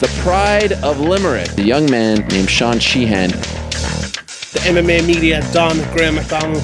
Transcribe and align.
the 0.00 0.08
pride 0.22 0.72
of 0.82 0.98
Limerick, 0.98 1.58
a 1.58 1.62
young 1.62 1.88
man 1.90 2.26
named 2.28 2.48
Sean 2.48 2.78
Sheehan. 2.78 3.28
The 3.28 4.60
MMA 4.64 5.06
media, 5.06 5.42
Don 5.52 5.76
Graham 5.92 6.14
McDonald. 6.14 6.62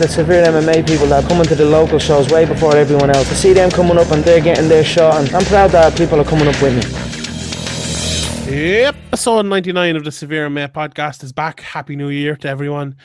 The 0.00 0.08
severe 0.08 0.44
MMA 0.44 0.84
people 0.88 1.06
that 1.06 1.22
are 1.22 1.28
coming 1.28 1.44
to 1.44 1.54
the 1.54 1.64
local 1.64 2.00
shows 2.00 2.30
way 2.30 2.46
before 2.46 2.74
everyone 2.74 3.10
else. 3.10 3.28
To 3.28 3.36
see 3.36 3.52
them 3.52 3.70
coming 3.70 3.96
up 3.96 4.10
and 4.10 4.24
they're 4.24 4.40
getting 4.40 4.68
their 4.68 4.82
shot, 4.82 5.20
and 5.20 5.32
I'm 5.32 5.44
proud 5.44 5.70
that 5.70 5.96
people 5.96 6.20
are 6.20 6.24
coming 6.24 6.48
up 6.48 6.60
with 6.60 6.74
me. 6.74 8.52
Yep, 8.52 8.96
episode 9.12 9.46
99 9.46 9.94
of 9.94 10.04
the 10.04 10.10
Severe 10.10 10.48
MMA 10.48 10.72
podcast 10.72 11.22
is 11.22 11.32
back. 11.32 11.60
Happy 11.60 11.94
New 11.94 12.08
Year 12.08 12.34
to 12.38 12.48
everyone. 12.48 12.96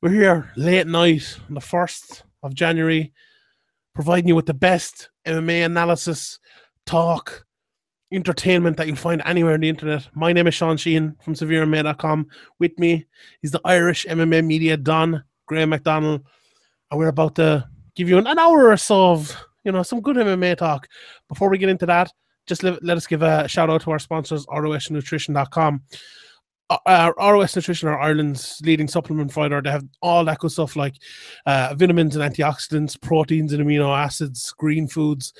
We're 0.00 0.10
here 0.10 0.52
late 0.54 0.86
night 0.86 1.36
on 1.48 1.54
the 1.54 1.60
1st 1.60 2.22
of 2.44 2.54
January, 2.54 3.12
providing 3.92 4.28
you 4.28 4.36
with 4.36 4.46
the 4.46 4.54
best 4.54 5.10
MMA 5.26 5.64
analysis, 5.66 6.38
talk, 6.86 7.44
entertainment 8.12 8.76
that 8.76 8.86
you'll 8.86 8.96
find 8.96 9.22
anywhere 9.24 9.54
on 9.54 9.60
the 9.60 9.68
internet. 9.68 10.08
My 10.14 10.32
name 10.32 10.46
is 10.46 10.54
Sean 10.54 10.76
Sheehan 10.76 11.16
from 11.22 11.34
SevereMMA.com. 11.34 12.26
With 12.58 12.78
me 12.78 13.06
is 13.42 13.50
the 13.50 13.60
Irish 13.64 14.06
MMA 14.06 14.44
media 14.44 14.76
Don 14.76 15.22
Graham 15.46 15.70
McDonald, 15.70 16.22
and 16.90 16.98
we're 16.98 17.08
about 17.08 17.34
to 17.36 17.68
give 17.94 18.08
you 18.08 18.18
an, 18.18 18.26
an 18.26 18.38
hour 18.38 18.68
or 18.68 18.76
so 18.76 19.12
of 19.12 19.36
you 19.64 19.72
know 19.72 19.82
some 19.82 20.00
good 20.00 20.16
MMA 20.16 20.56
talk. 20.56 20.88
Before 21.28 21.48
we 21.48 21.58
get 21.58 21.68
into 21.68 21.86
that, 21.86 22.12
just 22.46 22.62
let, 22.62 22.82
let 22.84 22.96
us 22.96 23.06
give 23.06 23.22
a 23.22 23.48
shout 23.48 23.70
out 23.70 23.82
to 23.82 23.90
our 23.90 23.98
sponsors, 23.98 24.46
ROSNutrition.com. 24.46 25.82
Uh, 26.70 26.78
uh 26.86 27.12
ROS 27.18 27.56
Nutrition 27.56 27.88
are 27.88 28.00
Ireland's 28.00 28.60
leading 28.64 28.88
supplement 28.88 29.32
provider. 29.32 29.60
They 29.60 29.70
have 29.70 29.84
all 30.00 30.24
that 30.24 30.38
good 30.38 30.50
stuff 30.50 30.76
like 30.76 30.96
uh, 31.46 31.74
vitamins 31.76 32.16
and 32.16 32.34
antioxidants, 32.34 33.00
proteins 33.00 33.52
and 33.52 33.64
amino 33.64 33.96
acids, 33.96 34.52
green 34.56 34.88
foods, 34.88 35.32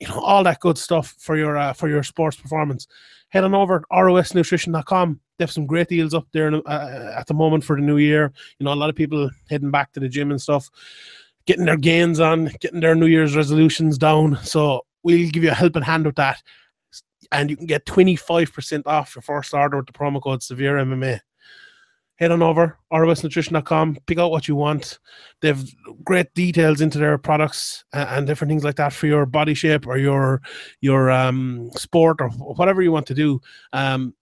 you 0.00 0.08
know 0.08 0.18
all 0.20 0.42
that 0.44 0.60
good 0.60 0.78
stuff 0.78 1.14
for 1.18 1.36
your 1.36 1.56
uh, 1.56 1.72
for 1.72 1.88
your 1.88 2.02
sports 2.02 2.36
performance. 2.36 2.86
Head 3.28 3.44
on 3.44 3.54
over 3.54 3.80
to 3.80 3.86
rosnutrition.com 3.92 5.20
they 5.40 5.44
have 5.44 5.50
some 5.50 5.64
great 5.64 5.88
deals 5.88 6.12
up 6.12 6.26
there 6.32 6.52
uh, 6.68 7.14
at 7.16 7.26
the 7.26 7.32
moment 7.32 7.64
for 7.64 7.74
the 7.74 7.82
new 7.82 7.96
year. 7.96 8.30
You 8.58 8.64
know 8.64 8.72
a 8.72 8.74
lot 8.74 8.90
of 8.90 8.96
people 8.96 9.30
heading 9.48 9.70
back 9.70 9.90
to 9.92 10.00
the 10.00 10.08
gym 10.08 10.30
and 10.30 10.40
stuff 10.40 10.68
getting 11.46 11.64
their 11.64 11.78
gains 11.78 12.20
on 12.20 12.50
getting 12.60 12.80
their 12.80 12.94
new 12.94 13.06
year's 13.06 13.34
resolutions 13.34 13.96
down. 13.96 14.38
So 14.42 14.84
we'll 15.02 15.30
give 15.30 15.42
you 15.42 15.50
a 15.50 15.54
helping 15.54 15.82
hand 15.82 16.04
with 16.04 16.16
that. 16.16 16.42
And 17.32 17.48
you 17.48 17.56
can 17.56 17.66
get 17.66 17.86
25% 17.86 18.82
off 18.86 19.14
your 19.14 19.22
first 19.22 19.54
order 19.54 19.78
with 19.78 19.86
the 19.86 19.92
promo 19.92 20.20
code 20.22 20.42
severe 20.42 20.76
mma 20.76 21.20
head 22.20 22.30
on 22.30 22.42
over 22.42 22.78
rosnutrition.com 22.92 23.96
pick 24.06 24.18
out 24.18 24.30
what 24.30 24.46
you 24.46 24.54
want. 24.54 24.98
They 25.40 25.48
have 25.48 25.64
great 26.04 26.32
details 26.34 26.82
into 26.82 26.98
their 26.98 27.16
products 27.16 27.84
and 27.92 28.26
different 28.26 28.50
things 28.50 28.62
like 28.62 28.76
that 28.76 28.92
for 28.92 29.06
your 29.06 29.24
body 29.26 29.54
shape 29.54 29.86
or 29.86 29.96
your 29.96 30.42
your 30.80 31.10
um, 31.10 31.70
sport 31.72 32.20
or 32.20 32.28
whatever 32.28 32.82
you 32.82 32.92
want 32.92 33.06
to 33.06 33.14
do. 33.14 33.40
Um, 33.72 34.14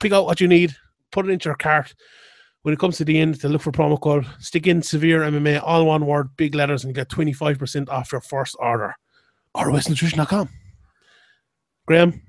pick 0.00 0.12
out 0.12 0.24
what 0.24 0.40
you 0.40 0.48
need 0.48 0.74
put 1.10 1.26
it 1.26 1.30
into 1.30 1.48
your 1.48 1.56
cart. 1.56 1.94
When 2.62 2.74
it 2.74 2.80
comes 2.80 2.98
to 2.98 3.04
the 3.04 3.18
end 3.18 3.40
to 3.40 3.48
look 3.48 3.62
for 3.62 3.72
promo 3.72 4.00
code 4.00 4.26
stick 4.40 4.66
in 4.66 4.82
severe 4.82 5.20
mma 5.20 5.62
all 5.62 5.86
one 5.86 6.06
word 6.06 6.36
big 6.36 6.54
letters 6.54 6.84
and 6.84 6.94
get 6.94 7.08
25% 7.08 7.88
off 7.88 8.12
your 8.12 8.20
first 8.20 8.56
order. 8.58 8.94
Rosnutrition.com 9.56 10.48
graham 11.86 12.22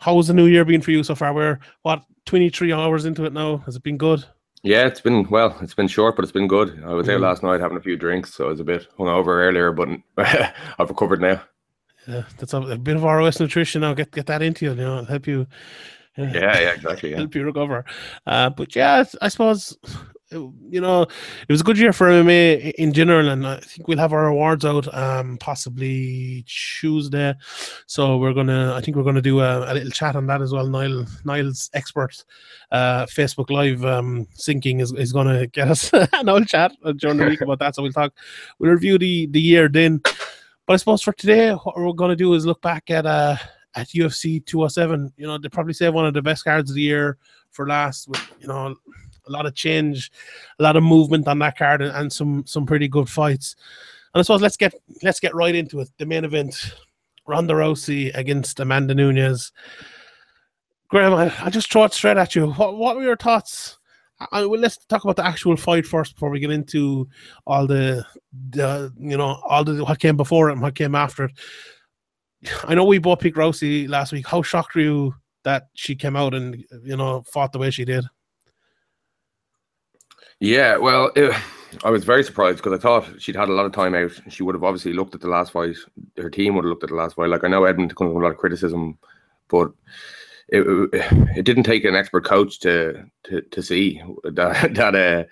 how 0.00 0.16
has 0.16 0.26
the 0.26 0.34
new 0.34 0.46
year 0.46 0.64
been 0.64 0.82
for 0.82 0.90
you 0.90 1.02
so 1.02 1.14
far? 1.14 1.32
We're 1.32 1.58
what 1.82 2.02
23 2.26 2.72
hours 2.72 3.04
into 3.04 3.24
it 3.24 3.32
now. 3.32 3.58
Has 3.58 3.76
it 3.76 3.82
been 3.82 3.96
good 3.96 4.24
yeah, 4.64 4.86
it's 4.86 5.00
been 5.00 5.28
well. 5.28 5.56
It's 5.60 5.74
been 5.74 5.88
short, 5.88 6.16
but 6.16 6.22
it's 6.22 6.32
been 6.32 6.48
good. 6.48 6.82
I 6.84 6.94
was 6.94 7.06
mm. 7.06 7.14
out 7.14 7.20
last 7.20 7.42
night 7.42 7.60
having 7.60 7.76
a 7.76 7.82
few 7.82 7.96
drinks, 7.96 8.34
so 8.34 8.46
I 8.46 8.48
was 8.48 8.60
a 8.60 8.64
bit 8.64 8.88
hungover 8.98 9.26
earlier, 9.26 9.72
but 9.72 9.90
I've 10.16 10.88
recovered 10.88 11.20
now. 11.20 11.42
Yeah, 12.08 12.22
that's 12.38 12.54
a, 12.54 12.60
a, 12.60 12.78
bit 12.78 12.96
of 12.96 13.02
ROS 13.02 13.40
nutrition. 13.40 13.82
Now 13.82 13.92
get 13.92 14.10
get 14.10 14.26
that 14.26 14.40
into 14.40 14.64
you. 14.64 14.70
You 14.72 14.76
know, 14.76 15.04
help 15.04 15.26
you. 15.26 15.46
Uh, 16.16 16.22
yeah, 16.22 16.60
yeah, 16.60 16.72
exactly. 16.72 17.10
Yeah. 17.10 17.16
help 17.18 17.34
you 17.34 17.44
recover. 17.44 17.84
Uh, 18.26 18.50
but 18.50 18.74
yeah, 18.74 19.04
I 19.20 19.28
suppose 19.28 19.76
you 20.34 20.80
know, 20.80 21.02
it 21.02 21.48
was 21.48 21.60
a 21.60 21.64
good 21.64 21.78
year 21.78 21.92
for 21.92 22.08
MMA 22.08 22.72
in 22.74 22.92
general, 22.92 23.28
and 23.28 23.46
I 23.46 23.60
think 23.60 23.88
we'll 23.88 23.98
have 23.98 24.12
our 24.12 24.26
awards 24.26 24.64
out 24.64 24.92
um, 24.94 25.38
possibly 25.38 26.44
Tuesday. 26.46 27.34
So 27.86 28.18
we're 28.18 28.32
gonna, 28.32 28.74
I 28.74 28.80
think 28.80 28.96
we're 28.96 29.02
gonna 29.04 29.22
do 29.22 29.40
a, 29.40 29.72
a 29.72 29.74
little 29.74 29.90
chat 29.90 30.16
on 30.16 30.26
that 30.26 30.42
as 30.42 30.52
well. 30.52 30.66
Niall, 30.66 31.06
Niall's 31.24 31.70
expert 31.74 32.24
uh, 32.70 33.06
Facebook 33.06 33.50
Live 33.50 33.84
um, 33.84 34.26
syncing 34.36 34.80
is, 34.80 34.92
is 34.92 35.12
gonna 35.12 35.46
get 35.46 35.68
us 35.68 35.90
an 36.12 36.28
old 36.28 36.46
chat 36.48 36.72
during 36.96 37.16
the 37.16 37.26
week 37.26 37.40
about 37.40 37.58
that. 37.60 37.74
So 37.74 37.82
we'll 37.82 37.92
talk, 37.92 38.12
we'll 38.58 38.72
review 38.72 38.98
the 38.98 39.26
the 39.26 39.40
year 39.40 39.68
then. 39.68 40.00
But 40.66 40.74
I 40.74 40.76
suppose 40.76 41.02
for 41.02 41.12
today, 41.12 41.52
what 41.52 41.76
we're 41.76 41.92
gonna 41.92 42.16
do 42.16 42.34
is 42.34 42.46
look 42.46 42.60
back 42.62 42.90
at 42.90 43.06
uh 43.06 43.36
at 43.74 43.88
UFC 43.88 44.44
207. 44.44 45.12
You 45.16 45.26
know, 45.26 45.38
they 45.38 45.48
probably 45.48 45.74
say 45.74 45.88
one 45.88 46.06
of 46.06 46.14
the 46.14 46.22
best 46.22 46.44
cards 46.44 46.70
of 46.70 46.76
the 46.76 46.82
year 46.82 47.18
for 47.50 47.66
last. 47.66 48.08
With 48.08 48.20
you 48.40 48.48
know 48.48 48.74
a 49.26 49.30
lot 49.30 49.46
of 49.46 49.54
change, 49.54 50.10
a 50.58 50.62
lot 50.62 50.76
of 50.76 50.82
movement 50.82 51.28
on 51.28 51.38
that 51.40 51.56
card, 51.58 51.82
and, 51.82 51.94
and 51.96 52.12
some 52.12 52.44
some 52.46 52.66
pretty 52.66 52.88
good 52.88 53.08
fights. 53.08 53.56
And 54.14 54.20
I 54.20 54.22
suppose 54.22 54.42
let's 54.42 54.56
get 54.56 54.74
let's 55.02 55.20
get 55.20 55.34
right 55.34 55.54
into 55.54 55.80
it. 55.80 55.88
The 55.98 56.06
main 56.06 56.24
event: 56.24 56.74
Ronda 57.26 57.54
Rousey 57.54 58.14
against 58.14 58.60
Amanda 58.60 58.94
Nunes. 58.94 59.52
Graham, 60.88 61.14
I, 61.14 61.32
I 61.42 61.50
just 61.50 61.72
throw 61.72 61.84
it 61.84 61.92
straight 61.92 62.16
at 62.16 62.34
you. 62.34 62.50
What 62.52 62.76
what 62.76 62.96
were 62.96 63.02
your 63.02 63.16
thoughts? 63.16 63.78
I, 64.30 64.46
well, 64.46 64.60
let's 64.60 64.78
talk 64.86 65.04
about 65.04 65.16
the 65.16 65.26
actual 65.26 65.56
fight 65.56 65.86
first 65.86 66.14
before 66.14 66.30
we 66.30 66.40
get 66.40 66.50
into 66.50 67.08
all 67.46 67.66
the, 67.66 68.06
the 68.50 68.92
you 68.98 69.16
know 69.16 69.40
all 69.48 69.64
the 69.64 69.84
what 69.84 69.98
came 69.98 70.16
before 70.16 70.48
it 70.48 70.52
and 70.52 70.62
what 70.62 70.74
came 70.74 70.94
after 70.94 71.24
it. 71.24 71.32
I 72.64 72.74
know 72.74 72.84
we 72.84 72.98
both 72.98 73.20
picked 73.20 73.36
Rousey 73.36 73.88
last 73.88 74.12
week. 74.12 74.26
How 74.26 74.42
shocked 74.42 74.74
were 74.74 74.82
you 74.82 75.14
that 75.44 75.68
she 75.74 75.94
came 75.94 76.16
out 76.16 76.34
and 76.34 76.64
you 76.82 76.96
know 76.96 77.22
fought 77.22 77.52
the 77.52 77.58
way 77.58 77.70
she 77.70 77.84
did? 77.84 78.04
Yeah, 80.44 80.76
well, 80.76 81.10
it, 81.16 81.34
I 81.84 81.90
was 81.90 82.04
very 82.04 82.22
surprised 82.22 82.58
because 82.58 82.74
I 82.74 82.82
thought 82.82 83.18
she'd 83.18 83.34
had 83.34 83.48
a 83.48 83.54
lot 83.54 83.64
of 83.64 83.72
time 83.72 83.94
out. 83.94 84.12
She 84.28 84.42
would 84.42 84.54
have 84.54 84.62
obviously 84.62 84.92
looked 84.92 85.14
at 85.14 85.22
the 85.22 85.28
last 85.28 85.52
fight. 85.52 85.74
Her 86.18 86.28
team 86.28 86.54
would 86.54 86.66
have 86.66 86.68
looked 86.68 86.82
at 86.82 86.90
the 86.90 86.96
last 86.96 87.16
fight. 87.16 87.30
Like 87.30 87.44
I 87.44 87.48
know 87.48 87.64
Edmond 87.64 87.96
comes 87.96 88.12
with 88.12 88.22
a 88.22 88.26
lot 88.26 88.32
of 88.32 88.36
criticism, 88.36 88.98
but 89.48 89.72
it, 90.48 90.60
it, 90.60 91.38
it 91.38 91.42
didn't 91.44 91.62
take 91.62 91.86
an 91.86 91.94
expert 91.94 92.26
coach 92.26 92.60
to 92.60 93.06
to, 93.22 93.40
to 93.40 93.62
see 93.62 94.02
that 94.24 94.74
that 94.74 94.94
uh, 94.94 95.24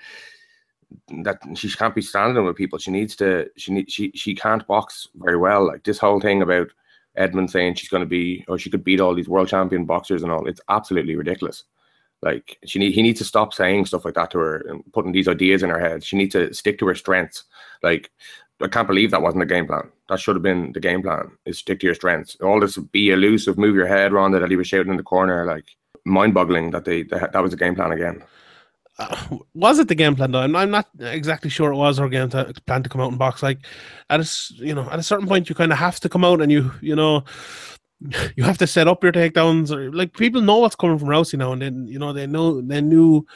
that 1.25 1.59
she 1.59 1.69
can't 1.69 1.95
be 1.95 2.01
standing 2.01 2.47
with 2.47 2.57
people. 2.57 2.79
She 2.79 2.91
needs 2.91 3.15
to. 3.17 3.51
She 3.59 3.71
need. 3.75 3.93
She 3.93 4.13
she 4.15 4.35
can't 4.35 4.67
box 4.67 5.09
very 5.17 5.37
well. 5.37 5.67
Like 5.67 5.85
this 5.85 5.99
whole 5.99 6.21
thing 6.21 6.41
about 6.41 6.69
Edmond 7.17 7.51
saying 7.51 7.75
she's 7.75 7.91
going 7.91 8.03
to 8.03 8.07
be 8.07 8.47
or 8.49 8.59
she 8.59 8.71
could 8.71 8.83
beat 8.83 9.01
all 9.01 9.15
these 9.15 9.29
world 9.29 9.49
champion 9.49 9.85
boxers 9.85 10.23
and 10.23 10.33
all. 10.33 10.49
It's 10.49 10.63
absolutely 10.71 11.17
ridiculous. 11.17 11.65
Like 12.23 12.59
she 12.65 12.79
need 12.79 12.93
he 12.93 13.03
needs 13.03 13.19
to 13.19 13.25
stop 13.25 13.53
saying 13.53 13.87
stuff 13.87 14.05
like 14.05 14.15
that 14.15 14.31
to 14.31 14.39
her 14.39 14.57
and 14.69 14.85
putting 14.93 15.13
these 15.13 15.29
ideas 15.29 15.63
in 15.63 15.71
her 15.71 15.81
head. 15.81 16.05
She 16.05 16.17
needs 16.17 16.33
to 16.33 16.55
stick 16.55 16.79
to 16.79 16.87
her 16.87 16.95
strengths. 16.95 17.45
Like 17.83 18.11
I 18.61 18.69
can't 18.69 18.87
believe 18.87 19.11
that 19.11 19.23
wasn't 19.23 19.41
the 19.41 19.55
game 19.55 19.67
plan. 19.67 19.91
That 20.09 20.21
should 20.21 20.37
have 20.37 20.43
been 20.43 20.73
the 20.73 20.81
game 20.81 21.03
plan. 21.03 21.33
Is 21.47 21.59
stick 21.59 21.81
to 21.81 21.87
your 21.87 21.97
strengths. 21.97 22.37
All 22.37 22.61
this 22.61 22.79
be 22.79 23.11
elusive, 23.11 23.59
move 23.59 23.75
your 23.75 23.89
head 23.89 24.13
around 24.13 24.33
that 24.33 24.49
he 24.49 24.57
was 24.57 24.69
shouting 24.69 24.93
in 24.93 24.97
the 24.97 25.03
corner, 25.03 25.45
like 25.45 25.65
mind-boggling 26.05 26.71
that 26.71 26.85
they 26.85 27.03
that, 27.05 27.33
that 27.33 27.43
was 27.43 27.51
the 27.51 27.57
game 27.57 27.75
plan 27.75 27.93
again. 27.93 28.23
Uh, 28.99 29.39
was 29.55 29.79
it 29.79 29.89
the 29.89 29.95
game 29.95 30.15
plan 30.15 30.31
though? 30.31 30.41
I'm, 30.41 30.55
I'm 30.55 30.71
not 30.71 30.89
exactly 31.01 31.51
sure 31.51 31.73
it 31.73 31.77
was 31.77 31.99
our 31.99 32.09
game 32.09 32.29
to, 32.31 32.53
plan 32.67 32.83
to 32.83 32.89
come 32.89 33.01
out 33.01 33.09
and 33.09 33.19
box. 33.19 33.43
Like 33.43 33.59
at 34.11 34.21
a 34.21 34.55
you 34.55 34.75
know 34.75 34.89
at 34.91 34.99
a 34.99 35.03
certain 35.03 35.27
point 35.27 35.49
you 35.49 35.55
kind 35.55 35.73
of 35.73 35.79
have 35.79 35.99
to 36.01 36.09
come 36.09 36.25
out 36.25 36.41
and 36.41 36.53
you 36.53 36.71
you 36.81 36.95
know 36.95 37.25
you 38.37 38.45
have 38.45 38.59
to 38.59 38.67
set 38.67 38.89
up 38.89 39.03
your 39.03 39.13
takedowns. 39.13 39.71
Or, 39.71 39.93
like 39.93 40.17
people 40.17 40.41
know 40.41 40.59
what's 40.59 40.77
coming 40.77 40.99
from 40.99 41.09
Rousey 41.09 41.39
now, 41.39 41.53
and 41.53 41.63
then 41.63 41.87
you 41.87 41.99
know 41.99 42.13
they 42.13 42.27
know 42.27 42.61
they 42.61 42.81
knew 42.81 43.27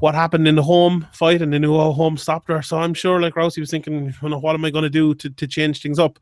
what 0.00 0.14
happened 0.14 0.46
in 0.46 0.54
the 0.54 0.62
Holm 0.62 1.06
fight, 1.12 1.42
and 1.42 1.52
they 1.52 1.58
knew 1.58 1.76
how 1.76 1.92
Holm 1.92 2.16
stopped 2.16 2.48
her. 2.48 2.62
So 2.62 2.78
I'm 2.78 2.94
sure 2.94 3.20
like 3.20 3.34
Rousey 3.34 3.60
was 3.60 3.70
thinking, 3.70 4.14
you 4.22 4.28
know, 4.28 4.38
what 4.38 4.54
am 4.54 4.64
I 4.64 4.70
going 4.70 4.84
to 4.84 4.90
do 4.90 5.14
to 5.14 5.30
to 5.30 5.46
change 5.46 5.82
things 5.82 5.98
up? 5.98 6.18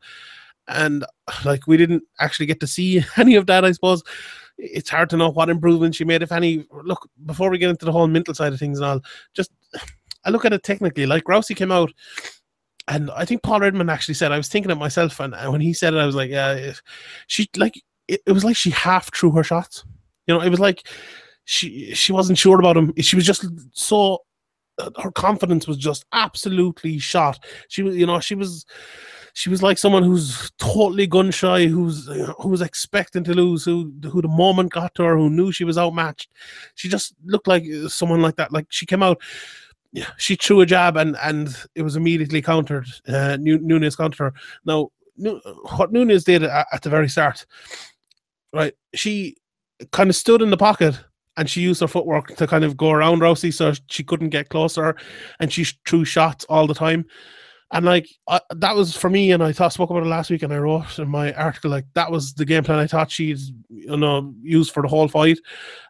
And 0.67 1.05
like 1.45 1.67
we 1.67 1.77
didn't 1.77 2.03
actually 2.19 2.45
get 2.45 2.59
to 2.61 2.67
see 2.67 3.03
any 3.17 3.35
of 3.35 3.45
that. 3.47 3.65
I 3.65 3.71
suppose 3.71 4.03
it's 4.57 4.89
hard 4.89 5.09
to 5.11 5.17
know 5.17 5.29
what 5.29 5.49
improvements 5.49 5.97
she 5.97 6.05
made, 6.05 6.23
if 6.23 6.31
any. 6.31 6.65
Look, 6.71 7.09
before 7.25 7.49
we 7.49 7.57
get 7.57 7.69
into 7.69 7.85
the 7.85 7.91
whole 7.91 8.07
mental 8.07 8.33
side 8.33 8.53
of 8.53 8.59
things 8.59 8.79
and 8.79 8.87
all, 8.87 9.01
just 9.33 9.51
I 10.25 10.29
look 10.29 10.43
at 10.45 10.53
it 10.53 10.63
technically. 10.63 11.05
Like 11.05 11.23
Rousey 11.23 11.55
came 11.55 11.71
out 11.71 11.91
and 12.87 13.11
I 13.11 13.25
think 13.25 13.43
Paul 13.43 13.59
Redmond 13.59 13.91
actually 13.91 14.15
said 14.15 14.31
I 14.31 14.37
was 14.37 14.47
thinking 14.47 14.71
it 14.71 14.75
myself, 14.75 15.19
and, 15.19 15.33
when 15.51 15.61
he 15.61 15.73
said 15.73 15.93
it, 15.93 15.97
I 15.97 16.05
was 16.05 16.15
like, 16.15 16.29
yeah, 16.29 16.73
she 17.27 17.49
like 17.57 17.81
it, 18.07 18.21
it 18.25 18.31
was 18.31 18.45
like 18.45 18.55
she 18.55 18.69
half 18.69 19.13
threw 19.13 19.31
her 19.31 19.43
shots. 19.43 19.83
You 20.25 20.33
know, 20.33 20.41
it 20.41 20.49
was 20.49 20.59
like 20.59 20.87
she 21.45 21.93
she 21.93 22.13
wasn't 22.13 22.37
sure 22.37 22.59
about 22.59 22.77
him. 22.77 22.93
She 22.99 23.15
was 23.15 23.25
just 23.25 23.45
so 23.73 24.19
uh, 24.79 24.89
her 25.01 25.11
confidence 25.11 25.67
was 25.67 25.77
just 25.77 26.05
absolutely 26.13 26.99
shot. 26.99 27.43
She 27.67 27.83
was, 27.83 27.95
you 27.95 28.05
know, 28.05 28.19
she 28.19 28.35
was 28.35 28.65
she 29.33 29.49
was 29.49 29.61
like 29.61 29.77
someone 29.77 30.03
who's 30.03 30.51
totally 30.57 31.07
gun 31.07 31.31
shy, 31.31 31.65
who's 31.65 32.07
who 32.39 32.49
was 32.49 32.61
expecting 32.61 33.23
to 33.25 33.33
lose, 33.33 33.65
who 33.65 33.91
who 34.09 34.21
the 34.21 34.27
moment 34.27 34.71
got 34.71 34.95
to 34.95 35.03
her, 35.03 35.17
who 35.17 35.29
knew 35.29 35.51
she 35.51 35.63
was 35.63 35.77
outmatched. 35.77 36.29
She 36.75 36.89
just 36.89 37.13
looked 37.25 37.47
like 37.47 37.65
someone 37.87 38.21
like 38.21 38.37
that. 38.37 38.51
Like 38.51 38.67
she 38.69 38.85
came 38.85 39.03
out 39.03 39.21
she 40.17 40.35
threw 40.35 40.61
a 40.61 40.65
jab 40.65 40.97
and 40.97 41.15
and 41.23 41.55
it 41.75 41.81
was 41.81 41.95
immediately 41.95 42.41
countered. 42.41 42.87
Uh, 43.07 43.37
Nunes 43.39 43.95
countered 43.95 44.19
her. 44.19 44.33
Now, 44.65 44.91
what 45.77 45.91
Nunes 45.91 46.23
did 46.23 46.43
at, 46.43 46.81
the 46.81 46.89
very 46.89 47.09
start, 47.09 47.45
right, 48.53 48.73
she 48.93 49.35
kind 49.91 50.09
of 50.09 50.15
stood 50.15 50.41
in 50.41 50.49
the 50.49 50.57
pocket 50.57 50.99
and 51.37 51.49
she 51.49 51.61
used 51.61 51.81
her 51.81 51.87
footwork 51.87 52.35
to 52.35 52.47
kind 52.47 52.63
of 52.63 52.77
go 52.77 52.91
around 52.91 53.19
Rousey 53.19 53.53
so 53.53 53.73
she 53.89 54.03
couldn't 54.03 54.29
get 54.29 54.49
closer 54.49 54.95
and 55.39 55.51
she 55.53 55.65
threw 55.87 56.03
shots 56.03 56.45
all 56.45 56.67
the 56.67 56.73
time. 56.73 57.05
And 57.71 57.85
like 57.85 58.07
that 58.55 58.75
was 58.75 58.95
for 58.95 59.09
me, 59.09 59.31
and 59.31 59.43
I 59.43 59.51
thought 59.51 59.73
spoke 59.73 59.89
about 59.89 60.03
it 60.03 60.09
last 60.09 60.29
week, 60.29 60.41
and 60.41 60.53
I 60.53 60.57
wrote 60.57 60.99
in 60.99 61.09
my 61.09 61.33
article 61.33 61.69
like 61.69 61.85
that 61.95 62.09
was 62.09 62.33
the 62.33 62.45
game 62.45 62.63
plan 62.63 62.79
I 62.79 62.87
thought 62.87 63.11
she's 63.11 63.51
you 63.69 63.97
know 63.97 64.33
used 64.41 64.71
for 64.71 64.81
the 64.81 64.87
whole 64.87 65.09
fight, 65.09 65.37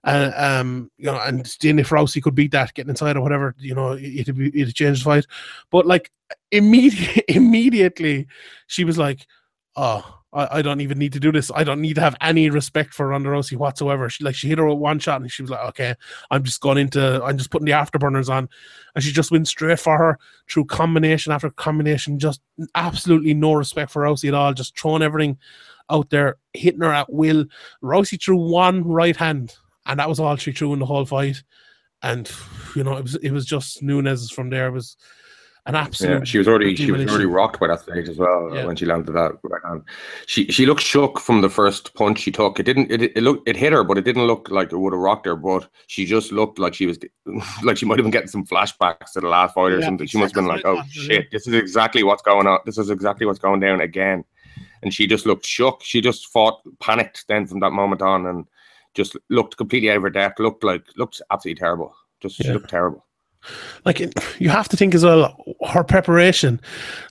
uh, 0.04 0.32
um 0.36 0.90
you 0.98 1.06
know, 1.06 1.20
and 1.24 1.42
if 1.42 1.90
Rousey 1.90 2.22
could 2.22 2.34
beat 2.34 2.52
that, 2.52 2.74
getting 2.74 2.90
inside 2.90 3.16
or 3.16 3.22
whatever, 3.22 3.54
you 3.60 3.76
know, 3.76 3.94
it'd 3.94 4.36
be 4.36 4.48
it'd 4.60 4.74
change 4.74 5.00
the 5.00 5.06
fight. 5.06 5.28
But 5.70 5.86
like 5.86 6.12
immediately, 6.52 7.24
immediately, 7.36 8.28
she 8.66 8.84
was 8.84 8.98
like, 8.98 9.28
"Oh, 9.76 10.17
I, 10.38 10.60
I, 10.60 10.62
don't 10.62 10.82
even 10.82 11.00
need 11.00 11.14
to 11.14 11.20
do 11.20 11.32
this. 11.32 11.52
I 11.54 11.64
don't 11.64 11.82
need 11.82 11.96
to 11.96 12.02
have 12.02 12.16
any 12.22 12.50
respect 12.50 12.94
for 12.94 13.08
Ronda 13.08 13.30
Rousey 13.30 13.58
whatsoever. 13.58 14.10
She 14.10 14.24
like 14.24 14.36
she 14.36 14.48
hit 14.48 14.60
her 14.60 14.68
with 14.68 14.78
one 14.78 15.00
shot 15.00 15.22
and 15.22 15.32
she 15.32 15.42
was 15.42 15.50
like, 15.50 15.66
okay, 15.70 15.96
I'm 16.30 16.44
just 16.44 16.62
going 16.62 16.78
into, 16.78 17.24
I'm 17.24 17.38
just 17.38 17.50
putting 17.50 17.66
the 17.66 17.72
afterburners 17.72 18.30
on, 18.30 18.48
and 18.96 19.04
she 19.04 19.12
just 19.12 19.32
went 19.32 19.48
straight 19.48 19.80
for 19.80 19.98
her 19.98 20.20
through 20.50 20.66
combination 20.66 21.34
after 21.34 21.50
combination. 21.50 22.20
Just 22.20 22.42
absolutely 22.76 23.34
no 23.34 23.54
respect 23.54 23.92
for 23.92 24.04
Rousey 24.04 24.28
at 24.28 24.36
all. 24.36 24.54
Just 24.54 24.80
throwing 24.80 25.02
everything 25.02 25.38
out 25.90 26.10
there, 26.10 26.38
hitting 26.54 26.82
her 26.82 26.94
at 26.94 27.12
will. 27.12 27.46
Rousey 27.84 28.22
threw 28.22 28.38
one 28.38 28.84
right 28.84 29.16
hand, 29.16 29.56
and 29.86 30.00
that 30.00 30.10
was 30.10 30.20
all 30.20 30.36
she 30.36 30.52
threw 30.52 30.74
in 30.74 30.80
the 30.80 30.86
whole 30.86 31.06
fight. 31.06 31.42
And 32.04 32.32
you 32.76 32.84
know, 32.84 32.96
it 32.96 33.04
was 33.04 33.16
it 33.16 33.32
was 33.32 33.46
just 33.46 33.82
Nunes 33.82 34.30
from 34.30 34.52
there. 34.52 34.68
It 34.68 34.74
was 34.74 34.98
an 35.68 35.76
absolute. 35.76 36.20
Yeah, 36.20 36.24
she 36.24 36.38
was 36.38 36.48
already 36.48 36.76
she 36.76 36.92
was 36.92 37.06
already 37.08 37.26
rocked 37.26 37.60
by 37.60 37.68
that 37.68 37.82
stage 37.82 38.08
as 38.08 38.18
well 38.18 38.50
yeah. 38.54 38.66
when 38.66 38.78
she 38.78 38.86
landed 38.86 39.12
that 39.12 39.34
right 39.44 39.62
hand. 39.66 39.84
She 40.26 40.46
she 40.50 40.66
looked 40.66 40.82
shook 40.82 41.20
from 41.20 41.42
the 41.42 41.50
first 41.50 41.94
punch 41.94 42.20
she 42.20 42.32
took. 42.32 42.58
It 42.58 42.64
didn't 42.64 42.90
it 42.90 43.02
it 43.04 43.22
looked 43.22 43.48
it 43.48 43.58
hit 43.58 43.74
her, 43.74 43.84
but 43.84 43.98
it 43.98 44.04
didn't 44.04 44.28
look 44.28 44.50
like 44.50 44.72
it 44.72 44.78
would 44.78 44.94
have 44.94 45.02
rocked 45.02 45.26
her. 45.26 45.36
But 45.36 45.68
she 45.88 46.06
just 46.06 46.32
looked 46.32 46.58
like 46.58 46.74
she 46.74 46.86
was 46.86 46.98
like 47.64 47.76
she 47.76 47.86
might 47.86 48.00
have 48.00 48.06
been 48.06 48.12
getting 48.12 48.30
some 48.30 48.46
flashbacks 48.46 49.12
to 49.14 49.20
the 49.20 49.28
last 49.28 49.56
fight 49.56 49.74
or 49.74 49.80
yeah, 49.80 49.86
something. 49.86 50.08
She 50.08 50.18
must 50.18 50.34
have 50.34 50.42
been 50.42 50.48
like, 50.48 50.66
oh 50.66 50.82
shit, 50.90 51.30
this 51.32 51.48
is 51.48 51.54
exactly 51.54 52.02
what's 52.02 52.22
going 52.22 52.48
on. 52.48 52.60
This 52.66 52.78
is 52.78 52.90
exactly 52.90 53.26
what's 53.26 53.40
going 53.40 53.60
down 53.60 53.82
again. 53.82 54.24
And 54.84 54.94
she 54.94 55.06
just 55.06 55.26
looked 55.26 55.46
shook. 55.46 55.84
She 55.84 56.00
just 56.00 56.28
fought 56.28 56.62
panicked 56.80 57.26
then 57.28 57.46
from 57.46 57.60
that 57.60 57.72
moment 57.72 58.02
on 58.02 58.26
and 58.26 58.46
just 58.94 59.18
looked 59.30 59.58
completely 59.58 59.90
out 59.90 59.98
of 59.98 60.04
her 60.04 60.10
depth. 60.10 60.40
Looked 60.40 60.64
like 60.64 60.86
looked 60.96 61.22
absolutely 61.30 61.60
terrible. 61.60 61.94
Just 62.22 62.38
she 62.38 62.52
looked 62.52 62.70
terrible 62.70 63.07
like 63.86 64.00
you 64.40 64.50
have 64.50 64.70
to 64.70 64.78
think 64.78 64.96
as 64.96 65.04
well 65.04 65.36
her 65.68 65.84
preparation. 65.84 66.60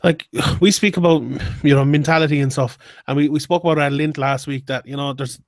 Like 0.03 0.27
we 0.61 0.71
speak 0.71 0.97
about 0.97 1.23
you 1.63 1.75
know 1.75 1.85
mentality 1.85 2.41
and 2.41 2.53
stuff 2.53 2.79
and 3.07 3.17
we, 3.17 3.29
we 3.29 3.41
spoke 3.41 3.63
about 3.63 3.79
at 3.79 3.93
lint 3.93 4.19
last 4.19 4.47
week 4.47 4.67
that 4.67 4.87
you 4.87 4.97
know 4.97 5.13
there's 5.13 5.41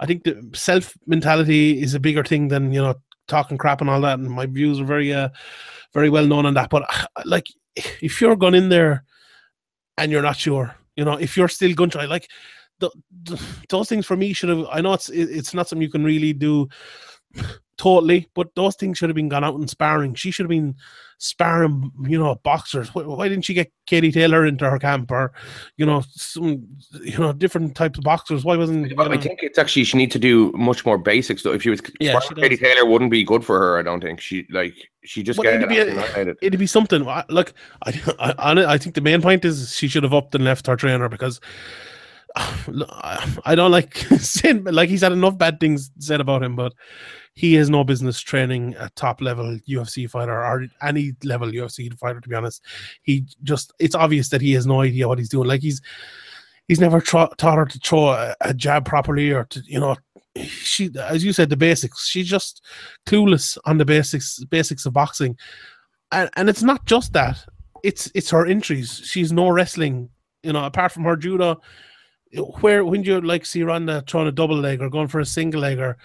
i 0.00 0.06
think 0.06 0.24
the 0.24 0.50
self 0.54 0.96
mentality 1.06 1.80
is 1.80 1.94
a 1.94 2.00
bigger 2.00 2.24
thing 2.24 2.48
than 2.48 2.72
you 2.72 2.80
know 2.80 2.94
talking 3.28 3.58
crap 3.58 3.80
and 3.80 3.90
all 3.90 4.00
that 4.00 4.18
and 4.18 4.30
my 4.30 4.46
views 4.46 4.80
are 4.80 4.84
very 4.84 5.12
uh 5.12 5.28
very 5.92 6.10
well 6.10 6.26
known 6.26 6.46
on 6.46 6.54
that. 6.54 6.70
But 6.70 6.84
like 7.24 7.46
if 7.76 8.20
you're 8.20 8.36
going 8.36 8.54
in 8.54 8.68
there 8.68 9.04
and 9.96 10.10
you're 10.10 10.22
not 10.22 10.36
sure 10.36 10.74
you 10.96 11.04
know 11.04 11.14
if 11.14 11.36
you're 11.36 11.48
still 11.48 11.74
going 11.74 11.90
to 11.90 11.98
try 11.98 12.06
like 12.06 12.28
the, 12.80 12.90
the, 13.24 13.40
those 13.68 13.88
things 13.88 14.06
for 14.06 14.16
me 14.16 14.32
should 14.32 14.48
have 14.48 14.66
i 14.72 14.80
know 14.80 14.92
it's 14.92 15.08
it's 15.08 15.54
not 15.54 15.68
something 15.68 15.82
you 15.82 15.90
can 15.90 16.04
really 16.04 16.32
do 16.32 16.68
totally. 17.76 18.28
But 18.34 18.54
those 18.54 18.76
things 18.76 18.98
should 18.98 19.08
have 19.08 19.16
been 19.16 19.28
gone 19.28 19.44
out 19.44 19.56
and 19.56 19.68
sparring. 19.68 20.14
She 20.14 20.30
should 20.30 20.44
have 20.44 20.50
been 20.50 20.76
sparring, 21.18 21.90
you 22.02 22.18
know, 22.18 22.34
boxers. 22.36 22.94
Why, 22.94 23.02
why, 23.02 23.28
didn't 23.28 23.44
she 23.44 23.54
get 23.54 23.72
Katie 23.86 24.12
Taylor 24.12 24.44
into 24.44 24.68
her 24.68 24.78
camp 24.78 25.10
or, 25.10 25.32
you 25.76 25.86
know, 25.86 26.02
some, 26.10 26.66
you 27.02 27.18
know, 27.18 27.32
different 27.32 27.74
types 27.74 27.98
of 27.98 28.04
boxers? 28.04 28.44
Why 28.44 28.56
wasn't? 28.56 28.98
I 28.98 29.16
think 29.16 29.40
it's 29.42 29.58
actually 29.58 29.84
she 29.84 29.96
needs 29.96 30.12
to 30.12 30.18
do 30.18 30.52
much 30.52 30.84
more 30.84 30.98
basics. 30.98 31.42
Though, 31.42 31.52
if 31.52 31.62
she 31.62 31.70
was, 31.70 31.80
yeah, 32.00 32.18
she 32.20 32.34
Katie 32.34 32.56
Taylor 32.56 32.86
wouldn't 32.86 33.10
be 33.10 33.24
good 33.24 33.44
for 33.44 33.58
her. 33.58 33.78
I 33.78 33.82
don't 33.82 34.02
think 34.02 34.20
she 34.20 34.46
like 34.50 34.74
she 35.04 35.22
just 35.22 35.40
get 35.40 35.54
it'd 35.54 35.68
be, 35.68 35.78
a, 35.78 36.34
it'd 36.40 36.58
be 36.58 36.66
something. 36.66 37.04
Look, 37.28 37.52
I, 37.84 38.00
I 38.38 38.74
I 38.74 38.78
think 38.78 38.94
the 38.94 39.00
main 39.00 39.22
point 39.22 39.44
is 39.44 39.74
she 39.74 39.88
should 39.88 40.02
have 40.02 40.14
upped 40.14 40.34
and 40.34 40.44
left 40.44 40.66
her 40.66 40.76
trainer 40.76 41.08
because. 41.08 41.40
I 42.36 43.54
don't 43.54 43.70
like 43.70 43.96
saying 44.18 44.64
like 44.64 44.88
he's 44.88 45.02
had 45.02 45.12
enough 45.12 45.36
bad 45.38 45.60
things 45.60 45.90
said 45.98 46.20
about 46.20 46.42
him, 46.42 46.56
but 46.56 46.72
he 47.34 47.54
has 47.54 47.70
no 47.70 47.82
business 47.84 48.20
training 48.20 48.74
a 48.78 48.90
top 48.90 49.20
level 49.20 49.58
UFC 49.68 50.08
fighter 50.08 50.44
or 50.44 50.66
any 50.82 51.12
level 51.24 51.48
UFC 51.48 51.96
fighter. 51.98 52.20
To 52.20 52.28
be 52.28 52.34
honest, 52.34 52.64
he 53.02 53.26
just 53.42 53.72
it's 53.78 53.94
obvious 53.94 54.28
that 54.30 54.40
he 54.40 54.52
has 54.52 54.66
no 54.66 54.80
idea 54.80 55.08
what 55.08 55.18
he's 55.18 55.28
doing. 55.28 55.48
Like 55.48 55.62
he's 55.62 55.80
he's 56.68 56.80
never 56.80 57.00
tra- 57.00 57.30
taught 57.38 57.58
her 57.58 57.66
to 57.66 57.78
throw 57.78 58.10
a, 58.10 58.34
a, 58.40 58.54
jab 58.54 58.84
properly 58.84 59.30
or 59.30 59.44
to 59.44 59.62
you 59.66 59.80
know 59.80 59.96
she 60.36 60.90
as 60.98 61.24
you 61.24 61.32
said 61.32 61.50
the 61.50 61.56
basics. 61.56 62.06
She's 62.06 62.28
just 62.28 62.62
clueless 63.06 63.58
on 63.64 63.78
the 63.78 63.84
basics 63.84 64.42
basics 64.44 64.86
of 64.86 64.92
boxing, 64.92 65.36
and 66.10 66.30
and 66.36 66.48
it's 66.48 66.62
not 66.62 66.84
just 66.86 67.12
that. 67.12 67.44
It's 67.82 68.10
it's 68.14 68.30
her 68.30 68.46
injuries. 68.46 69.02
She's 69.04 69.32
no 69.32 69.48
wrestling. 69.48 70.10
You 70.42 70.52
know, 70.52 70.64
apart 70.64 70.90
from 70.90 71.04
her 71.04 71.16
judo, 71.16 71.60
where 72.60 72.84
when 72.84 73.02
you 73.04 73.20
like 73.20 73.46
see 73.46 73.62
Ronda 73.62 74.02
throwing 74.06 74.28
a 74.28 74.32
double 74.32 74.56
leg 74.56 74.80
or 74.80 74.88
going 74.88 75.08
for 75.08 75.20
a 75.20 75.26
single 75.26 75.60
leg 75.60 75.78
or 75.78 75.96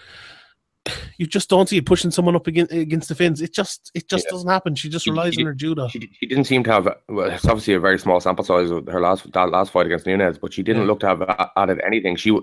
you 1.18 1.26
just 1.26 1.48
don't 1.48 1.68
see 1.68 1.78
it 1.78 1.86
pushing 1.86 2.10
someone 2.10 2.36
up 2.36 2.46
against, 2.46 2.72
against 2.72 3.08
the 3.08 3.14
fins. 3.14 3.42
It 3.42 3.52
just 3.52 3.90
it 3.94 4.08
just 4.08 4.26
yeah. 4.26 4.30
doesn't 4.30 4.48
happen. 4.48 4.74
She 4.74 4.88
just 4.88 5.06
relies 5.06 5.34
she, 5.34 5.42
on 5.42 5.46
her 5.46 5.54
judo. 5.54 5.88
She, 5.88 6.10
she, 6.18 6.26
didn't 6.26 6.44
seem 6.44 6.64
to 6.64 6.72
have. 6.72 6.88
Well, 7.08 7.30
it's 7.30 7.46
obviously 7.46 7.74
a 7.74 7.80
very 7.80 7.98
small 7.98 8.20
sample 8.20 8.44
size 8.44 8.70
of 8.70 8.86
her 8.86 9.00
last 9.00 9.30
that 9.32 9.50
last 9.50 9.72
fight 9.72 9.86
against 9.86 10.06
Nunes, 10.06 10.38
but 10.38 10.52
she 10.52 10.62
didn't 10.62 10.82
yeah. 10.82 10.88
look 10.88 11.00
to 11.00 11.08
have 11.08 11.50
added 11.56 11.80
anything. 11.84 12.16
She 12.16 12.38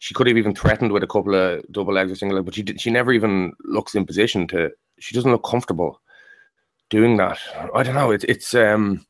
she 0.00 0.14
could 0.14 0.26
have 0.26 0.36
even 0.36 0.54
threatened 0.54 0.92
with 0.92 1.02
a 1.02 1.08
couple 1.08 1.34
of 1.34 1.64
double 1.70 1.94
legs 1.94 2.10
or 2.10 2.16
single 2.16 2.36
legs, 2.36 2.46
but 2.46 2.54
she 2.54 2.62
did, 2.62 2.80
she 2.80 2.90
never 2.90 3.12
even 3.12 3.52
looks 3.64 3.94
in 3.94 4.06
position 4.06 4.46
to. 4.48 4.70
She 4.98 5.14
doesn't 5.14 5.30
look 5.30 5.44
comfortable 5.44 6.00
doing 6.90 7.16
that. 7.18 7.38
I 7.74 7.82
don't 7.82 7.94
know. 7.94 8.10
It's 8.10 8.24
it's 8.24 8.54
um. 8.54 9.04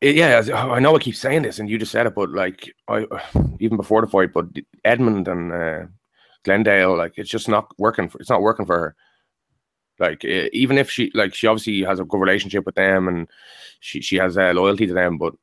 It, 0.00 0.16
yeah, 0.16 0.42
I 0.54 0.80
know 0.80 0.94
I 0.94 0.98
keep 0.98 1.16
saying 1.16 1.42
this, 1.42 1.58
and 1.58 1.68
you 1.68 1.78
just 1.78 1.92
said 1.92 2.06
it, 2.06 2.14
but 2.14 2.30
like 2.30 2.74
I, 2.88 3.06
even 3.60 3.76
before 3.76 4.00
the 4.00 4.06
fight, 4.06 4.32
but 4.32 4.46
Edmond 4.84 5.28
and 5.28 5.52
uh, 5.52 5.86
Glendale, 6.44 6.96
like 6.96 7.14
it's 7.16 7.30
just 7.30 7.48
not 7.48 7.68
working. 7.78 8.08
For, 8.08 8.18
it's 8.18 8.30
not 8.30 8.42
working 8.42 8.66
for 8.66 8.78
her. 8.78 8.96
Like 9.98 10.24
even 10.24 10.76
if 10.76 10.90
she 10.90 11.10
like 11.14 11.34
she 11.34 11.46
obviously 11.46 11.82
has 11.82 12.00
a 12.00 12.04
good 12.04 12.18
relationship 12.18 12.66
with 12.66 12.74
them 12.74 13.06
and 13.06 13.28
she 13.80 14.00
she 14.00 14.16
has 14.16 14.36
uh, 14.36 14.52
loyalty 14.52 14.86
to 14.86 14.94
them, 14.94 15.18
but 15.18 15.34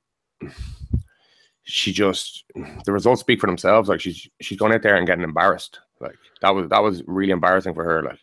she 1.64 1.94
just 1.94 2.44
the 2.86 2.92
results 2.92 3.22
speak 3.22 3.40
for 3.40 3.48
themselves. 3.48 3.88
Like 3.88 4.02
she's 4.02 4.28
she's 4.42 4.58
going 4.58 4.74
out 4.74 4.82
there 4.82 4.96
and 4.96 5.08
getting 5.08 5.24
embarrassed. 5.24 5.80
Like 6.00 6.18
that 6.42 6.50
was 6.50 6.70
that 6.70 6.84
was 6.84 7.02
really 7.08 7.32
embarrassing 7.32 7.74
for 7.74 7.84
her. 7.84 8.04
Like 8.04 8.20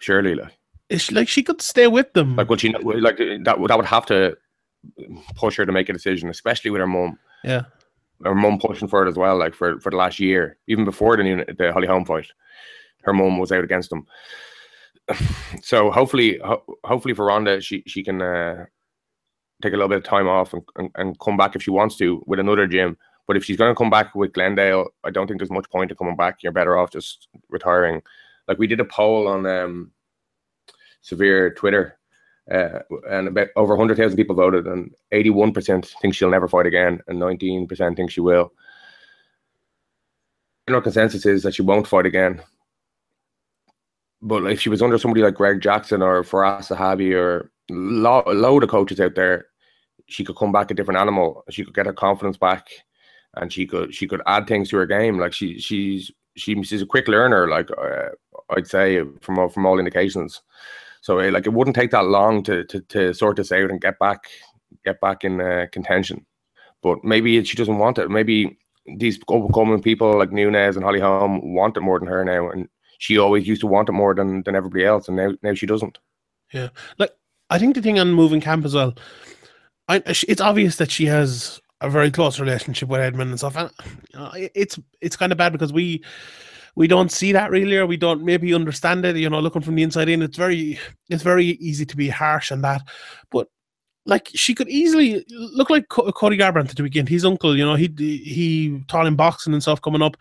surely, 0.00 0.34
like 0.34 0.52
it's 0.90 1.10
like 1.10 1.28
she 1.28 1.42
could 1.42 1.62
stay 1.62 1.86
with 1.86 2.12
them. 2.12 2.36
Like 2.36 2.50
would 2.50 2.60
she 2.60 2.72
like 2.72 3.16
that? 3.16 3.42
That 3.44 3.58
would 3.58 3.86
have 3.86 4.06
to 4.06 4.36
push 5.34 5.56
her 5.56 5.66
to 5.66 5.72
make 5.72 5.88
a 5.88 5.92
decision, 5.92 6.28
especially 6.28 6.70
with 6.70 6.80
her 6.80 6.86
mom. 6.86 7.18
Yeah, 7.44 7.64
her 8.24 8.34
mum 8.34 8.58
pushing 8.58 8.88
for 8.88 9.06
it 9.06 9.08
as 9.08 9.16
well, 9.16 9.36
like 9.38 9.54
for, 9.54 9.80
for 9.80 9.90
the 9.90 9.96
last 9.96 10.18
year, 10.18 10.58
even 10.66 10.84
before 10.84 11.16
the 11.16 11.44
the 11.56 11.72
Holly 11.72 11.86
Holm 11.86 12.04
fight, 12.04 12.26
her 13.02 13.12
mum 13.12 13.38
was 13.38 13.52
out 13.52 13.64
against 13.64 13.92
him. 13.92 14.06
so 15.62 15.90
hopefully, 15.90 16.38
ho- 16.44 16.64
hopefully 16.84 17.14
for 17.14 17.26
Ronda, 17.26 17.60
she 17.60 17.82
she 17.86 18.02
can 18.02 18.20
uh, 18.20 18.66
take 19.62 19.72
a 19.72 19.76
little 19.76 19.88
bit 19.88 19.98
of 19.98 20.04
time 20.04 20.28
off 20.28 20.52
and, 20.52 20.62
and, 20.76 20.90
and 20.96 21.20
come 21.20 21.36
back 21.36 21.54
if 21.56 21.62
she 21.62 21.70
wants 21.70 21.96
to 21.96 22.22
with 22.26 22.40
another 22.40 22.66
gym. 22.66 22.96
But 23.26 23.36
if 23.36 23.44
she's 23.44 23.58
going 23.58 23.70
to 23.70 23.78
come 23.78 23.90
back 23.90 24.14
with 24.14 24.32
Glendale, 24.32 24.88
I 25.04 25.10
don't 25.10 25.26
think 25.26 25.38
there's 25.38 25.50
much 25.50 25.68
point 25.68 25.90
to 25.90 25.94
coming 25.94 26.16
back. 26.16 26.42
You're 26.42 26.52
better 26.52 26.78
off 26.78 26.90
just 26.90 27.28
retiring. 27.50 28.00
Like 28.46 28.58
we 28.58 28.66
did 28.66 28.80
a 28.80 28.86
poll 28.86 29.28
on 29.28 29.44
um, 29.44 29.92
Severe 31.02 31.52
Twitter 31.52 31.97
uh, 32.50 32.80
and 33.10 33.28
about 33.28 33.48
over 33.56 33.74
100,000 33.74 34.16
people 34.16 34.34
voted, 34.34 34.66
and 34.66 34.94
81% 35.12 35.86
think 36.00 36.14
she'll 36.14 36.30
never 36.30 36.48
fight 36.48 36.66
again, 36.66 37.00
and 37.06 37.20
19% 37.20 37.96
think 37.96 38.10
she 38.10 38.20
will. 38.20 38.52
General 40.66 40.82
consensus 40.82 41.26
is 41.26 41.42
that 41.42 41.54
she 41.54 41.62
won't 41.62 41.86
fight 41.86 42.06
again. 42.06 42.42
But 44.20 44.44
if 44.50 44.60
she 44.60 44.68
was 44.68 44.82
under 44.82 44.98
somebody 44.98 45.22
like 45.22 45.34
Greg 45.34 45.60
Jackson 45.60 46.02
or 46.02 46.22
Firas 46.22 46.74
Zahabi 46.74 47.14
or 47.14 47.50
lo- 47.70 48.24
a 48.26 48.32
load 48.32 48.64
of 48.64 48.70
coaches 48.70 49.00
out 49.00 49.14
there, 49.14 49.46
she 50.06 50.24
could 50.24 50.36
come 50.36 50.52
back 50.52 50.70
a 50.70 50.74
different 50.74 51.00
animal. 51.00 51.44
She 51.50 51.64
could 51.64 51.74
get 51.74 51.86
her 51.86 51.92
confidence 51.92 52.36
back, 52.36 52.66
and 53.34 53.52
she 53.52 53.66
could 53.66 53.94
she 53.94 54.08
could 54.08 54.22
add 54.26 54.46
things 54.46 54.70
to 54.70 54.78
her 54.78 54.86
game. 54.86 55.18
Like 55.18 55.32
she 55.32 55.60
she's 55.60 56.10
she, 56.36 56.60
she's 56.62 56.82
a 56.82 56.86
quick 56.86 57.08
learner. 57.08 57.48
Like 57.48 57.70
uh, 57.70 58.08
I'd 58.50 58.66
say 58.66 59.02
from 59.20 59.48
from 59.50 59.66
all 59.66 59.78
indications. 59.78 60.42
So 61.00 61.20
uh, 61.20 61.30
like 61.30 61.46
it 61.46 61.52
wouldn't 61.52 61.76
take 61.76 61.90
that 61.92 62.06
long 62.06 62.42
to, 62.44 62.64
to 62.64 62.80
to 62.80 63.14
sort 63.14 63.36
this 63.36 63.52
out 63.52 63.70
and 63.70 63.80
get 63.80 63.98
back 63.98 64.24
get 64.84 65.00
back 65.00 65.24
in 65.24 65.40
uh, 65.40 65.66
contention. 65.72 66.26
But 66.82 67.02
maybe 67.04 67.42
she 67.44 67.56
doesn't 67.56 67.78
want 67.78 67.98
it. 67.98 68.10
Maybe 68.10 68.58
these 68.96 69.18
upcoming 69.28 69.82
people 69.82 70.16
like 70.18 70.32
Nunes 70.32 70.76
and 70.76 70.84
Holly 70.84 71.00
Holm 71.00 71.54
want 71.54 71.76
it 71.76 71.80
more 71.80 71.98
than 71.98 72.08
her 72.08 72.24
now, 72.24 72.50
and 72.50 72.68
she 72.98 73.18
always 73.18 73.46
used 73.46 73.60
to 73.62 73.66
want 73.66 73.88
it 73.88 73.92
more 73.92 74.14
than 74.14 74.42
than 74.42 74.56
everybody 74.56 74.84
else, 74.84 75.08
and 75.08 75.16
now 75.16 75.32
now 75.42 75.54
she 75.54 75.66
doesn't. 75.66 75.98
Yeah, 76.52 76.68
like 76.98 77.12
I 77.50 77.58
think 77.58 77.74
the 77.74 77.82
thing 77.82 77.98
on 77.98 78.12
moving 78.12 78.40
camp 78.40 78.64
as 78.64 78.74
well, 78.74 78.94
I, 79.88 80.02
it's 80.06 80.40
obvious 80.40 80.76
that 80.76 80.90
she 80.90 81.06
has 81.06 81.60
a 81.80 81.88
very 81.88 82.10
close 82.10 82.40
relationship 82.40 82.88
with 82.88 83.00
Edmond 83.00 83.30
and 83.30 83.38
stuff. 83.38 83.56
And 83.56 83.70
you 84.12 84.18
know, 84.18 84.30
it's 84.34 84.78
it's 85.00 85.16
kind 85.16 85.32
of 85.32 85.38
bad 85.38 85.52
because 85.52 85.72
we 85.72 86.02
we 86.78 86.86
don't 86.86 87.10
see 87.10 87.32
that 87.32 87.50
really, 87.50 87.76
or 87.76 87.86
we 87.86 87.96
don't 87.96 88.24
maybe 88.24 88.54
understand 88.54 89.04
it. 89.04 89.16
You 89.16 89.28
know, 89.28 89.40
looking 89.40 89.62
from 89.62 89.74
the 89.74 89.82
inside 89.82 90.08
in, 90.08 90.22
it's 90.22 90.36
very 90.36 90.78
it's 91.10 91.24
very 91.24 91.46
easy 91.46 91.84
to 91.84 91.96
be 91.96 92.08
harsh 92.08 92.52
and 92.52 92.62
that. 92.62 92.82
But 93.32 93.48
like 94.06 94.30
she 94.32 94.54
could 94.54 94.68
easily 94.68 95.24
look 95.28 95.70
like 95.70 95.88
Cody 95.88 96.38
Garbrandt 96.38 96.70
at 96.70 96.76
the 96.76 96.84
weekend. 96.84 97.08
His 97.08 97.24
uncle, 97.24 97.58
you 97.58 97.66
know, 97.66 97.74
he 97.74 97.92
he 97.98 98.80
taught 98.86 99.08
him 99.08 99.16
boxing 99.16 99.54
and 99.54 99.60
stuff 99.60 99.82
coming 99.82 100.02
up. 100.02 100.16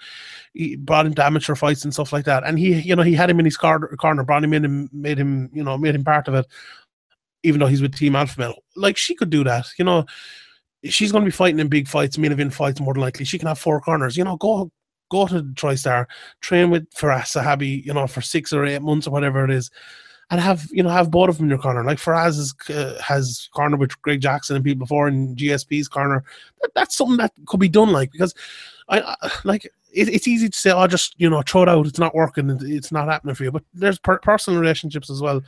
He 0.55 0.77
brought 0.77 1.05
him 1.05 1.13
to 1.13 1.23
amateur 1.23 1.53
fights 1.53 1.83
and 1.83 1.93
stuff 1.93 2.11
like 2.11 2.25
that. 2.25 2.43
And 2.43 2.57
he, 2.57 2.73
you 2.79 2.95
know, 2.95 3.03
he 3.03 3.13
had 3.13 3.29
him 3.29 3.37
in 3.37 3.45
his 3.45 3.55
car, 3.55 3.79
corner, 3.97 4.23
brought 4.23 4.43
him 4.43 4.53
in 4.55 4.65
and 4.65 4.89
made 4.91 5.19
him, 5.19 5.51
you 5.53 5.63
know, 5.63 5.77
made 5.77 5.93
him 5.93 6.03
part 6.03 6.27
of 6.27 6.33
it. 6.33 6.47
Even 7.43 7.59
though 7.59 7.67
he's 7.67 7.83
with 7.83 7.95
Team 7.95 8.15
Alpha 8.15 8.39
Male, 8.39 8.55
like 8.75 8.97
she 8.97 9.13
could 9.13 9.29
do 9.29 9.43
that, 9.43 9.67
you 9.77 9.85
know. 9.85 10.05
She's 10.85 11.11
going 11.11 11.23
to 11.23 11.27
be 11.27 11.31
fighting 11.31 11.59
in 11.59 11.67
big 11.67 11.87
fights, 11.87 12.17
main 12.17 12.31
event 12.31 12.53
fights, 12.53 12.79
more 12.79 12.93
than 12.93 13.01
likely. 13.01 13.25
She 13.25 13.37
can 13.37 13.47
have 13.47 13.59
four 13.59 13.79
corners, 13.81 14.15
you 14.15 14.23
know. 14.23 14.37
Go 14.37 14.71
go 15.09 15.27
to 15.27 15.43
TriStar, 15.43 16.05
train 16.41 16.69
with 16.69 16.89
Firas 16.93 17.37
Zahabi, 17.37 17.83
you 17.85 17.93
know, 17.93 18.07
for 18.07 18.21
six 18.21 18.53
or 18.53 18.65
eight 18.65 18.81
months 18.81 19.07
or 19.07 19.11
whatever 19.11 19.43
it 19.43 19.51
is 19.51 19.71
and 20.29 20.41
have 20.41 20.67
you 20.71 20.83
know 20.83 20.89
have 20.89 21.09
both 21.11 21.29
of 21.29 21.37
them 21.37 21.45
in 21.45 21.49
your 21.49 21.59
corner. 21.59 21.83
Like 21.83 21.99
Firas 21.99 22.37
is, 22.37 22.53
uh, 22.69 23.01
has 23.01 23.49
corner 23.53 23.77
with 23.77 23.99
Greg 24.01 24.21
Jackson 24.21 24.55
and 24.55 24.65
people 24.65 24.79
before 24.79 25.07
in 25.07 25.35
GSP's 25.35 25.87
corner. 25.87 26.23
That, 26.61 26.71
that's 26.75 26.95
something 26.95 27.17
that 27.17 27.33
could 27.45 27.59
be 27.59 27.69
done. 27.69 27.91
Like 27.91 28.11
because 28.11 28.35
I, 28.89 29.15
I 29.21 29.31
like 29.43 29.65
it, 29.65 29.71
it's 30.09 30.27
easy 30.27 30.49
to 30.49 30.57
say, 30.57 30.71
oh, 30.71 30.87
just 30.87 31.15
you 31.17 31.29
know 31.29 31.41
throw 31.41 31.63
it 31.63 31.69
out. 31.69 31.87
It's 31.87 31.99
not 31.99 32.15
working. 32.15 32.57
It's 32.61 32.91
not 32.91 33.07
happening 33.07 33.35
for 33.35 33.43
you. 33.45 33.51
But 33.51 33.63
there's 33.73 33.99
per- 33.99 34.19
personal 34.19 34.59
relationships 34.59 35.09
as 35.09 35.21
well 35.21 35.41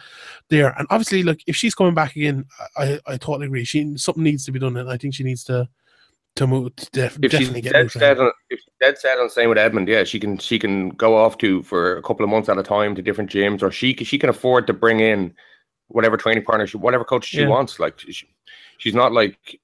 there. 0.47 0.73
And 0.77 0.87
obviously, 0.89 1.23
like 1.23 1.43
if 1.45 1.55
she's 1.55 1.75
coming 1.75 1.93
back 1.93 2.15
again, 2.15 2.45
I 2.77 2.99
I 3.05 3.17
totally 3.17 3.47
agree. 3.47 3.65
She 3.65 3.97
something 3.97 4.23
needs 4.23 4.45
to 4.45 4.51
be 4.51 4.59
done, 4.59 4.77
and 4.77 4.89
I 4.89 4.97
think 4.97 5.13
she 5.13 5.23
needs 5.23 5.43
to 5.45 5.67
to 6.35 6.47
move. 6.47 6.71
Def, 6.91 7.17
if 7.21 7.31
definitely 7.31 7.61
she's 7.61 7.71
get 7.71 7.73
dead 7.73 7.91
set 7.91 8.19
on, 8.19 8.31
if 8.49 8.59
she's 8.59 8.73
dead 8.79 8.97
set 8.97 9.19
on 9.19 9.29
staying 9.29 9.49
with 9.49 9.57
Edmond, 9.57 9.87
yeah, 9.87 10.03
she 10.03 10.19
can 10.19 10.37
she 10.37 10.57
can 10.59 10.89
go 10.89 11.15
off 11.17 11.37
to 11.39 11.63
for 11.63 11.97
a 11.97 12.01
couple 12.01 12.23
of 12.23 12.29
months 12.29 12.49
at 12.49 12.57
a 12.57 12.63
time 12.63 12.95
to 12.95 13.01
different 13.01 13.29
gyms, 13.29 13.61
or 13.61 13.71
she 13.71 13.93
she 13.95 14.17
can 14.17 14.29
afford 14.29 14.67
to 14.67 14.73
bring 14.73 14.99
in 14.99 15.33
whatever 15.87 16.17
training 16.17 16.43
partner, 16.43 16.67
she, 16.67 16.77
whatever 16.77 17.03
coach 17.03 17.25
she 17.25 17.41
Yeah. 17.41 17.47
wants. 17.47 17.79
Like 17.79 17.99
she, 17.99 18.27
she's 18.77 18.95
not 18.95 19.11
like 19.11 19.59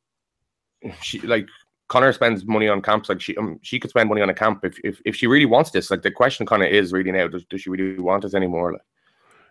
she 1.02 1.20
like 1.22 1.48
Conor 1.88 2.14
spends 2.14 2.46
money 2.46 2.68
on 2.68 2.82
camps. 2.82 3.10
Like 3.10 3.22
she 3.22 3.38
um, 3.38 3.60
she 3.62 3.80
could 3.80 3.92
spend 3.92 4.10
money 4.10 4.22
on 4.22 4.30
a 4.30 4.34
camp 4.34 4.66
if 4.66 4.78
if, 4.84 5.02
if 5.06 5.16
she 5.16 5.28
really 5.28 5.46
wants 5.46 5.72
this. 5.72 5.92
Like 5.92 6.02
the 6.02 6.12
question 6.12 6.46
kind 6.46 6.64
of 6.64 6.70
is 6.70 6.92
really 6.92 7.12
now: 7.12 7.28
does, 7.28 7.46
does 7.46 7.62
she 7.62 7.70
really 7.70 8.00
want 8.00 8.24
this 8.24 8.34
anymore? 8.34 8.74
Like 8.74 8.82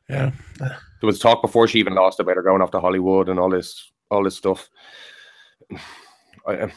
Yeah, 0.09 0.33
there 0.59 0.76
was 1.02 1.18
talk 1.18 1.42
before 1.42 1.68
she 1.68 1.78
even 1.78 1.94
lost 1.94 2.21
about 2.21 2.37
her 2.37 2.42
going 2.42 2.61
off 2.61 2.73
to 2.73 2.80
Hollywood 2.80 3.28
and 3.28 3.38
all 3.38 3.50
this 3.50 3.92
all 4.11 4.25
this 4.25 4.37
stuff. 4.37 4.68
Um, 6.46 6.72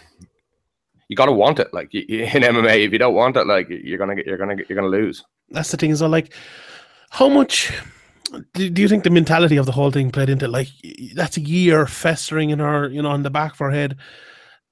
you 1.07 1.15
gotta 1.15 1.31
want 1.31 1.59
it, 1.59 1.74
like 1.74 1.93
in 1.93 2.43
MMA. 2.43 2.86
If 2.86 2.91
you 2.91 3.00
don't 3.00 3.13
want 3.13 3.38
it, 3.38 3.47
like 3.47 3.67
you're 3.69 3.97
gonna 3.97 4.15
get, 4.15 4.25
you're 4.25 4.38
gonna 4.38 4.55
get, 4.55 4.69
you're 4.69 4.75
gonna 4.75 4.89
lose. 4.89 5.24
that's 5.50 5.71
the 5.71 5.77
thing. 5.77 5.91
Is 5.91 6.01
like 6.01 6.33
how 7.09 7.29
much. 7.29 7.71
Do, 8.53 8.69
do 8.69 8.81
you 8.81 8.89
think 8.89 9.05
the 9.05 9.09
mentality 9.09 9.55
of 9.55 9.65
the 9.65 9.71
whole 9.71 9.89
thing 9.89 10.12
played 10.12 10.27
into 10.29 10.50
like 10.50 10.67
that's 11.15 11.38
a 11.38 11.41
year 11.41 11.88
festering 11.88 12.50
in 12.50 12.59
her, 12.59 12.89
you 12.89 13.01
know, 13.01 13.09
on 13.09 13.24
the 13.24 13.29
back 13.29 13.53
of 13.53 13.59
her 13.59 13.71
head? 13.71 13.97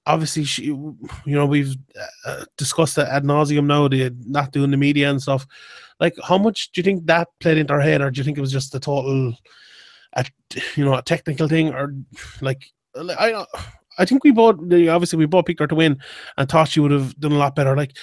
Obviously, 0.06 0.44
she, 0.44 0.66
you 0.66 0.98
know, 1.25 1.46
we've 1.46 1.74
uh, 2.25 2.44
discussed 2.58 2.98
that 2.98 3.08
ad 3.08 3.24
nauseum 3.24 3.66
now. 3.66 3.88
The 3.88 4.14
not 4.25 4.52
doing 4.52 4.72
the 4.72 4.78
media 4.78 5.10
and 5.10 5.22
stuff. 5.22 5.48
Like, 6.02 6.16
how 6.22 6.38
much 6.38 6.72
do 6.74 6.80
you 6.80 6.84
think 6.84 7.06
that 7.06 7.30
played 7.40 7.58
into 7.58 7.74
her 7.74 7.82
head, 7.82 8.02
or 8.02 8.12
do 8.12 8.20
you 8.20 8.25
think 8.25 8.38
it 8.38 8.42
was 8.42 8.52
just 8.52 8.75
a 8.75 8.80
total, 8.80 9.34
a, 10.14 10.25
you 10.75 10.84
know, 10.84 10.96
a 10.96 11.02
technical 11.02 11.48
thing, 11.48 11.74
or 11.74 11.96
like, 12.42 12.66
like, 12.94 13.18
I, 13.18 13.46
I 13.98 14.06
think 14.06 14.24
we 14.24 14.32
both 14.32 14.56
obviously 14.60 15.18
we 15.18 15.25
both 15.25 15.46
picked 15.46 15.60
her 15.60 15.68
to 15.68 15.75
win, 15.75 16.00
and 16.38 16.50
thought 16.50 16.70
she 16.70 16.80
would 16.80 16.92
have 16.92 17.20
done 17.20 17.32
a 17.34 17.38
lot 17.38 17.56
better. 17.56 17.75
Like, 17.75 17.96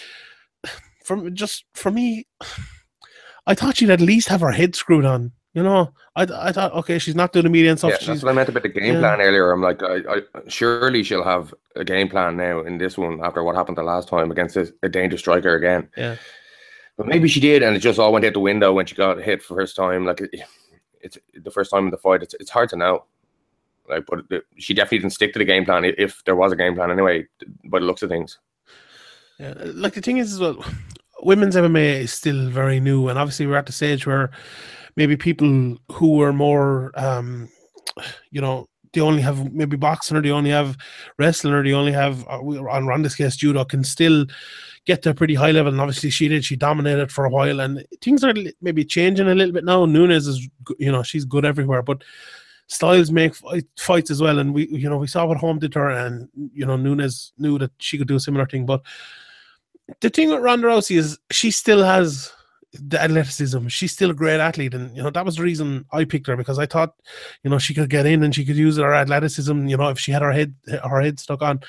from 1.05 1.35
just 1.35 1.65
for 1.75 1.91
me, 1.91 2.27
I 3.47 3.55
thought 3.55 3.77
she'd 3.77 3.91
at 3.91 4.01
least 4.01 4.29
have 4.29 4.41
her 4.41 4.53
head 4.53 4.75
screwed 4.75 5.05
on. 5.05 5.33
You 5.55 5.63
know, 5.63 5.93
I 6.17 6.23
I 6.23 6.53
thought 6.53 6.73
okay, 6.73 6.99
she's 6.99 7.15
not 7.15 7.33
doing 7.33 7.45
the 7.45 7.51
media 7.51 7.71
and 7.71 7.79
stuff. 7.79 7.93
Yeah, 7.93 7.99
she's 7.99 8.07
that's 8.07 8.23
what 8.23 8.31
I 8.31 8.35
meant 8.35 8.49
about 8.49 8.63
the 8.63 8.71
game 8.71 8.95
yeah. 8.95 9.01
plan 9.01 9.21
earlier. 9.21 9.53
I'm 9.53 9.61
like, 9.61 9.83
I, 9.83 9.97
I 10.09 10.21
surely 10.49 11.03
she'll 11.03 11.25
have 11.25 11.53
a 11.77 11.85
game 11.85 12.09
plan 12.09 12.37
now 12.37 12.61
in 12.61 12.79
this 12.79 12.97
one 12.97 13.23
after 13.23 13.43
what 13.43 13.55
happened 13.55 13.77
the 13.77 13.83
last 13.83 14.09
time 14.09 14.31
against 14.31 14.57
a, 14.57 14.73
a 14.83 14.89
dangerous 14.89 15.21
striker 15.21 15.55
again. 15.55 15.89
Yeah. 15.97 16.17
but 16.97 17.07
maybe 17.07 17.29
she 17.29 17.41
did, 17.41 17.63
and 17.63 17.77
it 17.77 17.81
just 17.81 17.99
all 17.99 18.13
went 18.13 18.25
out 18.25 18.33
the 18.33 18.41
window 18.41 18.73
when 18.73 18.87
she 18.87 18.95
got 18.95 19.21
hit 19.21 19.43
for 19.43 19.55
first 19.55 19.77
time. 19.77 20.07
Like 20.07 20.23
it, 20.23 20.31
it's 21.03 21.19
the 21.35 21.51
first 21.51 21.71
time 21.71 21.85
in 21.85 21.91
the 21.91 21.99
fight. 21.99 22.23
It's 22.23 22.35
it's 22.41 22.51
hard 22.51 22.71
to 22.71 22.77
know. 22.77 23.05
Like, 23.93 24.05
but 24.09 24.43
she 24.59 24.75
definitely 24.75 24.99
didn't 24.99 25.13
stick 25.13 25.33
to 25.35 25.39
the 25.39 25.45
game 25.45 25.65
plan 25.65 25.85
if 25.85 26.23
there 26.25 26.37
was 26.37 26.53
a 26.53 26.57
game 26.57 26.75
plan 26.75 26.91
anyway. 26.91 27.27
By 27.65 27.79
the 27.79 27.85
looks 27.85 28.03
of 28.03 28.11
things. 28.11 28.39
Yeah, 29.39 29.55
like 29.59 29.95
the 29.95 30.01
thing 30.01 30.19
is 30.19 30.33
as 30.33 30.41
well, 30.41 30.65
women's 31.23 31.57
MMA 31.57 32.01
is 32.01 32.13
still 32.13 32.49
very 32.49 32.81
new, 32.81 33.09
and 33.09 33.19
obviously 33.19 33.47
we're 33.47 33.57
at 33.57 33.67
the 33.67 33.73
stage 33.73 34.07
where 34.07 34.31
maybe 34.97 35.17
people 35.17 35.77
who 35.91 36.21
are 36.23 36.33
more, 36.33 36.93
um, 36.95 37.49
you 38.31 38.41
know, 38.41 38.67
they 38.93 39.01
only 39.01 39.23
have 39.23 39.53
maybe 39.53 39.77
boxing 39.77 40.17
or 40.17 40.23
they 40.23 40.31
only 40.31 40.51
have 40.51 40.77
wrestling 41.19 41.55
or 41.55 41.65
they 41.65 41.73
only 41.73 41.93
have 41.93 42.27
uh, 42.29 42.39
on 42.41 42.87
Ronda's 42.87 43.15
case 43.15 43.37
judo 43.37 43.65
can 43.65 43.83
still 43.85 44.27
get 44.85 45.03
to 45.03 45.11
a 45.11 45.15
pretty 45.15 45.35
high 45.35 45.51
level. 45.51 45.73
And 45.73 45.81
obviously 45.81 46.11
she 46.11 46.29
did; 46.29 46.45
she 46.45 46.57
dominated 46.57 47.11
for 47.11 47.25
a 47.25 47.31
while, 47.31 47.61
and 47.61 47.85
things 48.03 48.23
are 48.23 48.35
maybe 48.61 48.85
changing 48.85 49.29
a 49.29 49.35
little 49.35 49.55
bit 49.55 49.65
now. 49.65 49.87
Nunes 49.87 50.27
is, 50.27 50.47
you 50.79 50.93
know, 50.93 51.03
she's 51.03 51.25
good 51.25 51.45
everywhere, 51.45 51.83
but. 51.83 52.03
Styles 52.67 53.11
make 53.11 53.35
fight, 53.35 53.65
fights 53.77 54.11
as 54.11 54.23
well, 54.23 54.39
and 54.39 54.55
we, 54.55 54.67
you 54.69 54.89
know, 54.89 54.97
we 54.97 55.07
saw 55.07 55.27
what 55.27 55.37
Holm 55.37 55.59
did 55.59 55.75
her, 55.75 55.91
and 55.91 56.29
you 56.55 56.65
know, 56.65 56.77
Nunes 56.77 57.33
knew 57.39 57.59
that 57.59 57.73
she 57.79 57.99
could 57.99 58.09
do 58.09 58.17
a 58.17 58.21
similar 58.21 58.47
thing. 58.47 58.65
But 58.65 58.83
the 60.01 60.11
thing 60.11 60.31
with 60.31 60.41
Ronda 60.41 60.69
Rousey 60.69 60.97
is 60.97 61.19
she 61.31 61.51
still 61.51 61.83
has 61.83 62.33
the 62.73 63.01
athleticism. 63.01 63.67
She's 63.69 63.93
still 63.93 64.11
a 64.11 64.15
great 64.15 64.41
athlete, 64.41 64.75
and 64.75 64.97
you 64.97 65.03
know 65.03 65.11
that 65.11 65.25
was 65.25 65.37
the 65.37 65.43
reason 65.43 65.85
I 65.93 66.05
picked 66.05 66.27
her 66.29 66.37
because 66.37 66.59
I 66.59 66.67
thought, 66.67 66.95
you 67.43 67.51
know, 67.51 67.59
she 67.59 67.75
could 67.75 67.91
get 67.91 68.07
in 68.07 68.23
and 68.23 68.35
she 68.35 68.45
could 68.45 68.57
use 68.57 68.79
her 68.79 68.95
athleticism. 68.95 69.67
You 69.67 69.77
know, 69.77 69.91
if 69.91 69.99
she 69.99 70.13
had 70.13 70.23
her 70.23 70.33
head 70.33 70.55
her 70.85 71.01
head 71.01 71.21
stuck 71.21 71.43
on. 71.43 71.61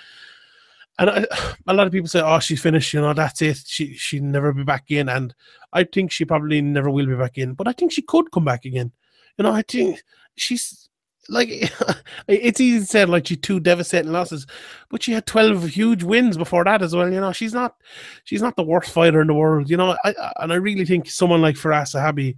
And 0.99 1.09
I, 1.09 1.25
a 1.67 1.73
lot 1.73 1.87
of 1.87 1.93
people 1.93 2.07
say, 2.07 2.21
"Oh, 2.21 2.39
she's 2.39 2.61
finished. 2.61 2.93
You 2.93 3.01
know, 3.01 3.13
that's 3.13 3.41
it. 3.41 3.63
She 3.65 3.95
she 3.95 4.19
never 4.19 4.53
be 4.53 4.63
back 4.63 4.85
in." 4.89 5.09
And 5.09 5.33
I 5.73 5.83
think 5.83 6.11
she 6.11 6.23
probably 6.25 6.61
never 6.61 6.89
will 6.89 7.07
be 7.07 7.15
back 7.15 7.37
in. 7.37 7.53
But 7.53 7.67
I 7.67 7.73
think 7.73 7.91
she 7.91 8.01
could 8.01 8.31
come 8.31 8.45
back 8.45 8.65
again. 8.65 8.91
You 9.37 9.43
know, 9.43 9.51
I 9.51 9.63
think 9.63 10.01
she's 10.35 10.89
like 11.29 11.49
it's 12.27 12.59
easy 12.59 12.85
say 12.85 13.05
like 13.05 13.27
she 13.27 13.35
two 13.35 13.59
devastating 13.59 14.11
losses, 14.11 14.45
but 14.89 15.03
she 15.03 15.13
had 15.13 15.25
twelve 15.25 15.67
huge 15.67 16.03
wins 16.03 16.37
before 16.37 16.63
that 16.63 16.81
as 16.81 16.95
well. 16.95 17.11
You 17.11 17.21
know, 17.21 17.31
she's 17.31 17.53
not 17.53 17.75
she's 18.23 18.41
not 18.41 18.55
the 18.55 18.63
worst 18.63 18.91
fighter 18.91 19.21
in 19.21 19.27
the 19.27 19.33
world. 19.33 19.69
You 19.69 19.77
know, 19.77 19.95
I, 20.03 20.13
and 20.39 20.51
I 20.51 20.55
really 20.55 20.85
think 20.85 21.09
someone 21.09 21.41
like 21.41 21.55
Firas 21.55 21.95
Zahabi, 21.95 22.35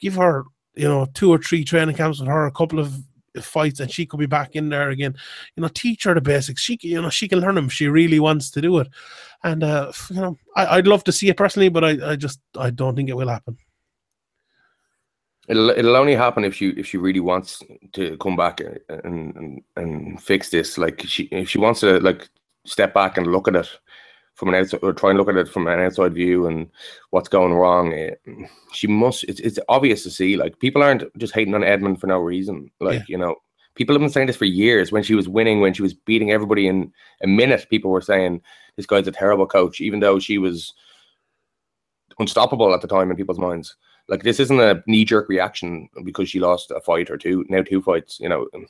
give 0.00 0.14
her 0.14 0.44
you 0.74 0.88
know 0.88 1.06
two 1.14 1.30
or 1.32 1.38
three 1.38 1.64
training 1.64 1.96
camps 1.96 2.20
with 2.20 2.28
her, 2.28 2.46
a 2.46 2.52
couple 2.52 2.78
of 2.78 2.94
fights, 3.40 3.80
and 3.80 3.90
she 3.90 4.06
could 4.06 4.20
be 4.20 4.26
back 4.26 4.56
in 4.56 4.68
there 4.68 4.90
again. 4.90 5.14
You 5.56 5.62
know, 5.62 5.68
teach 5.68 6.04
her 6.04 6.14
the 6.14 6.20
basics. 6.20 6.62
She 6.62 6.78
you 6.82 7.00
know 7.00 7.10
she 7.10 7.28
can 7.28 7.40
learn 7.40 7.54
them. 7.54 7.68
She 7.68 7.88
really 7.88 8.20
wants 8.20 8.50
to 8.52 8.60
do 8.60 8.78
it, 8.78 8.88
and 9.44 9.62
uh, 9.64 9.92
you 10.10 10.20
know 10.20 10.36
I, 10.54 10.76
I'd 10.76 10.86
love 10.86 11.04
to 11.04 11.12
see 11.12 11.28
it 11.28 11.36
personally, 11.36 11.68
but 11.70 11.84
I, 11.84 12.12
I 12.12 12.16
just 12.16 12.40
I 12.58 12.70
don't 12.70 12.94
think 12.94 13.08
it 13.08 13.16
will 13.16 13.28
happen. 13.28 13.56
It'll 15.48 15.70
it'll 15.70 15.96
only 15.96 16.14
happen 16.14 16.44
if 16.44 16.54
she 16.54 16.70
if 16.70 16.86
she 16.86 16.96
really 16.96 17.20
wants 17.20 17.62
to 17.92 18.16
come 18.18 18.36
back 18.36 18.60
and 18.60 18.80
and, 19.04 19.62
and 19.76 20.22
fix 20.22 20.50
this. 20.50 20.76
Like 20.76 21.02
she 21.06 21.24
if 21.24 21.48
she 21.48 21.58
wants 21.58 21.80
to 21.80 22.00
like 22.00 22.28
step 22.64 22.92
back 22.94 23.16
and 23.16 23.28
look 23.28 23.46
at 23.48 23.56
it 23.56 23.68
from 24.34 24.48
an 24.48 24.54
outside 24.56 24.80
or 24.82 24.92
try 24.92 25.10
and 25.10 25.18
look 25.18 25.28
at 25.28 25.36
it 25.36 25.48
from 25.48 25.66
an 25.66 25.80
outside 25.80 26.14
view 26.14 26.46
and 26.46 26.68
what's 27.10 27.28
going 27.28 27.54
wrong. 27.54 27.92
eh, 27.94 28.10
she 28.72 28.86
must. 28.86 29.24
It's 29.24 29.40
it's 29.40 29.58
obvious 29.68 30.02
to 30.02 30.10
see. 30.10 30.36
Like 30.36 30.58
people 30.58 30.82
aren't 30.82 31.04
just 31.16 31.34
hating 31.34 31.54
on 31.54 31.64
Edmond 31.64 32.00
for 32.00 32.06
no 32.08 32.18
reason. 32.18 32.70
Like 32.80 33.00
Yeah. 33.00 33.04
you 33.08 33.18
know. 33.18 33.36
People 33.76 33.94
have 33.94 34.00
been 34.00 34.08
saying 34.08 34.26
this 34.26 34.36
for 34.36 34.46
years. 34.46 34.90
When 34.90 35.02
she 35.02 35.14
was 35.14 35.28
winning, 35.28 35.60
when 35.60 35.74
she 35.74 35.82
was 35.82 35.92
beating 35.92 36.30
everybody 36.30 36.66
in 36.66 36.90
a 37.22 37.26
minute, 37.26 37.66
people 37.68 37.90
were 37.90 38.00
saying 38.00 38.40
this 38.76 38.86
guy's 38.86 39.06
a 39.06 39.12
terrible 39.12 39.46
coach, 39.46 39.82
even 39.82 40.00
though 40.00 40.18
she 40.18 40.38
was 40.38 40.72
unstoppable 42.18 42.72
at 42.74 42.80
the 42.80 42.88
time 42.88 43.10
in 43.10 43.16
people's 43.18 43.38
minds. 43.38 43.76
Like 44.08 44.22
this 44.22 44.40
isn't 44.40 44.60
a 44.60 44.82
knee 44.86 45.04
jerk 45.04 45.28
reaction 45.28 45.88
because 46.04 46.28
she 46.28 46.40
lost 46.40 46.70
a 46.70 46.80
fight 46.80 47.10
or 47.10 47.16
two, 47.16 47.44
now 47.48 47.62
two 47.62 47.82
fights. 47.82 48.20
You 48.20 48.28
know, 48.28 48.46
um, 48.54 48.66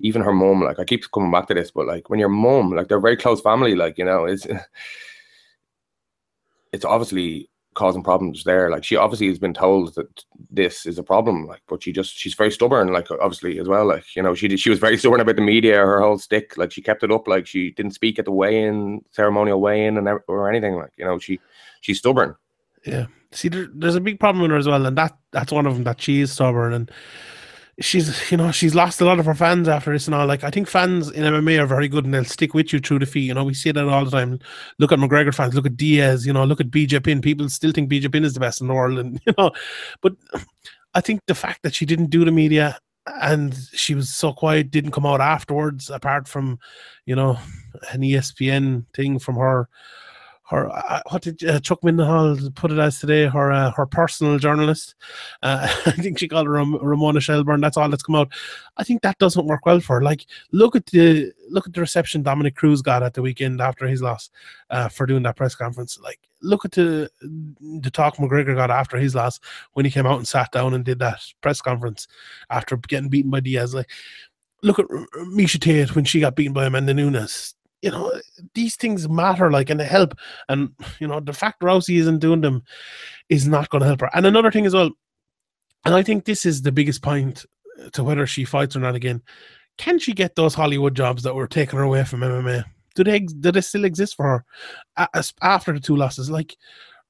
even 0.00 0.22
her 0.22 0.32
mom. 0.32 0.62
Like 0.62 0.78
I 0.78 0.84
keep 0.84 1.10
coming 1.10 1.30
back 1.30 1.48
to 1.48 1.54
this, 1.54 1.70
but 1.70 1.86
like 1.86 2.10
when 2.10 2.20
your 2.20 2.28
mom, 2.28 2.72
like 2.72 2.88
they're 2.88 3.00
very 3.00 3.16
close 3.16 3.40
family. 3.40 3.74
Like 3.74 3.98
you 3.98 4.04
know, 4.04 4.24
it's 4.24 4.46
it's 6.72 6.84
obviously 6.84 7.48
causing 7.74 8.02
problems 8.02 8.42
there. 8.42 8.70
Like 8.70 8.82
she 8.84 8.96
obviously 8.96 9.28
has 9.28 9.38
been 9.38 9.54
told 9.54 9.94
that 9.94 10.24
this 10.50 10.84
is 10.84 10.98
a 10.98 11.02
problem. 11.02 11.46
Like, 11.46 11.62
but 11.68 11.82
she 11.82 11.92
just 11.92 12.16
she's 12.16 12.34
very 12.34 12.50
stubborn. 12.50 12.92
Like 12.92 13.10
obviously 13.10 13.58
as 13.58 13.68
well. 13.68 13.86
Like 13.86 14.16
you 14.16 14.22
know, 14.22 14.34
she 14.34 14.48
did, 14.48 14.60
she 14.60 14.70
was 14.70 14.80
very 14.80 14.98
stubborn 14.98 15.20
about 15.20 15.36
the 15.36 15.42
media. 15.42 15.76
Her 15.76 16.00
whole 16.00 16.18
stick. 16.18 16.56
Like 16.56 16.72
she 16.72 16.82
kept 16.82 17.02
it 17.02 17.12
up. 17.12 17.26
Like 17.28 17.46
she 17.46 17.70
didn't 17.70 17.94
speak 17.94 18.18
at 18.18 18.24
the 18.24 18.32
weigh-in 18.32 19.02
ceremonial 19.12 19.60
weigh-in 19.60 19.96
and 19.96 20.08
or 20.26 20.50
anything. 20.50 20.74
Like 20.74 20.92
you 20.96 21.04
know, 21.04 21.18
she 21.18 21.40
she's 21.80 21.98
stubborn. 21.98 22.34
Yeah. 22.84 23.06
See, 23.32 23.48
there, 23.48 23.68
there's 23.74 23.94
a 23.94 24.00
big 24.00 24.18
problem 24.18 24.42
with 24.42 24.50
her 24.50 24.56
as 24.56 24.66
well, 24.66 24.86
and 24.86 24.96
that 24.96 25.16
that's 25.32 25.52
one 25.52 25.66
of 25.66 25.74
them 25.74 25.84
that 25.84 26.00
she 26.00 26.20
is 26.20 26.32
stubborn. 26.32 26.72
And 26.72 26.90
she's 27.80 28.30
you 28.30 28.36
know 28.36 28.50
she's 28.50 28.74
lost 28.74 29.00
a 29.00 29.04
lot 29.04 29.20
of 29.20 29.26
her 29.26 29.34
fans 29.34 29.68
after 29.68 29.92
this 29.92 30.06
and 30.06 30.14
all. 30.14 30.26
Like 30.26 30.44
I 30.44 30.50
think 30.50 30.68
fans 30.68 31.10
in 31.10 31.22
MMA 31.22 31.60
are 31.60 31.66
very 31.66 31.88
good 31.88 32.04
and 32.04 32.12
they'll 32.12 32.24
stick 32.24 32.54
with 32.54 32.72
you 32.72 32.78
through 32.78 33.00
the 33.00 33.06
feet. 33.06 33.26
You 33.26 33.34
know 33.34 33.44
we 33.44 33.54
see 33.54 33.70
that 33.70 33.88
all 33.88 34.04
the 34.04 34.10
time. 34.10 34.38
Look 34.78 34.92
at 34.92 34.98
McGregor 34.98 35.34
fans. 35.34 35.54
Look 35.54 35.66
at 35.66 35.76
Diaz. 35.76 36.26
You 36.26 36.32
know 36.32 36.44
look 36.44 36.60
at 36.60 36.70
BJ 36.70 37.02
Penn. 37.02 37.20
People 37.20 37.48
still 37.48 37.72
think 37.72 37.90
BJ 37.90 38.12
Penn 38.12 38.24
is 38.24 38.34
the 38.34 38.40
best 38.40 38.60
in 38.60 38.68
the 38.68 38.74
world, 38.74 38.98
and 38.98 39.20
you 39.26 39.32
know, 39.38 39.50
but 40.02 40.14
I 40.94 41.00
think 41.00 41.20
the 41.26 41.34
fact 41.34 41.62
that 41.62 41.74
she 41.74 41.86
didn't 41.86 42.10
do 42.10 42.24
the 42.24 42.32
media 42.32 42.78
and 43.22 43.56
she 43.72 43.94
was 43.94 44.10
so 44.10 44.34
quiet, 44.34 44.70
didn't 44.70 44.90
come 44.90 45.06
out 45.06 45.20
afterwards, 45.20 45.90
apart 45.90 46.28
from 46.28 46.58
you 47.06 47.14
know 47.14 47.38
an 47.92 48.00
ESPN 48.00 48.86
thing 48.94 49.18
from 49.18 49.36
her 49.36 49.68
her 50.48 50.70
uh, 50.70 51.02
what 51.10 51.22
did 51.22 51.44
uh, 51.44 51.60
Chuck 51.60 51.82
Mindenhall 51.82 52.54
put 52.54 52.72
it 52.72 52.78
as 52.78 52.98
today? 52.98 53.26
Her 53.26 53.52
uh, 53.52 53.70
her 53.72 53.84
personal 53.84 54.38
journalist. 54.38 54.94
Uh, 55.42 55.68
I 55.86 55.92
think 55.92 56.18
she 56.18 56.26
called 56.26 56.46
her 56.46 56.52
Ram- 56.54 56.78
Ramona 56.82 57.20
Shelburne. 57.20 57.60
That's 57.60 57.76
all 57.76 57.88
that's 57.88 58.02
come 58.02 58.14
out. 58.14 58.32
I 58.78 58.84
think 58.84 59.02
that 59.02 59.18
doesn't 59.18 59.46
work 59.46 59.66
well 59.66 59.80
for 59.80 59.96
her. 59.96 60.02
Like 60.02 60.24
look 60.50 60.74
at 60.74 60.86
the 60.86 61.30
look 61.50 61.66
at 61.66 61.74
the 61.74 61.80
reception 61.80 62.22
Dominick 62.22 62.56
Cruz 62.56 62.80
got 62.80 63.02
at 63.02 63.12
the 63.12 63.22
weekend 63.22 63.60
after 63.60 63.86
his 63.86 64.00
loss 64.00 64.30
uh, 64.70 64.88
for 64.88 65.04
doing 65.04 65.22
that 65.24 65.36
press 65.36 65.54
conference. 65.54 65.98
Like 66.02 66.20
look 66.40 66.64
at 66.64 66.72
the 66.72 67.10
the 67.20 67.90
talk 67.90 68.16
McGregor 68.16 68.54
got 68.54 68.70
after 68.70 68.96
his 68.96 69.14
loss 69.14 69.38
when 69.74 69.84
he 69.84 69.90
came 69.90 70.06
out 70.06 70.18
and 70.18 70.26
sat 70.26 70.50
down 70.52 70.72
and 70.72 70.84
did 70.84 70.98
that 71.00 71.20
press 71.42 71.60
conference 71.60 72.08
after 72.48 72.76
getting 72.76 73.10
beaten 73.10 73.30
by 73.30 73.40
Diaz. 73.40 73.74
Like 73.74 73.90
look 74.62 74.78
at 74.78 74.86
Miesha 74.86 75.60
Tate 75.60 75.94
when 75.94 76.06
she 76.06 76.20
got 76.20 76.36
beaten 76.36 76.54
by 76.54 76.64
Amanda 76.64 76.94
Nunes 76.94 77.54
you 77.82 77.90
know, 77.90 78.12
these 78.54 78.76
things 78.76 79.08
matter, 79.08 79.50
like, 79.50 79.70
and 79.70 79.78
they 79.78 79.84
help. 79.84 80.14
And, 80.48 80.70
you 80.98 81.06
know, 81.06 81.20
the 81.20 81.32
fact 81.32 81.60
Rousey 81.60 81.98
isn't 81.98 82.18
doing 82.18 82.40
them 82.40 82.62
is 83.28 83.46
not 83.46 83.68
going 83.70 83.82
to 83.82 83.86
help 83.86 84.00
her. 84.00 84.10
And 84.14 84.26
another 84.26 84.50
thing 84.50 84.66
as 84.66 84.74
well, 84.74 84.90
and 85.84 85.94
I 85.94 86.02
think 86.02 86.24
this 86.24 86.44
is 86.44 86.62
the 86.62 86.72
biggest 86.72 87.02
point 87.02 87.46
to 87.92 88.02
whether 88.02 88.26
she 88.26 88.44
fights 88.44 88.74
or 88.76 88.80
not 88.80 88.94
again. 88.94 89.22
Can 89.76 89.98
she 89.98 90.12
get 90.12 90.34
those 90.34 90.54
Hollywood 90.54 90.96
jobs 90.96 91.22
that 91.22 91.34
were 91.34 91.46
taken 91.46 91.78
away 91.78 92.04
from 92.04 92.20
MMA? 92.20 92.64
Do 92.96 93.04
they 93.04 93.20
do 93.20 93.52
they 93.52 93.60
still 93.60 93.84
exist 93.84 94.16
for 94.16 94.44
her 94.96 95.08
after 95.40 95.72
the 95.72 95.78
two 95.78 95.94
losses? 95.94 96.30
Like 96.30 96.56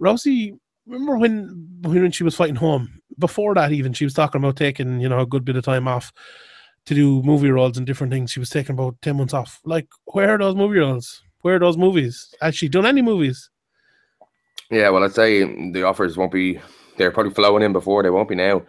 Rousey, 0.01 0.59
remember 0.87 1.17
when 1.17 1.67
when 1.81 2.11
she 2.13 2.25
was 2.25 2.35
fighting 2.35 2.57
Holm? 2.57 3.01
Before 3.19 3.55
that, 3.55 3.73
even 3.73 3.95
she 3.95 4.05
was 4.05 4.13
talking 4.13 4.39
about 4.39 4.57
taking 4.57 5.01
you 5.01 5.09
know 5.09 5.21
a 5.21 5.27
good 5.27 5.47
bit 5.47 5.57
of 5.57 5.65
time 5.65 5.89
off 5.89 6.13
to 6.89 6.95
do 6.95 7.23
movie 7.23 7.51
roles 7.51 7.77
and 7.77 7.87
different 7.87 8.11
things. 8.11 8.31
She 8.31 8.41
was 8.41 8.49
taking 8.49 8.73
about 8.73 8.97
10 9.03 9.19
months 9.19 9.35
off. 9.35 9.61
Like, 9.67 9.89
where 10.07 10.31
are 10.31 10.39
those 10.39 10.57
movie 10.57 10.79
roles? 10.79 11.23
Where 11.43 11.57
are 11.57 11.59
those 11.59 11.77
movies? 11.77 12.35
Has 12.41 12.57
she 12.57 12.67
done 12.67 12.87
any 12.87 13.03
movies? 13.03 13.51
Yeah, 14.71 14.89
well, 14.89 15.05
I'd 15.05 15.13
say 15.13 15.45
the 15.73 15.83
offers 15.83 16.17
won't 16.17 16.33
be, 16.33 16.59
they're 16.97 17.11
probably 17.11 17.35
flowing 17.35 17.63
in 17.63 17.75
before, 17.75 18.03
they 18.03 18.09
won't 18.09 18.31
be 18.31 18.35
now. 18.35 18.63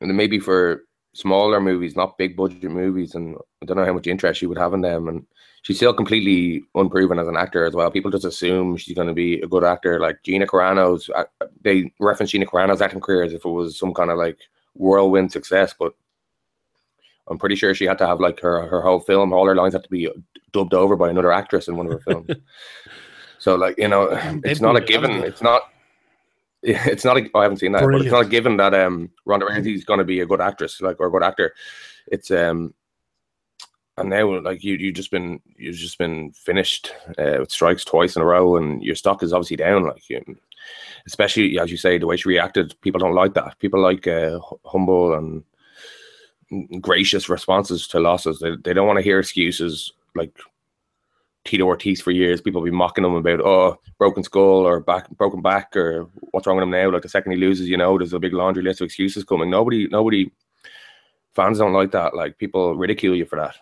And 0.00 0.16
maybe 0.16 0.38
for 0.38 0.84
smaller 1.12 1.60
movies, 1.60 1.94
not 1.94 2.16
big 2.16 2.38
budget 2.38 2.70
movies. 2.70 3.14
And 3.14 3.36
I 3.62 3.66
don't 3.66 3.76
know 3.76 3.84
how 3.84 3.92
much 3.92 4.06
interest 4.06 4.40
she 4.40 4.46
would 4.46 4.58
have 4.58 4.72
in 4.72 4.80
them. 4.80 5.06
And 5.06 5.26
she's 5.60 5.76
still 5.76 5.92
completely 5.92 6.64
unproven 6.74 7.18
as 7.18 7.28
an 7.28 7.36
actor 7.36 7.66
as 7.66 7.74
well. 7.74 7.90
People 7.90 8.10
just 8.10 8.24
assume 8.24 8.78
she's 8.78 8.96
going 8.96 9.08
to 9.08 9.14
be 9.14 9.40
a 9.42 9.46
good 9.46 9.64
actor. 9.64 10.00
Like 10.00 10.22
Gina 10.22 10.46
Carano's, 10.46 11.10
uh, 11.14 11.24
they 11.62 11.92
reference 12.00 12.30
Gina 12.30 12.46
Carano's 12.46 12.80
acting 12.80 13.00
career 13.00 13.24
as 13.24 13.34
if 13.34 13.44
it 13.44 13.50
was 13.50 13.78
some 13.78 13.92
kind 13.92 14.10
of 14.10 14.16
like 14.16 14.38
whirlwind 14.74 15.32
success, 15.32 15.74
but 15.78 15.92
I'm 17.30 17.38
pretty 17.38 17.56
sure 17.56 17.74
she 17.74 17.84
had 17.84 17.98
to 17.98 18.06
have 18.06 18.20
like 18.20 18.40
her 18.40 18.66
her 18.66 18.82
whole 18.82 19.00
film, 19.00 19.32
all 19.32 19.46
her 19.46 19.54
lines 19.54 19.74
had 19.74 19.84
to 19.84 19.90
be 19.90 20.08
dubbed 20.52 20.74
over 20.74 20.96
by 20.96 21.10
another 21.10 21.32
actress 21.32 21.68
in 21.68 21.76
one 21.76 21.86
of 21.86 21.92
her 21.92 22.00
films. 22.00 22.30
so 23.38 23.54
like 23.54 23.76
you 23.78 23.88
know, 23.88 24.08
it's 24.44 24.60
not 24.60 24.76
a 24.76 24.80
given. 24.80 25.10
It's 25.24 25.42
not. 25.50 25.62
It's 26.62 27.04
not. 27.04 27.16
A, 27.16 27.28
I 27.36 27.42
haven't 27.44 27.58
seen 27.58 27.72
that, 27.72 27.82
Brilliant. 27.82 28.04
but 28.04 28.06
it's 28.06 28.12
not 28.12 28.26
a 28.26 28.28
given 28.28 28.56
that 28.56 28.74
um 28.74 29.10
Ronda 29.24 29.46
Rousey's 29.46 29.84
going 29.84 29.98
to 29.98 30.04
be 30.04 30.20
a 30.20 30.26
good 30.26 30.40
actress, 30.40 30.80
like 30.80 30.98
or 30.98 31.06
a 31.06 31.10
good 31.10 31.22
actor. 31.22 31.54
It's 32.08 32.30
um, 32.30 32.74
and 33.98 34.10
now 34.10 34.40
like 34.40 34.64
you 34.64 34.74
you 34.74 34.92
just 34.92 35.10
been 35.10 35.40
you've 35.56 35.76
just 35.76 35.98
been 35.98 36.32
finished 36.32 36.92
uh, 37.18 37.36
with 37.40 37.50
strikes 37.50 37.84
twice 37.84 38.16
in 38.16 38.22
a 38.22 38.24
row, 38.24 38.56
and 38.56 38.82
your 38.82 38.94
stock 38.94 39.22
is 39.22 39.32
obviously 39.32 39.56
down. 39.56 39.84
Like 39.84 40.08
you, 40.08 40.22
especially 41.06 41.58
as 41.58 41.70
you 41.70 41.76
say, 41.76 41.98
the 41.98 42.06
way 42.06 42.16
she 42.16 42.28
reacted, 42.28 42.74
people 42.80 42.98
don't 42.98 43.14
like 43.14 43.34
that. 43.34 43.58
People 43.58 43.80
like 43.80 44.06
uh, 44.06 44.38
humble 44.64 45.14
and 45.14 45.42
gracious 46.80 47.28
responses 47.28 47.86
to 47.88 48.00
losses. 48.00 48.38
They, 48.38 48.56
they 48.62 48.74
don't 48.74 48.86
want 48.86 48.98
to 48.98 49.02
hear 49.02 49.18
excuses 49.18 49.92
like 50.14 50.36
Tito 51.44 51.64
Ortiz 51.64 52.00
for 52.00 52.10
years. 52.10 52.40
People 52.40 52.62
be 52.62 52.70
mocking 52.70 53.04
him 53.04 53.14
about 53.14 53.40
oh 53.40 53.80
broken 53.98 54.22
skull 54.22 54.66
or 54.66 54.80
back 54.80 55.08
broken 55.10 55.40
back 55.40 55.74
or 55.76 56.08
what's 56.32 56.46
wrong 56.46 56.56
with 56.56 56.64
him 56.64 56.70
now. 56.70 56.90
Like 56.90 57.02
the 57.02 57.08
second 57.08 57.32
he 57.32 57.38
loses, 57.38 57.68
you 57.68 57.76
know, 57.76 57.96
there's 57.98 58.12
a 58.12 58.18
big 58.18 58.34
laundry 58.34 58.62
list 58.62 58.80
of 58.80 58.86
excuses 58.86 59.24
coming. 59.24 59.50
Nobody, 59.50 59.88
nobody, 59.88 60.30
fans 61.34 61.58
don't 61.58 61.72
like 61.72 61.92
that. 61.92 62.14
Like 62.14 62.38
people 62.38 62.76
ridicule 62.76 63.16
you 63.16 63.24
for 63.24 63.36
that. 63.36 63.56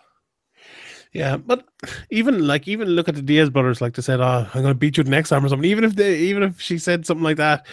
Yeah, 1.13 1.37
but 1.37 1.65
even 2.09 2.45
like 2.45 2.67
even 2.67 2.89
look 2.89 3.07
at 3.07 3.15
the 3.15 3.21
Diaz 3.21 3.49
brothers, 3.49 3.81
like 3.81 3.95
they 3.95 4.01
said, 4.01 4.19
"Oh, 4.19 4.47
I'm 4.53 4.61
going 4.61 4.73
to 4.73 4.75
beat 4.75 4.97
you 4.97 5.03
next 5.03 5.29
time" 5.29 5.45
or 5.45 5.49
something. 5.49 5.69
Even 5.69 5.83
if 5.83 5.95
they, 5.95 6.17
even 6.17 6.43
if 6.43 6.59
she 6.59 6.77
said 6.77 7.05
something 7.05 7.23
like 7.23 7.37
that, 7.37 7.65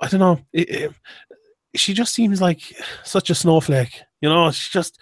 I 0.00 0.08
don't 0.08 0.20
know. 0.20 0.38
It, 0.52 0.70
it, 0.70 0.92
she 1.76 1.94
just 1.94 2.14
seems 2.14 2.40
like 2.40 2.60
such 3.04 3.30
a 3.30 3.34
snowflake. 3.34 4.02
You 4.20 4.28
know, 4.28 4.50
she 4.50 4.70
just 4.72 4.98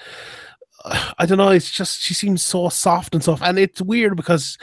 I 1.18 1.26
don't 1.26 1.38
know, 1.38 1.50
it's 1.50 1.70
just 1.70 2.02
she 2.02 2.14
seems 2.14 2.44
so 2.44 2.68
soft 2.68 3.14
and 3.14 3.22
stuff. 3.22 3.40
And 3.42 3.58
it's 3.58 3.80
weird 3.80 4.16
because 4.16 4.58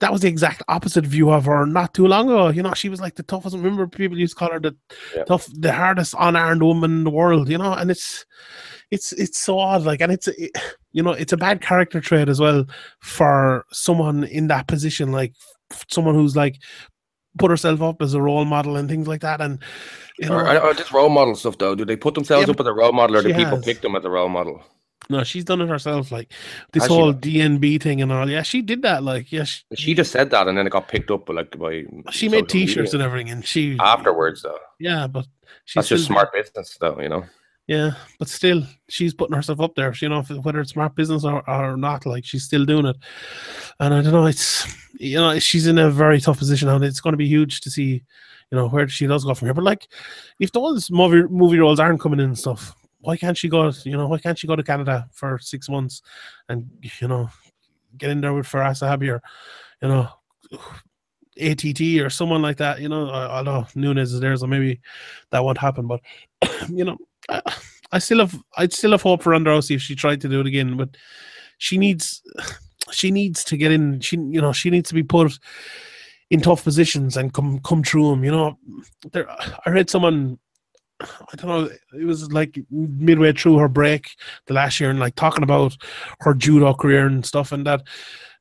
that 0.00 0.12
was 0.12 0.20
the 0.20 0.28
exact 0.28 0.62
opposite 0.68 1.06
view 1.06 1.30
of 1.30 1.46
her 1.46 1.64
not 1.64 1.94
too 1.94 2.06
long 2.06 2.28
ago. 2.28 2.48
You 2.48 2.62
know, 2.62 2.74
she 2.74 2.88
was 2.88 3.00
like 3.00 3.14
the 3.14 3.22
toughest. 3.22 3.56
Remember, 3.56 3.86
people 3.86 4.18
used 4.18 4.36
to 4.36 4.38
call 4.38 4.52
her 4.52 4.60
the 4.60 4.76
yeah. 5.16 5.24
tough, 5.24 5.48
the 5.52 5.72
hardest 5.72 6.14
unarmed 6.18 6.62
woman 6.62 6.90
in 6.90 7.04
the 7.04 7.10
world. 7.10 7.48
You 7.48 7.58
know, 7.58 7.72
and 7.72 7.90
it's 7.90 8.26
it's 8.90 9.12
it's 9.12 9.40
so 9.40 9.58
odd. 9.58 9.82
Like, 9.84 10.00
and 10.00 10.12
it's 10.12 10.28
it, 10.28 10.50
you 10.92 11.02
know, 11.02 11.12
it's 11.12 11.32
a 11.32 11.38
bad 11.38 11.62
character 11.62 12.00
trait 12.00 12.28
as 12.28 12.40
well 12.40 12.66
for 13.00 13.64
someone 13.72 14.24
in 14.24 14.48
that 14.48 14.66
position, 14.66 15.12
like 15.12 15.32
someone 15.88 16.14
who's 16.14 16.36
like 16.36 16.58
put 17.38 17.50
herself 17.50 17.82
up 17.82 18.00
as 18.02 18.14
a 18.14 18.22
role 18.22 18.44
model 18.44 18.76
and 18.76 18.88
things 18.88 19.06
like 19.06 19.20
that. 19.22 19.40
And 19.40 19.58
you 20.18 20.28
know, 20.28 20.36
or, 20.36 20.60
or 20.60 20.74
just 20.74 20.92
role 20.92 21.08
model 21.08 21.34
stuff 21.34 21.58
though. 21.58 21.74
Do 21.74 21.84
they 21.84 21.96
put 21.96 22.14
themselves 22.14 22.46
yeah, 22.46 22.52
up 22.52 22.60
as 22.60 22.66
a 22.66 22.72
role 22.72 22.92
model, 22.92 23.16
or 23.16 23.22
do 23.22 23.28
people 23.28 23.56
has. 23.56 23.64
pick 23.64 23.80
them 23.80 23.96
as 23.96 24.04
a 24.04 24.10
role 24.10 24.28
model? 24.28 24.62
No, 25.10 25.22
she's 25.22 25.44
done 25.44 25.60
it 25.60 25.68
herself. 25.68 26.10
Like 26.10 26.32
this 26.72 26.84
Has 26.84 26.88
whole 26.88 27.12
DNB 27.12 27.82
thing 27.82 28.00
and 28.00 28.10
all. 28.10 28.28
Yeah, 28.28 28.42
she 28.42 28.62
did 28.62 28.82
that. 28.82 29.02
Like, 29.02 29.30
yes, 29.32 29.64
yeah, 29.70 29.76
she, 29.76 29.82
she, 29.84 29.94
just 29.94 30.12
said 30.12 30.30
that, 30.30 30.48
and 30.48 30.56
then 30.56 30.66
it 30.66 30.70
got 30.70 30.88
picked 30.88 31.10
up. 31.10 31.28
Like 31.28 31.58
by 31.58 31.84
she 32.10 32.28
made 32.28 32.48
T-shirts 32.48 32.92
media. 32.92 32.94
and 32.94 33.02
everything, 33.02 33.30
and 33.30 33.44
she 33.44 33.76
afterwards 33.80 34.42
though. 34.42 34.58
Yeah, 34.78 35.06
but 35.06 35.26
she's 35.64 35.74
that's 35.74 35.88
just 35.88 36.06
smart 36.06 36.32
business, 36.32 36.76
though. 36.80 37.00
You 37.00 37.08
know. 37.08 37.24
Yeah, 37.66 37.92
but 38.18 38.28
still, 38.28 38.62
she's 38.88 39.14
putting 39.14 39.34
herself 39.34 39.60
up 39.60 39.74
there. 39.74 39.94
You 39.94 40.10
know, 40.10 40.22
whether 40.22 40.60
it's 40.60 40.72
smart 40.72 40.94
business 40.94 41.24
or, 41.24 41.48
or 41.48 41.76
not, 41.78 42.04
like 42.04 42.24
she's 42.24 42.44
still 42.44 42.66
doing 42.66 42.84
it. 42.84 42.96
And 43.80 43.94
I 43.94 44.02
don't 44.02 44.12
know. 44.12 44.26
It's 44.26 44.66
you 44.98 45.16
know, 45.16 45.38
she's 45.38 45.66
in 45.66 45.78
a 45.78 45.90
very 45.90 46.20
tough 46.20 46.38
position, 46.38 46.68
and 46.68 46.84
it's 46.84 47.00
going 47.00 47.12
to 47.12 47.18
be 47.18 47.26
huge 47.26 47.62
to 47.62 47.70
see, 47.70 48.02
you 48.50 48.58
know, 48.58 48.68
where 48.68 48.86
she 48.88 49.06
does 49.06 49.24
go 49.24 49.34
from 49.34 49.46
here. 49.46 49.54
But 49.54 49.64
like, 49.64 49.88
if 50.40 50.52
those 50.52 50.90
movie 50.90 51.26
movie 51.28 51.58
roles 51.58 51.80
aren't 51.80 52.00
coming 52.00 52.20
in 52.20 52.26
and 52.26 52.38
stuff, 52.38 52.74
why 53.00 53.16
can't 53.16 53.36
she 53.36 53.48
go? 53.48 53.72
You 53.84 53.96
know, 53.96 54.08
why 54.08 54.18
can't 54.18 54.38
she 54.38 54.46
go 54.46 54.56
to 54.56 54.62
Canada 54.62 55.08
for 55.12 55.38
six 55.38 55.68
months 55.70 56.02
and 56.50 56.68
you 57.00 57.08
know 57.08 57.30
get 57.96 58.10
in 58.10 58.20
there 58.20 58.34
with 58.34 58.46
Firas 58.46 58.82
Zahabi 58.82 59.10
or 59.10 59.22
you 59.80 59.88
know 59.88 60.08
ATT 61.40 62.04
or 62.04 62.10
someone 62.10 62.42
like 62.42 62.58
that? 62.58 62.80
You 62.80 62.90
know, 62.90 63.08
I 63.08 63.38
although 63.38 63.66
Nunes 63.74 64.12
is 64.12 64.20
there, 64.20 64.36
so 64.36 64.46
maybe 64.46 64.80
that 65.30 65.42
won't 65.42 65.58
happen. 65.58 65.86
But 65.86 66.00
you 66.68 66.84
know 66.84 66.98
I, 67.92 67.98
still 67.98 68.18
have 68.18 68.38
I'd 68.56 68.72
still 68.72 68.92
have 68.92 69.02
hope 69.02 69.22
for 69.22 69.32
Rousey 69.32 69.76
if 69.76 69.82
she 69.82 69.94
tried 69.94 70.20
to 70.22 70.28
do 70.28 70.40
it 70.40 70.46
again, 70.46 70.76
but 70.76 70.96
she 71.58 71.78
needs 71.78 72.22
she 72.90 73.10
needs 73.10 73.44
to 73.44 73.56
get 73.56 73.72
in. 73.72 74.00
She 74.00 74.16
you 74.16 74.40
know 74.40 74.52
she 74.52 74.70
needs 74.70 74.88
to 74.88 74.94
be 74.94 75.02
put 75.02 75.38
in 76.30 76.40
tough 76.40 76.64
positions 76.64 77.16
and 77.16 77.32
come 77.32 77.60
come 77.60 77.82
through 77.82 78.10
them. 78.10 78.24
You 78.24 78.30
know, 78.30 78.58
there 79.12 79.28
I 79.30 79.70
read 79.70 79.90
someone. 79.90 80.38
I 81.00 81.36
don't 81.36 81.48
know. 81.48 81.70
It 81.98 82.04
was 82.04 82.30
like 82.32 82.58
midway 82.70 83.32
through 83.32 83.58
her 83.58 83.68
break 83.68 84.10
the 84.46 84.54
last 84.54 84.80
year, 84.80 84.90
and 84.90 85.00
like 85.00 85.16
talking 85.16 85.42
about 85.42 85.76
her 86.20 86.34
judo 86.34 86.72
career 86.74 87.06
and 87.06 87.24
stuff, 87.26 87.52
and 87.52 87.66
that 87.66 87.82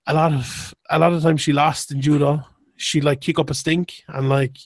a 0.08 0.14
lot 0.14 0.34
of 0.34 0.74
a 0.90 1.00
lot 1.00 1.14
of 1.14 1.22
times 1.22 1.42
she 1.42 1.54
lost 1.54 1.92
in 1.92 2.02
judo. 2.02 2.46
She 2.76 3.02
like 3.02 3.22
kick 3.22 3.40
up 3.40 3.50
a 3.50 3.54
stink 3.54 4.04
and 4.08 4.30
like 4.30 4.58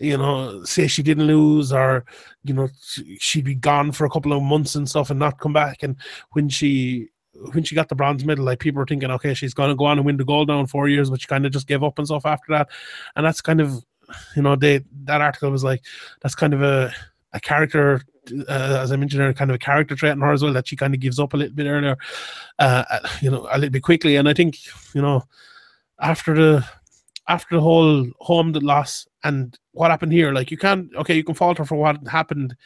you 0.00 0.16
know, 0.16 0.64
say 0.64 0.86
she 0.86 1.02
didn't 1.02 1.26
lose 1.26 1.72
or, 1.72 2.04
you 2.42 2.54
know, 2.54 2.68
she'd 3.18 3.44
be 3.44 3.54
gone 3.54 3.92
for 3.92 4.06
a 4.06 4.10
couple 4.10 4.32
of 4.32 4.42
months 4.42 4.74
and 4.74 4.88
stuff 4.88 5.10
and 5.10 5.18
not 5.18 5.38
come 5.38 5.52
back. 5.52 5.82
And 5.82 5.96
when 6.32 6.48
she 6.48 7.08
when 7.52 7.62
she 7.62 7.74
got 7.74 7.88
the 7.88 7.94
bronze 7.94 8.24
medal, 8.24 8.44
like 8.44 8.58
people 8.58 8.80
were 8.80 8.86
thinking, 8.86 9.10
okay, 9.10 9.34
she's 9.34 9.54
gonna 9.54 9.76
go 9.76 9.84
on 9.84 9.98
and 9.98 10.06
win 10.06 10.16
the 10.16 10.24
gold 10.24 10.48
now 10.48 10.58
in 10.58 10.66
four 10.66 10.88
years, 10.88 11.10
but 11.10 11.20
she 11.20 11.26
kind 11.26 11.44
of 11.46 11.52
just 11.52 11.66
gave 11.66 11.82
up 11.82 11.98
and 11.98 12.06
stuff 12.06 12.26
after 12.26 12.52
that. 12.52 12.70
And 13.14 13.24
that's 13.24 13.40
kind 13.40 13.60
of, 13.60 13.84
you 14.34 14.42
know, 14.42 14.56
they 14.56 14.84
that 15.04 15.20
article 15.20 15.50
was 15.50 15.64
like, 15.64 15.82
that's 16.22 16.34
kind 16.34 16.54
of 16.54 16.62
a 16.62 16.92
a 17.32 17.40
character, 17.40 18.02
uh, 18.48 18.80
as 18.82 18.90
I 18.90 18.96
mentioned, 18.96 19.20
earlier, 19.20 19.34
kind 19.34 19.50
of 19.50 19.54
a 19.56 19.58
character 19.58 19.94
trait 19.94 20.12
in 20.12 20.20
her 20.20 20.32
as 20.32 20.42
well 20.42 20.52
that 20.54 20.66
she 20.66 20.76
kind 20.76 20.94
of 20.94 21.00
gives 21.00 21.20
up 21.20 21.34
a 21.34 21.36
little 21.36 21.54
bit 21.54 21.66
earlier, 21.66 21.96
uh, 22.58 22.84
you 23.20 23.30
know, 23.30 23.46
a 23.52 23.58
little 23.58 23.70
bit 23.70 23.82
quickly. 23.82 24.16
And 24.16 24.28
I 24.28 24.34
think, 24.34 24.56
you 24.94 25.02
know, 25.02 25.24
after 26.00 26.34
the 26.34 26.64
after 27.30 27.54
the 27.54 27.62
whole 27.62 28.04
Holm 28.18 28.52
loss 28.52 29.06
and 29.22 29.56
what 29.70 29.92
happened 29.92 30.12
here, 30.12 30.32
like 30.32 30.50
you 30.50 30.58
can't 30.58 30.90
okay, 30.96 31.14
you 31.14 31.22
can 31.22 31.36
falter 31.36 31.64
for 31.64 31.76
what 31.76 32.06
happened 32.08 32.56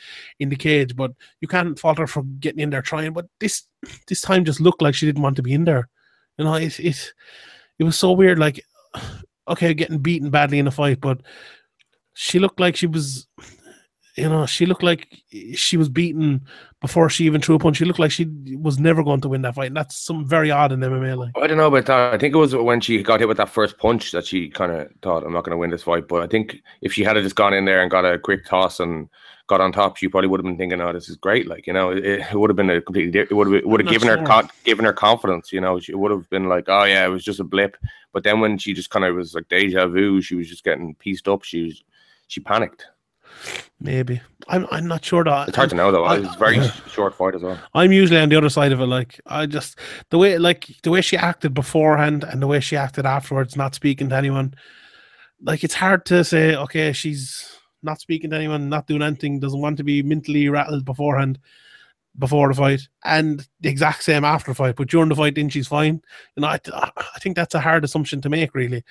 in 0.40 0.48
the 0.48 0.57
cage, 0.57 0.96
but 0.96 1.12
you 1.42 1.48
can't 1.48 1.79
falter 1.79 2.07
for 2.07 2.22
getting 2.40 2.61
in 2.61 2.70
there 2.70 2.81
trying. 2.81 3.12
But 3.12 3.27
this 3.40 3.64
this 4.09 4.22
time 4.22 4.44
just 4.44 4.61
looked 4.61 4.81
like 4.81 4.94
she 4.94 5.05
didn't 5.05 5.22
want 5.22 5.37
to 5.37 5.42
be 5.42 5.53
in 5.53 5.64
there. 5.64 5.90
You 6.38 6.46
know, 6.46 6.55
it 6.55 6.81
it 6.81 7.12
it 7.79 7.85
was 7.85 7.98
so 7.98 8.12
weird. 8.12 8.38
Like, 8.38 8.64
okay, 9.48 9.74
getting 9.74 9.98
beaten 9.98 10.31
badly 10.31 10.59
in 10.59 10.66
a 10.66 10.70
fight, 10.70 10.98
but 10.98 11.20
she 12.14 12.38
looked 12.38 12.59
like 12.59 12.74
she 12.74 12.87
was 12.87 13.27
you 14.16 14.29
know, 14.29 14.46
she 14.46 14.64
looked 14.64 14.83
like 14.83 15.22
she 15.55 15.77
was 15.77 15.88
beaten 15.88 16.42
before 16.81 17.11
she 17.11 17.24
even 17.24 17.40
threw 17.40 17.57
a 17.57 17.59
punch. 17.59 17.79
She 17.79 17.85
looked 17.85 17.98
like 17.98 18.12
she 18.12 18.29
was 18.57 18.79
never 18.79 19.03
going 19.03 19.20
to 19.22 19.29
win 19.29 19.42
that 19.42 19.57
fight. 19.57 19.68
And 19.68 19.77
that's 19.77 19.96
something 19.96 20.27
very 20.27 20.50
odd 20.53 20.70
in 20.70 20.81
MMA. 20.81 21.18
Like. 21.18 21.33
I 21.40 21.48
don't 21.48 21.57
know 21.57 21.66
about 21.66 21.87
that. 21.87 22.14
I 22.14 22.18
think 22.18 22.35
it 22.35 22.38
was 22.38 22.55
when 22.55 22.81
she 22.81 23.03
got 23.03 23.18
hit 23.20 23.29
with 23.29 23.38
that 23.38 23.48
first 23.48 23.77
punch 23.79 24.12
that 24.12 24.24
she 24.24 24.48
kind 24.48 24.70
of 24.70 24.88
thought, 25.03 25.24
I'm 25.24 25.33
not 25.33 25.44
going 25.44 25.50
to 25.50 25.57
win 25.57 25.70
this 25.70 25.83
fight. 25.83 26.07
But 26.07 26.22
I 26.22 26.29
think 26.29 26.62
if 26.81 26.92
she 26.92 27.03
had 27.03 27.16
just 27.16 27.35
gone 27.35 27.55
in 27.55 27.64
there 27.64 27.83
and 27.83 27.90
got 27.90 28.05
a 28.05 28.18
quick 28.18 28.44
toss 28.44 28.79
and 28.79 29.09
got 29.46 29.61
on 29.61 29.72
top, 29.72 29.96
she 29.96 30.09
probably 30.09 30.29
would 30.29 30.40
have 30.40 30.44
been 30.44 30.57
thinking, 30.57 30.81
"Oh, 30.81 30.92
this 30.92 31.09
is 31.09 31.16
great!" 31.16 31.46
Like 31.46 31.66
you 31.66 31.72
know, 31.72 31.90
it, 31.90 32.05
it 32.05 32.35
would 32.35 32.50
have 32.50 32.57
been 32.57 32.70
a 32.70 32.81
completely. 32.81 33.11
Different 33.11 33.33
it 33.33 33.35
would 33.35 33.53
have 33.53 33.64
would 33.64 33.81
have 33.81 33.90
given 33.90 34.09
sure. 34.09 34.27
her 34.27 34.48
given 34.64 34.85
her 34.85 34.92
confidence. 34.92 35.53
You 35.53 35.61
know, 35.61 35.79
she 35.79 35.94
would 35.94 36.11
have 36.11 36.29
been 36.31 36.48
like, 36.48 36.64
"Oh 36.68 36.85
yeah, 36.85 37.05
it 37.05 37.09
was 37.11 37.24
just 37.24 37.40
a 37.40 37.44
blip." 37.44 37.77
But 38.12 38.22
then 38.24 38.40
when 38.40 38.59
she 38.59 38.72
just 38.72 38.90
kind 38.90 39.05
of 39.05 39.16
was 39.16 39.35
like 39.35 39.48
deja 39.48 39.87
vu, 39.87 40.20
she 40.22 40.35
was 40.35 40.48
just 40.48 40.64
getting 40.64 40.94
pieced 40.94 41.29
up. 41.29 41.42
She 41.42 41.64
was, 41.64 41.85
she 42.29 42.40
panicked. 42.40 42.87
Maybe 43.81 44.20
I'm. 44.49 44.66
I'm 44.70 44.87
not 44.87 45.05
sure 45.05 45.25
that 45.25 45.49
it's 45.49 45.57
hard 45.57 45.70
to 45.70 45.77
know 45.77 45.92
though. 45.92 46.05
I, 46.05 46.18
it's 46.18 46.37
very 46.37 46.61
short 46.88 47.14
fight 47.14 47.35
as 47.35 47.42
well. 47.42 47.59
I'm 47.75 47.92
usually 47.92 48.20
on 48.20 48.29
the 48.29 48.37
other 48.37 48.49
side 48.49 48.73
of 48.73 48.81
it. 48.81 48.87
Like 48.87 49.20
I 49.27 49.47
just 49.47 49.79
the 50.11 50.18
way 50.18 50.38
like 50.38 50.70
the 50.83 50.90
way 50.90 51.01
she 51.01 51.16
acted 51.16 51.55
beforehand 51.55 52.25
and 52.25 52.40
the 52.40 52.47
way 52.47 52.61
she 52.61 52.77
acted 52.77 53.05
afterwards, 53.07 53.57
not 53.57 53.75
speaking 53.75 54.09
to 54.09 54.16
anyone. 54.16 54.55
Like 55.42 55.64
it's 55.64 55.75
hard 55.75 56.07
to 56.07 56.25
say. 56.25 56.57
Okay, 56.57 56.92
she's 56.92 57.59
not 57.83 58.01
speaking 58.01 58.31
to 58.31 58.37
anyone, 58.37 58.68
not 58.68 58.87
doing 58.87 59.03
anything, 59.03 59.40
doesn't 59.40 59.61
want 59.61 59.77
to 59.77 59.85
be 59.85 60.03
mentally 60.03 60.49
rattled 60.49 60.85
beforehand 60.85 61.38
before 62.18 62.48
the 62.48 62.55
fight 62.55 62.88
and 63.05 63.46
the 63.61 63.68
exact 63.68 64.05
same 64.05 64.24
after 64.24 64.50
the 64.50 64.55
fight. 64.55 64.77
But 64.77 64.88
during 64.88 65.09
the 65.09 65.16
fight, 65.16 65.35
then 65.35 65.48
she's 65.48 65.66
fine. 65.66 66.00
You 66.37 66.42
know, 66.42 66.48
I, 66.48 66.61
I 66.72 67.18
think 67.18 67.37
that's 67.37 67.55
a 67.55 67.61
hard 67.61 67.85
assumption 67.85 68.20
to 68.22 68.29
make, 68.29 68.55
really. 68.55 68.85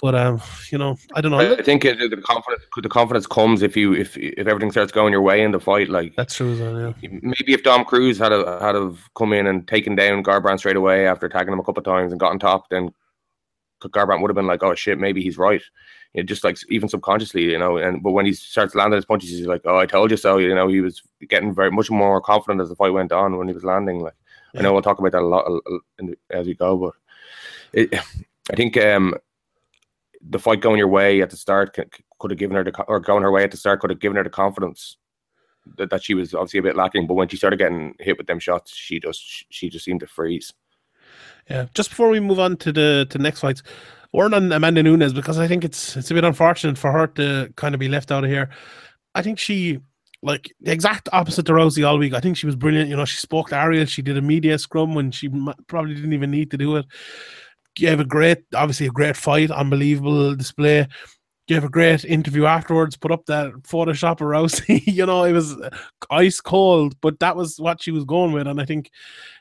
But 0.00 0.14
um, 0.14 0.40
you 0.70 0.78
know, 0.78 0.96
I 1.14 1.20
don't 1.20 1.32
know. 1.32 1.38
I 1.38 1.62
think 1.62 1.84
it, 1.84 1.98
the 1.98 2.16
confidence 2.22 2.62
the 2.76 2.88
confidence 2.88 3.26
comes 3.26 3.62
if 3.62 3.76
you 3.76 3.92
if 3.94 4.16
if 4.16 4.46
everything 4.46 4.70
starts 4.70 4.92
going 4.92 5.12
your 5.12 5.22
way 5.22 5.42
in 5.42 5.50
the 5.50 5.60
fight. 5.60 5.88
Like 5.88 6.14
that's 6.16 6.34
true. 6.34 6.54
Yeah. 6.54 6.92
Maybe 7.02 7.52
if 7.52 7.62
Dom 7.62 7.84
Cruz 7.84 8.18
had 8.18 8.32
a, 8.32 8.60
had 8.60 8.74
have 8.74 9.08
come 9.14 9.32
in 9.32 9.46
and 9.46 9.66
taken 9.66 9.94
down 9.94 10.22
Garbrandt 10.22 10.58
straight 10.58 10.76
away 10.76 11.06
after 11.06 11.26
attacking 11.26 11.52
him 11.52 11.60
a 11.60 11.64
couple 11.64 11.80
of 11.80 11.84
times 11.84 12.12
and 12.12 12.20
got 12.20 12.30
on 12.30 12.38
top, 12.38 12.68
then 12.70 12.90
Garbrandt 13.82 14.20
would 14.20 14.30
have 14.30 14.36
been 14.36 14.46
like, 14.46 14.62
"Oh 14.62 14.74
shit, 14.74 14.98
maybe 14.98 15.22
he's 15.22 15.38
right." 15.38 15.62
You 16.14 16.22
know, 16.22 16.26
just 16.26 16.44
like 16.44 16.58
even 16.68 16.88
subconsciously, 16.88 17.44
you 17.44 17.58
know. 17.58 17.76
And 17.76 18.02
but 18.02 18.12
when 18.12 18.26
he 18.26 18.32
starts 18.32 18.74
landing 18.74 18.96
his 18.96 19.04
punches, 19.04 19.30
he's 19.30 19.46
like, 19.46 19.62
"Oh, 19.64 19.78
I 19.78 19.86
told 19.86 20.10
you 20.10 20.16
so." 20.16 20.38
You 20.38 20.54
know, 20.54 20.68
he 20.68 20.80
was 20.80 21.02
getting 21.28 21.54
very 21.54 21.70
much 21.70 21.90
more 21.90 22.20
confident 22.20 22.60
as 22.60 22.68
the 22.68 22.76
fight 22.76 22.92
went 22.92 23.12
on 23.12 23.36
when 23.36 23.48
he 23.48 23.54
was 23.54 23.64
landing. 23.64 24.00
Like 24.00 24.14
yeah. 24.52 24.60
I 24.60 24.62
know 24.64 24.72
we'll 24.72 24.82
talk 24.82 24.98
about 24.98 25.12
that 25.12 25.22
a 25.22 25.26
lot 25.26 25.46
as 26.30 26.46
we 26.46 26.54
go, 26.54 26.76
but 26.76 26.94
it, 27.72 27.94
I 28.52 28.56
think 28.56 28.76
um, 28.76 29.14
the 30.28 30.38
fight 30.38 30.60
going 30.60 30.78
your 30.78 30.88
way 30.88 31.22
at 31.22 31.30
the 31.30 31.36
start 31.36 31.78
could 32.18 32.30
have 32.30 32.38
given 32.38 32.56
her 32.56 32.64
the 32.64 32.82
or 32.84 33.00
going 33.00 33.22
her 33.22 33.30
way 33.30 33.44
at 33.44 33.50
the 33.50 33.56
start 33.56 33.80
could 33.80 33.90
have 33.90 34.00
given 34.00 34.16
her 34.16 34.24
the 34.24 34.30
confidence 34.30 34.96
that, 35.76 35.90
that 35.90 36.02
she 36.02 36.14
was 36.14 36.34
obviously 36.34 36.58
a 36.58 36.62
bit 36.62 36.76
lacking. 36.76 37.06
But 37.06 37.14
when 37.14 37.28
she 37.28 37.36
started 37.36 37.58
getting 37.58 37.94
hit 37.98 38.18
with 38.18 38.26
them 38.26 38.38
shots, 38.38 38.74
she 38.74 39.00
just 39.00 39.46
she 39.50 39.68
just 39.68 39.84
seemed 39.84 40.00
to 40.00 40.06
freeze. 40.06 40.52
Yeah. 41.48 41.66
Just 41.74 41.90
before 41.90 42.08
we 42.08 42.20
move 42.20 42.38
on 42.38 42.56
to 42.58 42.72
the 42.72 43.06
to 43.10 43.18
the 43.18 43.22
next 43.22 43.40
fights, 43.40 43.62
or 44.12 44.24
on 44.26 44.52
Amanda 44.52 44.82
Nunes 44.82 45.12
because 45.12 45.38
I 45.38 45.46
think 45.46 45.64
it's 45.64 45.96
it's 45.96 46.10
a 46.10 46.14
bit 46.14 46.24
unfortunate 46.24 46.78
for 46.78 46.92
her 46.92 47.06
to 47.08 47.52
kind 47.56 47.74
of 47.74 47.78
be 47.78 47.88
left 47.88 48.10
out 48.10 48.24
of 48.24 48.30
here. 48.30 48.50
I 49.14 49.22
think 49.22 49.38
she 49.38 49.80
like 50.22 50.52
the 50.60 50.72
exact 50.72 51.08
opposite 51.12 51.46
to 51.46 51.52
Rousey 51.52 51.86
all 51.86 51.98
week. 51.98 52.12
I 52.12 52.20
think 52.20 52.36
she 52.36 52.46
was 52.46 52.56
brilliant. 52.56 52.90
You 52.90 52.96
know, 52.96 53.04
she 53.04 53.18
spoke 53.18 53.48
to 53.50 53.56
Ariel. 53.56 53.86
She 53.86 54.02
did 54.02 54.16
a 54.16 54.22
media 54.22 54.58
scrum 54.58 54.94
when 54.94 55.10
she 55.10 55.30
probably 55.66 55.94
didn't 55.94 56.12
even 56.12 56.30
need 56.30 56.50
to 56.50 56.58
do 56.58 56.76
it. 56.76 56.86
Gave 57.74 58.00
a 58.00 58.04
great, 58.04 58.38
obviously 58.54 58.86
a 58.86 58.90
great 58.90 59.16
fight, 59.16 59.50
unbelievable 59.50 60.34
display 60.34 60.86
gave 61.50 61.64
a 61.64 61.68
great 61.68 62.04
interview 62.04 62.44
afterwards, 62.44 62.96
put 62.96 63.10
up 63.10 63.26
that 63.26 63.50
Photoshop 63.62 64.12
of 64.12 64.18
Rousey. 64.20 64.82
you 64.86 65.04
know, 65.04 65.24
it 65.24 65.32
was 65.32 65.56
ice 66.08 66.40
cold, 66.40 66.94
but 67.00 67.18
that 67.18 67.34
was 67.34 67.58
what 67.58 67.82
she 67.82 67.90
was 67.90 68.04
going 68.04 68.30
with, 68.30 68.46
and 68.46 68.60
I 68.60 68.64
think, 68.64 68.92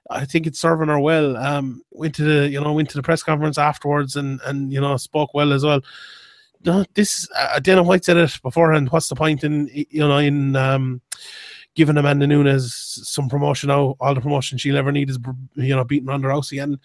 I 0.09 0.25
think 0.25 0.47
it's 0.47 0.59
serving 0.59 0.87
her 0.87 0.99
well. 0.99 1.37
Um, 1.37 1.83
went 1.91 2.15
to 2.15 2.23
the, 2.23 2.49
you 2.49 2.59
know, 2.59 2.73
went 2.73 2.89
to 2.89 2.97
the 2.97 3.03
press 3.03 3.21
conference 3.21 3.59
afterwards, 3.59 4.15
and 4.15 4.41
and 4.45 4.73
you 4.73 4.81
know, 4.81 4.97
spoke 4.97 5.35
well 5.35 5.53
as 5.53 5.63
well. 5.63 5.81
No, 6.65 6.83
this 6.95 7.29
uh, 7.37 7.59
Dana 7.59 7.83
White 7.83 8.03
said 8.03 8.17
it 8.17 8.39
beforehand. 8.41 8.89
What's 8.89 9.07
the 9.07 9.15
point 9.15 9.43
in 9.43 9.69
you 9.71 9.99
know 9.99 10.17
in 10.17 10.55
um, 10.55 11.01
giving 11.75 11.95
Amanda 11.95 12.25
Nunes 12.25 12.73
some 13.03 13.29
promotion 13.29 13.67
now? 13.67 13.95
All 13.99 14.15
the 14.15 14.21
promotion 14.21 14.57
she'll 14.57 14.77
ever 14.77 14.91
need 14.91 15.11
is 15.11 15.19
you 15.53 15.75
know 15.75 15.83
beating 15.83 16.07
Ronda 16.07 16.27
Rousey, 16.27 16.61
and 16.63 16.79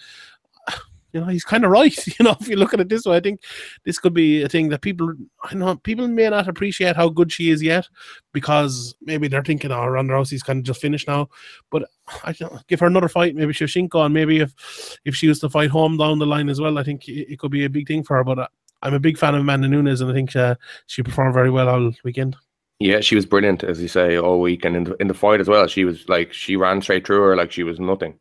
you 1.14 1.20
know, 1.20 1.26
he's 1.26 1.44
kind 1.44 1.64
of 1.64 1.70
right. 1.70 1.96
You 2.18 2.24
know, 2.24 2.36
if 2.40 2.48
you 2.48 2.56
look 2.56 2.74
at 2.74 2.80
it 2.80 2.88
this 2.88 3.06
way, 3.06 3.16
I 3.16 3.20
think 3.20 3.40
this 3.84 3.98
could 3.98 4.12
be 4.12 4.42
a 4.42 4.48
thing 4.48 4.68
that 4.68 4.82
people, 4.82 5.12
I 5.44 5.54
know, 5.54 5.76
people 5.76 6.06
may 6.08 6.28
not 6.28 6.48
appreciate 6.48 6.96
how 6.96 7.08
good 7.08 7.32
she 7.32 7.50
is 7.50 7.62
yet 7.62 7.88
because 8.32 8.94
maybe 9.00 9.28
they're 9.28 9.42
thinking, 9.42 9.70
oh, 9.72 9.86
Ronda 9.86 10.12
Rousey's 10.12 10.42
kind 10.42 10.58
of 10.58 10.64
just 10.64 10.80
finished 10.80 11.08
now. 11.08 11.28
But 11.70 11.88
I 12.24 12.34
know, 12.40 12.58
give 12.66 12.80
her 12.80 12.86
another 12.86 13.08
fight, 13.08 13.36
maybe 13.36 13.52
Shevchenko, 13.52 14.04
and 14.04 14.12
maybe 14.12 14.40
if 14.40 14.98
if 15.04 15.14
she 15.14 15.28
was 15.28 15.38
to 15.40 15.48
fight 15.48 15.70
Holm 15.70 15.96
down 15.96 16.18
the 16.18 16.26
line 16.26 16.48
as 16.48 16.60
well, 16.60 16.78
I 16.78 16.82
think 16.82 17.08
it, 17.08 17.32
it 17.32 17.38
could 17.38 17.52
be 17.52 17.64
a 17.64 17.70
big 17.70 17.86
thing 17.86 18.02
for 18.02 18.16
her. 18.16 18.24
But 18.24 18.50
I'm 18.82 18.94
a 18.94 19.00
big 19.00 19.16
fan 19.16 19.34
of 19.34 19.40
Amanda 19.40 19.68
Nunes, 19.68 20.00
and 20.00 20.10
I 20.10 20.14
think 20.14 20.34
uh, 20.34 20.56
she 20.86 21.02
performed 21.02 21.34
very 21.34 21.50
well 21.50 21.68
all 21.68 21.92
weekend. 22.04 22.36
Yeah, 22.80 23.00
she 23.00 23.14
was 23.14 23.24
brilliant, 23.24 23.62
as 23.62 23.80
you 23.80 23.88
say, 23.88 24.18
all 24.18 24.40
week, 24.40 24.64
and 24.64 24.76
in 24.76 24.84
the, 24.84 24.94
in 24.96 25.06
the 25.06 25.14
fight 25.14 25.40
as 25.40 25.48
well. 25.48 25.66
She 25.68 25.84
was 25.84 26.08
like 26.08 26.32
she 26.32 26.56
ran 26.56 26.82
straight 26.82 27.06
through 27.06 27.22
her 27.22 27.36
like 27.36 27.52
she 27.52 27.62
was 27.62 27.78
nothing. 27.78 28.18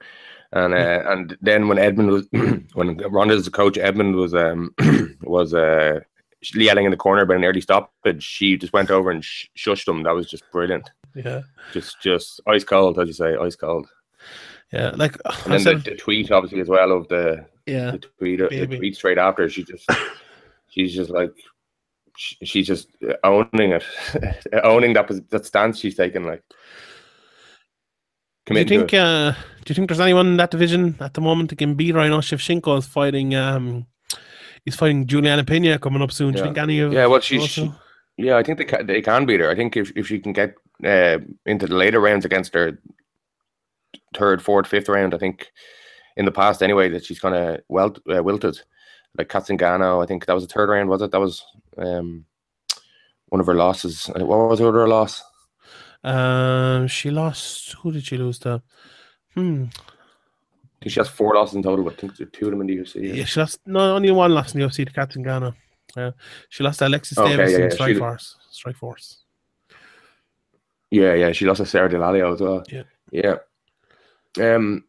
And 0.55 0.73
uh, 0.73 1.03
and 1.07 1.35
then 1.41 1.67
when 1.67 1.79
Edmond 1.79 2.11
was 2.11 2.27
when 2.73 2.97
Ronda's 2.97 3.49
coach, 3.49 3.77
Edmond 3.77 4.15
was 4.15 4.35
um 4.35 4.73
was 5.23 5.53
uh 5.53 5.99
yelling 6.53 6.85
in 6.85 6.91
the 6.91 6.97
corner 6.97 7.23
about 7.23 7.37
an 7.37 7.43
early 7.43 7.61
stop, 7.61 7.91
stoppage. 8.01 8.23
She 8.23 8.57
just 8.57 8.71
went 8.71 8.91
over 8.91 9.09
and 9.09 9.25
sh- 9.25 9.47
shushed 9.57 9.87
him. 9.87 10.03
That 10.03 10.13
was 10.13 10.29
just 10.29 10.43
brilliant. 10.51 10.91
Yeah, 11.15 11.41
just 11.71 11.99
just 12.01 12.39
ice 12.45 12.63
cold, 12.63 12.99
as 12.99 13.07
you 13.07 13.13
say, 13.13 13.35
ice 13.35 13.55
cold. 13.55 13.87
Yeah, 14.71 14.91
like 14.95 15.17
and 15.25 15.53
then 15.53 15.59
said, 15.59 15.83
the, 15.83 15.91
the, 15.91 15.97
tweet 15.97 16.31
obviously 16.31 16.61
as 16.61 16.69
well 16.69 16.91
of 16.91 17.07
the 17.07 17.45
yeah 17.65 17.91
the 17.91 17.97
tweet 17.97 18.39
the 18.39 18.67
tweet 18.67 18.95
straight 18.95 19.17
after. 19.17 19.49
She 19.49 19.63
just 19.63 19.89
she's 20.67 20.93
just 20.93 21.09
like 21.09 21.33
she's 22.15 22.67
just 22.67 22.89
owning 23.23 23.71
it, 23.71 23.83
owning 24.63 24.93
that 24.93 25.29
that 25.29 25.45
stance 25.47 25.79
she's 25.79 25.95
taken. 25.95 26.25
Like 26.25 26.43
do 28.45 28.59
you 28.59 28.65
think? 28.65 28.93
Uh, 28.93 29.33
do 29.63 29.71
you 29.71 29.75
think 29.75 29.89
there's 29.89 29.99
anyone 29.99 30.27
in 30.27 30.37
that 30.37 30.51
division 30.51 30.95
at 30.99 31.13
the 31.13 31.21
moment 31.21 31.49
that 31.49 31.57
can 31.57 31.75
beat 31.75 31.95
her? 31.95 32.01
I 32.01 32.09
know 32.09 32.19
Shevchenko 32.19 32.77
is 32.77 32.85
fighting. 32.85 33.35
Um, 33.35 33.87
he's 34.65 34.75
fighting 34.75 35.07
Juliana 35.07 35.43
Pena 35.43 35.79
coming 35.79 36.01
up 36.01 36.11
soon. 36.11 36.33
Yeah. 36.33 36.33
Do 36.33 36.37
you 36.39 36.45
think 36.45 36.57
any 36.57 36.79
of? 36.79 36.93
Yeah, 36.93 37.05
well, 37.07 37.19
she's. 37.19 37.47
She, 37.47 37.71
yeah, 38.17 38.37
I 38.37 38.43
think 38.43 38.57
they 38.59 38.65
can, 38.65 38.85
they 38.85 39.01
can 39.01 39.25
beat 39.25 39.39
her. 39.39 39.49
I 39.49 39.55
think 39.55 39.75
if, 39.75 39.91
if 39.95 40.07
she 40.07 40.19
can 40.19 40.33
get 40.33 40.55
uh, 40.85 41.17
into 41.45 41.67
the 41.67 41.75
later 41.75 41.99
rounds 41.99 42.25
against 42.25 42.53
her 42.53 42.79
third, 44.13 44.41
fourth, 44.41 44.67
fifth 44.67 44.89
round, 44.89 45.13
I 45.13 45.17
think 45.17 45.51
in 46.15 46.25
the 46.25 46.31
past 46.31 46.61
anyway 46.61 46.89
that 46.89 47.05
she's 47.05 47.19
kind 47.19 47.35
of 47.35 47.61
well 47.69 47.95
uh, 48.13 48.21
wilted. 48.21 48.61
Like 49.17 49.29
Cat 49.29 49.43
Zingano, 49.43 50.03
I 50.03 50.07
think 50.07 50.25
that 50.25 50.33
was 50.33 50.47
the 50.47 50.53
third 50.53 50.69
round, 50.69 50.89
was 50.89 51.01
it? 51.01 51.11
That 51.11 51.19
was 51.19 51.43
um, 51.77 52.25
one 53.29 53.39
of 53.39 53.47
her 53.47 53.53
losses. 53.53 54.09
Uh, 54.09 54.25
what 54.25 54.49
was 54.49 54.59
her 54.59 54.67
other 54.67 54.87
loss? 54.87 55.23
Um, 56.03 56.87
she 56.87 57.11
lost. 57.11 57.73
Who 57.73 57.91
did 57.91 58.05
she 58.05 58.17
lose 58.17 58.39
to? 58.39 58.61
Hmm. 59.35 59.65
I 59.65 60.83
think 60.83 60.93
she 60.93 60.99
has 60.99 61.09
four 61.09 61.35
losses 61.35 61.55
in 61.55 61.63
total, 61.63 61.85
but 61.85 61.93
I 61.93 61.95
think 61.95 62.33
two 62.33 62.45
of 62.45 62.51
them 62.51 62.61
in 62.61 62.67
the 62.67 62.77
UFC. 62.77 62.95
Yeah, 62.95 63.13
yeah 63.13 63.25
she 63.25 63.39
lost. 63.39 63.59
No, 63.65 63.95
only 63.95 64.11
one 64.11 64.33
loss 64.33 64.53
in 64.53 64.59
the 64.59 64.67
UFC 64.67 64.85
to 64.85 64.91
Cat 64.91 65.11
Zingano. 65.11 65.55
Yeah, 65.95 66.11
she 66.49 66.63
lost 66.63 66.79
to 66.79 66.87
Alexis 66.87 67.17
okay, 67.17 67.37
Davis 67.37 67.51
yeah, 67.51 67.65
in 67.65 67.71
Strike 67.71 67.97
Force. 67.97 68.35
Strike 68.51 68.77
Force. 68.77 69.23
Yeah, 70.91 71.13
yeah, 71.13 71.31
she 71.31 71.45
lost 71.45 71.57
to 71.57 71.65
Sarah 71.65 71.89
D'Alelio 71.89 72.33
as 72.33 72.41
well. 72.41 72.63
Yeah, 72.69 72.83
yeah. 73.11 73.35
Um, 74.39 74.83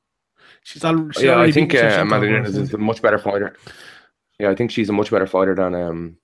she's 0.63 0.85
all. 0.85 1.11
She's 1.13 1.25
yeah, 1.25 1.39
I 1.39 1.51
think 1.53 1.75
uh, 1.75 1.99
Amanda 2.01 2.29
Nunes 2.29 2.57
is 2.57 2.75
a 2.75 2.79
much 2.79 3.01
better 3.01 3.19
fighter. 3.19 3.57
Yeah, 4.39 4.51
I 4.51 4.55
think 4.55 4.71
she's 4.71 4.89
a 4.89 4.93
much 4.93 5.11
better 5.11 5.27
fighter 5.27 5.55
than 5.55 5.75
um 5.75 6.17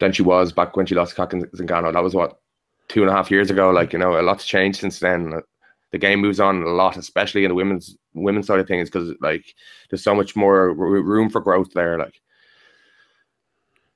than 0.00 0.12
she 0.12 0.22
was 0.22 0.52
back 0.52 0.76
when 0.76 0.86
she 0.86 0.94
lost 0.94 1.14
to 1.14 1.16
Cat 1.16 1.30
Zingano. 1.30 1.92
That 1.92 2.02
was 2.02 2.14
what 2.14 2.40
two 2.88 3.02
and 3.02 3.10
a 3.10 3.14
half 3.14 3.30
years 3.30 3.50
ago. 3.50 3.70
Like 3.70 3.92
you 3.92 3.98
know, 3.98 4.18
a 4.18 4.22
lot's 4.22 4.46
changed 4.46 4.80
since 4.80 4.98
then. 4.98 5.42
The 5.94 5.98
game 5.98 6.20
moves 6.20 6.40
on 6.40 6.60
a 6.64 6.70
lot, 6.70 6.96
especially 6.96 7.44
in 7.44 7.50
the 7.50 7.54
women's 7.54 7.96
women's 8.14 8.48
side 8.48 8.58
of 8.58 8.66
things, 8.66 8.90
because 8.90 9.14
like 9.20 9.54
there's 9.88 10.02
so 10.02 10.12
much 10.12 10.34
more 10.34 10.74
room 10.74 11.30
for 11.30 11.40
growth 11.40 11.70
there. 11.72 11.96
Like, 11.96 12.20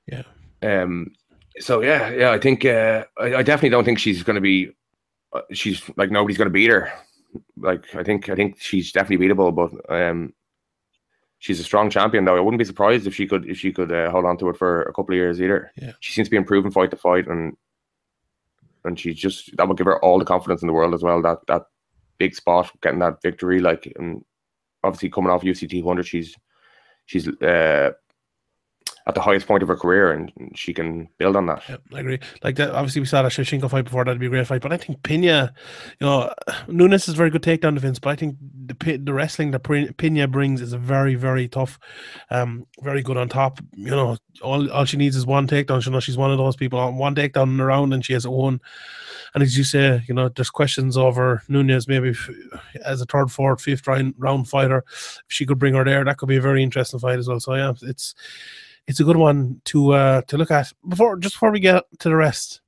yeah. 0.07 0.23
Um. 0.63 1.11
So 1.59 1.83
yeah, 1.83 2.11
yeah. 2.11 2.31
I 2.31 2.39
think 2.39 2.65
uh, 2.65 3.05
I, 3.19 3.35
I 3.35 3.43
definitely 3.43 3.71
don't 3.71 3.85
think 3.85 3.99
she's 3.99 4.23
going 4.23 4.37
to 4.37 4.41
be. 4.41 4.71
Uh, 5.33 5.41
she's 5.53 5.91
like 5.97 6.13
nobody's 6.13 6.39
going 6.39 6.47
to 6.47 6.53
beat 6.53 6.71
her. 6.71 6.93
Like 7.57 7.93
I 7.97 8.05
think 8.05 8.29
I 8.29 8.37
think 8.37 8.61
she's 8.61 8.93
definitely 8.93 9.27
beatable, 9.27 9.53
but 9.53 9.93
um, 9.93 10.33
she's 11.41 11.59
a 11.59 11.65
strong 11.65 11.91
champion 11.91 12.25
though. 12.25 12.37
I 12.37 12.41
wouldn't 12.41 12.61
be 12.61 12.65
surprised 12.65 13.09
if 13.09 13.15
she 13.17 13.27
could 13.27 13.45
if 13.51 13.59
she 13.59 13.73
could 13.73 13.91
uh, 13.91 14.09
hold 14.13 14.25
on 14.25 14.39
to 14.39 14.51
it 14.51 14.57
for 14.57 14.83
a 14.83 14.93
couple 14.93 15.15
of 15.15 15.19
years 15.19 15.43
either. 15.43 15.73
Yeah. 15.75 15.95
She 15.99 16.13
seems 16.13 16.29
to 16.29 16.31
be 16.31 16.37
improving 16.37 16.71
fight 16.71 16.93
to 16.93 16.97
fight 16.97 17.27
and 17.27 17.57
and 18.85 19.01
she's 19.01 19.17
just 19.17 19.57
that 19.57 19.67
will 19.67 19.75
give 19.75 19.87
her 19.87 20.01
all 20.05 20.21
the 20.21 20.25
confidence 20.25 20.63
in 20.63 20.69
the 20.69 20.73
world 20.73 20.95
as 20.95 21.03
well. 21.03 21.21
That 21.23 21.39
that 21.49 21.65
big 22.19 22.35
spot, 22.35 22.71
getting 22.83 23.01
that 23.01 23.23
victory, 23.23 23.61
like 23.61 23.93
and 23.97 24.25
obviously 24.85 25.11
coming 25.11 25.31
off 25.31 25.43
UFC 25.43 25.69
200, 25.69 26.07
she's 26.07 26.37
she's 27.07 27.29
uh, 27.29 27.91
at 29.09 29.15
the 29.15 29.23
highest 29.23 29.47
point 29.47 29.63
of 29.63 29.69
her 29.69 29.77
career, 29.77 30.13
and 30.13 30.31
she 30.55 30.75
can 30.75 31.09
build 31.17 31.35
on 31.35 31.47
that. 31.47 31.63
Yeah, 31.67 31.77
I 31.95 32.01
agree. 32.01 32.21
Like 32.45 32.57
that, 32.57 32.73
obviously 32.73 33.01
we 33.01 33.07
saw 33.07 33.23
that 33.23 33.33
Shevchenko 33.33 33.71
fight 33.71 33.87
before. 33.87 34.05
That'd 34.05 34.21
be 34.21 34.27
a 34.27 34.29
great 34.29 34.47
fight. 34.47 34.61
But 34.61 34.73
I 34.73 34.77
think 34.77 35.03
Pena, 35.03 35.55
you 35.99 36.07
know, 36.07 36.33
Nunes 36.69 37.09
is 37.09 37.15
very 37.15 37.31
good 37.31 37.43
takedown 37.43 37.75
defense. 37.75 37.99
But 37.99 38.11
I 38.11 38.17
think 38.17 38.37
the 38.41 38.99
the 38.99 39.15
wrestling 39.15 39.53
that 39.53 39.61
Pena 39.97 40.29
brings 40.29 40.61
is 40.61 40.75
a 40.75 40.79
very 40.79 41.15
very 41.15 41.49
tough. 41.49 41.79
Um, 42.31 42.67
very 42.83 43.03
good 43.03 43.17
on 43.17 43.31
top. 43.31 43.61
You 43.75 43.91
know, 43.91 44.19
all 44.43 44.71
all 44.71 44.85
she 44.85 44.99
needs 44.99 45.17
is 45.17 45.25
one 45.25 45.49
takedown. 45.49 45.85
You 45.87 45.93
know, 45.93 46.01
she's 46.01 46.19
one 46.19 46.31
of 46.31 46.37
those 46.37 46.57
people 46.57 46.79
on 46.79 46.99
one 46.99 47.15
takedown 47.15 47.45
in 47.45 47.57
the 47.57 47.65
round, 47.65 47.95
and 47.95 48.05
she 48.05 48.13
has 48.13 48.29
one. 48.29 48.61
And 49.33 49.43
as 49.43 49.57
you 49.57 49.65
say, 49.65 50.03
you 50.07 50.15
know, 50.15 50.29
there's 50.29 50.51
questions 50.51 50.99
over 50.99 51.43
Nunes 51.49 51.89
maybe 51.89 52.15
as 52.85 53.01
a 53.01 53.07
third, 53.07 53.31
fourth, 53.31 53.63
fifth 53.63 53.87
round 53.87 54.15
round 54.19 54.49
fighter. 54.49 54.85
If 54.89 55.25
she 55.29 55.47
could 55.47 55.59
bring 55.59 55.75
her 55.75 55.85
there, 55.85 56.05
that 56.05 56.19
could 56.19 56.29
be 56.29 56.37
a 56.37 56.43
very 56.43 56.63
interesting 56.63 57.01
fight 57.01 57.19
as 57.19 57.29
well. 57.29 57.41
So 57.41 57.55
yeah, 57.55 57.73
it's 57.83 58.15
it's 58.89 59.01
a 59.01 59.05
good 59.05 59.17
one 59.17 59.61
to 59.67 59.93
uh 59.93 60.23
to 60.23 60.37
look 60.37 60.51
at. 60.51 60.73
Before 60.89 61.17
just 61.17 61.35
before 61.37 61.53
we 61.53 61.61
get 61.61 61.85
to 62.01 62.09
the 62.09 62.17
rest, 62.17 62.63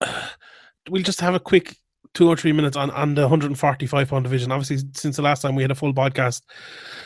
we'll 0.88 1.02
just 1.02 1.20
have 1.20 1.34
a 1.34 1.40
quick 1.40 1.76
two 2.14 2.28
or 2.28 2.36
three 2.36 2.52
minutes 2.52 2.76
on 2.76 2.90
on 2.92 3.14
the 3.14 3.22
145 3.22 4.08
pound 4.08 4.24
division. 4.24 4.52
Obviously, 4.52 4.88
since 4.94 5.16
the 5.16 5.22
last 5.22 5.42
time 5.42 5.56
we 5.56 5.62
had 5.62 5.72
a 5.72 5.74
full 5.74 5.92
podcast, 5.92 6.42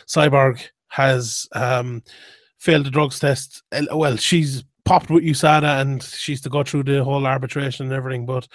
Cyborg 0.07 0.61
has 0.89 1.49
um 1.55 2.03
failed 2.59 2.85
the 2.85 2.91
drugs 2.91 3.19
test. 3.19 3.63
Well, 3.91 4.17
she's 4.17 4.65
popped 4.89 5.11
with 5.11 5.23
USADA 5.23 5.83
and 5.83 6.03
she's 6.03 6.41
to 6.41 6.49
go 6.49 6.63
through 6.63 6.83
the 6.83 7.05
whole 7.05 7.27
arbitration 7.27 7.85
and 7.85 7.95
everything. 7.95 8.25
But 8.25 8.49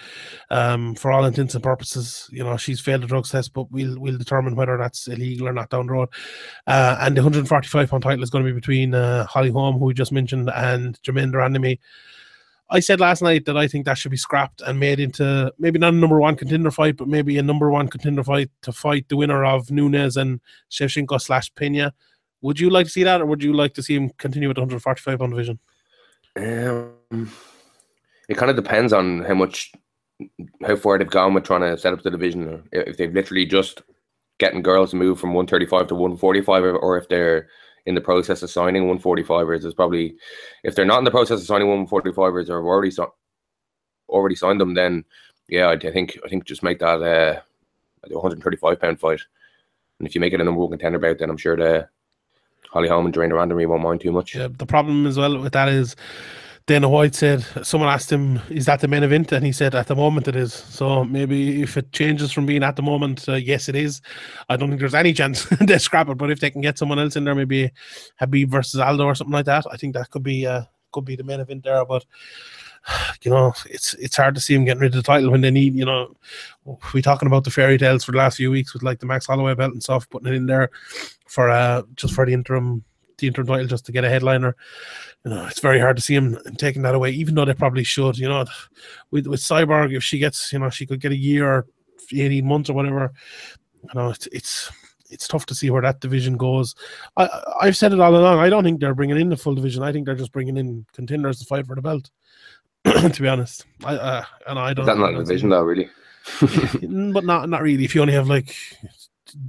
um, 0.50 0.96
for 0.96 1.12
all 1.12 1.24
intents 1.24 1.54
and 1.54 1.62
purposes, 1.62 2.28
you 2.32 2.42
know, 2.42 2.56
she's 2.56 2.80
failed 2.80 3.02
the 3.02 3.06
drug 3.06 3.24
test. 3.24 3.52
But 3.52 3.70
we'll 3.70 4.00
we'll 4.00 4.18
determine 4.18 4.56
whether 4.56 4.76
that's 4.76 5.06
illegal 5.06 5.46
or 5.46 5.52
not 5.52 5.70
down 5.70 5.86
the 5.86 5.92
road. 5.92 6.08
Uh, 6.66 6.96
and 7.00 7.16
the 7.16 7.20
145 7.20 7.88
pound 7.88 8.02
title 8.02 8.24
is 8.24 8.30
going 8.30 8.44
to 8.44 8.50
be 8.50 8.54
between 8.54 8.94
uh, 8.94 9.26
Holly 9.26 9.50
Holm, 9.50 9.78
who 9.78 9.84
we 9.84 9.94
just 9.94 10.10
mentioned, 10.10 10.50
and 10.52 10.98
Germaine 11.04 11.30
de 11.30 11.38
Randamie. 11.38 11.78
I 12.68 12.80
said 12.80 12.98
last 12.98 13.22
night 13.22 13.44
that 13.44 13.56
I 13.56 13.68
think 13.68 13.84
that 13.84 13.96
should 13.96 14.10
be 14.10 14.16
scrapped 14.16 14.60
and 14.60 14.80
made 14.80 14.98
into 14.98 15.52
maybe 15.60 15.78
not 15.78 15.94
a 15.94 15.96
number 15.96 16.18
one 16.18 16.34
contender 16.34 16.72
fight, 16.72 16.96
but 16.96 17.06
maybe 17.06 17.38
a 17.38 17.44
number 17.44 17.70
one 17.70 17.86
contender 17.86 18.24
fight 18.24 18.50
to 18.62 18.72
fight 18.72 19.08
the 19.08 19.16
winner 19.16 19.44
of 19.44 19.70
Nunes 19.70 20.16
and 20.16 20.40
Shevchenko 20.68 21.20
slash 21.20 21.54
Pena. 21.54 21.94
Would 22.40 22.58
you 22.58 22.70
like 22.70 22.86
to 22.86 22.92
see 22.92 23.04
that, 23.04 23.20
or 23.20 23.26
would 23.26 23.44
you 23.44 23.52
like 23.52 23.74
to 23.74 23.84
see 23.84 23.94
him 23.94 24.10
continue 24.18 24.52
the 24.52 24.60
145 24.60 25.18
pound 25.20 25.30
division? 25.30 25.60
Um, 26.36 27.30
it 28.28 28.36
kind 28.36 28.50
of 28.50 28.56
depends 28.56 28.92
on 28.92 29.24
how 29.24 29.34
much, 29.34 29.72
how 30.66 30.76
far 30.76 30.98
they've 30.98 31.08
gone 31.08 31.34
with 31.34 31.44
trying 31.44 31.60
to 31.60 31.78
set 31.78 31.92
up 31.92 32.02
the 32.02 32.10
division. 32.10 32.48
Or 32.48 32.62
if 32.72 32.96
they've 32.96 33.12
literally 33.12 33.46
just 33.46 33.82
getting 34.38 34.62
girls 34.62 34.90
to 34.90 34.96
move 34.96 35.20
from 35.20 35.34
135 35.34 35.88
to 35.88 35.94
145, 35.94 36.64
or, 36.64 36.98
if 36.98 37.08
they're 37.08 37.48
in 37.86 37.94
the 37.94 38.00
process 38.00 38.42
of 38.42 38.50
signing 38.50 38.84
145ers. 38.84 39.64
Is 39.64 39.74
probably 39.74 40.16
if 40.62 40.74
they're 40.74 40.84
not 40.84 40.98
in 40.98 41.04
the 41.04 41.10
process 41.10 41.40
of 41.40 41.46
signing 41.46 41.68
145ers 41.68 42.48
or 42.48 42.56
have 42.56 42.64
already 42.64 42.90
si- 42.90 43.02
already 44.08 44.34
signed 44.34 44.60
them, 44.60 44.74
then 44.74 45.04
yeah, 45.48 45.66
I, 45.66 45.72
I 45.72 45.92
think 45.92 46.18
I 46.24 46.28
think 46.28 46.44
just 46.44 46.62
make 46.62 46.78
that 46.78 47.02
uh, 47.02 47.40
a 48.10 48.14
135 48.14 48.80
pound 48.80 49.00
fight. 49.00 49.20
And 49.98 50.08
if 50.08 50.14
you 50.14 50.20
make 50.20 50.32
it 50.32 50.40
a 50.40 50.44
number 50.44 50.60
one 50.60 50.70
contender 50.70 50.98
bout, 50.98 51.18
then 51.18 51.30
I'm 51.30 51.36
sure 51.36 51.56
the 51.56 51.88
Holly 52.74 52.88
Holm 52.88 53.06
and 53.06 53.14
de 53.14 53.20
Randamie 53.20 53.68
won't 53.68 53.84
mind 53.84 54.00
too 54.00 54.10
much. 54.10 54.34
Yeah, 54.34 54.48
the 54.50 54.66
problem 54.66 55.06
as 55.06 55.16
well 55.16 55.38
with 55.38 55.52
that 55.52 55.68
is 55.68 55.94
Dana 56.66 56.88
White 56.88 57.14
said 57.14 57.44
someone 57.62 57.88
asked 57.88 58.10
him, 58.10 58.40
"Is 58.48 58.66
that 58.66 58.80
the 58.80 58.88
main 58.88 59.04
event?" 59.04 59.30
And 59.30 59.46
he 59.46 59.52
said, 59.52 59.76
"At 59.76 59.86
the 59.86 59.94
moment, 59.94 60.26
it 60.26 60.34
is." 60.34 60.52
So 60.52 61.04
maybe 61.04 61.62
if 61.62 61.76
it 61.76 61.92
changes 61.92 62.32
from 62.32 62.46
being 62.46 62.64
at 62.64 62.74
the 62.74 62.82
moment, 62.82 63.28
uh, 63.28 63.34
yes, 63.34 63.68
it 63.68 63.76
is. 63.76 64.02
I 64.48 64.56
don't 64.56 64.70
think 64.70 64.80
there's 64.80 64.92
any 64.92 65.12
chance 65.12 65.44
they 65.60 65.78
scrap 65.78 66.08
it. 66.08 66.18
But 66.18 66.32
if 66.32 66.40
they 66.40 66.50
can 66.50 66.62
get 66.62 66.76
someone 66.76 66.98
else 66.98 67.14
in 67.14 67.22
there, 67.22 67.36
maybe 67.36 67.70
Khabib 68.20 68.48
versus 68.48 68.80
Aldo 68.80 69.04
or 69.04 69.14
something 69.14 69.32
like 69.32 69.46
that, 69.46 69.64
I 69.70 69.76
think 69.76 69.94
that 69.94 70.10
could 70.10 70.24
be 70.24 70.44
uh, 70.44 70.62
could 70.90 71.04
be 71.04 71.14
the 71.14 71.22
main 71.22 71.38
event 71.38 71.62
there. 71.62 71.84
But 71.84 72.04
you 73.22 73.30
know, 73.30 73.52
it's 73.70 73.94
it's 73.94 74.16
hard 74.16 74.34
to 74.34 74.40
see 74.40 74.54
him 74.54 74.64
getting 74.64 74.80
rid 74.80 74.96
of 74.96 74.96
the 74.96 75.06
title 75.06 75.30
when 75.30 75.42
they 75.42 75.52
need. 75.52 75.76
You 75.76 75.84
know, 75.84 76.16
we 76.92 77.02
talking 77.02 77.28
about 77.28 77.44
the 77.44 77.52
fairy 77.52 77.78
tales 77.78 78.02
for 78.02 78.10
the 78.10 78.18
last 78.18 78.38
few 78.38 78.50
weeks 78.50 78.74
with 78.74 78.82
like 78.82 78.98
the 78.98 79.06
Max 79.06 79.26
Holloway 79.26 79.54
belt 79.54 79.74
and 79.74 79.82
stuff, 79.82 80.10
putting 80.10 80.32
it 80.32 80.36
in 80.36 80.46
there 80.46 80.70
for 81.34 81.50
uh 81.50 81.82
just 81.96 82.14
for 82.14 82.24
the 82.24 82.32
interim 82.32 82.84
the 83.18 83.26
interim 83.26 83.46
title 83.46 83.66
just 83.66 83.86
to 83.86 83.92
get 83.92 84.04
a 84.04 84.08
headliner. 84.08 84.56
You 85.24 85.32
know, 85.32 85.46
it's 85.46 85.60
very 85.60 85.80
hard 85.80 85.96
to 85.96 86.02
see 86.02 86.14
him 86.14 86.38
taking 86.56 86.82
that 86.82 86.94
away, 86.94 87.10
even 87.10 87.34
though 87.34 87.44
they 87.44 87.54
probably 87.54 87.84
should. 87.84 88.18
You 88.18 88.28
know, 88.28 88.44
with 89.10 89.26
with 89.26 89.40
Cyborg, 89.40 89.94
if 89.94 90.04
she 90.04 90.18
gets, 90.18 90.52
you 90.52 90.58
know, 90.58 90.70
she 90.70 90.86
could 90.86 91.00
get 91.00 91.12
a 91.12 91.16
year 91.16 91.46
or 91.46 91.66
eighteen 92.12 92.46
months 92.46 92.70
or 92.70 92.74
whatever. 92.74 93.12
You 93.82 93.90
know, 93.94 94.10
it's 94.10 94.26
it's 94.28 94.70
it's 95.10 95.28
tough 95.28 95.46
to 95.46 95.54
see 95.54 95.70
where 95.70 95.82
that 95.82 96.00
division 96.00 96.36
goes. 96.36 96.74
I 97.16 97.28
I've 97.60 97.76
said 97.76 97.92
it 97.92 98.00
all 98.00 98.16
along. 98.16 98.38
I 98.38 98.48
don't 98.48 98.64
think 98.64 98.80
they're 98.80 98.94
bringing 98.94 99.18
in 99.18 99.28
the 99.28 99.36
full 99.36 99.54
division. 99.54 99.82
I 99.82 99.92
think 99.92 100.06
they're 100.06 100.14
just 100.14 100.32
bringing 100.32 100.56
in 100.56 100.86
contenders 100.92 101.38
to 101.40 101.46
fight 101.46 101.66
for 101.66 101.74
the 101.74 101.82
belt. 101.82 102.10
to 102.84 103.22
be 103.22 103.28
honest, 103.28 103.64
I 103.84 103.96
uh, 103.96 104.24
and 104.46 104.58
I 104.58 104.74
don't. 104.74 104.84
Is 104.84 104.86
that 104.86 104.98
not 104.98 105.14
a 105.14 105.18
division 105.18 105.48
though, 105.48 105.62
really? 105.62 105.88
but 107.12 107.24
not 107.24 107.48
not 107.48 107.62
really. 107.62 107.84
If 107.84 107.94
you 107.94 108.02
only 108.02 108.14
have 108.14 108.28
like 108.28 108.54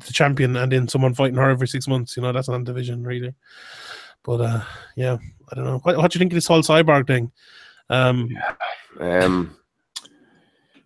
the 0.05 0.13
champion 0.13 0.55
and 0.55 0.71
then 0.71 0.87
someone 0.87 1.13
fighting 1.13 1.35
her 1.35 1.49
every 1.49 1.67
six 1.67 1.87
months, 1.87 2.15
you 2.15 2.23
know 2.23 2.31
that's 2.31 2.49
not 2.49 2.63
division 2.63 3.03
really. 3.03 3.33
But 4.23 4.41
uh, 4.41 4.61
yeah, 4.95 5.17
I 5.51 5.55
don't 5.55 5.65
know. 5.65 5.79
What, 5.83 5.97
what 5.97 6.11
do 6.11 6.17
you 6.17 6.19
think 6.19 6.31
of 6.31 6.35
this 6.35 6.47
whole 6.47 6.61
cyborg 6.61 7.07
thing? 7.07 7.31
Um, 7.89 8.29
Um, 8.99 9.57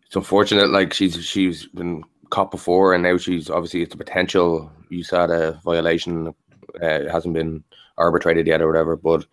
it's 0.05 0.15
unfortunate. 0.15 0.69
Like 0.69 0.93
she's 0.93 1.23
she's 1.23 1.67
been 1.67 2.03
caught 2.29 2.51
before, 2.51 2.93
and 2.93 3.03
now 3.03 3.17
she's 3.17 3.49
obviously 3.49 3.81
it's 3.81 3.95
a 3.95 3.97
potential 3.97 4.71
USADA 4.91 5.61
violation. 5.63 6.27
Uh, 6.27 6.85
it 6.85 7.11
hasn't 7.11 7.33
been 7.33 7.63
arbitrated 7.97 8.47
yet 8.47 8.61
or 8.61 8.67
whatever, 8.67 8.95
but 8.95 9.25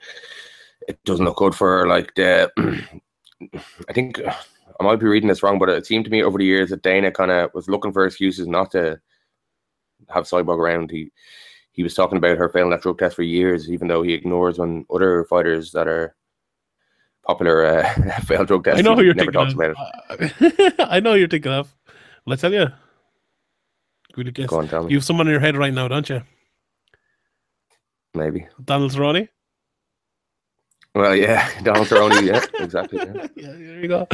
it 0.88 1.02
doesn't 1.05 1.24
look 1.24 1.37
good 1.37 1.55
for 1.55 1.79
her. 1.79 1.88
Like 1.88 2.14
the, 2.14 2.50
I 3.88 3.92
think 3.92 4.20
I 4.81 4.85
might 4.85 5.00
be 5.00 5.07
reading 5.07 5.29
this 5.29 5.42
wrong, 5.42 5.59
but 5.59 5.68
it 5.68 5.87
seemed 5.87 6.05
to 6.05 6.11
me 6.11 6.22
over 6.22 6.38
the 6.38 6.44
years 6.44 6.70
that 6.70 6.83
Dana 6.83 7.11
kind 7.11 7.31
of 7.31 7.52
was 7.55 7.68
looking 7.68 7.92
for 7.92 8.07
excuses 8.07 8.46
not 8.46 8.70
to 8.72 9.00
have 10.10 10.24
Cyborg 10.24 10.58
around. 10.58 10.90
He 10.90 11.10
he 11.72 11.82
was 11.82 11.94
talking 11.94 12.16
about 12.18 12.38
her 12.38 12.48
failing 12.48 12.70
that 12.70 12.82
drug 12.82 12.98
test 12.98 13.16
for 13.16 13.22
years, 13.22 13.70
even 13.70 13.88
though 13.88 14.02
he 14.02 14.14
ignores 14.14 14.58
when 14.58 14.86
other 14.90 15.24
fighters 15.24 15.72
that 15.72 15.86
are 15.86 16.14
popular 17.26 17.66
uh, 17.66 18.20
fail 18.24 18.44
drug 18.44 18.64
tests. 18.64 18.78
I 18.80 18.82
know 18.82 18.94
who 18.94 19.02
you're 19.02 19.14
thinking 19.14 19.32
talks 19.32 19.52
of. 19.52 19.60
about 19.60 19.76
it. 20.20 20.74
I 20.78 21.00
know 21.00 21.14
you're 21.14 21.28
thinking 21.28 21.52
of. 21.52 21.74
I 22.28 22.36
tell 22.36 22.52
you? 22.52 22.66
Good 24.12 24.34
guess. 24.34 24.48
Go 24.48 24.58
on, 24.58 24.68
tell 24.68 24.84
me. 24.84 24.90
You 24.90 24.96
have 24.96 25.04
someone 25.04 25.26
in 25.26 25.30
your 25.30 25.40
head 25.40 25.56
right 25.56 25.72
now, 25.72 25.86
don't 25.86 26.08
you? 26.08 26.22
Maybe. 28.14 28.48
Donald 28.64 28.92
Cerrone. 28.92 29.28
Well, 30.96 31.14
yeah, 31.14 31.46
Donald 31.62 31.88
Cerrone. 31.88 32.26
yeah, 32.26 32.42
exactly. 32.64 32.98
Yeah. 32.98 33.26
yeah, 33.37 33.52
there 33.52 33.80
you 33.80 33.88
go. 33.88 34.06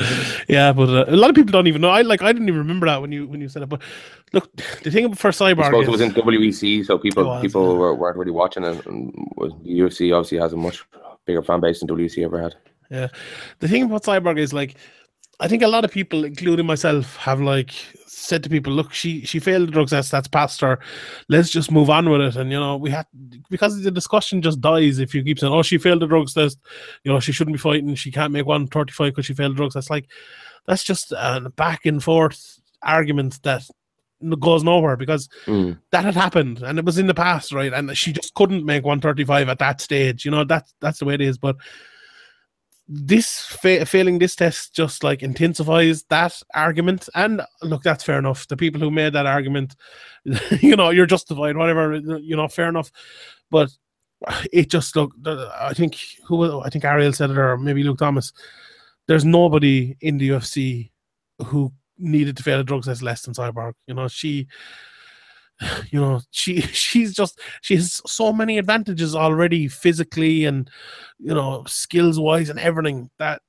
Yeah, 0.49 0.73
but 0.73 0.89
uh, 0.89 1.05
a 1.07 1.15
lot 1.15 1.31
of 1.31 1.37
people 1.37 1.53
don't 1.53 1.69
even 1.69 1.81
know. 1.81 1.91
I 1.91 2.03
like. 2.03 2.23
I 2.23 2.33
didn't 2.33 2.49
even 2.49 2.59
remember 2.59 2.87
that 2.87 3.01
when 3.01 3.13
you 3.13 3.29
when 3.29 3.41
you 3.41 3.49
said 3.49 3.63
it. 3.63 3.69
But 3.69 3.83
look, 4.33 4.55
the 4.83 4.91
thing 4.91 5.15
for 5.15 5.29
I 5.29 5.31
suppose 5.31 5.83
is, 5.83 5.89
it 5.89 5.91
was 5.91 6.01
in 6.01 6.11
WEC, 6.11 6.85
so 6.85 6.99
people 6.99 7.25
was, 7.25 7.41
people 7.41 7.73
yeah. 7.73 7.79
were, 7.79 7.95
weren't 7.95 8.17
really 8.17 8.33
watching 8.33 8.65
it. 8.65 8.85
And 8.87 9.13
the 9.37 9.79
UFC 9.79 10.13
obviously 10.13 10.39
has 10.39 10.53
a 10.53 10.57
much 10.57 10.85
bigger 11.25 11.43
fan 11.43 11.61
base 11.61 11.79
than 11.79 11.89
WEC 11.89 12.25
ever 12.25 12.43
had. 12.43 12.57
Yeah. 12.91 13.09
The 13.61 13.69
thing 13.69 13.85
about 13.85 14.03
Cyborg 14.03 14.39
is 14.39 14.53
like 14.53 14.75
I 15.41 15.49
think 15.49 15.63
a 15.63 15.69
lot 15.69 15.85
of 15.85 15.91
people, 15.91 16.25
including 16.25 16.67
myself, 16.67 17.17
have 17.17 17.41
like 17.41 17.73
said 18.07 18.43
to 18.45 18.51
people, 18.51 18.73
look, 18.73 18.93
she 18.93 19.25
she 19.25 19.41
failed 19.41 19.69
the 19.69 19.73
drug 19.73 19.89
test, 19.89 20.13
that's 20.13 20.29
past 20.29 20.61
her. 20.61 20.79
Let's 21.29 21.51
just 21.51 21.73
move 21.73 21.91
on 21.91 22.09
with 22.09 22.21
it. 22.21 22.37
And 22.37 22.53
you 22.53 22.61
know, 22.61 22.77
we 22.77 22.91
had 22.91 23.07
because 23.51 23.83
the 23.83 23.91
discussion 23.91 24.43
just 24.43 24.61
dies 24.61 24.99
if 25.01 25.15
you 25.15 25.25
keep 25.25 25.39
saying, 25.39 25.53
Oh, 25.53 25.63
she 25.63 25.79
failed 25.79 26.01
the 26.01 26.07
drugs 26.07 26.35
test, 26.35 26.59
you 27.03 27.13
know, 27.13 27.19
she 27.19 27.33
shouldn't 27.33 27.55
be 27.55 27.59
fighting, 27.59 27.95
she 27.95 28.13
can't 28.13 28.33
make 28.33 28.47
135 28.47 29.13
because 29.13 29.27
she 29.27 29.35
failed 29.35 29.53
the 29.53 29.57
drugs. 29.57 29.75
That's 29.75 29.91
like 29.91 30.07
that's 30.67 30.85
just 30.85 31.13
a 31.13 31.51
back 31.57 31.87
and 31.87 32.03
forth 32.03 32.61
argument 32.83 33.43
that 33.43 33.65
goes 34.39 34.63
nowhere 34.63 34.97
because 34.97 35.29
Mm. 35.47 35.79
that 35.91 36.05
had 36.05 36.15
happened 36.15 36.63
and 36.63 36.79
it 36.79 36.85
was 36.85 36.99
in 36.99 37.09
the 37.09 37.15
past, 37.15 37.53
right? 37.53 37.73
And 37.73 37.97
she 37.97 38.13
just 38.13 38.35
couldn't 38.35 38.65
make 38.65 38.85
135 38.85 39.49
at 39.49 39.59
that 39.59 39.81
stage. 39.81 40.25
You 40.25 40.31
know, 40.31 40.45
that's 40.45 40.73
that's 40.81 41.01
the 41.01 41.05
way 41.05 41.15
it 41.15 41.21
is. 41.21 41.39
But 41.39 41.57
this 42.95 43.41
fa- 43.47 43.87
failing 43.87 44.19
this 44.19 44.37
test 44.37 44.75
just 44.75 45.03
like 45.03 45.23
intensifies 45.23 46.03
that 46.05 46.35
argument. 46.55 47.09
And 47.15 47.41
look, 47.63 47.83
that's 47.83 48.05
fair 48.05 48.19
enough. 48.19 48.47
The 48.49 48.57
people 48.57 48.81
who 48.81 48.91
made 48.91 49.15
that 49.15 49.25
argument, 49.25 49.75
you 50.61 50.77
know, 50.77 50.91
you're 50.91 51.07
justified, 51.07 51.57
whatever, 51.57 51.95
you 51.95 52.37
know, 52.37 52.49
fair 52.49 52.69
enough. 52.69 52.93
But 53.51 53.71
it 54.53 54.71
just 54.71 54.95
look. 54.95 55.13
I 55.27 55.73
think 55.75 55.97
who 56.27 56.61
I 56.61 56.69
think 56.69 56.85
Ariel 56.85 57.15
said 57.15 57.31
it, 57.31 57.39
or 57.39 57.57
maybe 57.57 57.83
Luke 57.83 57.99
Thomas. 57.99 58.33
There's 59.09 59.25
nobody 59.25 59.97
in 60.01 60.19
the 60.19 60.29
UFC 60.29 60.91
who 61.47 61.73
needed 61.99 62.37
to 62.37 62.43
fail 62.43 62.61
a 62.61 62.65
drug 62.65 62.85
test 62.85 63.03
less 63.03 63.23
than 63.23 63.35
Cyborg. 63.35 63.73
You 63.87 63.95
know, 63.95 64.07
she 64.07 64.47
you 65.91 66.01
know, 66.01 66.21
she 66.31 66.61
she's 66.61 67.15
just 67.15 67.41
she 67.61 67.77
has 67.77 68.01
so 68.07 68.33
many 68.33 68.59
advantages 68.59 69.15
already 69.15 69.69
physically 69.69 70.45
and 70.45 70.71
you 71.19 71.35
know 71.35 71.65
skills 71.67 72.19
wise 72.19 72.49
and 72.51 72.59
everything 72.59 73.11
that 73.19 73.41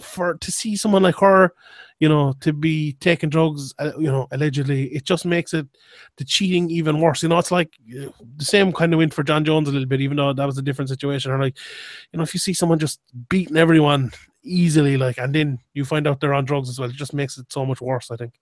for 0.00 0.34
to 0.34 0.52
see 0.52 0.76
someone 0.76 1.02
like 1.02 1.16
her, 1.16 1.52
you 2.00 2.08
know, 2.08 2.34
to 2.40 2.52
be 2.52 2.94
taking 2.94 3.30
drugs, 3.30 3.74
uh, 3.78 3.92
you 3.98 4.10
know, 4.10 4.26
allegedly, 4.32 4.84
it 4.88 5.04
just 5.04 5.24
makes 5.24 5.54
it 5.54 5.66
the 6.16 6.24
cheating 6.24 6.70
even 6.70 7.00
worse. 7.00 7.22
You 7.22 7.28
know, 7.28 7.38
it's 7.38 7.50
like 7.50 7.72
uh, 7.90 8.10
the 8.36 8.44
same 8.44 8.72
kind 8.72 8.92
of 8.92 8.98
win 8.98 9.10
for 9.10 9.22
Jon 9.22 9.44
Jones 9.44 9.68
a 9.68 9.72
little 9.72 9.88
bit, 9.88 10.00
even 10.00 10.16
though 10.16 10.32
that 10.32 10.46
was 10.46 10.58
a 10.58 10.62
different 10.62 10.88
situation. 10.88 11.30
Or 11.30 11.38
like, 11.38 11.56
you 12.12 12.18
know, 12.18 12.22
if 12.22 12.34
you 12.34 12.40
see 12.40 12.52
someone 12.52 12.78
just 12.78 13.00
beating 13.28 13.56
everyone 13.56 14.12
easily, 14.42 14.96
like, 14.96 15.18
and 15.18 15.34
then 15.34 15.58
you 15.74 15.84
find 15.84 16.06
out 16.06 16.20
they're 16.20 16.34
on 16.34 16.44
drugs 16.44 16.68
as 16.68 16.78
well, 16.78 16.90
it 16.90 16.96
just 16.96 17.14
makes 17.14 17.38
it 17.38 17.52
so 17.52 17.64
much 17.64 17.80
worse. 17.80 18.10
I 18.10 18.16
think. 18.16 18.34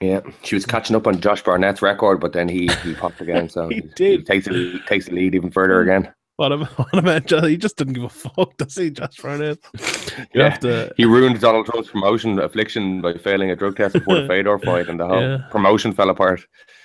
Yeah, 0.00 0.20
she 0.44 0.54
was 0.54 0.64
catching 0.64 0.96
up 0.96 1.06
on 1.06 1.20
Josh 1.20 1.42
Barnett's 1.42 1.82
record, 1.82 2.20
but 2.20 2.32
then 2.32 2.48
he 2.48 2.68
he 2.82 2.94
popped 2.94 3.20
again, 3.20 3.48
so 3.48 3.68
He 3.70 3.76
he, 3.76 3.80
did. 3.96 4.20
he 4.20 4.24
takes 4.24 4.46
the 4.46 4.80
takes 4.86 5.06
the 5.06 5.12
lead 5.12 5.34
even 5.34 5.50
further 5.50 5.80
again. 5.80 6.12
What 6.36 6.52
a, 6.52 6.56
what 6.64 6.94
a 6.96 7.02
man, 7.02 7.22
Josh- 7.26 7.44
he 7.48 7.58
just 7.58 7.76
didn't 7.76 7.92
give 7.92 8.04
a 8.04 8.08
fuck, 8.08 8.56
does 8.56 8.74
he, 8.74 8.90
Josh 8.90 9.16
Barnett? 9.18 9.58
You 9.74 10.26
Yeah. 10.34 10.48
have 10.48 10.60
to, 10.60 10.90
He 10.96 11.04
ruined 11.04 11.38
Donald 11.38 11.66
Trump's 11.66 11.90
promotion 11.90 12.38
affliction 12.38 13.02
by 13.02 13.12
failing 13.14 13.50
a 13.50 13.56
drug 13.56 13.76
test 13.76 13.92
before 13.92 14.20
the 14.22 14.26
Fedor 14.28 14.58
fight, 14.60 14.88
and 14.88 14.98
the 14.98 15.06
whole 15.06 15.20
Yeah. 15.20 15.38
promotion 15.50 15.92
fell 15.92 16.08
apart. 16.08 16.40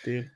indeed, 0.06 0.30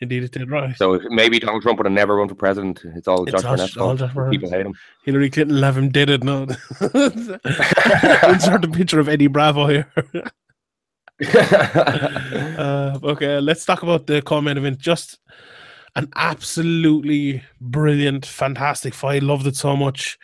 indeed 0.00 0.24
it 0.24 0.32
did, 0.32 0.50
right. 0.50 0.76
So 0.76 0.98
maybe 1.10 1.38
Donald 1.38 1.62
Trump 1.62 1.78
would 1.78 1.86
have 1.86 1.92
never 1.92 2.16
run 2.16 2.28
for 2.28 2.34
president. 2.34 2.82
It's 2.96 3.06
all 3.06 3.22
It's 3.22 3.30
Josh 3.30 3.42
Barnett's 3.44 3.76
all 3.76 3.96
fault. 3.96 3.98
Josh 4.00 4.12
Barnett. 4.12 4.32
People 4.32 4.50
hate 4.50 4.66
him. 4.66 4.74
Hillary 5.04 5.30
Clinton 5.30 5.62
have 5.62 5.78
him 5.78 5.90
Did 5.90 6.10
it 6.10 6.24
now. 6.24 6.42
Insert 6.80 8.64
a 8.64 8.68
picture 8.72 8.98
of 8.98 9.08
Eddie 9.08 9.28
Bravo 9.28 9.68
here. 9.68 9.86
uh, 11.34 12.98
okay, 13.02 13.40
let's 13.40 13.64
talk 13.64 13.82
about 13.82 14.06
the 14.06 14.22
co-main 14.22 14.56
event. 14.56 14.78
Just 14.78 15.18
an 15.96 16.08
absolutely 16.16 17.42
brilliant, 17.60 18.24
fantastic 18.24 18.94
fight. 18.94 19.22
Loved 19.22 19.46
it 19.46 19.56
so 19.56 19.76
much. 19.76 20.18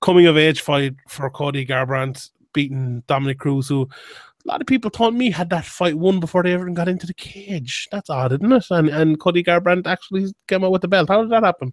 Coming 0.00 0.26
of 0.26 0.36
age 0.36 0.60
fight 0.62 0.94
for 1.08 1.30
Cody 1.30 1.64
Garbrandt 1.64 2.30
beating 2.52 3.02
Dominick 3.06 3.38
Cruz, 3.38 3.68
who 3.68 3.82
a 3.82 4.48
lot 4.48 4.60
of 4.60 4.66
people 4.66 4.90
told 4.90 5.14
me 5.14 5.30
had 5.30 5.50
that 5.50 5.64
fight 5.64 5.96
won 5.96 6.18
before 6.18 6.42
they 6.42 6.52
ever 6.52 6.68
got 6.70 6.88
into 6.88 7.06
the 7.06 7.14
cage. 7.14 7.86
That's 7.92 8.10
odd, 8.10 8.32
isn't 8.32 8.52
it? 8.52 8.64
And 8.70 8.88
and 8.88 9.20
Cody 9.20 9.44
Garbrandt 9.44 9.86
actually 9.86 10.32
came 10.48 10.64
out 10.64 10.72
with 10.72 10.82
the 10.82 10.88
belt. 10.88 11.08
How 11.08 11.22
did 11.22 11.30
that 11.30 11.44
happen? 11.44 11.72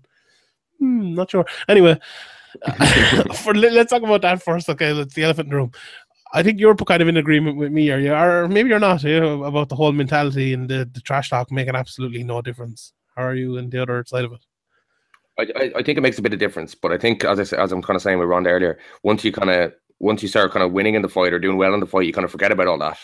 Hmm, 0.79 1.15
not 1.15 1.31
sure. 1.31 1.45
Anyway, 1.67 1.99
for 3.35 3.55
let- 3.55 3.73
let's 3.73 3.89
talk 3.89 4.03
about 4.03 4.21
that 4.21 4.43
first. 4.43 4.69
Okay, 4.69 4.93
let's 4.93 5.13
the 5.15 5.23
elephant 5.23 5.47
in 5.47 5.51
the 5.51 5.55
room. 5.55 5.71
I 6.33 6.43
think 6.43 6.59
you're 6.59 6.75
kind 6.75 7.01
of 7.01 7.07
in 7.07 7.17
agreement 7.17 7.57
with 7.57 7.71
me, 7.71 7.91
or 7.91 7.97
you 7.99 8.13
or 8.13 8.47
maybe 8.47 8.69
you're 8.69 8.79
not, 8.79 9.03
you 9.03 9.19
know, 9.19 9.43
about 9.43 9.69
the 9.69 9.75
whole 9.75 9.91
mentality 9.91 10.53
and 10.53 10.69
the, 10.69 10.89
the 10.91 11.01
trash 11.01 11.29
talk 11.29 11.51
making 11.51 11.75
absolutely 11.75 12.23
no 12.23 12.41
difference. 12.41 12.93
How 13.15 13.23
are 13.23 13.35
you 13.35 13.57
in 13.57 13.69
the 13.69 13.81
other 13.81 14.03
side 14.05 14.25
of 14.25 14.33
it? 14.33 14.45
I, 15.39 15.71
I, 15.75 15.83
think 15.83 15.99
it 15.99 16.01
makes 16.01 16.17
a 16.17 16.21
bit 16.21 16.33
of 16.33 16.39
difference, 16.39 16.73
but 16.73 16.91
I 16.91 16.97
think 16.97 17.23
as 17.23 17.53
I 17.53 17.61
as 17.61 17.71
I'm 17.71 17.81
kind 17.81 17.95
of 17.95 18.01
saying 18.01 18.17
with 18.17 18.27
Ronda 18.27 18.49
earlier, 18.49 18.79
once 19.03 19.23
you 19.23 19.31
kind 19.31 19.51
of 19.51 19.73
once 19.99 20.21
you 20.21 20.27
start 20.27 20.51
kind 20.51 20.63
of 20.63 20.71
winning 20.71 20.95
in 20.95 21.01
the 21.01 21.09
fight 21.09 21.33
or 21.33 21.39
doing 21.39 21.57
well 21.57 21.73
in 21.73 21.79
the 21.79 21.85
fight, 21.85 22.07
you 22.07 22.13
kind 22.13 22.25
of 22.25 22.31
forget 22.31 22.51
about 22.51 22.67
all 22.67 22.77
that. 22.79 22.97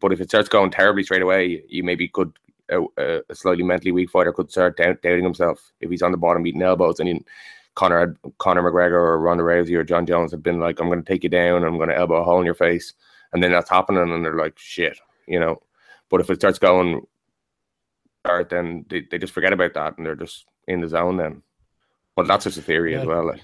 But 0.00 0.12
if 0.12 0.20
it 0.20 0.28
starts 0.28 0.48
going 0.48 0.70
terribly 0.70 1.02
straight 1.02 1.22
away, 1.22 1.62
you 1.68 1.82
maybe 1.82 2.08
could 2.08 2.32
a, 2.70 3.20
a 3.28 3.34
slightly 3.34 3.64
mentally 3.64 3.92
weak 3.92 4.10
fighter 4.10 4.32
could 4.32 4.50
start 4.50 4.76
doubt, 4.76 5.02
doubting 5.02 5.24
himself 5.24 5.72
if 5.80 5.90
he's 5.90 6.02
on 6.02 6.12
the 6.12 6.18
bottom 6.18 6.46
eating 6.46 6.62
elbows 6.62 7.00
and 7.00 7.08
he, 7.08 7.24
Conor 7.74 8.00
had 8.00 8.16
Conor 8.38 8.62
McGregor 8.62 8.92
or 8.92 9.18
Ronda 9.18 9.42
Rousey 9.42 9.76
or 9.76 9.84
Jon 9.84 10.06
Jones 10.06 10.30
have 10.32 10.42
been 10.42 10.60
like, 10.60 10.78
I'm 10.78 10.88
going 10.88 11.02
to 11.02 11.10
take 11.10 11.24
you 11.24 11.30
down, 11.30 11.64
I'm 11.64 11.76
going 11.76 11.88
to 11.88 11.96
elbow 11.96 12.16
a 12.16 12.24
hole 12.24 12.38
in 12.38 12.46
your 12.46 12.54
face, 12.54 12.92
and 13.32 13.42
then 13.42 13.50
that's 13.50 13.70
happening, 13.70 14.12
and 14.12 14.24
they're 14.24 14.36
like, 14.36 14.58
shit, 14.58 14.98
you 15.26 15.40
know. 15.40 15.62
But 16.10 16.20
if 16.20 16.28
it 16.28 16.36
starts 16.36 16.58
going 16.58 17.06
hard, 18.24 18.50
then 18.50 18.84
they, 18.88 19.06
they 19.10 19.18
just 19.18 19.32
forget 19.32 19.52
about 19.52 19.74
that 19.74 19.96
and 19.96 20.06
they're 20.06 20.14
just 20.14 20.44
in 20.68 20.80
the 20.80 20.88
zone 20.88 21.16
then. 21.16 21.42
But 22.14 22.28
that's 22.28 22.44
just 22.44 22.58
a 22.58 22.62
theory 22.62 22.94
as 22.94 23.06
well. 23.06 23.26
Like. 23.26 23.40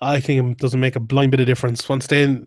I 0.00 0.20
think 0.20 0.52
it 0.52 0.58
doesn't 0.58 0.80
make 0.80 0.96
a 0.96 1.00
blind 1.00 1.32
bit 1.32 1.40
of 1.40 1.46
difference. 1.46 1.88
Once 1.88 2.06
they, 2.06 2.22
you 2.22 2.46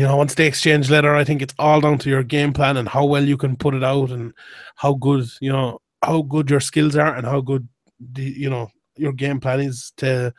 know, 0.00 0.16
once 0.16 0.34
they 0.34 0.46
exchange 0.46 0.90
letter, 0.90 1.14
I 1.14 1.24
think 1.24 1.42
it's 1.42 1.54
all 1.58 1.80
down 1.80 1.98
to 1.98 2.10
your 2.10 2.22
game 2.22 2.52
plan 2.52 2.76
and 2.76 2.88
how 2.88 3.04
well 3.04 3.24
you 3.24 3.36
can 3.36 3.56
put 3.56 3.74
it 3.74 3.84
out 3.84 4.10
and 4.10 4.32
how 4.76 4.94
good, 4.94 5.26
you 5.40 5.52
know, 5.52 5.80
how 6.02 6.22
good 6.22 6.50
your 6.50 6.60
skills 6.60 6.96
are 6.96 7.14
and 7.14 7.26
how 7.26 7.40
good 7.40 7.68
the, 8.00 8.22
you 8.22 8.50
know, 8.50 8.70
your 8.96 9.12
game 9.12 9.40
plan 9.40 9.60
is 9.60 9.92
to 9.98 10.32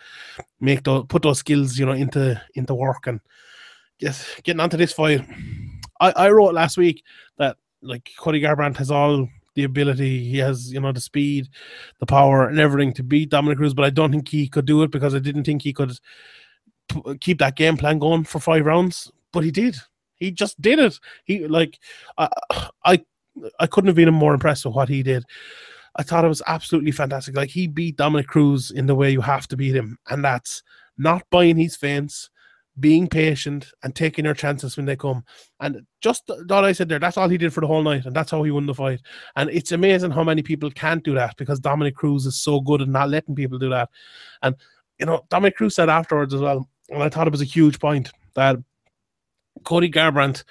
make 0.59 0.83
those 0.83 1.05
put 1.07 1.21
those 1.21 1.39
skills, 1.39 1.77
you 1.77 1.85
know, 1.85 1.91
into 1.91 2.41
into 2.55 2.73
work 2.73 3.07
and 3.07 3.19
just 3.99 4.43
getting 4.43 4.59
onto 4.59 4.77
this 4.77 4.93
fight. 4.93 5.25
I, 5.99 6.11
I 6.11 6.29
wrote 6.29 6.53
last 6.53 6.77
week 6.77 7.03
that 7.37 7.57
like 7.81 8.09
Cody 8.17 8.41
Garbrandt 8.41 8.77
has 8.77 8.91
all 8.91 9.27
the 9.55 9.63
ability, 9.63 10.29
he 10.29 10.37
has, 10.39 10.71
you 10.71 10.79
know, 10.79 10.91
the 10.91 10.99
speed, 10.99 11.47
the 11.99 12.05
power, 12.05 12.47
and 12.47 12.59
everything 12.59 12.93
to 12.93 13.03
beat 13.03 13.29
Dominick 13.29 13.57
Cruz, 13.57 13.73
but 13.73 13.85
I 13.85 13.89
don't 13.89 14.11
think 14.11 14.27
he 14.27 14.47
could 14.47 14.65
do 14.65 14.83
it 14.83 14.91
because 14.91 15.15
I 15.15 15.19
didn't 15.19 15.45
think 15.45 15.61
he 15.61 15.71
could 15.71 15.97
p- 16.89 17.17
keep 17.19 17.39
that 17.39 17.55
game 17.55 17.77
plan 17.77 17.99
going 17.99 18.25
for 18.25 18.39
five 18.39 18.65
rounds. 18.65 19.11
But 19.31 19.43
he 19.43 19.51
did. 19.51 19.77
He 20.15 20.31
just 20.31 20.61
did 20.61 20.79
it. 20.79 20.99
He 21.23 21.47
like 21.47 21.79
I 22.17 22.29
I 22.83 23.05
I 23.59 23.67
couldn't 23.67 23.87
have 23.87 23.95
been 23.95 24.13
more 24.13 24.33
impressed 24.33 24.65
with 24.65 24.75
what 24.75 24.89
he 24.89 25.03
did. 25.03 25.25
I 25.95 26.03
thought 26.03 26.25
it 26.25 26.29
was 26.29 26.41
absolutely 26.47 26.91
fantastic. 26.91 27.35
Like 27.35 27.49
he 27.49 27.67
beat 27.67 27.97
Dominick 27.97 28.27
Cruz 28.27 28.71
in 28.71 28.85
the 28.85 28.95
way 28.95 29.11
you 29.11 29.21
have 29.21 29.47
to 29.47 29.57
beat 29.57 29.75
him, 29.75 29.97
and 30.09 30.23
that's 30.23 30.61
not 30.97 31.23
buying 31.29 31.57
his 31.57 31.75
fence, 31.75 32.29
being 32.79 33.07
patient, 33.07 33.71
and 33.83 33.95
taking 33.95 34.25
your 34.25 34.33
chances 34.33 34.75
when 34.75 34.85
they 34.85 34.95
come. 34.95 35.23
And 35.59 35.85
just 36.01 36.29
all 36.29 36.65
I 36.65 36.73
said 36.73 36.89
there, 36.89 36.99
that's 36.99 37.17
all 37.17 37.29
he 37.29 37.37
did 37.37 37.53
for 37.53 37.61
the 37.61 37.67
whole 37.67 37.83
night, 37.83 38.05
and 38.05 38.15
that's 38.15 38.31
how 38.31 38.43
he 38.43 38.51
won 38.51 38.65
the 38.65 38.73
fight. 38.73 39.01
And 39.35 39.49
it's 39.49 39.71
amazing 39.71 40.11
how 40.11 40.23
many 40.23 40.41
people 40.41 40.69
can't 40.71 41.03
do 41.03 41.13
that 41.15 41.37
because 41.37 41.59
Dominick 41.59 41.95
Cruz 41.95 42.25
is 42.25 42.35
so 42.35 42.59
good 42.59 42.81
at 42.81 42.89
not 42.89 43.09
letting 43.09 43.35
people 43.35 43.57
do 43.57 43.69
that. 43.69 43.89
And 44.41 44.55
you 44.99 45.05
know, 45.05 45.25
Dominick 45.29 45.55
Cruz 45.55 45.75
said 45.75 45.89
afterwards 45.89 46.33
as 46.33 46.41
well, 46.41 46.67
and 46.89 47.01
I 47.01 47.09
thought 47.09 47.27
it 47.27 47.31
was 47.31 47.41
a 47.41 47.45
huge 47.45 47.79
point 47.79 48.11
that 48.35 48.57
Cody 49.63 49.89
Garbrandt, 49.89 50.43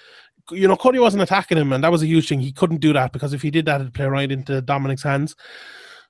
you 0.50 0.68
know, 0.68 0.76
Cody 0.76 0.98
wasn't 0.98 1.22
attacking 1.22 1.58
him, 1.58 1.72
and 1.72 1.82
that 1.82 1.92
was 1.92 2.02
a 2.02 2.06
huge 2.06 2.28
thing. 2.28 2.40
He 2.40 2.52
couldn't 2.52 2.80
do 2.80 2.92
that 2.92 3.12
because 3.12 3.32
if 3.32 3.42
he 3.42 3.50
did 3.50 3.66
that, 3.66 3.80
it'd 3.80 3.94
play 3.94 4.06
right 4.06 4.30
into 4.30 4.60
Dominick's 4.62 5.02
hands. 5.02 5.34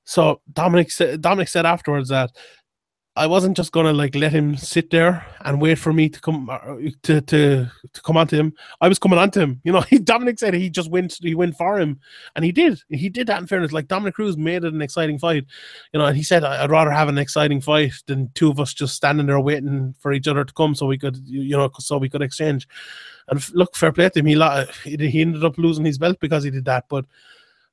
So 0.05 0.41
Dominick 0.53 0.91
Dominick 1.21 1.49
said 1.49 1.67
afterwards 1.67 2.09
that 2.11 2.31
I 3.17 3.29
wasn't 3.29 3.57
just 3.57 3.71
gonna 3.71 3.93
like 3.93 4.17
let 4.17 4.33
him 4.33 4.57
sit 4.57 4.91
there 4.91 5.25
and 5.45 5.61
wait 5.61 5.79
for 5.79 5.93
me 5.93 6.09
to 6.09 6.21
come 6.21 6.51
uh, 6.51 6.59
to 7.05 7.21
to 7.21 7.71
to 7.93 8.03
come 8.03 8.17
onto 8.17 8.37
him. 8.37 8.55
I 8.81 8.89
was 8.89 8.99
coming 8.99 9.21
onto 9.21 9.39
him. 9.39 9.61
You 9.63 9.71
know, 9.71 9.81
he, 9.89 10.01
Dominick 10.01 10.41
said 10.41 10.53
he 10.53 10.69
just 10.69 10.91
went 10.91 11.17
he 11.23 11.35
went 11.37 11.57
for 11.57 11.79
him, 11.79 12.01
and 12.35 12.45
he 12.45 12.51
did. 12.51 12.81
He 12.89 13.09
did 13.09 13.29
that 13.29 13.41
in 13.41 13.47
fairness. 13.47 13.71
Like 13.71 13.87
Dominick 13.87 14.15
Cruz 14.15 14.37
made 14.37 14.65
it 14.65 14.75
an 14.75 14.83
exciting 14.83 15.21
fight. 15.21 15.45
You 15.93 16.01
know, 16.01 16.07
and 16.07 16.17
he 16.17 16.25
said 16.25 16.43
I'd 16.43 16.71
rather 16.71 16.91
have 16.91 17.09
an 17.09 17.19
exciting 17.19 17.61
fight 17.61 17.93
than 18.07 18.31
two 18.35 18.51
of 18.51 18.59
us 18.59 18.75
just 18.75 18.97
standing 18.97 19.27
there 19.27 19.39
waiting 19.39 19.95
for 20.01 20.13
each 20.13 20.27
other 20.27 20.45
to 20.45 20.53
come 20.53 20.75
so 20.75 20.87
we 20.87 20.99
could 20.99 21.17
you 21.25 21.43
you 21.43 21.57
know 21.57 21.71
so 21.79 21.99
we 21.99 22.09
could 22.09 22.23
exchange. 22.23 22.67
And 23.29 23.55
look, 23.55 23.77
fair 23.77 23.93
play 23.93 24.09
to 24.09 24.19
him. 24.19 24.27
He 24.27 24.97
he 25.07 25.21
ended 25.21 25.45
up 25.45 25.57
losing 25.57 25.85
his 25.85 25.99
belt 25.99 26.19
because 26.19 26.43
he 26.43 26.51
did 26.51 26.65
that, 26.65 26.87
but. 26.89 27.05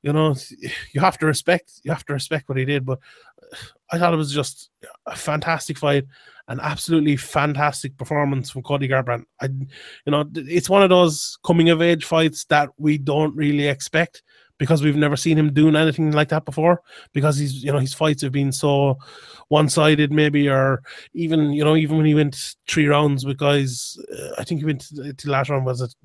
You 0.01 0.13
know, 0.13 0.35
you 0.93 1.01
have 1.01 1.17
to 1.19 1.25
respect. 1.25 1.71
You 1.83 1.91
have 1.91 2.05
to 2.05 2.13
respect 2.13 2.49
what 2.49 2.57
he 2.57 2.65
did. 2.65 2.85
But 2.85 2.99
I 3.91 3.97
thought 3.97 4.13
it 4.13 4.17
was 4.17 4.33
just 4.33 4.69
a 5.05 5.15
fantastic 5.15 5.77
fight, 5.77 6.05
an 6.47 6.59
absolutely 6.61 7.17
fantastic 7.17 7.97
performance 7.97 8.49
from 8.49 8.63
Cody 8.63 8.87
Garbrandt. 8.87 9.25
I, 9.41 9.45
you 9.45 10.11
know, 10.11 10.25
it's 10.33 10.69
one 10.69 10.83
of 10.83 10.89
those 10.89 11.37
coming 11.43 11.69
of 11.69 11.81
age 11.81 12.05
fights 12.05 12.45
that 12.45 12.69
we 12.77 12.97
don't 12.97 13.35
really 13.35 13.67
expect 13.67 14.23
because 14.61 14.83
we've 14.83 14.95
never 14.95 15.17
seen 15.17 15.39
him 15.39 15.51
doing 15.51 15.75
anything 15.75 16.11
like 16.11 16.29
that 16.29 16.45
before. 16.45 16.83
Because 17.13 17.35
he's, 17.35 17.63
you 17.63 17.71
know, 17.71 17.79
his 17.79 17.95
fights 17.95 18.21
have 18.21 18.31
been 18.31 18.51
so 18.51 18.95
one-sided, 19.47 20.11
maybe, 20.11 20.47
or 20.47 20.83
even, 21.15 21.51
you 21.51 21.63
know, 21.63 21.75
even 21.75 21.97
when 21.97 22.05
he 22.05 22.13
went 22.13 22.53
three 22.67 22.85
rounds 22.85 23.25
with 23.25 23.37
guys, 23.37 23.97
uh, 24.15 24.35
I 24.37 24.43
think 24.43 24.59
he 24.59 24.65
went 24.65 24.81
to, 24.81 25.13
to 25.13 25.25
the 25.25 25.31
last 25.31 25.49
round 25.49 25.65
was 25.65 25.81
it 25.81 25.95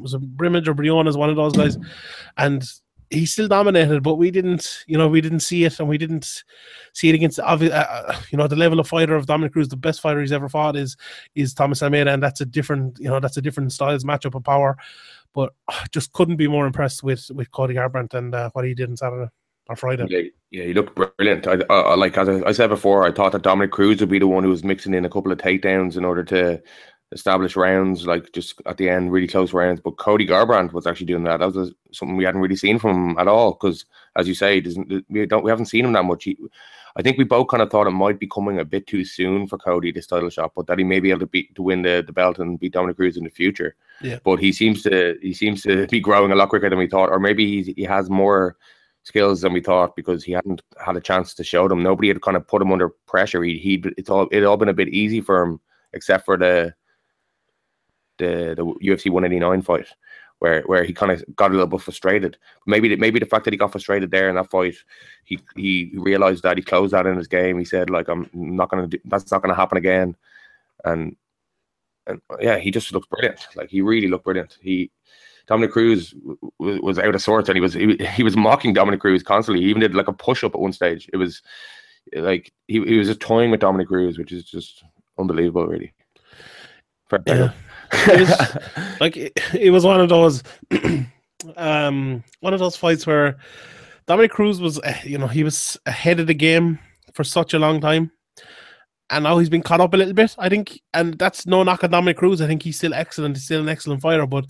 was 0.00 0.14
a 0.14 0.18
Brimage 0.18 0.66
or 0.66 0.74
Briones 0.74 1.16
one 1.16 1.30
of 1.30 1.36
those 1.36 1.52
guys, 1.52 1.78
and 2.36 2.64
he 3.12 3.26
still 3.26 3.48
dominated, 3.48 4.02
but 4.02 4.14
we 4.16 4.30
didn't, 4.30 4.84
you 4.86 4.96
know, 4.96 5.08
we 5.08 5.20
didn't 5.20 5.40
see 5.40 5.64
it, 5.64 5.78
and 5.78 5.88
we 5.88 5.98
didn't 5.98 6.42
see 6.92 7.08
it 7.08 7.14
against, 7.14 7.38
uh, 7.38 7.42
uh, 7.44 8.16
you 8.30 8.38
know, 8.38 8.46
the 8.46 8.56
level 8.56 8.80
of 8.80 8.88
fighter 8.88 9.14
of 9.14 9.26
Dominick 9.26 9.52
Cruz. 9.52 9.68
The 9.68 9.76
best 9.76 10.00
fighter 10.00 10.20
he's 10.20 10.32
ever 10.32 10.48
fought 10.48 10.76
is 10.76 10.96
is 11.34 11.54
Thomas 11.54 11.82
Almeida, 11.82 12.12
and 12.12 12.22
that's 12.22 12.40
a 12.40 12.46
different, 12.46 12.98
you 12.98 13.08
know, 13.08 13.20
that's 13.20 13.36
a 13.36 13.42
different 13.42 13.72
styles 13.72 14.04
matchup 14.04 14.34
of 14.34 14.44
power. 14.44 14.76
But 15.34 15.52
uh, 15.68 15.84
just 15.92 16.12
couldn't 16.12 16.36
be 16.36 16.48
more 16.48 16.66
impressed 16.66 17.02
with 17.02 17.30
with 17.34 17.50
Cody 17.52 17.74
Garbrandt 17.74 18.14
and 18.14 18.34
uh, 18.34 18.50
what 18.52 18.64
he 18.64 18.74
did 18.74 18.88
on 18.90 18.96
Saturday 18.96 19.30
or 19.68 19.76
Friday. 19.76 20.06
Yeah, 20.08 20.28
yeah, 20.50 20.64
he 20.64 20.74
looked 20.74 20.94
brilliant. 20.94 21.46
I, 21.46 21.58
I, 21.70 21.80
I- 21.80 21.94
like 21.94 22.16
as 22.18 22.28
I, 22.28 22.42
I 22.46 22.52
said 22.52 22.68
before, 22.68 23.06
I 23.06 23.12
thought 23.12 23.32
that 23.32 23.42
Dominick 23.42 23.70
Cruz 23.70 24.00
would 24.00 24.08
be 24.10 24.18
the 24.18 24.26
one 24.26 24.44
who 24.44 24.50
was 24.50 24.64
mixing 24.64 24.94
in 24.94 25.04
a 25.04 25.10
couple 25.10 25.32
of 25.32 25.38
takedowns 25.38 25.96
in 25.96 26.04
order 26.04 26.24
to 26.24 26.62
establish 27.12 27.56
rounds, 27.56 28.06
like 28.06 28.32
just 28.32 28.60
at 28.66 28.76
the 28.76 28.88
end, 28.88 29.12
really 29.12 29.28
close 29.28 29.52
rounds. 29.52 29.80
But 29.80 29.98
Cody 29.98 30.26
Garbrandt 30.26 30.72
was 30.72 30.86
actually 30.86 31.06
doing 31.06 31.24
that. 31.24 31.38
That 31.38 31.54
was 31.54 31.72
something 31.92 32.16
we 32.16 32.24
hadn't 32.24 32.40
really 32.40 32.56
seen 32.56 32.78
from 32.78 33.10
him 33.10 33.18
at 33.18 33.28
all. 33.28 33.52
Because 33.52 33.84
as 34.16 34.26
you 34.26 34.34
say, 34.34 34.60
doesn't 34.60 35.04
we 35.08 35.26
don't 35.26 35.44
we 35.44 35.50
haven't 35.50 35.66
seen 35.66 35.84
him 35.84 35.92
that 35.92 36.04
much. 36.04 36.24
He, 36.24 36.36
I 36.96 37.02
think 37.02 37.16
we 37.16 37.24
both 37.24 37.48
kind 37.48 37.62
of 37.62 37.70
thought 37.70 37.86
it 37.86 37.92
might 37.92 38.18
be 38.18 38.26
coming 38.26 38.58
a 38.58 38.64
bit 38.64 38.86
too 38.86 39.04
soon 39.04 39.46
for 39.46 39.56
Cody 39.58 39.92
this 39.92 40.06
title 40.06 40.28
shot, 40.28 40.52
but 40.54 40.66
that 40.66 40.78
he 40.78 40.84
may 40.84 41.00
be 41.00 41.10
able 41.10 41.20
to 41.20 41.26
beat 41.26 41.54
to 41.54 41.62
win 41.62 41.82
the, 41.82 42.02
the 42.06 42.12
belt 42.12 42.38
and 42.38 42.60
beat 42.60 42.72
Dominick 42.72 42.96
Cruz 42.96 43.16
in 43.16 43.24
the 43.24 43.30
future. 43.30 43.74
Yeah. 44.02 44.18
But 44.24 44.40
he 44.40 44.52
seems 44.52 44.82
to 44.82 45.18
he 45.22 45.32
seems 45.32 45.62
to 45.62 45.86
be 45.86 46.00
growing 46.00 46.32
a 46.32 46.34
lot 46.34 46.48
quicker 46.48 46.68
than 46.68 46.78
we 46.78 46.88
thought, 46.88 47.10
or 47.10 47.18
maybe 47.18 47.46
he's, 47.46 47.74
he 47.74 47.84
has 47.84 48.10
more 48.10 48.56
skills 49.04 49.40
than 49.40 49.52
we 49.52 49.60
thought 49.60 49.96
because 49.96 50.22
he 50.22 50.32
hadn't 50.32 50.62
had 50.84 50.96
a 50.96 51.00
chance 51.00 51.34
to 51.34 51.44
show 51.44 51.66
them. 51.66 51.82
Nobody 51.82 52.08
had 52.08 52.22
kind 52.22 52.36
of 52.36 52.46
put 52.46 52.62
him 52.62 52.72
under 52.72 52.88
pressure. 52.88 53.42
He 53.42 53.58
he 53.58 53.82
it's 53.96 54.10
all 54.10 54.28
it 54.30 54.44
all 54.44 54.56
been 54.56 54.68
a 54.68 54.74
bit 54.74 54.88
easy 54.88 55.20
for 55.20 55.42
him, 55.42 55.60
except 55.92 56.24
for 56.24 56.36
the 56.36 56.74
the 58.18 58.54
the 58.56 58.64
UFC 58.64 59.10
189 59.10 59.62
fight 59.62 59.86
where 60.42 60.62
where 60.62 60.82
he 60.82 60.92
kind 60.92 61.12
of 61.12 61.24
got 61.36 61.50
a 61.50 61.54
little 61.54 61.68
bit 61.68 61.80
frustrated. 61.80 62.36
Maybe 62.66 62.96
maybe 62.96 63.20
the 63.20 63.26
fact 63.26 63.44
that 63.44 63.52
he 63.52 63.56
got 63.56 63.70
frustrated 63.70 64.10
there 64.10 64.28
in 64.28 64.34
that 64.34 64.50
fight, 64.50 64.74
he 65.22 65.38
he 65.54 65.92
realized 65.94 66.42
that 66.42 66.56
he 66.56 66.64
closed 66.64 66.92
that 66.92 67.06
in 67.06 67.16
his 67.16 67.28
game. 67.28 67.60
He 67.60 67.64
said 67.64 67.90
like 67.90 68.08
I'm 68.08 68.28
not 68.32 68.68
gonna 68.68 68.88
do 68.88 68.98
that's 69.04 69.30
not 69.30 69.40
gonna 69.40 69.54
happen 69.54 69.78
again, 69.78 70.16
and 70.84 71.16
and 72.08 72.20
yeah, 72.40 72.58
he 72.58 72.72
just 72.72 72.92
looked 72.92 73.08
brilliant. 73.08 73.46
Like 73.54 73.70
he 73.70 73.82
really 73.82 74.08
looked 74.08 74.24
brilliant. 74.24 74.58
He 74.60 74.90
Dominick 75.46 75.70
Cruz 75.70 76.12
was, 76.58 76.98
out 76.98 77.14
of 77.14 77.22
sorts 77.22 77.48
and 77.48 77.56
he 77.56 77.60
was 77.60 77.74
he, 77.74 77.96
he 77.96 78.24
was 78.24 78.36
mocking 78.36 78.72
Dominick 78.72 79.00
Cruz 79.00 79.22
constantly. 79.22 79.62
He 79.62 79.70
even 79.70 79.80
did 79.80 79.94
like 79.94 80.08
a 80.08 80.12
push 80.12 80.42
up 80.42 80.56
at 80.56 80.60
one 80.60 80.72
stage. 80.72 81.08
It 81.12 81.18
was 81.18 81.40
like 82.14 82.52
he, 82.66 82.82
he 82.82 82.98
was 82.98 83.06
just 83.06 83.20
toying 83.20 83.52
with 83.52 83.60
Dominick 83.60 83.88
Cruz, 83.88 84.18
which 84.18 84.32
is 84.32 84.44
just 84.44 84.82
unbelievable, 85.18 85.68
really. 85.68 85.92
Fair. 87.08 87.54
It 87.92 88.20
was, 88.20 88.98
like 89.00 89.16
it, 89.16 89.32
it 89.54 89.70
was 89.70 89.84
one 89.84 90.00
of 90.00 90.08
those 90.08 90.42
um 91.56 92.22
one 92.40 92.54
of 92.54 92.60
those 92.60 92.76
fights 92.76 93.06
where 93.06 93.36
Dominick 94.06 94.30
Cruz 94.30 94.60
was 94.60 94.80
eh, 94.84 95.00
you 95.04 95.18
know 95.18 95.26
he 95.26 95.44
was 95.44 95.78
ahead 95.86 96.20
of 96.20 96.26
the 96.26 96.34
game 96.34 96.78
for 97.14 97.24
such 97.24 97.54
a 97.54 97.58
long 97.58 97.80
time. 97.80 98.10
And 99.10 99.24
now 99.24 99.36
he's 99.38 99.50
been 99.50 99.62
caught 99.62 99.80
up 99.80 99.92
a 99.92 99.96
little 99.96 100.14
bit 100.14 100.34
I 100.38 100.48
think. 100.48 100.80
And 100.94 101.18
that's 101.18 101.46
no 101.46 101.62
knock 101.62 101.84
on 101.84 101.90
Dominick 101.90 102.16
Cruz. 102.16 102.40
I 102.40 102.46
think 102.46 102.62
he's 102.62 102.78
still 102.78 102.94
excellent. 102.94 103.36
He's 103.36 103.44
still 103.44 103.60
an 103.60 103.68
excellent 103.68 104.00
fighter. 104.00 104.26
But 104.26 104.46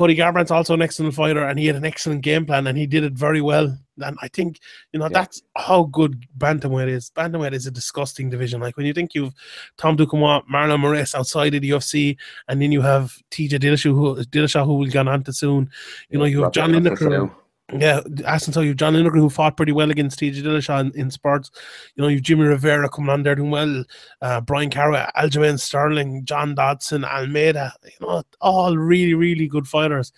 Cody 0.00 0.16
Garbrandt's 0.16 0.50
also 0.50 0.72
an 0.72 0.80
excellent 0.80 1.12
fighter 1.14 1.44
and 1.44 1.58
he 1.58 1.66
had 1.66 1.76
an 1.76 1.84
excellent 1.84 2.22
game 2.22 2.46
plan 2.46 2.66
and 2.66 2.78
he 2.78 2.86
did 2.86 3.04
it 3.04 3.12
very 3.12 3.42
well 3.42 3.76
and 3.98 4.16
I 4.22 4.28
think 4.28 4.58
you 4.92 4.98
know 4.98 5.04
Yeah. 5.04 5.18
that's 5.18 5.42
how 5.58 5.82
good 5.98 6.24
bantamweight 6.38 6.88
is 6.88 7.10
bantamweight 7.14 7.52
is 7.52 7.66
a 7.66 7.70
disgusting 7.70 8.30
division 8.30 8.60
like 8.62 8.78
when 8.78 8.86
you 8.86 8.94
think 8.94 9.14
you've 9.14 9.34
Tom 9.76 9.98
Duquesnoy 9.98 10.46
Marlon 10.46 10.80
Moraes 10.80 11.14
outside 11.14 11.54
of 11.54 11.60
the 11.60 11.68
UFC 11.68 12.16
and 12.48 12.62
then 12.62 12.72
you 12.72 12.80
have 12.80 13.14
TJ 13.30 13.58
Dillashaw 13.60 13.92
who, 13.92 14.16
Dillashaw, 14.24 14.64
who 14.64 14.76
will 14.78 14.86
get 14.86 15.06
on 15.06 15.22
to 15.24 15.34
soon. 15.34 15.70
You 16.08 16.18
know, 16.18 16.24
you 16.24 16.44
have 16.44 16.52
John 16.52 16.72
Lineker. 16.72 17.30
Yeah, 17.78 18.00
Aston 18.24 18.52
so 18.52 18.60
you've 18.60 18.76
John 18.76 18.94
Lineker 18.94 19.16
who 19.16 19.30
fought 19.30 19.56
pretty 19.56 19.72
well 19.72 19.90
against 19.90 20.18
TJ 20.18 20.42
Dillashaw 20.42 20.80
in, 20.80 20.92
in 21.00 21.10
sports. 21.10 21.50
You 21.94 22.02
know, 22.02 22.08
you've 22.08 22.22
Jimmy 22.22 22.44
Rivera 22.44 22.88
coming 22.88 23.10
on 23.10 23.22
there 23.22 23.34
doing 23.34 23.50
well. 23.50 23.84
Uh, 24.20 24.40
Bryan 24.40 24.70
Caraway, 24.70 25.06
Aljamain 25.16 25.58
Sterling, 25.58 26.24
John 26.24 26.54
Dodson, 26.54 27.04
Almeida. 27.04 27.72
You 27.84 28.06
know, 28.06 28.22
all 28.40 28.76
really, 28.76 29.14
really 29.14 29.46
good 29.46 29.68
fighters 29.68 30.12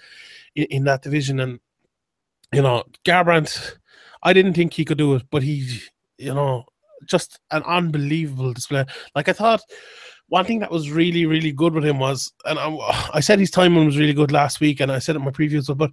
in, 0.55 0.65
in 0.65 0.85
that 0.85 1.03
division. 1.03 1.41
And 1.41 1.61
you 2.53 2.63
know, 2.63 2.85
Garbrandt, 3.05 3.77
I 4.23 4.33
didn't 4.33 4.55
think 4.55 4.73
he 4.73 4.85
could 4.85 4.99
do 4.99 5.15
it, 5.15 5.23
but 5.31 5.43
he, 5.43 5.81
you 6.19 6.35
know, 6.35 6.65
just 7.07 7.39
an 7.51 7.63
unbelievable 7.65 8.53
display. 8.53 8.85
Like 9.15 9.29
I 9.29 9.33
thought, 9.33 9.63
one 10.29 10.45
thing 10.45 10.61
that 10.61 10.71
was 10.71 10.91
really, 10.91 11.27
really 11.27 11.53
good 11.53 11.75
with 11.75 11.85
him 11.85 11.99
was, 11.99 12.33
and 12.45 12.59
I, 12.59 13.11
I 13.15 13.21
said 13.21 13.39
his 13.39 13.51
timing 13.51 13.85
was 13.85 13.99
really 13.99 14.15
good 14.15 14.33
last 14.33 14.61
week, 14.61 14.81
and 14.81 14.91
I 14.91 14.99
said 14.99 15.17
it 15.17 15.19
in 15.19 15.25
my 15.25 15.31
previews, 15.31 15.77
but 15.77 15.91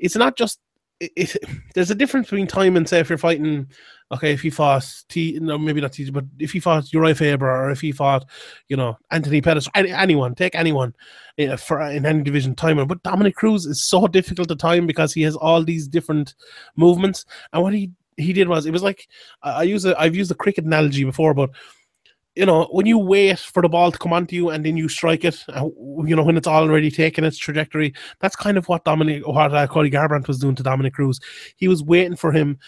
it's 0.00 0.16
not 0.16 0.36
just. 0.36 0.60
It, 1.00 1.12
it, 1.16 1.36
there's 1.74 1.90
a 1.90 1.94
difference 1.94 2.28
between 2.28 2.46
time 2.46 2.76
and 2.76 2.88
say 2.88 3.00
if 3.00 3.08
you're 3.08 3.18
fighting, 3.18 3.68
okay, 4.12 4.32
if 4.32 4.42
he 4.42 4.50
fought 4.50 4.86
T, 5.08 5.38
no, 5.40 5.58
maybe 5.58 5.80
not 5.80 5.92
T, 5.92 6.08
but 6.10 6.24
if 6.38 6.52
he 6.52 6.60
fought 6.60 6.92
Uriah 6.92 7.14
Faber 7.14 7.50
or 7.50 7.70
if 7.70 7.80
he 7.80 7.92
fought, 7.92 8.24
you 8.68 8.76
know, 8.76 8.96
Anthony 9.10 9.40
Pettis, 9.40 9.68
any, 9.74 9.90
anyone, 9.90 10.34
take 10.34 10.54
anyone 10.54 10.94
uh, 11.38 11.56
for 11.56 11.80
in 11.82 12.06
any 12.06 12.22
division 12.22 12.54
timer 12.54 12.84
But 12.84 13.02
Dominick 13.02 13.34
Cruz 13.34 13.66
is 13.66 13.82
so 13.84 14.06
difficult 14.18 14.48
to 14.48 14.56
time 14.56 14.86
because 14.86 15.12
he 15.12 15.22
has 15.22 15.36
all 15.36 15.64
these 15.64 15.88
different 15.88 16.34
movements, 16.76 17.24
and 17.52 17.62
what 17.62 17.74
he 17.74 17.90
he 18.16 18.32
did 18.32 18.48
was 18.48 18.64
it 18.64 18.72
was 18.72 18.82
like 18.82 19.08
I, 19.42 19.50
I 19.50 19.62
use 19.64 19.84
a 19.84 19.98
I've 20.00 20.14
used 20.14 20.30
the 20.30 20.36
cricket 20.36 20.64
analogy 20.64 21.04
before, 21.04 21.34
but 21.34 21.50
you 22.36 22.46
know 22.46 22.68
when 22.70 22.86
you 22.86 22.98
wait 22.98 23.38
for 23.38 23.62
the 23.62 23.68
ball 23.68 23.92
to 23.92 23.98
come 23.98 24.12
onto 24.12 24.34
you 24.34 24.50
and 24.50 24.64
then 24.64 24.76
you 24.76 24.88
strike 24.88 25.24
it, 25.24 25.44
uh, 25.48 25.68
you 26.04 26.16
know 26.16 26.24
when 26.24 26.36
it's 26.36 26.48
already 26.48 26.90
taken 26.90 27.24
its 27.24 27.38
trajectory. 27.38 27.94
That's 28.20 28.36
kind 28.36 28.56
of 28.56 28.68
what 28.68 28.84
Dominick 28.84 29.26
what 29.26 29.54
uh, 29.54 29.66
Cody 29.66 29.90
Garbrandt 29.90 30.28
was 30.28 30.38
doing 30.38 30.54
to 30.56 30.62
Dominick 30.62 30.94
Cruz. 30.94 31.20
He 31.56 31.68
was 31.68 31.82
waiting 31.82 32.16
for 32.16 32.32
him. 32.32 32.58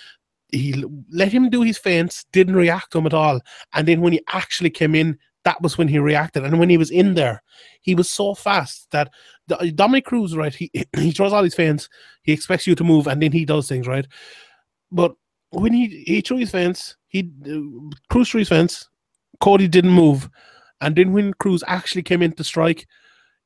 He 0.52 0.84
let 1.10 1.32
him 1.32 1.50
do 1.50 1.62
his 1.62 1.78
feints, 1.78 2.24
didn't 2.32 2.54
react 2.54 2.92
to 2.92 2.98
him 2.98 3.06
at 3.06 3.14
all, 3.14 3.40
and 3.74 3.88
then 3.88 4.00
when 4.00 4.12
he 4.12 4.20
actually 4.28 4.70
came 4.70 4.94
in, 4.94 5.18
that 5.46 5.62
was 5.62 5.78
when 5.78 5.88
he 5.88 5.98
reacted. 6.00 6.44
And 6.44 6.58
when 6.58 6.68
he 6.68 6.76
was 6.76 6.90
in 6.90 7.14
there, 7.14 7.42
he 7.80 7.94
was 7.94 8.10
so 8.10 8.34
fast 8.34 8.88
that 8.90 9.12
the, 9.46 9.72
Dominick 9.72 10.04
Cruz, 10.04 10.36
right? 10.36 10.54
He 10.54 10.70
he 10.96 11.12
throws 11.12 11.32
all 11.32 11.44
his 11.44 11.54
feints, 11.54 11.88
he 12.22 12.32
expects 12.32 12.66
you 12.66 12.74
to 12.74 12.84
move, 12.84 13.06
and 13.06 13.22
then 13.22 13.32
he 13.32 13.44
does 13.44 13.68
things, 13.68 13.86
right? 13.86 14.06
But 14.90 15.14
when 15.50 15.72
he 15.72 16.04
he 16.06 16.20
threw 16.20 16.38
his 16.38 16.50
fence, 16.50 16.96
he 17.08 17.30
uh, 17.48 17.94
Cruz 18.10 18.30
threw 18.30 18.40
his 18.40 18.48
fence. 18.48 18.88
Cody 19.40 19.68
didn't 19.68 19.90
move, 19.92 20.28
and 20.80 20.94
then 20.96 21.12
when 21.12 21.34
Cruz 21.34 21.62
actually 21.66 22.02
came 22.02 22.22
in 22.22 22.32
to 22.32 22.44
strike, 22.44 22.86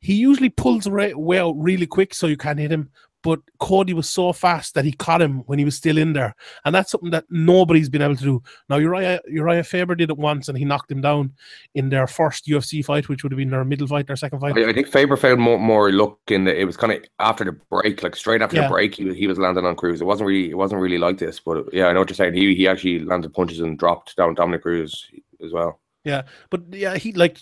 he 0.00 0.14
usually 0.14 0.48
pulls 0.50 0.86
right, 0.88 1.16
way 1.18 1.38
out 1.38 1.54
really 1.58 1.86
quick 1.86 2.14
so 2.14 2.26
you 2.26 2.36
can't 2.36 2.58
hit 2.58 2.72
him. 2.72 2.90
But 3.22 3.40
Cody 3.58 3.92
was 3.92 4.08
so 4.08 4.32
fast 4.32 4.72
that 4.72 4.86
he 4.86 4.92
caught 4.92 5.20
him 5.20 5.40
when 5.40 5.58
he 5.58 5.64
was 5.66 5.76
still 5.76 5.98
in 5.98 6.14
there, 6.14 6.34
and 6.64 6.74
that's 6.74 6.90
something 6.90 7.10
that 7.10 7.26
nobody's 7.28 7.90
been 7.90 8.00
able 8.00 8.16
to 8.16 8.22
do. 8.24 8.42
Now 8.70 8.76
Uriah 8.76 9.20
Uriah 9.28 9.62
Faber 9.62 9.94
did 9.94 10.08
it 10.08 10.16
once, 10.16 10.48
and 10.48 10.56
he 10.56 10.64
knocked 10.64 10.90
him 10.90 11.02
down 11.02 11.34
in 11.74 11.90
their 11.90 12.06
first 12.06 12.46
UFC 12.46 12.82
fight, 12.82 13.10
which 13.10 13.22
would 13.22 13.30
have 13.32 13.36
been 13.36 13.50
their 13.50 13.62
middle 13.62 13.86
fight, 13.86 14.06
their 14.06 14.16
second 14.16 14.40
fight. 14.40 14.56
I 14.56 14.72
think 14.72 14.88
Faber 14.88 15.18
found 15.18 15.38
more, 15.38 15.58
more 15.58 15.92
luck 15.92 16.16
in 16.28 16.44
the. 16.44 16.58
It 16.58 16.64
was 16.64 16.78
kind 16.78 16.94
of 16.94 17.04
after 17.18 17.44
the 17.44 17.52
break, 17.52 18.02
like 18.02 18.16
straight 18.16 18.40
after 18.40 18.56
Yeah. 18.56 18.62
the 18.62 18.68
break, 18.70 18.94
he, 18.94 19.04
was- 19.04 19.16
he 19.16 19.26
was 19.26 19.38
landing 19.38 19.66
on 19.66 19.76
Cruz. 19.76 20.00
It 20.00 20.06
wasn't 20.06 20.26
really, 20.28 20.48
it 20.48 20.56
wasn't 20.56 20.80
really 20.80 20.96
like 20.96 21.18
this, 21.18 21.40
but 21.40 21.70
yeah, 21.74 21.88
I 21.88 21.92
know 21.92 21.98
what 21.98 22.08
you're 22.08 22.14
saying. 22.16 22.32
He 22.32 22.54
he 22.54 22.66
actually 22.66 23.00
landed 23.00 23.34
punches 23.34 23.60
and 23.60 23.78
dropped 23.78 24.16
down 24.16 24.34
Dominick 24.34 24.62
Cruz 24.62 25.10
as 25.44 25.52
well. 25.52 25.80
Yeah, 26.04 26.22
but 26.48 26.62
yeah, 26.72 26.96
he 26.96 27.12
like 27.12 27.36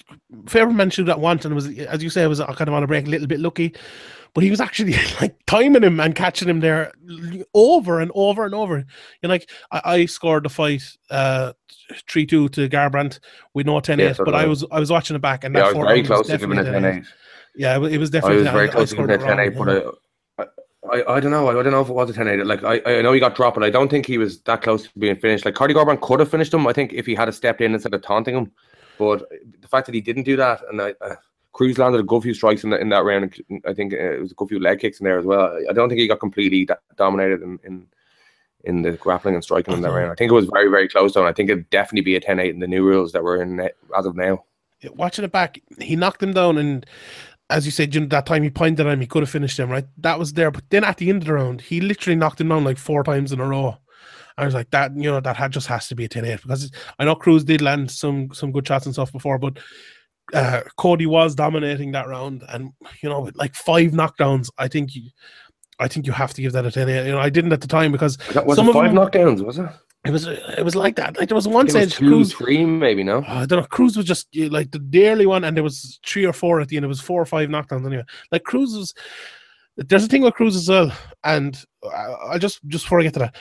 Faber 0.49 0.73
mentioned 0.73 1.07
that 1.07 1.21
once, 1.21 1.45
and 1.45 1.55
was 1.55 1.69
as 1.79 2.03
you 2.03 2.11
say, 2.11 2.27
was 2.27 2.41
kind 2.41 2.63
of 2.69 2.75
on 2.75 2.83
a 2.83 2.89
break, 2.89 3.07
a 3.07 3.11
little 3.11 3.29
bit 3.29 3.39
lucky, 3.39 3.73
but 4.35 4.43
he 4.43 4.51
was 4.51 4.61
actually 4.61 4.95
like 5.21 5.37
timing 5.47 5.85
him 5.85 6.01
and 6.01 6.17
catching 6.17 6.49
him 6.49 6.59
there 6.59 6.91
over 7.55 8.01
and 8.01 8.11
over 8.17 8.45
and 8.45 8.55
over. 8.57 8.85
And 9.23 9.31
like 9.31 9.49
I, 9.71 9.81
I 9.85 10.07
scored 10.07 10.45
the 10.45 10.49
fight 10.49 10.83
uh 11.09 11.53
three 12.11 12.27
two 12.27 12.49
to 12.51 12.69
Garbrandt 12.69 13.21
with 13.55 13.67
no 13.67 13.79
10 13.79 14.01
Yeah, 14.01 14.09
8, 14.11 14.17
so 14.17 14.25
but 14.25 14.35
I 14.35 14.43
I. 14.43 14.47
was 14.47 14.65
I 14.73 14.81
was 14.81 14.91
watching 14.91 15.15
it 15.15 15.23
back, 15.23 15.45
and 15.45 15.55
Yeah, 15.55 15.67
I 15.67 15.73
that 15.73 15.77
was 15.79 15.87
very 15.87 16.03
close 16.03 16.27
to 16.27 16.33
definitely 16.33 16.65
giving 16.65 16.85
it 16.85 17.03
10-8. 17.03 17.07
Yeah, 17.55 17.77
it 17.87 17.99
was- 17.99 18.11
definitely. 18.11 18.39
I 18.39 18.43
was 18.43 18.51
very 18.53 18.69
close 18.69 18.89
to 18.91 18.95
scored 18.97 19.09
giving 19.11 19.25
it 19.25 19.29
10 19.37 19.53
8, 19.53 19.57
but. 19.57 19.95
I, 20.93 21.05
I, 21.15 21.21
don't 21.21 21.31
know. 21.31 21.49
I 21.49 21.59
I 21.59 21.63
don't 21.63 21.73
know 21.73 21.81
if 21.81 21.89
it 21.89 21.95
was 21.95 22.11
a 22.11 22.13
10 22.13 22.29
8. 22.29 22.47
Like, 22.47 22.65
I, 22.65 22.81
I 22.85 23.03
know 23.03 23.13
he 23.13 23.21
got 23.21 23.35
dropped, 23.35 23.57
but 23.57 23.65
I 23.65 23.71
don't 23.71 23.89
think 23.89 24.07
he 24.07 24.19
was 24.19 24.41
that 24.43 24.63
close 24.63 24.85
to 24.85 24.91
being 24.99 25.17
finished. 25.17 25.45
Like, 25.45 25.55
Cody 25.55 25.75
Garbrandt 25.75 26.01
could 26.01 26.21
have 26.21 26.31
finished 26.31 26.55
him, 26.55 26.67
I 26.67 26.73
think, 26.73 26.93
if 26.93 27.07
he 27.07 27.15
had 27.15 27.33
stepped 27.35 27.61
in 27.61 27.75
instead 27.75 27.95
of 27.95 28.03
taunting 28.03 28.37
him. 28.37 28.53
But 28.99 29.29
the 29.61 29.69
fact 29.69 29.87
that 29.87 29.95
he 29.95 30.01
didn't 30.01 30.25
do 30.25 30.37
that, 30.37 30.61
and 30.71 30.81
I, 30.81 30.95
uh, 31.01 31.15
Cruz 31.53 31.79
landed 31.79 32.01
a 32.01 32.05
good 32.05 32.23
few 32.23 32.35
strikes 32.35 32.65
in, 32.65 32.71
the, 32.71 32.81
in 32.81 32.89
that 32.91 33.05
round. 33.05 33.41
and 33.49 33.63
I 33.67 33.75
think 33.75 33.93
uh, 33.93 33.97
it 33.97 34.21
was 34.21 34.33
a 34.33 34.35
good 34.35 34.49
few 34.49 34.61
leg 34.61 34.81
kicks 34.81 35.01
in 35.01 35.05
there 35.05 35.19
as 35.19 35.25
well. 35.25 35.59
I 35.69 35.73
don't 35.73 35.89
think 35.89 36.01
he 36.01 36.09
got 36.09 36.21
completely 36.21 36.69
dominated 36.97 37.43
in, 37.43 37.59
in 37.65 37.87
in 38.65 38.83
the 38.83 38.93
grappling 38.93 39.35
and 39.35 39.43
striking 39.43 39.75
in 39.75 39.83
that 39.83 39.93
round. 39.93 40.11
I 40.11 40.15
think 40.15 40.31
it 40.31 40.35
was 40.35 40.51
very, 40.53 40.69
very 40.69 40.89
close 40.89 41.15
though. 41.15 41.27
I 41.27 41.33
think 41.33 41.49
it'd 41.49 41.71
definitely 41.71 42.03
be 42.03 42.17
a 42.17 42.21
10 42.21 42.39
8 42.39 42.55
in 42.55 42.61
the 42.61 42.67
new 42.67 42.85
rules 42.85 43.13
that 43.13 43.23
were 43.23 43.41
in 43.41 43.61
uh, 43.61 43.69
as 43.97 44.07
of 44.07 44.17
now. 44.17 44.45
Watching 44.95 45.25
it 45.25 45.33
back, 45.33 45.61
he 45.81 45.97
knocked 45.97 46.23
him 46.23 46.33
down, 46.33 46.57
and 46.57 46.87
as 47.51 47.65
you 47.65 47.73
said, 47.73 47.95
you 47.95 48.01
know, 48.03 48.07
that 48.09 48.27
time 48.27 48.43
he 48.43 48.51
pointed 48.51 48.87
at 48.87 48.93
him, 48.93 49.01
he 49.01 49.07
could 49.07 49.23
have 49.23 49.31
finished 49.31 49.59
him, 49.59 49.71
right? 49.71 49.87
That 49.99 50.19
was 50.19 50.33
there, 50.35 50.51
but 50.51 50.65
then 50.71 50.85
at 50.85 50.99
the 50.99 51.09
end 51.09 51.23
of 51.23 51.27
the 51.27 51.33
round, 51.35 51.61
he 51.63 51.81
literally 51.81 52.17
knocked 52.17 52.41
him 52.41 52.49
down 52.49 52.65
like 52.65 52.79
four 52.79 53.03
times 53.03 53.33
in 53.33 53.41
a 53.41 53.47
row. 53.47 53.77
I 54.37 54.45
was 54.45 54.55
like, 54.55 54.71
that, 54.71 54.95
you 54.95 55.11
know, 55.11 55.19
that 55.21 55.37
had, 55.37 55.51
just 55.53 55.67
has 55.67 55.89
to 55.89 55.95
be 55.97 56.05
a 56.05 56.09
10 56.09 56.25
8 56.25 56.43
because 56.43 56.71
I 56.99 57.05
know 57.05 57.15
Cruz 57.17 57.43
did 57.45 57.61
land 57.63 57.91
some 57.91 58.33
some 58.33 58.53
good 58.53 58.67
shots 58.69 58.87
and 58.87 58.95
stuff 58.95 59.11
before, 59.13 59.39
but 59.39 59.59
uh, 60.35 60.61
Cody 60.77 61.07
was 61.07 61.35
dominating 61.35 61.91
that 61.93 62.07
round, 62.07 62.45
and 62.51 62.71
you 63.03 63.09
know, 63.09 63.21
with 63.23 63.35
like 63.37 63.55
five 63.55 63.93
knockdowns, 63.93 64.49
I 64.59 64.69
think 64.69 64.95
you, 64.95 65.09
I 65.81 65.89
think 65.89 66.07
you 66.07 66.13
have 66.13 66.35
to 66.35 66.43
give 66.43 66.53
that 66.53 66.67
a 66.67 66.71
10 66.71 66.89
8. 66.89 67.07
You 67.07 67.13
know, 67.13 67.19
I 67.19 67.31
didn't 67.31 67.53
at 67.53 67.63
the 67.63 67.67
time 67.67 67.91
because 67.93 68.19
Was, 68.19 68.35
that, 68.35 68.47
was 68.47 68.57
Some 68.57 68.67
it 68.67 68.71
of 68.71 68.75
five 68.75 68.95
them- 68.95 69.03
knockdowns? 69.05 69.45
Was 69.45 69.59
it? 69.59 69.69
It 70.05 70.11
was 70.11 70.27
it 70.27 70.65
was 70.65 70.77
like 70.77 70.97
that. 70.97 71.19
Like 71.19 71.29
there 71.29 71.35
was 71.35 71.49
one 71.49 71.69
I 71.69 71.73
think 71.73 71.85
was 71.85 71.95
stage 71.95 71.99
two, 71.99 72.09
Cruz 72.09 72.33
three, 72.33 72.65
maybe 72.65 73.03
no. 73.03 73.19
Oh, 73.27 73.33
I 73.33 73.47
don't 73.47 73.61
know. 73.61 73.67
Cruz 73.67 73.97
was 73.97 74.07
just 74.07 74.29
uh, 74.41 74.49
like 74.49 74.71
the, 74.71 74.79
the 74.79 75.09
early 75.09 75.27
one, 75.27 75.45
and 75.45 75.57
there 75.57 75.65
was 75.65 75.99
three 76.07 76.25
or 76.25 76.33
four 76.33 76.61
at 76.61 76.69
the 76.69 76.77
end. 76.77 76.85
It 76.85 76.89
was 76.89 77.01
four 77.01 77.21
or 77.21 77.27
five 77.27 77.49
knockdowns 77.49 77.87
anyway. 77.87 78.05
Like 78.33 78.45
Cruz 78.45 78.75
was. 78.77 78.95
There's 79.77 80.05
a 80.05 80.09
thing 80.09 80.23
with 80.23 80.35
Cruz 80.35 80.57
as 80.57 80.69
well, 80.69 80.93
and 81.23 81.65
I, 81.85 82.15
I 82.33 82.39
just 82.39 82.61
just 82.67 82.85
before 82.85 82.99
I 82.99 83.05
get 83.05 83.13
to 83.15 83.21
that, 83.21 83.37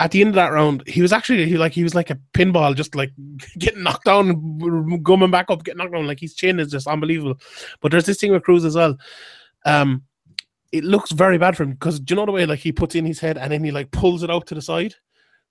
at 0.00 0.10
the 0.10 0.20
end 0.20 0.30
of 0.30 0.34
that 0.34 0.52
round, 0.52 0.82
he 0.86 1.02
was 1.02 1.12
actually 1.12 1.46
he 1.46 1.56
like 1.58 1.72
he 1.72 1.82
was 1.82 1.94
like 1.94 2.10
a 2.10 2.18
pinball, 2.34 2.74
just 2.74 2.94
like 2.94 3.12
getting 3.58 3.82
knocked 3.82 4.04
down, 4.04 4.30
and 4.30 5.04
coming 5.04 5.30
back 5.30 5.50
up, 5.50 5.64
getting 5.64 5.78
knocked 5.78 5.92
down. 5.92 6.06
Like 6.06 6.20
his 6.20 6.34
chin 6.34 6.60
is 6.60 6.70
just 6.70 6.86
unbelievable. 6.86 7.34
But 7.80 7.92
there's 7.92 8.06
this 8.06 8.18
thing 8.18 8.32
with 8.32 8.42
Cruz 8.42 8.64
as 8.64 8.76
well. 8.76 8.96
Um, 9.64 10.02
it 10.72 10.84
looks 10.84 11.12
very 11.12 11.38
bad 11.38 11.56
for 11.56 11.64
him 11.64 11.72
because 11.72 12.00
do 12.00 12.12
you 12.14 12.16
know 12.16 12.26
the 12.26 12.32
way 12.32 12.46
like 12.46 12.58
he 12.58 12.72
puts 12.72 12.94
in 12.94 13.04
his 13.04 13.20
head 13.20 13.36
and 13.36 13.52
then 13.52 13.62
he 13.62 13.70
like 13.70 13.90
pulls 13.90 14.22
it 14.22 14.30
out 14.30 14.46
to 14.46 14.54
the 14.54 14.62
side. 14.62 14.94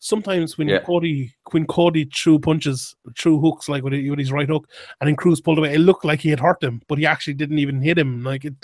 Sometimes 0.04 0.58
when 0.58 0.68
Yeah. 0.68 0.80
Cody 0.80 1.32
when 1.52 1.66
Cody 1.68 2.06
threw 2.06 2.39
punches, 2.39 2.95
threw 3.18 3.39
hooks 3.39 3.70
like 3.70 3.84
with, 3.84 3.93
his 3.93 4.32
right 4.32 4.47
hook, 4.49 4.68
and 4.99 5.08
then 5.08 5.16
Cruz 5.16 5.39
pulled 5.41 5.60
away, 5.60 5.74
it 5.76 5.80
looked 5.80 6.04
like 6.04 6.20
he 6.20 6.30
had 6.30 6.39
hurt 6.39 6.64
him, 6.64 6.82
but 6.88 6.97
he 6.97 7.06
actually 7.06 7.36
didn't 7.36 7.60
even 7.60 7.82
hit 7.82 7.97
him. 7.99 8.24
Like 8.24 8.43
it, 8.45 8.56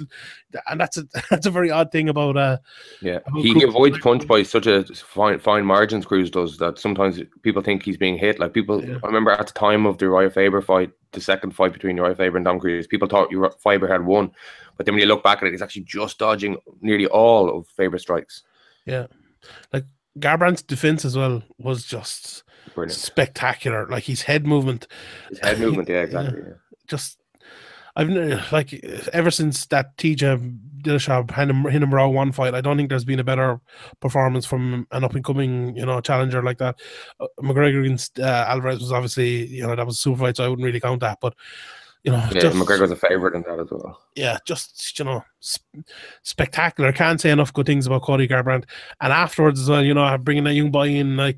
and 0.70 0.80
that's 0.82 0.98
a 0.98 1.04
that's 1.30 1.46
a 1.46 1.52
very 1.52 1.70
odd 1.70 1.92
thing 1.92 2.10
about 2.10 2.38
uh 2.38 2.58
Yeah, 3.02 3.20
About 3.28 3.42
he 3.42 3.52
Cruz- 3.54 3.64
avoids 3.66 4.00
punch 4.00 4.28
by 4.28 4.44
such 4.44 4.66
a 4.68 4.84
fine 4.96 5.38
fine 5.40 5.66
margins. 5.66 6.06
Cruz 6.06 6.32
does 6.32 6.58
that. 6.58 6.80
Sometimes 6.80 7.22
people 7.44 7.62
think 7.62 7.84
he's 7.84 7.98
being 7.98 8.18
hit. 8.18 8.40
Like 8.40 8.54
people, 8.54 8.84
Yeah. 8.84 8.98
I 9.04 9.08
remember 9.08 9.32
at 9.32 9.48
the 9.48 9.54
time 9.54 9.86
of 9.86 10.00
the 10.00 10.06
Uriah 10.06 10.32
Faber 10.32 10.62
fight, 10.62 10.92
the 11.12 11.22
second 11.22 11.52
fight 11.52 11.72
between 11.74 11.98
Uriah 11.98 12.16
Faber 12.16 12.38
and 12.38 12.46
Dom 12.46 12.60
Cruz, 12.60 12.88
people 12.88 13.08
thought 13.08 13.32
Uriah 13.32 13.52
Faber 13.64 13.88
had 13.88 14.04
won, 14.06 14.32
but 14.76 14.86
then 14.88 14.96
when 14.96 15.02
you 15.02 15.08
look 15.08 15.24
back 15.24 15.38
at 15.42 15.48
it, 15.48 15.52
he's 15.52 15.62
actually 15.62 15.84
just 15.84 16.18
dodging 16.18 16.58
nearly 16.82 17.06
all 17.06 17.56
of 17.56 17.68
Faber's 17.68 18.02
strikes. 18.02 18.42
Garbrandt's 20.20 20.62
defense 20.64 21.06
as 21.06 21.16
well 21.18 21.44
was 21.58 21.84
just 21.86 22.44
Brilliant. 22.76 23.00
spectacular. 23.00 23.88
Like 23.88 24.04
his 24.04 24.22
head 24.22 24.46
movement, 24.46 24.88
His 25.30 25.40
head 25.40 25.60
movement, 25.60 25.90
yeah, 25.90 26.02
exactly. 26.02 26.42
yeah. 26.46 26.54
just 26.88 27.18
I've 27.96 28.10
like 28.52 28.74
ever 29.14 29.32
since 29.32 29.66
that 29.68 29.98
TJ 29.98 30.60
Dillashaw 30.84 31.30
him 31.72 31.94
raw 31.94 32.08
one 32.08 32.32
fight. 32.32 32.54
I 32.54 32.62
don't 32.62 32.78
think 32.78 32.90
there's 32.90 33.04
been 33.06 33.20
a 33.20 33.24
better 33.24 33.60
performance 34.00 34.46
from 34.46 34.86
an 34.92 35.04
up 35.04 35.16
and 35.16 35.24
coming 35.26 35.76
you 35.76 35.86
know 35.86 36.00
challenger 36.02 36.44
like 36.44 36.60
that. 36.60 36.80
Uh, 37.20 37.26
McGregor 37.42 37.84
against 37.84 38.20
uh, 38.20 38.46
Alvarez 38.48 38.80
was 38.80 38.92
obviously 38.92 39.48
you 39.48 39.66
know 39.66 39.76
that 39.76 39.86
was 39.86 39.96
a 39.96 40.00
super 40.02 40.20
fight, 40.20 40.38
so 40.38 40.46
I 40.46 40.48
wouldn't 40.48 40.66
really 40.66 40.80
count 40.80 41.02
that. 41.02 41.18
But 41.20 41.34
you 42.04 42.12
know, 42.12 42.18
Yeah, 42.32 42.40
just, 42.40 42.56
McGregor's 42.58 42.92
a 42.92 42.96
favorite 42.96 43.36
in 43.36 43.42
that 43.44 43.60
as 43.60 43.68
well. 43.72 44.00
yeah, 44.16 44.38
just 44.46 44.98
you 44.98 45.06
know, 45.06 45.24
sp- 45.42 45.84
spectacular. 46.24 46.92
Can't 46.92 47.20
say 47.20 47.32
enough 47.32 47.54
good 47.54 47.66
things 47.66 47.88
about 47.88 48.04
Cody 48.04 48.28
Garbrandt. 48.28 48.66
And 49.02 49.12
afterwards 49.12 49.60
as 49.60 49.70
well, 49.70 49.84
you 49.84 49.94
know, 49.94 50.18
bringing 50.18 50.44
that 50.46 50.54
young 50.54 50.72
boy 50.72 50.90
in, 50.90 51.18
like, 51.18 51.38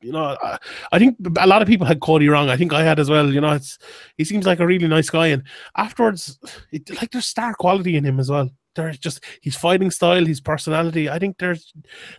you 0.00 0.12
know, 0.12 0.36
I, 0.42 0.58
I 0.92 0.98
think 0.98 1.16
a 1.38 1.46
lot 1.46 1.62
of 1.62 1.68
people 1.68 1.86
had 1.86 2.00
Cody 2.00 2.28
wrong. 2.28 2.50
I 2.50 2.56
think 2.56 2.72
I 2.72 2.82
had 2.82 3.00
as 3.00 3.08
well. 3.08 3.32
You 3.32 3.40
know, 3.40 3.52
it's 3.52 3.78
he 4.18 4.24
seems 4.24 4.44
like 4.46 4.60
a 4.60 4.66
really 4.66 4.86
nice 4.88 5.08
guy, 5.08 5.28
and 5.28 5.42
afterwards, 5.76 6.38
it, 6.72 6.90
like 7.00 7.10
there's 7.10 7.26
star 7.26 7.54
quality 7.54 7.96
in 7.96 8.04
him 8.04 8.20
as 8.20 8.30
well. 8.30 8.50
There's 8.74 8.98
just 8.98 9.22
his 9.40 9.56
fighting 9.56 9.90
style, 9.90 10.24
his 10.24 10.40
personality. 10.40 11.08
I 11.08 11.18
think 11.18 11.38
there's 11.38 11.72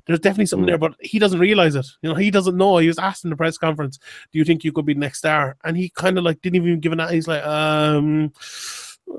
there's 0.05 0.19
definitely 0.19 0.45
something 0.45 0.65
Mm. 0.65 0.69
there, 0.69 0.77
but 0.77 0.95
he 1.01 1.19
doesn't 1.19 1.39
realize 1.39 1.75
it. 1.75 1.85
You 2.01 2.09
know, 2.09 2.15
he 2.15 2.31
doesn't 2.31 2.55
know. 2.57 2.77
He 2.77 2.87
was 2.87 2.97
asked 2.99 3.23
in 3.25 3.29
the 3.29 3.35
press 3.35 3.57
conference, 3.57 3.97
"Do 4.31 4.39
you 4.39 4.45
think 4.45 4.63
you 4.63 4.71
could 4.71 4.85
be 4.85 4.93
the 4.93 4.99
next 4.99 5.19
star?" 5.19 5.57
And 5.63 5.75
he 5.77 5.89
kind 5.89 6.17
of 6.17 6.23
like 6.23 6.41
didn't 6.41 6.55
even 6.57 6.79
give 6.79 6.91
an. 6.93 7.07
He's 7.09 7.27
like, 7.27 7.43
um. 7.45 8.31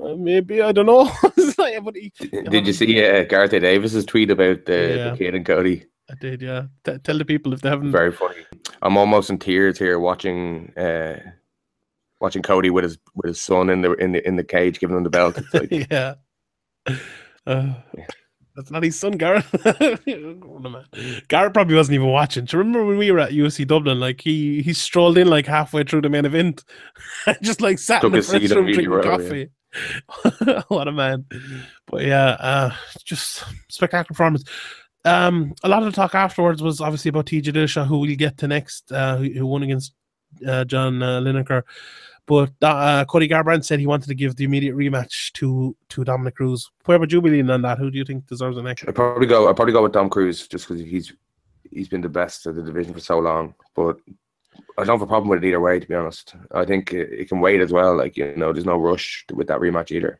uh, 0.03 0.15
Maybe 0.15 0.61
I 0.61 0.71
don't 0.71 0.85
know. 0.87 1.09
Like, 1.59 1.81
he, 1.95 2.11
Did 2.49 2.67
you 2.67 2.73
see 2.73 3.03
uh, 3.03 3.23
Gareth 3.23 3.51
Davies's 3.51 4.05
tweet 4.05 4.29
about 4.29 4.65
the, 4.65 4.95
Yeah. 4.95 5.09
the 5.11 5.17
kid 5.17 5.33
and 5.35 5.45
Cody? 5.45 5.85
I 6.09 6.13
did, 6.15 6.41
yeah. 6.41 6.65
T- 6.85 6.97
tell 7.03 7.17
the 7.17 7.25
people 7.25 7.51
if 7.53 7.61
they 7.61 7.69
haven't. 7.69 7.91
Very 7.91 8.11
funny. 8.11 8.35
I'm 8.81 8.95
almost 8.95 9.29
in 9.29 9.39
tears 9.39 9.77
here 9.79 9.97
watching 9.99 10.71
uh, 10.77 11.19
watching 12.21 12.41
Cody 12.43 12.69
with 12.69 12.83
his 12.83 12.97
with 13.15 13.27
his 13.29 13.41
son 13.41 13.69
in 13.69 13.81
the 13.81 13.93
in 13.93 14.11
the 14.11 14.25
in 14.27 14.35
the 14.35 14.43
cage 14.43 14.79
giving 14.79 14.95
him 14.97 15.03
the 15.03 15.09
belt. 15.09 15.39
Like, 15.53 15.71
yeah. 15.91 16.13
Uh, 17.47 17.73
that's 18.57 18.71
not 18.71 18.83
his 18.83 18.99
son, 18.99 19.13
Gareth. 19.13 19.49
Gareth 21.27 21.53
probably 21.53 21.75
wasn't 21.75 21.93
even 21.93 22.07
watching. 22.07 22.45
Do 22.45 22.57
you 22.57 22.59
remember 22.59 22.85
when 22.85 22.97
we 22.97 23.11
were 23.11 23.19
at 23.19 23.31
UFC 23.31 23.65
Dublin? 23.67 23.99
Like 23.99 24.19
he 24.19 24.63
he 24.63 24.73
strolled 24.73 25.17
in 25.17 25.27
like 25.27 25.45
halfway 25.45 25.83
through 25.83 26.01
the 26.01 26.09
main 26.09 26.25
event, 26.25 26.63
just 27.41 27.61
like 27.61 27.77
sat 27.77 28.01
Took 28.01 28.13
in 28.13 28.17
the 28.17 28.23
seat 28.23 28.39
press 28.39 28.51
room 28.51 28.65
drinking 28.65 28.89
right, 28.89 29.05
yeah. 29.05 29.11
coffee. 29.11 30.63
what 30.69 30.87
a 30.87 30.91
man! 30.91 31.25
But 31.85 32.05
yeah, 32.05 32.29
uh, 32.39 32.71
just 33.05 33.43
spectacular 33.69 34.07
performance. 34.07 34.43
Um, 35.05 35.53
a 35.63 35.69
lot 35.69 35.83
of 35.83 35.85
the 35.85 35.95
talk 35.95 36.15
afterwards 36.15 36.61
was 36.61 36.81
obviously 36.81 37.09
about 37.09 37.27
TJ 37.27 37.53
Dillashaw, 37.53 37.85
who 37.85 37.99
we'll 37.99 38.15
get 38.15 38.39
to 38.39 38.47
next, 38.47 38.91
uh, 38.91 39.17
who, 39.17 39.29
who 39.29 39.45
won 39.45 39.63
against 39.63 39.93
uh, 40.45 40.65
John 40.65 41.01
uh, 41.03 41.21
Lineker. 41.21 41.61
But 42.27 42.51
uh, 42.61 43.05
Cody 43.05 43.27
Garbrandt 43.29 43.63
said 43.63 43.79
he 43.79 43.87
wanted 43.87 44.09
to 44.09 44.15
give 44.15 44.35
the 44.35 44.43
immediate 44.43 44.75
rematch 44.75 45.31
to 45.33 45.75
to 45.89 46.03
Dominick 46.03 46.35
Cruz. 46.35 46.69
Where 46.85 46.99
would 46.99 47.11
you 47.11 47.21
be 47.21 47.29
leaning 47.29 47.49
on 47.49 47.61
that? 47.61 47.79
Who 47.79 47.89
do 47.89 47.97
you 47.97 48.03
think 48.03 48.27
deserves 48.27 48.57
the 48.57 48.63
next? 48.63 48.85
I 48.85 48.91
probably 48.91 49.27
go. 49.27 49.49
I 49.49 49.53
probably 49.53 49.71
go 49.71 49.81
with 49.81 49.93
Dom 49.93 50.09
Cruz 50.09 50.45
just 50.45 50.67
because 50.67 50.83
he's 50.83 51.13
he's 51.71 51.87
been 51.87 52.01
the 52.01 52.09
best 52.09 52.45
of 52.45 52.55
the 52.55 52.63
division 52.63 52.93
for 52.93 52.99
so 52.99 53.17
long. 53.19 53.55
But 53.75 53.97
I 54.77 54.83
don't 54.83 54.99
have 54.99 55.01
a 55.01 55.07
problem 55.07 55.29
with 55.29 55.41
it 55.41 55.47
either 55.47 55.61
way. 55.61 55.79
To 55.79 55.87
be 55.87 55.95
honest, 55.95 56.35
I 56.51 56.65
think 56.65 56.91
it, 56.91 57.13
it 57.13 57.29
can 57.29 57.39
wait 57.39 57.61
as 57.61 57.71
well. 57.71 57.95
Like 57.95 58.17
you 58.17 58.35
know, 58.35 58.51
there's 58.51 58.65
no 58.65 58.77
rush 58.77 59.25
with 59.33 59.47
that 59.47 59.61
rematch 59.61 59.91
either. 59.91 60.19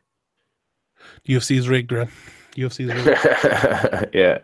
UFC 1.28 1.58
is 1.58 1.68
rigged, 1.68 1.92
man. 1.92 2.08
UFC 2.56 2.88
is 2.88 3.04
rigged. 3.04 4.14
yeah, 4.14 4.38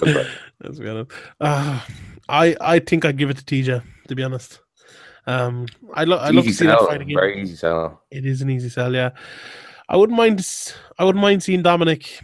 that's 0.00 0.16
right. 0.16 0.26
Let's 0.60 0.80
be 0.80 0.88
honest. 0.88 1.12
Uh, 1.40 1.80
I 2.28 2.56
I 2.60 2.78
think 2.80 3.04
I'd 3.04 3.16
give 3.16 3.30
it 3.30 3.36
to 3.36 3.44
TJ. 3.44 3.80
To 4.08 4.14
be 4.16 4.24
honest, 4.24 4.60
um, 5.26 5.66
I 5.94 6.04
lo- 6.04 6.18
I 6.18 6.30
love 6.30 6.44
to 6.44 6.52
see 6.52 6.66
that 6.66 6.78
sell. 6.78 6.88
fight 6.88 7.00
again. 7.00 7.16
Very 7.16 7.42
easy 7.42 7.56
sell. 7.56 8.02
It 8.10 8.24
is 8.26 8.42
an 8.42 8.50
easy 8.50 8.68
sell, 8.68 8.94
yeah. 8.94 9.10
I 9.88 9.96
wouldn't 9.96 10.16
mind. 10.16 10.46
I 10.98 11.04
wouldn't 11.04 11.22
mind 11.22 11.42
seeing 11.42 11.62
Dominick 11.62 12.20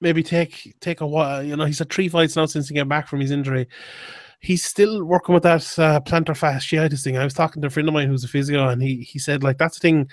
maybe 0.00 0.22
take 0.22 0.74
take 0.80 1.00
a 1.00 1.06
while. 1.06 1.42
You 1.42 1.56
know, 1.56 1.64
he's 1.64 1.78
had 1.78 1.90
three 1.92 2.08
fights 2.08 2.36
now 2.36 2.46
since 2.46 2.68
he 2.68 2.74
came 2.74 2.88
back 2.88 3.08
from 3.08 3.20
his 3.20 3.30
injury. 3.30 3.68
He's 4.40 4.64
still 4.64 5.04
working 5.04 5.34
with 5.34 5.42
that 5.42 5.62
uh, 5.78 6.00
plantar 6.00 6.36
fasciitis 6.36 7.04
thing. 7.04 7.18
I 7.18 7.24
was 7.24 7.34
talking 7.34 7.60
to 7.60 7.68
a 7.68 7.70
friend 7.70 7.88
of 7.88 7.94
mine 7.94 8.08
who's 8.08 8.24
a 8.24 8.28
physio, 8.28 8.68
and 8.68 8.82
he 8.82 8.96
he 9.02 9.18
said 9.18 9.42
like 9.42 9.58
that's 9.58 9.78
the 9.78 9.80
thing 9.80 10.10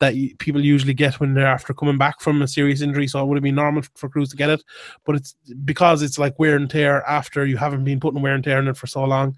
that 0.00 0.14
people 0.38 0.64
usually 0.64 0.94
get 0.94 1.18
when 1.18 1.34
they're 1.34 1.46
after 1.46 1.74
coming 1.74 1.98
back 1.98 2.20
from 2.20 2.40
a 2.42 2.48
serious 2.48 2.80
injury. 2.80 3.08
So 3.08 3.20
it 3.20 3.26
would 3.26 3.36
have 3.36 3.42
been 3.42 3.56
normal 3.56 3.82
for 3.94 4.08
Cruz 4.08 4.30
to 4.30 4.36
get 4.36 4.50
it, 4.50 4.62
but 5.04 5.16
it's 5.16 5.34
because 5.64 6.02
it's 6.02 6.18
like 6.18 6.38
wear 6.38 6.56
and 6.56 6.70
tear 6.70 7.02
after 7.02 7.46
you 7.46 7.56
haven't 7.56 7.84
been 7.84 8.00
putting 8.00 8.22
wear 8.22 8.34
and 8.34 8.44
tear 8.44 8.58
in 8.58 8.68
it 8.68 8.76
for 8.76 8.86
so 8.86 9.04
long, 9.04 9.36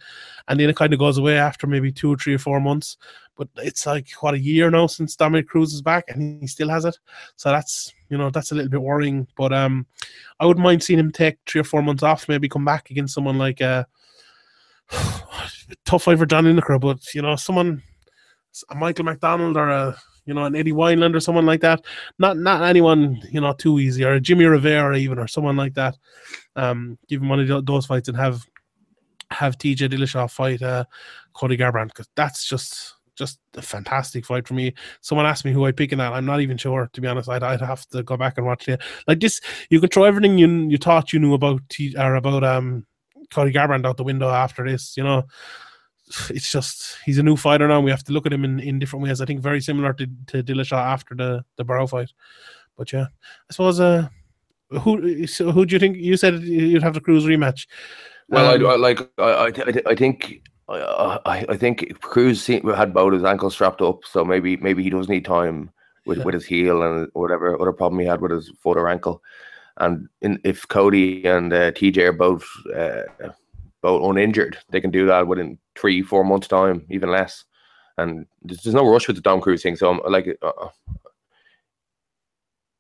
and 0.49 0.61
then 0.61 0.69
it 0.69 0.77
kind 0.77 0.93
of 0.93 0.99
goes 0.99 1.19
away 1.19 1.39
after 1.39 1.67
maybe 1.67 1.91
two 1.93 2.13
or 2.13 2.17
three 2.17 2.35
or 2.35 2.39
four 2.39 2.61
months 2.61 2.97
but 3.41 3.49
it's 3.65 3.87
like 3.87 4.11
what 4.21 4.35
a 4.35 4.39
year 4.39 4.71
now 4.71 4.87
since 4.87 5.17
Dominick 5.17 5.49
Cruz 5.49 5.73
is 5.73 5.81
back 5.81 6.05
and 6.09 6.43
he 6.43 6.47
still 6.47 6.69
has 6.69 6.85
it. 6.85 6.99
So 7.37 7.49
that's 7.49 7.91
you 8.11 8.19
know 8.19 8.29
that's 8.29 8.53
a 8.53 8.55
little 8.55 8.69
bit 8.69 8.83
worrying. 8.83 9.27
But 9.35 9.51
um, 9.55 9.87
I 10.39 10.45
wouldn't 10.45 10.63
mind 10.63 10.83
seeing 10.83 10.99
him 10.99 11.11
take 11.11 11.39
three 11.47 11.63
or 11.63 11.65
four 11.65 11.81
months 11.81 12.03
off, 12.03 12.29
maybe 12.29 12.51
come 12.51 12.67
back 12.67 12.91
against 12.91 13.15
someone 13.15 13.39
like 13.39 13.63
uh, 13.63 13.85
tough 15.87 16.03
fight 16.03 16.19
for 16.19 16.27
John 16.27 16.61
but 16.81 17.15
you 17.15 17.23
know 17.23 17.35
someone 17.37 17.83
a 18.69 18.75
Michael 18.75 19.07
McDonald 19.07 19.57
or 19.57 19.71
a 19.71 19.97
you 20.27 20.35
know 20.35 20.45
an 20.45 20.57
Eddie 20.57 20.73
Wineland 20.73 21.15
or 21.15 21.21
someone 21.21 21.47
like 21.47 21.61
that. 21.61 21.85
Not 22.19 22.37
not 22.37 22.63
anyone 22.63 23.21
you 23.31 23.41
know 23.41 23.53
too 23.53 23.79
easy 23.79 24.05
or 24.05 24.15
a 24.15 24.21
Jimmy 24.21 24.45
Rivera 24.45 24.97
even 24.97 25.19
or 25.19 25.29
someone 25.29 25.57
like 25.57 25.75
that. 25.75 25.97
Um, 26.57 26.99
give 27.09 27.23
him 27.23 27.29
one 27.29 27.41
of 27.41 27.67
those 27.67 27.87
fights 27.87 28.09
and 28.09 28.17
have 28.17 28.47
have 29.31 29.59
TJ 29.59 29.91
Dillashaw 29.91 30.31
fight 30.31 30.63
uh, 30.63 30.85
Cody 31.33 31.57
Garbrandt 31.57 31.89
because 31.89 32.09
that's 32.17 32.49
just 32.49 32.95
just 33.17 33.39
a 33.55 33.63
fantastic 33.63 34.25
fight 34.25 34.49
for 34.49 34.55
me. 34.55 34.73
Someone 35.03 35.27
asked 35.27 35.45
me 35.45 35.53
who 35.53 35.67
I'd 35.67 35.77
pick 35.77 35.93
in 35.93 35.99
that. 35.99 36.13
I'm 36.13 36.25
not 36.25 36.41
even 36.41 36.57
sure 36.57 36.89
to 36.93 37.01
be 37.01 37.07
honest. 37.07 37.29
I'd, 37.29 37.43
I'd 37.43 37.61
have 37.61 37.87
to 37.89 38.03
go 38.03 38.17
back 38.17 38.39
and 38.39 38.47
watch 38.47 38.67
it. 38.69 38.81
Like 39.07 39.21
this, 39.21 39.41
you 39.69 39.79
can 39.79 39.91
throw 39.91 40.05
everything 40.05 40.39
you 40.39 40.49
you 40.69 40.79
thought 40.79 41.13
you 41.13 41.19
knew 41.19 41.35
about 41.35 41.61
T, 41.69 41.95
or 41.97 42.15
about 42.17 42.45
um 42.45 42.87
Cody 43.31 43.53
Garbrandt 43.53 43.87
out 43.87 43.97
the 43.97 44.05
window 44.05 44.29
after 44.31 44.67
this. 44.67 44.97
You 44.97 45.05
know, 45.05 45.25
it's 46.31 46.51
just 46.51 46.97
he's 47.05 47.19
a 47.19 47.23
new 47.23 47.37
fighter 47.37 47.67
now. 47.69 47.81
We 47.81 47.91
have 47.91 48.05
to 48.05 48.13
look 48.13 48.27
at 48.27 48.33
him 48.33 48.45
in, 48.45 48.61
in 48.61 48.79
different 48.79 49.05
ways. 49.05 49.21
I 49.21 49.27
think 49.27 49.41
very 49.41 49.61
similar 49.61 49.93
to 49.95 50.07
to 50.29 50.43
Dillashaw 50.43 50.79
after 50.79 51.15
the 51.15 51.45
the 51.57 51.65
Barão 51.65 51.89
fight. 51.89 52.13
But 52.77 52.93
yeah, 52.93 53.07
I 53.49 53.53
suppose 53.53 53.81
uh. 53.81 54.09
Who 54.83 55.27
so 55.27 55.51
who 55.51 55.67
do 55.67 55.75
you 55.75 55.81
think 55.81 55.97
you 55.97 56.17
said 56.17 56.43
you'd 56.45 56.85
have 56.85 56.95
the 56.95 57.01
Cruz 57.01 57.25
rematch? 57.25 57.67
Well, 58.29 58.55
Um, 58.55 58.65
I, 58.67 58.69
I 58.71 58.77
like 58.77 59.01
I 59.19 59.47
I, 59.47 59.51
th- 59.51 59.85
I, 59.85 59.97
think 59.97 60.43
I, 60.69 61.19
I 61.27 61.47
I 61.49 61.57
think 61.57 62.01
Cruz 62.03 62.47
had 62.47 62.95
both 62.95 63.13
his 63.13 63.25
ankles 63.25 63.55
strapped 63.55 63.83
up, 63.83 64.05
so 64.05 64.25
maybe 64.25 64.57
maybe 64.59 64.85
he 64.85 64.91
does 64.91 65.09
need 65.09 65.25
time 65.25 65.71
with, 66.07 66.19
Yeah. 66.19 66.25
with 66.25 66.35
his 66.35 66.47
heel 66.47 66.85
and 66.85 67.09
whatever 67.15 67.61
other 67.61 67.73
problem 67.73 67.99
he 67.99 68.07
had 68.07 68.21
with 68.21 68.31
his 68.31 68.49
foot 68.63 68.79
or 68.79 68.89
ankle. 68.89 69.21
And 69.79 70.07
in, 70.23 70.39
if 70.45 70.69
Cody 70.69 71.25
and 71.27 71.53
uh, 71.53 71.73
TJ 71.73 71.99
are 72.07 72.13
both 72.13 72.47
uh, 72.73 73.03
both 73.83 74.09
uninjured, 74.09 74.59
they 74.71 74.81
can 74.81 74.91
do 74.91 75.07
that 75.07 75.27
within 75.27 75.59
three 75.77 76.03
four 76.03 76.25
months 76.25 76.49
time, 76.49 76.85
even 76.91 77.11
less. 77.11 77.45
And 77.99 78.27
there's, 78.43 78.63
there's 78.63 78.75
no 78.75 78.91
rush 78.91 79.07
with 79.07 79.17
the 79.17 79.23
Dom 79.23 79.41
Cruz 79.41 79.63
thing, 79.63 79.77
so 79.77 79.91
I'm 79.91 80.01
like. 80.11 80.29
Uh, 80.43 80.69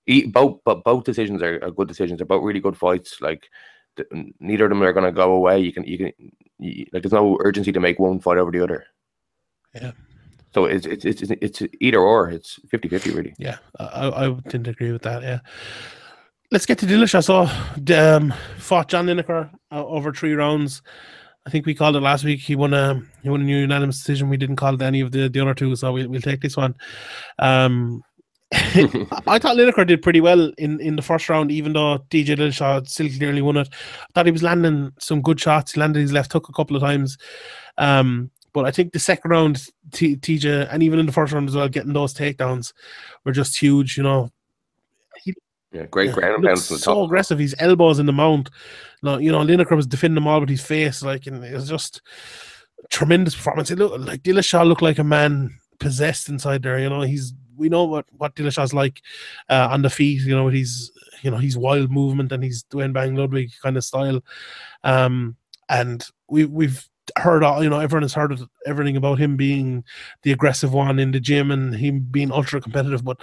e- 0.06 0.26
both 0.26 0.60
but 0.64 0.84
both 0.84 1.04
decisions 1.04 1.42
are, 1.42 1.62
are 1.64 1.70
good 1.70 1.88
decisions. 1.88 2.18
They're 2.18 2.26
both 2.26 2.44
really 2.44 2.60
good 2.60 2.76
fights. 2.76 3.20
Like 3.20 3.48
th- 3.96 4.08
neither 4.40 4.64
of 4.64 4.70
them 4.70 4.82
are 4.82 4.92
going 4.92 5.04
to 5.04 5.12
go 5.12 5.32
away. 5.32 5.60
You 5.60 5.72
can 5.72 5.84
you 5.84 5.98
can 5.98 6.12
you, 6.58 6.86
like 6.92 7.02
there's 7.02 7.12
no 7.12 7.38
urgency 7.40 7.72
to 7.72 7.80
make 7.80 7.98
one 7.98 8.20
fight 8.20 8.38
over 8.38 8.50
the 8.50 8.62
other. 8.62 8.86
Yeah. 9.74 9.92
So 10.52 10.64
it's 10.64 10.86
it's 10.86 11.04
it's, 11.04 11.22
it's 11.22 11.62
either 11.80 12.00
or. 12.00 12.28
It's 12.28 12.58
50-50 12.72 13.14
really. 13.14 13.34
Yeah, 13.38 13.58
I, 13.78 14.08
I 14.08 14.34
to 14.48 14.70
agree 14.70 14.92
with 14.92 15.02
that. 15.02 15.22
Yeah. 15.22 15.38
Let's 16.52 16.66
get 16.66 16.78
to 16.78 16.86
Dillashaw. 16.86 17.22
So, 17.22 17.96
um, 17.96 18.34
fought 18.58 18.88
John 18.88 19.06
Lineker 19.06 19.50
uh, 19.70 19.86
over 19.86 20.12
three 20.12 20.34
rounds. 20.34 20.82
I 21.46 21.50
think 21.50 21.64
we 21.64 21.74
called 21.74 21.94
it 21.94 22.00
last 22.00 22.24
week. 22.24 22.40
He 22.40 22.56
won 22.56 22.74
a 22.74 23.00
he 23.22 23.28
won 23.28 23.40
a 23.40 23.44
new 23.44 23.58
unanimous 23.58 23.98
decision. 23.98 24.28
We 24.28 24.36
didn't 24.36 24.56
call 24.56 24.74
it 24.74 24.82
any 24.82 25.00
of 25.00 25.12
the, 25.12 25.28
the 25.28 25.40
other 25.40 25.54
two, 25.54 25.74
so 25.76 25.92
we'll, 25.92 26.08
we'll 26.08 26.20
take 26.20 26.40
this 26.40 26.56
one. 26.56 26.74
Um, 27.38 28.02
I 28.52 29.38
thought 29.38 29.56
Lineker 29.56 29.86
did 29.86 30.02
pretty 30.02 30.20
well 30.20 30.52
in, 30.58 30.80
in 30.80 30.96
the 30.96 31.02
first 31.02 31.28
round, 31.28 31.52
even 31.52 31.72
though 31.72 31.98
TJ 32.10 32.36
Dillashaw 32.36 32.86
still 32.88 33.08
clearly 33.08 33.42
won 33.42 33.56
it. 33.56 33.68
I 33.72 34.06
thought 34.12 34.26
he 34.26 34.32
was 34.32 34.42
landing 34.42 34.90
some 34.98 35.22
good 35.22 35.40
shots. 35.40 35.72
He 35.72 35.80
landed 35.80 36.00
his 36.00 36.12
left 36.12 36.32
hook 36.32 36.48
a 36.48 36.52
couple 36.52 36.74
of 36.74 36.82
times. 36.82 37.16
Um, 37.78 38.32
but 38.52 38.64
I 38.64 38.72
think 38.72 38.92
the 38.92 38.98
second 38.98 39.30
round, 39.30 39.64
T- 39.92 40.16
TJ, 40.16 40.68
and 40.72 40.82
even 40.82 40.98
in 40.98 41.06
the 41.06 41.12
first 41.12 41.32
round 41.32 41.48
as 41.48 41.54
well, 41.54 41.68
getting 41.68 41.92
those 41.92 42.12
takedowns 42.12 42.72
were 43.24 43.30
just 43.32 43.56
huge. 43.56 43.96
You 43.96 44.02
know, 44.02 44.30
Yeah, 45.72 45.86
great 45.86 46.12
ground 46.12 46.42
he 46.42 46.48
pound 46.48 46.62
from 46.62 46.76
the 46.76 46.80
so 46.80 47.04
aggressive. 47.04 47.38
His 47.38 47.54
elbows 47.58 47.98
in 47.98 48.06
the 48.06 48.12
mount. 48.12 48.50
No, 49.02 49.18
you 49.18 49.30
know, 49.30 49.38
Lineker 49.38 49.76
was 49.76 49.86
defending 49.86 50.16
them 50.16 50.26
all 50.26 50.40
with 50.40 50.48
his 50.48 50.62
face, 50.62 51.02
like, 51.02 51.26
and 51.26 51.44
it 51.44 51.54
was 51.54 51.68
just 51.68 52.02
tremendous 52.90 53.36
performance. 53.36 53.70
It 53.70 53.78
looked 53.78 54.00
like 54.00 54.22
Dillashaw 54.22 54.66
looked 54.66 54.82
like 54.82 54.98
a 54.98 55.04
man 55.04 55.56
possessed 55.78 56.28
inside 56.28 56.62
there. 56.62 56.78
You 56.78 56.88
know, 56.88 57.02
he's 57.02 57.34
we 57.56 57.68
know 57.68 57.84
what 57.84 58.06
what 58.16 58.34
Dillashaw's 58.34 58.74
like 58.74 59.00
uh, 59.48 59.68
on 59.70 59.82
the 59.82 59.90
feet. 59.90 60.22
You 60.22 60.34
know, 60.34 60.44
with 60.44 60.54
his 60.54 60.90
you 61.22 61.30
know 61.30 61.36
his 61.36 61.56
wild 61.56 61.90
movement 61.90 62.32
and 62.32 62.42
his 62.42 62.64
Duane 62.64 62.92
Bang 62.92 63.14
Ludwig 63.14 63.50
kind 63.62 63.76
of 63.76 63.84
style. 63.84 64.20
Um, 64.82 65.36
and 65.68 66.04
we 66.28 66.46
we've 66.46 66.84
heard 67.16 67.44
all 67.44 67.62
you 67.62 67.70
know 67.70 67.78
everyone 67.78 68.02
has 68.02 68.14
heard 68.14 68.38
everything 68.66 68.96
about 68.96 69.18
him 69.18 69.36
being 69.36 69.84
the 70.22 70.32
aggressive 70.32 70.72
one 70.72 70.98
in 70.98 71.12
the 71.12 71.20
gym 71.20 71.50
and 71.50 71.76
him 71.76 72.08
being 72.10 72.32
ultra 72.32 72.60
competitive, 72.60 73.04
but. 73.04 73.20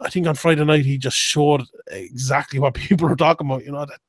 I 0.00 0.10
think 0.10 0.26
on 0.26 0.34
Friday 0.34 0.64
night 0.64 0.84
he 0.84 0.98
just 0.98 1.16
showed 1.16 1.62
exactly 1.88 2.58
what 2.58 2.74
people 2.88 3.08
are 3.08 3.16
talking 3.16 3.46
about. 3.46 3.64
You 3.64 3.72
know 3.72 3.84
that 3.84 4.00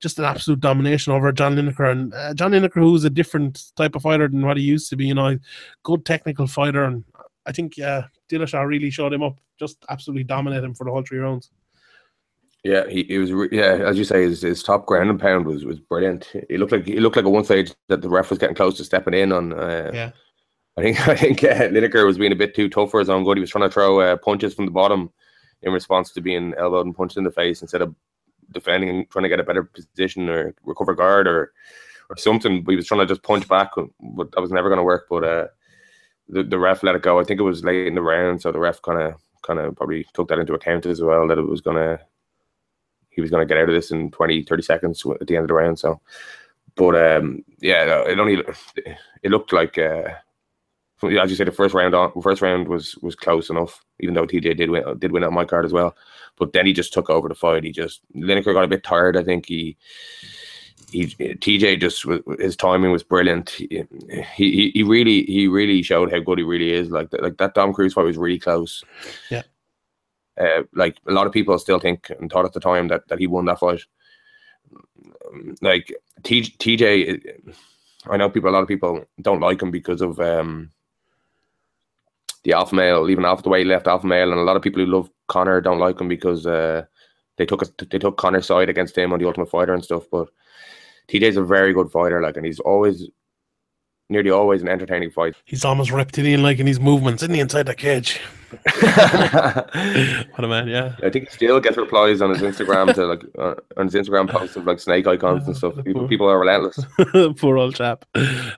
just 0.00 0.18
an 0.18 0.24
absolute 0.24 0.60
domination 0.60 1.12
over 1.12 1.30
John 1.32 1.54
Lineker 1.54 1.90
and 1.90 2.12
uh, 2.12 2.34
John 2.34 2.52
Lineker, 2.52 2.80
who's 2.80 3.04
a 3.04 3.10
different 3.10 3.72
type 3.76 3.94
of 3.94 4.02
fighter 4.02 4.28
than 4.28 4.44
what 4.44 4.56
he 4.56 4.62
used 4.62 4.90
to 4.90 4.96
be. 4.96 5.06
You 5.06 5.14
know, 5.14 5.38
good 5.82 6.04
technical 6.04 6.46
fighter, 6.46 6.84
and 6.84 7.04
I 7.46 7.52
think 7.52 7.78
uh, 7.78 8.02
Dillashaw 8.28 8.66
really 8.66 8.90
showed 8.90 9.12
him 9.12 9.22
up. 9.22 9.38
Just 9.58 9.84
absolutely 9.88 10.24
dominated 10.24 10.64
him 10.64 10.74
for 10.74 10.84
the 10.84 10.90
whole 10.90 11.02
three 11.02 11.18
rounds. 11.18 11.50
Yeah, 12.64 12.88
he, 12.88 13.04
he 13.04 13.18
was. 13.18 13.32
Re- 13.32 13.48
yeah, 13.50 13.78
as 13.86 13.98
you 13.98 14.04
say, 14.04 14.22
his, 14.22 14.42
his 14.42 14.62
top 14.62 14.86
ground 14.86 15.10
and 15.10 15.20
pound 15.20 15.46
was 15.46 15.64
was 15.64 15.78
brilliant. 15.78 16.32
He 16.48 16.58
looked 16.58 16.72
like 16.72 16.84
he 16.84 17.00
looked 17.00 17.16
like 17.16 17.24
at 17.24 17.32
one 17.32 17.44
stage 17.44 17.72
that 17.88 18.02
the 18.02 18.08
ref 18.08 18.30
was 18.30 18.38
getting 18.38 18.56
close 18.56 18.76
to 18.76 18.84
stepping 18.84 19.14
in 19.14 19.32
on. 19.32 19.52
Uh, 19.52 19.90
Yeah. 19.92 20.10
I 20.76 20.82
think 20.82 21.08
I 21.08 21.16
think 21.16 21.44
uh, 21.44 21.68
Lineker 21.68 22.06
was 22.06 22.18
being 22.18 22.32
a 22.32 22.36
bit 22.36 22.54
too 22.54 22.68
tough 22.68 22.90
for 22.90 23.00
his 23.00 23.10
own 23.10 23.24
good. 23.24 23.36
He 23.36 23.40
was 23.40 23.50
trying 23.50 23.68
to 23.68 23.70
throw 23.70 24.00
uh, 24.00 24.16
punches 24.16 24.54
from 24.54 24.66
the 24.66 24.72
bottom 24.72 25.10
in 25.62 25.72
response 25.72 26.12
to 26.12 26.20
being 26.20 26.54
elbowed 26.58 26.86
and 26.86 26.96
punched 26.96 27.16
in 27.16 27.24
the 27.24 27.30
face 27.30 27.62
instead 27.62 27.82
of 27.82 27.94
defending 28.50 28.88
and 28.90 29.10
trying 29.10 29.22
to 29.22 29.28
get 29.28 29.40
a 29.40 29.44
better 29.44 29.64
position 29.64 30.28
or 30.28 30.54
recover 30.64 30.94
guard 30.94 31.26
or 31.26 31.52
or 32.10 32.16
something. 32.16 32.64
He 32.68 32.76
was 32.76 32.86
trying 32.86 33.00
to 33.00 33.06
just 33.06 33.22
punch 33.22 33.48
back, 33.48 33.70
but 33.76 34.32
that 34.32 34.40
was 34.40 34.52
never 34.52 34.68
going 34.68 34.78
to 34.78 34.84
work. 34.84 35.06
But 35.08 35.24
uh, 35.24 35.46
the 36.28 36.42
the 36.42 36.58
ref 36.58 36.82
let 36.82 36.94
it 36.94 37.02
go. 37.02 37.20
I 37.20 37.24
think 37.24 37.40
it 37.40 37.44
was 37.44 37.64
late 37.64 37.86
in 37.86 37.94
the 37.94 38.02
round, 38.02 38.42
so 38.42 38.52
the 38.52 38.58
ref 38.58 38.82
kind 38.82 39.00
of 39.00 39.14
kind 39.42 39.58
of 39.58 39.76
probably 39.76 40.06
took 40.14 40.28
that 40.28 40.38
into 40.38 40.54
account 40.54 40.86
as 40.86 41.02
well 41.02 41.26
that 41.26 41.38
it 41.38 41.42
was 41.42 41.60
gonna 41.60 41.98
he 43.10 43.20
was 43.20 43.30
gonna 43.30 43.46
get 43.46 43.58
out 43.58 43.68
of 43.68 43.74
this 43.74 43.90
in 43.90 44.10
20, 44.10 44.44
30 44.44 44.62
seconds 44.62 45.04
at 45.20 45.26
the 45.26 45.36
end 45.36 45.44
of 45.44 45.48
the 45.48 45.54
round. 45.54 45.78
So, 45.78 46.00
but 46.76 46.94
um, 46.94 47.44
yeah, 47.60 48.04
it 48.06 48.18
only 48.18 48.42
it 49.22 49.30
looked 49.30 49.52
like. 49.52 49.78
Uh, 49.78 50.10
as 51.08 51.30
you 51.30 51.36
said, 51.36 51.46
the 51.46 51.52
first 51.52 51.74
round 51.74 51.94
on 51.94 52.12
first 52.22 52.42
round 52.42 52.68
was 52.68 52.96
was 52.96 53.14
close 53.14 53.50
enough, 53.50 53.84
even 54.00 54.14
though 54.14 54.26
TJ 54.26 54.56
did 54.56 54.70
win 54.70 54.98
did 54.98 55.12
win 55.12 55.24
on 55.24 55.34
my 55.34 55.44
card 55.44 55.64
as 55.64 55.72
well. 55.72 55.96
But 56.38 56.52
then 56.52 56.66
he 56.66 56.72
just 56.72 56.92
took 56.92 57.10
over 57.10 57.28
the 57.28 57.34
fight. 57.34 57.64
He 57.64 57.72
just 57.72 58.00
Lineker 58.16 58.54
got 58.54 58.64
a 58.64 58.68
bit 58.68 58.84
tired. 58.84 59.16
I 59.16 59.24
think 59.24 59.46
he 59.46 59.76
he 60.90 61.06
TJ 61.06 61.80
just 61.80 62.04
his 62.38 62.56
timing 62.56 62.92
was 62.92 63.02
brilliant. 63.02 63.50
He, 63.50 63.84
he 64.34 64.70
he 64.70 64.82
really 64.82 65.24
he 65.24 65.48
really 65.48 65.82
showed 65.82 66.12
how 66.12 66.20
good 66.20 66.38
he 66.38 66.44
really 66.44 66.72
is. 66.72 66.90
Like 66.90 67.08
like 67.12 67.38
that 67.38 67.54
Dom 67.54 67.72
Cruz 67.72 67.94
fight 67.94 68.04
was 68.04 68.18
really 68.18 68.38
close. 68.38 68.84
Yeah. 69.30 69.42
Uh, 70.40 70.62
like 70.74 70.96
a 71.06 71.12
lot 71.12 71.26
of 71.26 71.32
people 71.32 71.58
still 71.58 71.78
think 71.78 72.10
and 72.18 72.30
thought 72.30 72.46
at 72.46 72.54
the 72.54 72.60
time 72.60 72.88
that, 72.88 73.06
that 73.08 73.18
he 73.18 73.26
won 73.26 73.44
that 73.44 73.58
fight. 73.58 73.82
Like 75.60 75.94
T, 76.22 76.42
TJ, 76.42 77.52
I 78.06 78.16
know 78.16 78.30
people. 78.30 78.50
A 78.50 78.52
lot 78.52 78.62
of 78.62 78.68
people 78.68 79.04
don't 79.20 79.40
like 79.40 79.62
him 79.62 79.70
because 79.70 80.00
of 80.00 80.18
um, 80.20 80.70
the 82.44 82.52
alpha 82.52 82.74
male, 82.74 83.08
even 83.08 83.24
after 83.24 83.42
the 83.42 83.48
way 83.48 83.60
he 83.60 83.64
left 83.64 83.86
alpha 83.86 84.06
male, 84.06 84.30
and 84.30 84.40
a 84.40 84.44
lot 84.44 84.56
of 84.56 84.62
people 84.62 84.84
who 84.84 84.90
love 84.90 85.10
Conor 85.28 85.60
don't 85.60 85.78
like 85.78 86.00
him 86.00 86.08
because 86.08 86.46
uh, 86.46 86.84
they 87.36 87.46
took 87.46 87.62
a, 87.62 87.66
they 87.86 87.98
took 87.98 88.16
Conor's 88.16 88.46
side 88.46 88.68
against 88.68 88.96
him 88.96 89.12
on 89.12 89.18
the 89.18 89.26
Ultimate 89.26 89.50
Fighter 89.50 89.74
and 89.74 89.84
stuff. 89.84 90.04
But 90.10 90.28
TJ's 91.08 91.36
a 91.36 91.42
very 91.42 91.72
good 91.72 91.90
fighter, 91.90 92.20
like, 92.20 92.36
and 92.36 92.46
he's 92.46 92.60
always, 92.60 93.08
nearly 94.08 94.30
always, 94.30 94.62
an 94.62 94.68
entertaining 94.68 95.10
fight. 95.10 95.34
He's 95.44 95.64
almost 95.64 95.90
reptilian 95.90 96.42
like 96.42 96.58
in 96.58 96.66
his 96.66 96.80
movements, 96.80 97.22
isn't 97.22 97.34
he, 97.34 97.40
inside 97.40 97.66
the 97.66 97.74
cage? 97.74 98.20
what 98.64 100.44
a 100.44 100.48
man, 100.48 100.68
yeah. 100.68 100.94
I 101.02 101.08
think 101.08 101.28
he 101.28 101.34
still 101.34 101.58
gets 101.58 101.78
replies 101.78 102.20
on 102.20 102.30
his 102.30 102.42
Instagram 102.42 102.92
to 102.94 103.06
like 103.06 103.22
uh, 103.38 103.54
on 103.78 103.86
his 103.86 103.94
Instagram 103.94 104.28
posts 104.28 104.56
of 104.56 104.66
like 104.66 104.78
snake 104.78 105.06
icons 105.06 105.46
and 105.46 105.56
stuff. 105.56 105.74
People, 105.84 106.06
people 106.06 106.28
are 106.28 106.38
relentless. 106.38 106.78
Poor 107.38 107.56
old 107.56 107.74
chap. 107.74 108.04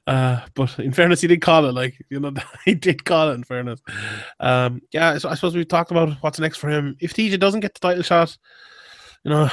Uh, 0.07 0.41
but 0.55 0.77
in 0.81 0.93
fairness, 0.93 1.21
he 1.21 1.29
did 1.29 1.43
call 1.43 1.67
it. 1.67 1.73
Like 1.73 1.95
you 2.11 2.19
know, 2.19 2.33
he 2.65 2.75
did 2.75 3.05
call 3.05 3.31
it. 3.31 3.35
In 3.35 3.45
fairness, 3.45 3.81
um, 4.41 4.83
yeah. 4.93 5.17
So 5.19 5.29
I 5.29 5.37
suppose 5.37 5.55
we've 5.55 5.69
talked 5.69 5.93
about 5.93 6.15
what's 6.23 6.41
next 6.41 6.57
for 6.57 6.69
him. 6.69 6.97
If 7.01 7.15
TJ 7.15 7.39
doesn't 7.39 7.61
get 7.61 7.75
the 7.75 7.81
title 7.81 8.03
shot, 8.03 8.37
you 9.23 9.31
know, 9.31 9.49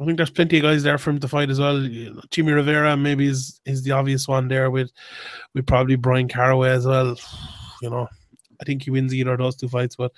I 0.00 0.04
think 0.06 0.16
there's 0.16 0.30
plenty 0.30 0.56
of 0.56 0.62
guys 0.62 0.82
there 0.82 0.96
for 0.96 1.10
him 1.10 1.20
to 1.20 1.28
fight 1.28 1.50
as 1.50 1.60
well. 1.60 1.86
Jimmy 2.30 2.52
Rivera 2.52 2.96
maybe 2.96 3.26
is 3.26 3.60
is 3.66 3.82
the 3.82 3.92
obvious 3.92 4.26
one 4.26 4.48
there 4.48 4.70
with 4.70 4.90
with 5.54 5.66
probably 5.66 5.96
Brian 5.96 6.26
Caraway 6.26 6.70
as 6.70 6.86
well. 6.86 7.16
You 7.82 7.90
know, 7.90 8.08
I 8.60 8.64
think 8.64 8.82
he 8.82 8.90
wins 8.90 9.14
either 9.14 9.32
of 9.32 9.38
those 9.38 9.56
two 9.56 9.68
fights, 9.68 9.96
but 9.96 10.12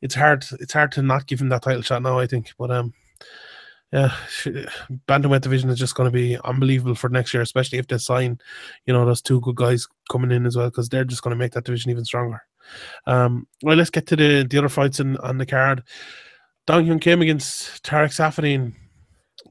it's 0.00 0.14
hard. 0.14 0.44
It's 0.58 0.72
hard 0.72 0.90
to 0.92 1.02
not 1.02 1.26
give 1.26 1.40
him 1.40 1.50
that 1.50 1.62
title 1.62 1.82
shot 1.82 2.02
now. 2.02 2.18
I 2.18 2.26
think, 2.26 2.50
but 2.58 2.72
um, 2.72 2.92
yeah, 3.92 4.12
bantamweight 5.06 5.42
division 5.42 5.70
is 5.70 5.78
just 5.78 5.94
going 5.94 6.10
to 6.10 6.14
be 6.14 6.38
unbelievable 6.44 6.96
for 6.96 7.08
next 7.08 7.32
year, 7.32 7.42
especially 7.42 7.78
if 7.78 7.86
they 7.86 7.98
sign, 7.98 8.38
you 8.86 8.92
know, 8.92 9.04
those 9.04 9.22
two 9.22 9.40
good 9.42 9.56
guys 9.56 9.86
coming 10.10 10.32
in 10.32 10.46
as 10.46 10.56
well, 10.56 10.68
because 10.68 10.88
they're 10.88 11.04
just 11.04 11.22
going 11.22 11.32
to 11.32 11.38
make 11.38 11.52
that 11.52 11.64
division 11.64 11.90
even 11.90 12.04
stronger. 12.04 12.42
Um, 13.06 13.46
well, 13.62 13.76
let's 13.76 13.90
get 13.90 14.06
to 14.08 14.16
the 14.16 14.46
the 14.48 14.58
other 14.58 14.68
fights 14.68 14.98
in, 14.98 15.16
on 15.18 15.38
the 15.38 15.46
card. 15.46 15.84
Dong 16.66 16.86
Hyun 16.86 17.00
Kim 17.00 17.22
against 17.22 17.84
Tarec 17.84 18.10
Saffiedine. 18.10 18.74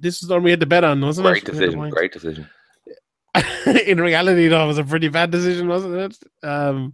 This 0.02 0.22
is 0.22 0.28
the 0.28 0.34
one 0.36 0.44
we 0.44 0.52
had 0.52 0.60
to 0.60 0.66
bet 0.66 0.84
on, 0.84 1.00
wasn't 1.02 1.28
it? 1.28 1.32
Great 1.32 1.44
it? 1.44 1.52
decision. 1.52 1.90
Great 1.90 2.12
decision. 2.14 2.50
in 3.88 4.00
reality, 4.02 4.48
though, 4.48 4.64
it 4.64 4.68
was 4.68 4.78
a 4.78 4.84
pretty 4.84 5.08
bad 5.08 5.32
decision, 5.32 5.68
wasn't 5.68 5.96
it? 5.96 6.18
Um, 6.48 6.94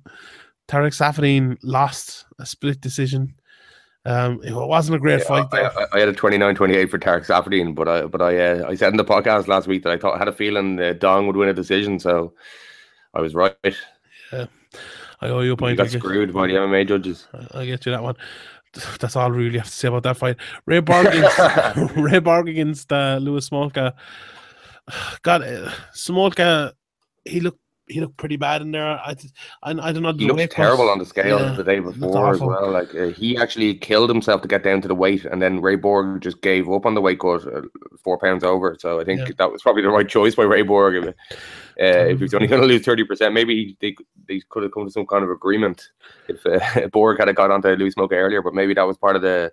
Tarec 0.68 0.94
Saffiedine 0.94 1.58
lost 1.64 2.26
a 2.40 2.46
split 2.46 2.80
decision. 2.82 3.34
Um, 4.06 4.42
it 4.44 4.54
wasn't 4.54 4.96
a 4.96 5.00
great 5.00 5.20
Yeah, 5.20 5.26
fight. 5.26 5.48
I, 5.52 5.62
I, 5.64 5.86
I 5.94 6.00
had 6.00 6.10
a 6.10 6.14
29-28 6.14 6.90
for 6.90 7.00
Tarec 7.00 7.26
Saffiedine, 7.26 7.74
but 7.76 7.88
I 7.88 8.06
but 8.06 8.22
I 8.22 8.38
uh, 8.38 8.70
I 8.70 8.76
said 8.76 8.92
in 8.94 8.98
the 8.98 9.04
podcast 9.04 9.48
last 9.48 9.68
week 9.68 9.84
that 9.84 9.92
I 9.92 9.98
thought 9.98 10.16
I 10.16 10.20
had 10.20 10.28
a 10.30 10.34
feeling 10.34 10.80
uh, 10.80 10.94
Dong 10.94 11.28
would 11.28 11.36
win 11.36 11.50
a 11.50 11.54
decision, 11.54 12.00
so 12.00 12.34
I 13.14 13.22
was 13.22 13.34
right. 13.36 13.56
Yeah. 14.32 14.46
I 15.20 15.30
owe 15.30 15.40
you 15.42 15.54
a 15.56 15.56
You 15.56 15.56
point. 15.58 15.78
got 15.78 15.90
screwed 15.90 16.34
by 16.34 16.48
the 16.48 16.54
MMA 16.54 16.88
judges. 16.88 17.28
I 17.54 17.66
get 17.66 17.86
you 17.86 17.92
that 17.92 18.04
one. 18.04 18.16
That's 19.00 19.16
all 19.16 19.32
we 19.32 19.46
really 19.46 19.58
have 19.58 19.68
to 19.68 19.74
say 19.74 19.88
about 19.88 20.04
that 20.04 20.18
fight. 20.18 20.38
Ray 20.66 20.80
Borg 20.82 21.08
against 21.08 21.38
Ray 21.96 22.20
Borg 22.20 22.50
against 22.50 22.92
uh, 22.92 23.18
Louis 23.22 23.48
Smolka. 23.50 23.94
God, 25.22 25.42
uh, 25.44 25.72
Smolka, 25.94 26.74
he 27.26 27.40
looked 27.40 27.60
he 27.90 28.02
looked 28.02 28.18
pretty 28.18 28.36
bad 28.36 28.62
in 28.62 28.72
there. 28.72 28.86
I 28.86 29.16
I, 29.64 29.72
I 29.72 29.92
don't 29.94 30.04
know. 30.04 30.12
He 30.14 30.26
looked 30.28 30.52
terrible 30.52 30.86
cut. 30.88 30.92
on 30.92 31.00
the 31.00 31.06
scale 31.06 31.40
Yeah, 31.40 31.52
the 31.54 31.64
day 31.64 31.80
before 31.80 32.34
as 32.34 32.40
well. 32.42 32.70
Like 32.70 32.94
uh, 32.94 33.08
he 33.08 33.38
actually 33.38 33.76
killed 33.76 34.10
himself 34.10 34.42
to 34.42 34.48
get 34.48 34.62
down 34.64 34.82
to 34.82 34.88
the 34.90 34.96
weight, 34.96 35.24
and 35.26 35.42
then 35.42 35.62
Ray 35.62 35.78
Borg 35.78 36.22
just 36.22 36.42
gave 36.42 36.70
up 36.70 36.86
on 36.86 36.96
the 36.96 37.02
weight 37.02 37.20
cut, 37.20 37.48
uh, 37.48 37.62
four 38.04 38.18
pounds 38.18 38.44
over. 38.44 38.76
So 38.80 39.00
I 39.00 39.06
think 39.06 39.22
Yeah. 39.22 39.34
that 39.38 39.52
was 39.52 39.62
probably 39.62 39.84
the 39.84 39.90
right 39.90 40.08
choice 40.08 40.36
by 40.36 40.44
Ray 40.44 40.64
Borg. 40.64 41.14
Uh, 41.80 42.10
if 42.10 42.18
he 42.18 42.24
was 42.24 42.34
only 42.34 42.48
going 42.48 42.62
to 42.62 42.68
lose 42.68 42.84
thirty 42.84 43.04
percent, 43.04 43.34
maybe 43.34 43.78
they 43.82 43.96
they 44.28 44.42
could 44.50 44.64
have 44.64 44.74
come 44.74 44.86
to 44.86 44.92
some 44.92 45.06
kind 45.06 45.24
of 45.24 45.30
agreement 45.30 45.90
if 46.28 46.46
uh, 46.46 46.88
Borg 46.92 47.20
had 47.20 47.34
got 47.36 47.52
onto 47.52 47.70
Louis 47.70 47.94
Smolka 47.94 48.14
earlier. 48.14 48.42
But 48.42 48.56
maybe 48.56 48.74
that 48.74 48.88
was 48.88 48.98
part 48.98 49.16
of 49.16 49.22
the 49.22 49.52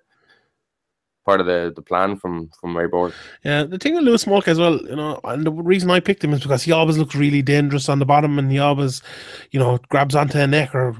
part 1.24 1.40
of 1.40 1.46
the, 1.46 1.72
the 1.74 1.82
plan 1.82 2.16
from 2.16 2.50
from 2.60 2.76
Ray 2.76 2.86
Borg. 2.86 3.12
Yeah, 3.44 3.64
the 3.64 3.78
thing 3.78 3.94
with 3.94 4.04
Louis 4.04 4.24
Smolka 4.24 4.48
as 4.48 4.58
well, 4.58 4.80
you 4.82 4.96
know, 4.96 5.20
and 5.24 5.44
the 5.44 5.52
reason 5.52 5.90
I 5.90 6.00
picked 6.00 6.22
him 6.22 6.32
is 6.32 6.42
because 6.42 6.62
he 6.62 6.72
always 6.72 6.98
looks 6.98 7.14
really 7.14 7.42
dangerous 7.42 7.88
on 7.88 7.98
the 7.98 8.06
bottom, 8.06 8.38
and 8.38 8.50
he 8.50 8.58
always, 8.58 9.02
you 9.50 9.58
know, 9.58 9.78
grabs 9.88 10.14
onto 10.14 10.38
a 10.38 10.46
neck 10.46 10.74
or, 10.74 10.96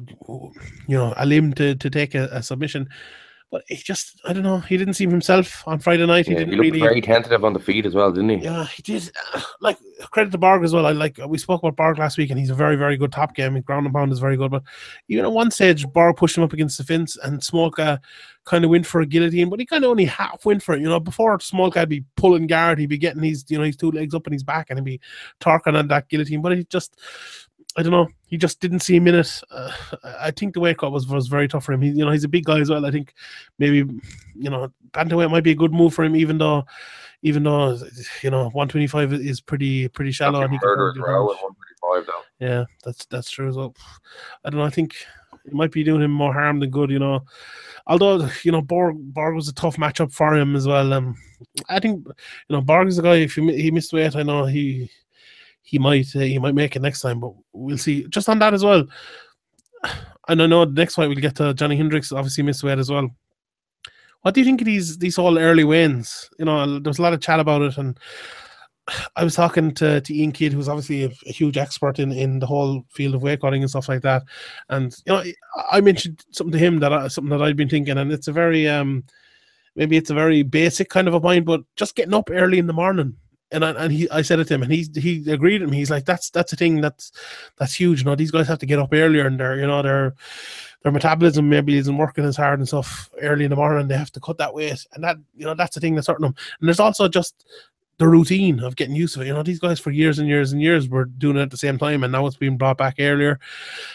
you 0.87 0.97
know, 0.97 1.15
a 1.17 1.27
limb 1.27 1.53
to 1.55 1.75
to 1.75 1.91
take 1.91 2.15
a, 2.15 2.29
a 2.33 2.43
submission. 2.43 2.89
But 3.55 3.63
he 3.69 3.77
just, 3.77 4.21
I 4.25 4.33
don't 4.33 4.43
know, 4.43 4.59
he 4.59 4.77
didn't 4.77 4.95
seem 4.95 5.11
himself 5.13 5.63
on 5.69 5.79
Friday 5.79 6.05
night. 6.05 6.27
He 6.27 6.33
Yeah, 6.33 6.39
didn't 6.41 6.55
he 6.55 6.57
looked 6.57 6.67
really. 6.73 6.81
very 6.81 7.01
tentative 7.01 7.45
on 7.45 7.53
the 7.53 7.61
feet 7.61 7.87
as 7.87 7.95
well, 7.95 8.11
didn't 8.11 8.31
he? 8.31 8.37
Yeah, 8.39 8.65
he 8.67 8.83
did. 8.83 9.13
Like 9.61 9.79
credit 10.11 10.33
to 10.33 10.39
Borg 10.39 10.65
as 10.65 10.75
well. 10.75 10.87
I 10.87 10.91
like 10.91 11.19
we 11.29 11.39
spoke 11.39 11.63
about 11.63 11.77
Borg 11.77 11.99
last 11.99 12.19
week, 12.19 12.31
and 12.31 12.39
he's 12.39 12.51
a 12.51 12.55
very, 12.55 12.75
very 12.75 12.97
good 12.97 13.13
top 13.13 13.35
game. 13.35 13.55
His 13.55 13.65
ground 13.65 13.87
and 13.87 13.95
pound 13.95 14.11
is 14.11 14.19
very 14.19 14.37
good. 14.37 14.51
But 14.51 14.65
even 15.09 15.25
at 15.25 15.31
one 15.33 15.53
stage, 15.53 15.87
Borg 15.87 16.17
pushed 16.17 16.37
him 16.37 16.43
up 16.43 16.53
against 16.53 16.77
the 16.79 16.85
fence, 16.85 17.17
and 17.23 17.41
Smolka 17.41 17.79
uh, 17.79 17.99
kind 18.45 18.65
of 18.65 18.71
went 18.71 18.87
for 18.87 19.01
a 19.01 19.07
guillotine, 19.07 19.49
but 19.49 19.61
he 19.61 19.67
kind 19.67 19.85
of 19.85 19.91
only 19.91 20.05
half 20.05 20.45
went 20.45 20.63
for 20.65 20.75
it. 20.75 20.81
You 20.83 20.89
know, 20.89 20.99
before 21.01 21.39
Smolka 21.39 21.77
would 21.77 21.89
be 21.89 22.05
pulling 22.17 22.49
guard, 22.49 22.79
he'd 22.81 22.89
be 22.89 22.99
getting 22.99 23.23
his, 23.23 23.45
you 23.49 23.57
know, 23.57 23.65
his 23.65 23.77
two 23.77 23.93
legs 23.93 24.15
up 24.15 24.27
in 24.27 24.33
his 24.33 24.43
back, 24.43 24.69
and 24.69 24.79
he'd 24.79 24.85
be 24.85 25.01
torquing 25.41 25.79
on 25.79 25.87
that 25.89 26.09
guillotine. 26.09 26.43
But 26.43 26.59
he 26.59 26.65
just, 26.65 26.99
I 27.77 27.83
don't 27.83 27.93
know. 27.93 28.09
He 28.27 28.37
just 28.37 28.61
didn't 28.61 28.81
seem 28.81 29.09
in 29.09 29.17
it. 29.17 29.41
Uh, 29.51 29.73
I 30.21 30.31
think 30.31 30.55
the 30.55 30.61
weight 30.61 30.79
cut 30.79 30.93
was 30.93 31.07
was 31.07 31.27
very 31.27 31.49
tough 31.49 31.65
for 31.65 31.73
him. 31.73 31.83
He, 31.83 31.89
you 31.89 32.05
know, 32.05 32.13
he's 32.13 32.25
a 32.25 32.29
big 32.29 32.45
guy 32.45 32.61
as 32.61 32.71
well. 32.71 32.87
I 32.87 32.91
think 32.91 33.15
maybe 33.59 33.79
you 34.35 34.51
know 34.51 34.73
bantamweight 34.93 35.31
might 35.31 35.45
be 35.45 35.53
a 35.53 35.57
good 35.57 35.73
move 35.73 35.95
for 35.95 36.05
him, 36.05 36.15
even 36.15 36.39
though 36.39 36.65
even 37.23 37.43
though 37.43 37.79
you 38.23 38.31
know 38.31 38.45
125 38.51 39.15
is 39.15 39.41
pretty 39.41 39.89
pretty 39.89 40.13
shallow. 40.13 40.43
And 40.43 40.53
he 40.53 40.59
can 40.59 40.69
Murder 40.69 40.93
do 40.95 41.01
at 41.05 41.11
135 41.11 42.07
though. 42.07 42.47
Yeah, 42.47 42.65
that's 42.85 43.07
that's 43.07 43.31
true 43.31 43.49
as 43.49 43.57
well. 43.57 43.75
I 44.45 44.51
don't 44.51 44.61
know. 44.61 44.67
I 44.67 44.71
think 44.71 44.95
it 45.45 45.53
might 45.53 45.73
be 45.73 45.83
doing 45.83 46.03
him 46.03 46.11
more 46.11 46.33
harm 46.33 46.61
than 46.61 46.71
good. 46.71 46.91
You 46.91 47.01
know, 47.01 47.25
although 47.87 48.29
you 48.43 48.53
know 48.53 48.63
Borg 48.63 48.97
Borg 48.99 49.35
was 49.35 49.49
a 49.49 49.55
tough 49.55 49.77
matchup 49.77 50.13
for 50.13 50.37
him 50.37 50.55
as 50.55 50.69
well. 50.69 50.93
Um, 50.93 51.17
I 51.69 51.81
think 51.81 52.07
you 52.07 52.15
know 52.57 52.61
Borg 52.61 52.89
is 52.89 52.99
a 52.99 53.03
guy. 53.03 53.17
If 53.17 53.35
he 53.35 53.61
he 53.61 53.71
missed 53.71 53.93
weight, 53.93 54.15
I 54.15 54.23
know 54.23 54.45
he 54.45 54.91
he 55.65 55.79
might 55.79 56.15
uh, 56.15 56.21
he 56.21 56.39
might 56.39 56.55
make 56.55 56.77
it 56.77 56.83
next 56.83 57.01
time, 57.01 57.19
but 57.19 57.33
we'll 57.53 57.79
see. 57.79 58.07
Just 58.09 58.29
on 58.29 58.39
that 58.39 58.55
as 58.55 58.65
well. 58.65 58.85
And 60.29 60.41
I 60.41 60.47
know 60.47 60.65
the 60.65 60.73
next 60.73 60.95
fight 60.95 61.09
we'll 61.09 61.17
get 61.17 61.35
to 61.37 61.53
Johnny 61.53 61.77
Hendricks. 61.77 62.13
Obviously 62.13 62.45
missed 62.45 62.63
weight 62.63 62.79
as 62.79 62.91
well. 62.91 63.11
What 64.23 64.35
do 64.35 64.41
you 64.41 64.47
think 64.47 64.61
of 64.61 64.67
these 64.67 64.97
these 64.97 65.19
all 65.19 65.39
early 65.39 65.65
wins? 65.65 66.31
You 66.39 66.47
know, 66.47 66.79
there 66.79 66.91
was 66.91 66.99
a 66.99 67.03
lot 67.03 67.13
of 67.13 67.21
chat 67.21 67.41
about 67.41 67.63
it, 67.63 67.77
and 67.77 67.99
I 69.17 69.25
was 69.25 69.35
talking 69.35 69.73
to, 69.75 70.01
to 70.01 70.15
Ian 70.15 70.33
Kidd, 70.33 70.53
who's 70.53 70.69
obviously 70.69 71.05
a, 71.05 71.11
a 71.27 71.33
huge 71.33 71.57
expert 71.57 71.99
in, 71.99 72.13
in 72.13 72.39
the 72.39 72.47
whole 72.47 72.85
field 72.91 73.15
of 73.15 73.41
cutting 73.41 73.63
and 73.63 73.71
stuff 73.71 73.89
like 73.89 74.03
that. 74.03 74.23
And 74.69 74.95
you 75.07 75.13
know, 75.13 75.25
I 75.71 75.81
mentioned 75.81 76.25
something 76.31 76.53
to 76.53 76.59
him 76.59 76.81
that 76.81 76.93
I, 76.93 77.09
something 77.09 77.31
that 77.31 77.43
I'd 77.43 77.57
been 77.57 77.69
thinking, 77.69 77.99
and 77.99 78.13
it's 78.13 78.29
a 78.29 78.33
very 78.33 78.69
um, 78.69 79.05
maybe 79.75 79.97
it's 79.97 80.11
a 80.11 80.15
very 80.15 80.43
basic 80.43 80.89
kind 80.89 81.09
of 81.09 81.15
a 81.15 81.21
point, 81.21 81.45
but 81.45 81.63
just 81.77 81.95
getting 81.95 82.15
up 82.15 82.31
early 82.31 82.59
in 82.59 82.67
the 82.67 82.73
morning. 82.73 83.17
And 83.55 83.65
I, 83.65 83.71
and 83.71 83.93
he, 83.93 84.11
I 84.11 84.23
said 84.23 84.41
it 84.41 84.49
to 84.49 84.55
him, 84.55 84.63
and 84.63 84.73
he 84.73 84.87
he 84.95 85.31
agreed 85.31 85.63
with 85.63 85.71
me. 85.71 85.77
He's 85.77 85.91
like, 85.91 86.05
that's 86.05 86.29
that's 86.31 86.53
a 86.53 86.57
thing 86.57 86.81
that's 86.81 87.13
that's 87.57 87.73
huge. 87.73 88.01
You 88.01 88.07
know, 88.07 88.17
these 88.17 88.33
guys 88.33 88.49
have 88.49 88.59
to 88.59 88.67
get 88.67 88.79
up 88.79 88.91
earlier, 88.93 89.27
and 89.27 89.39
their 89.39 89.57
you 89.57 89.67
know 89.67 89.81
their 89.81 90.15
their 90.83 90.93
metabolism 90.93 91.49
maybe 91.49 91.77
isn't 91.77 91.97
working 91.97 92.25
as 92.25 92.37
hard 92.37 92.59
and 92.59 92.69
stuff 92.69 93.09
early 93.23 93.45
in 93.45 93.51
the 93.51 93.57
morning. 93.57 93.89
They 93.89 93.97
have 93.97 94.13
to 94.13 94.21
cut 94.21 94.39
that 94.39 94.55
weight, 94.55 94.85
and 94.93 95.05
that 95.05 95.17
you 95.37 95.47
know 95.47 95.55
that's 95.55 95.75
the 95.75 95.81
thing 95.81 95.95
that's 95.95 96.09
hurting 96.09 96.25
them. 96.25 96.35
And 96.61 96.69
there's 96.69 96.81
also 96.81 97.09
just 97.09 97.47
the 97.99 98.09
routine 98.09 98.61
of 98.61 98.77
getting 98.77 98.97
used 98.97 99.15
to 99.15 99.21
it. 99.23 99.29
You 99.29 99.35
know, 99.35 99.43
these 99.43 99.61
guys 99.61 99.79
for 99.79 99.91
years 99.91 100.19
and 100.19 100.29
years 100.29 100.53
and 100.53 100.61
years 100.61 100.89
were 100.89 101.05
doing 101.05 101.37
it 101.37 101.43
at 101.43 101.51
the 101.51 101.57
same 101.57 101.79
time, 101.79 102.03
and 102.03 102.13
now 102.13 102.27
it's 102.27 102.37
being 102.37 102.57
brought 102.57 102.79
back 102.79 102.97
earlier, 102.99 103.39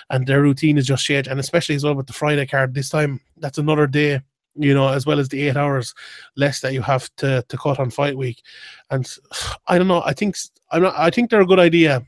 and 0.10 0.26
their 0.26 0.42
routine 0.42 0.78
is 0.78 0.88
just 0.88 1.06
changed. 1.06 1.30
And 1.30 1.40
especially 1.40 1.76
as 1.76 1.84
well 1.84 1.96
with 1.96 2.08
the 2.08 2.14
Friday 2.14 2.46
card 2.46 2.74
this 2.74 2.90
time, 2.90 3.20
that's 3.38 3.58
another 3.58 3.88
day. 3.88 4.22
You 4.56 4.74
know, 4.74 4.90
as 4.90 5.06
well 5.06 5.20
as 5.20 5.30
the 5.30 5.48
eight 5.48 5.58
hours 5.58 5.94
less 6.36 6.60
that 6.62 6.74
you 6.74 6.82
have 6.82 7.10
to 7.18 7.44
to 7.48 7.58
cut 7.58 7.80
on 7.80 7.90
fight 7.90 8.18
week, 8.18 8.42
and 8.90 9.10
I 9.68 9.78
don't 9.78 9.88
know. 9.88 10.04
I 10.04 10.14
think 10.14 10.36
I'm 10.72 10.82
not. 10.82 10.96
I 10.98 11.10
think 11.10 11.30
they're 11.30 11.42
a 11.42 11.48
good 11.48 11.60
idea 11.60 12.04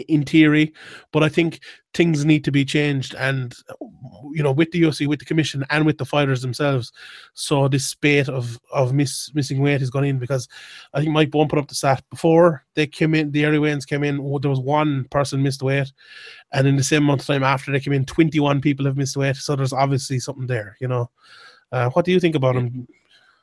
in 0.00 0.24
theory, 0.24 0.72
but 1.12 1.22
I 1.22 1.28
think 1.28 1.60
things 1.94 2.24
need 2.24 2.42
to 2.44 2.50
be 2.50 2.64
changed. 2.64 3.14
And 3.16 3.54
you 4.32 4.42
know, 4.42 4.52
with 4.52 4.70
the 4.70 4.82
UFC, 4.82 5.06
with 5.06 5.18
the 5.18 5.24
commission, 5.24 5.64
and 5.70 5.84
with 5.84 5.98
the 5.98 6.04
fighters 6.04 6.42
themselves, 6.42 6.92
so 7.34 7.68
this 7.68 7.86
spate 7.86 8.28
of 8.28 8.58
of 8.72 8.92
miss, 8.92 9.30
missing 9.34 9.60
weight 9.60 9.80
has 9.80 9.90
gone 9.90 10.04
in 10.04 10.18
because 10.18 10.48
I 10.94 11.00
think 11.00 11.12
Mike 11.12 11.30
Bohn 11.30 11.48
put 11.48 11.58
up 11.58 11.68
the 11.68 11.74
stat 11.74 12.02
before 12.10 12.64
they 12.74 12.86
came 12.86 13.14
in. 13.14 13.30
The 13.32 13.44
early 13.44 13.58
weigh-ins 13.58 13.86
came 13.86 14.04
in. 14.04 14.16
There 14.40 14.50
was 14.50 14.60
one 14.60 15.04
person 15.10 15.42
missed 15.42 15.62
weight, 15.62 15.92
and 16.52 16.66
in 16.66 16.76
the 16.76 16.82
same 16.82 17.04
month 17.04 17.22
of 17.22 17.26
time 17.26 17.44
after 17.44 17.70
they 17.72 17.80
came 17.80 17.92
in, 17.92 18.04
twenty-one 18.06 18.60
people 18.60 18.86
have 18.86 18.96
missed 18.96 19.16
weight. 19.16 19.36
So 19.36 19.56
there's 19.56 19.72
obviously 19.72 20.18
something 20.18 20.46
there. 20.46 20.76
You 20.80 20.88
know, 20.88 21.10
uh, 21.72 21.90
what 21.90 22.04
do 22.04 22.12
you 22.12 22.20
think 22.20 22.34
about 22.34 22.56
him? 22.56 22.86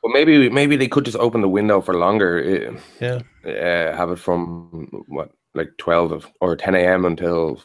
Well, 0.02 0.12
maybe 0.12 0.48
maybe 0.48 0.76
they 0.76 0.88
could 0.88 1.04
just 1.04 1.18
open 1.18 1.42
the 1.42 1.48
window 1.48 1.80
for 1.82 1.94
longer. 1.94 2.42
eh, 2.42 2.80
Yeah. 3.00 3.20
Uh, 3.44 3.94
have 3.96 4.10
it 4.10 4.18
from 4.18 5.04
what 5.08 5.30
like 5.54 5.70
12 5.78 6.12
of, 6.12 6.26
or 6.40 6.56
10 6.56 6.74
a.m. 6.74 7.04
until 7.04 7.62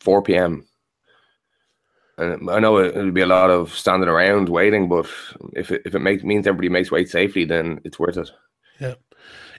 4 0.00 0.22
p.m. 0.22 0.66
And 2.18 2.50
I 2.50 2.58
know 2.58 2.76
it, 2.76 2.96
it'll 2.96 3.10
be 3.10 3.22
a 3.22 3.26
lot 3.26 3.50
of 3.50 3.72
standing 3.74 4.08
around 4.08 4.48
waiting, 4.48 4.88
but 4.88 5.06
if 5.54 5.70
it, 5.70 5.82
if 5.84 5.94
it 5.94 6.00
makes 6.00 6.22
means 6.22 6.46
everybody 6.46 6.68
makes 6.68 6.90
weight 6.90 7.08
safely, 7.08 7.44
then 7.44 7.80
it's 7.84 7.98
worth 7.98 8.18
it. 8.18 8.30
Yeah. 8.80 8.94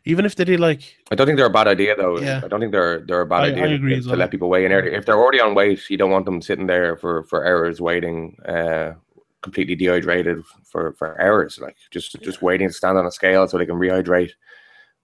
Even 0.05 0.25
if 0.25 0.35
they 0.35 0.43
did 0.43 0.59
like 0.59 0.97
I 1.11 1.15
don't 1.15 1.25
think 1.25 1.37
they're 1.37 1.45
a 1.45 1.49
bad 1.49 1.67
idea 1.67 1.95
though. 1.95 2.19
Yeah. 2.19 2.41
I 2.43 2.47
don't 2.47 2.59
think 2.59 2.73
they're 2.73 2.99
they're 2.99 3.21
a 3.21 3.25
bad 3.25 3.43
I- 3.43 3.47
idea 3.47 3.63
I 3.63 3.67
agree 3.69 3.95
to, 3.95 4.09
to 4.09 4.15
let 4.15 4.31
people 4.31 4.49
weigh 4.49 4.65
in 4.65 4.71
early. 4.71 4.93
If 4.93 5.05
they're 5.05 5.17
already 5.17 5.39
on 5.39 5.55
weight, 5.55 5.89
you 5.89 5.97
don't 5.97 6.11
want 6.11 6.25
them 6.25 6.41
sitting 6.41 6.67
there 6.67 6.97
for 6.97 7.23
for 7.23 7.47
hours 7.47 7.79
waiting, 7.79 8.37
uh, 8.45 8.93
completely 9.41 9.75
dehydrated 9.75 10.43
for 10.65 10.93
for 10.93 11.19
hours. 11.21 11.57
Like 11.57 11.77
just 11.89 12.21
just 12.21 12.41
waiting 12.41 12.67
to 12.67 12.73
stand 12.73 12.97
on 12.97 13.05
a 13.05 13.11
scale 13.11 13.47
so 13.47 13.57
they 13.57 13.65
can 13.65 13.75
rehydrate. 13.75 14.31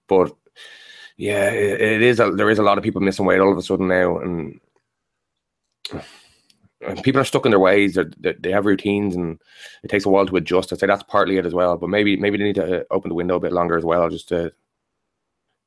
But 0.06 0.32
yeah, 1.20 1.50
it, 1.50 1.80
it 1.80 2.02
is. 2.02 2.18
A, 2.18 2.30
there 2.30 2.50
is 2.50 2.58
a 2.58 2.62
lot 2.62 2.78
of 2.78 2.84
people 2.84 3.00
missing 3.02 3.26
weight 3.26 3.40
all 3.40 3.52
of 3.52 3.58
a 3.58 3.62
sudden 3.62 3.88
now, 3.88 4.18
and. 4.18 4.60
and 5.92 7.02
People 7.02 7.20
are 7.20 7.26
stuck 7.26 7.44
in 7.44 7.50
their 7.50 7.60
ways. 7.60 7.94
They're, 7.94 8.10
they 8.18 8.32
they 8.32 8.50
have 8.50 8.64
routines, 8.64 9.14
and 9.14 9.38
it 9.82 9.88
takes 9.88 10.06
a 10.06 10.08
while 10.08 10.24
to 10.24 10.36
adjust. 10.36 10.72
I 10.72 10.76
say 10.76 10.86
that's 10.86 11.02
partly 11.02 11.36
it 11.36 11.44
as 11.44 11.52
well. 11.52 11.76
But 11.76 11.90
maybe 11.90 12.16
maybe 12.16 12.38
they 12.38 12.44
need 12.44 12.54
to 12.54 12.80
uh, 12.80 12.84
open 12.90 13.10
the 13.10 13.14
window 13.14 13.36
a 13.36 13.40
bit 13.40 13.52
longer 13.52 13.76
as 13.76 13.84
well, 13.84 14.08
just 14.08 14.28
to 14.30 14.50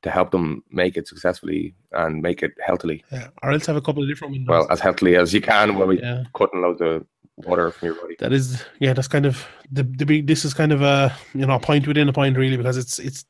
to 0.02 0.10
help 0.10 0.32
them 0.32 0.64
make 0.70 0.96
it 0.96 1.06
successfully 1.06 1.72
and 1.92 2.20
make 2.20 2.42
it 2.42 2.52
healthily. 2.60 3.04
yeah, 3.12 3.28
or 3.44 3.52
else 3.52 3.66
have 3.66 3.76
a 3.76 3.80
couple 3.80 4.02
of 4.02 4.08
different 4.08 4.32
windows. 4.32 4.50
Well, 4.50 4.66
as 4.72 4.80
healthily 4.80 5.14
as 5.14 5.32
you 5.32 5.40
can 5.40 5.76
when 5.76 5.86
we 5.88 6.00
yeah. 6.00 6.24
cutting 6.34 6.62
loads 6.62 6.80
of 6.82 7.06
water 7.36 7.70
from 7.72 7.86
your 7.86 7.94
body. 8.00 8.14
that 8.20 8.32
is 8.32 8.62
yeah 8.78 8.92
that's 8.92 9.08
kind 9.08 9.26
of 9.26 9.44
the 9.72 9.82
the 9.82 10.06
big 10.06 10.26
this 10.26 10.44
is 10.44 10.54
kind 10.54 10.70
of 10.72 10.82
a 10.82 11.12
you 11.34 11.44
know 11.44 11.54
a 11.56 11.58
point 11.60 11.86
within 11.86 12.08
a 12.08 12.12
point 12.12 12.36
really 12.36 12.56
because 12.56 12.76
it's 12.76 13.00
it's 13.00 13.24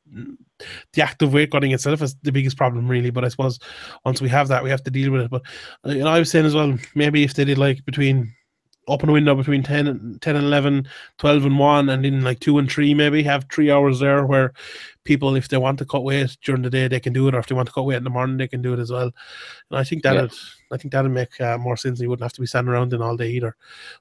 the 0.93 1.01
active 1.01 1.33
weight 1.33 1.51
cutting 1.51 1.71
itself 1.71 2.01
is 2.03 2.15
the 2.21 2.31
biggest 2.31 2.55
problem 2.55 2.87
really 2.87 3.09
but 3.09 3.25
i 3.25 3.27
suppose 3.27 3.57
once 4.05 4.21
we 4.21 4.29
have 4.29 4.47
that 4.47 4.63
we 4.63 4.69
have 4.69 4.83
to 4.83 4.91
deal 4.91 5.11
with 5.11 5.21
it 5.21 5.31
but 5.31 5.41
uh, 5.87 5.89
you 5.91 6.03
know 6.03 6.09
i 6.09 6.19
was 6.19 6.29
saying 6.29 6.45
as 6.45 6.53
well 6.53 6.77
maybe 6.93 7.23
if 7.23 7.33
they 7.33 7.45
did 7.45 7.57
like 7.57 7.83
between 7.85 8.31
open 8.87 9.11
window 9.11 9.33
between 9.33 9.63
10 9.63 9.87
and 9.87 10.21
10 10.21 10.35
and 10.35 10.45
11 10.45 10.87
12 11.17 11.45
and 11.45 11.57
1 11.57 11.89
and 11.89 12.05
then 12.05 12.21
like 12.21 12.39
2 12.41 12.59
and 12.59 12.71
3 12.71 12.93
maybe 12.93 13.23
have 13.23 13.47
3 13.51 13.71
hours 13.71 13.99
there 13.99 14.23
where 14.27 14.53
people 15.03 15.35
if 15.35 15.47
they 15.47 15.57
want 15.57 15.79
to 15.79 15.85
cut 15.85 16.03
weight 16.03 16.37
during 16.43 16.61
the 16.61 16.69
day 16.69 16.87
they 16.87 16.99
can 16.99 17.11
do 17.11 17.27
it 17.27 17.33
or 17.33 17.39
if 17.39 17.47
they 17.47 17.55
want 17.55 17.67
to 17.67 17.73
cut 17.73 17.85
weight 17.85 17.95
in 17.97 18.03
the 18.03 18.09
morning 18.11 18.37
they 18.37 18.47
can 18.47 18.61
do 18.61 18.73
it 18.73 18.79
as 18.79 18.91
well 18.91 19.09
and 19.71 19.79
i 19.79 19.83
think 19.83 20.03
that 20.03 20.13
Yeah. 20.13 20.21
I 20.71 20.77
think 20.77 20.91
that'd 20.91 21.11
make 21.11 21.39
uh, 21.41 21.57
more 21.57 21.77
sense 21.77 21.99
you 21.99 22.09
wouldn't 22.09 22.23
have 22.23 22.33
to 22.33 22.41
be 22.41 22.47
standing 22.47 22.73
around 22.73 22.93
in 22.93 23.01
all 23.01 23.15
day 23.17 23.29
either 23.29 23.55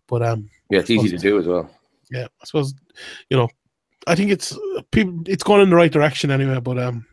but 0.07 0.23
um 0.23 0.49
Yeah, 0.71 0.81
it's 0.81 0.91
easy 0.91 1.09
to 1.11 1.19
do 1.19 1.39
as 1.39 1.47
well. 1.47 1.71
yeah, 2.11 2.27
I 2.41 2.45
suppose 2.45 2.75
you 3.31 3.37
know, 3.37 3.49
I 4.07 4.15
think 4.15 4.31
it's 4.31 4.57
people. 4.91 5.23
It's 5.27 5.43
going 5.43 5.63
in 5.63 5.71
the 5.71 5.77
right 5.77 5.93
direction 5.93 6.31
anyway. 6.31 6.61
But 6.61 6.79
um, 6.79 7.07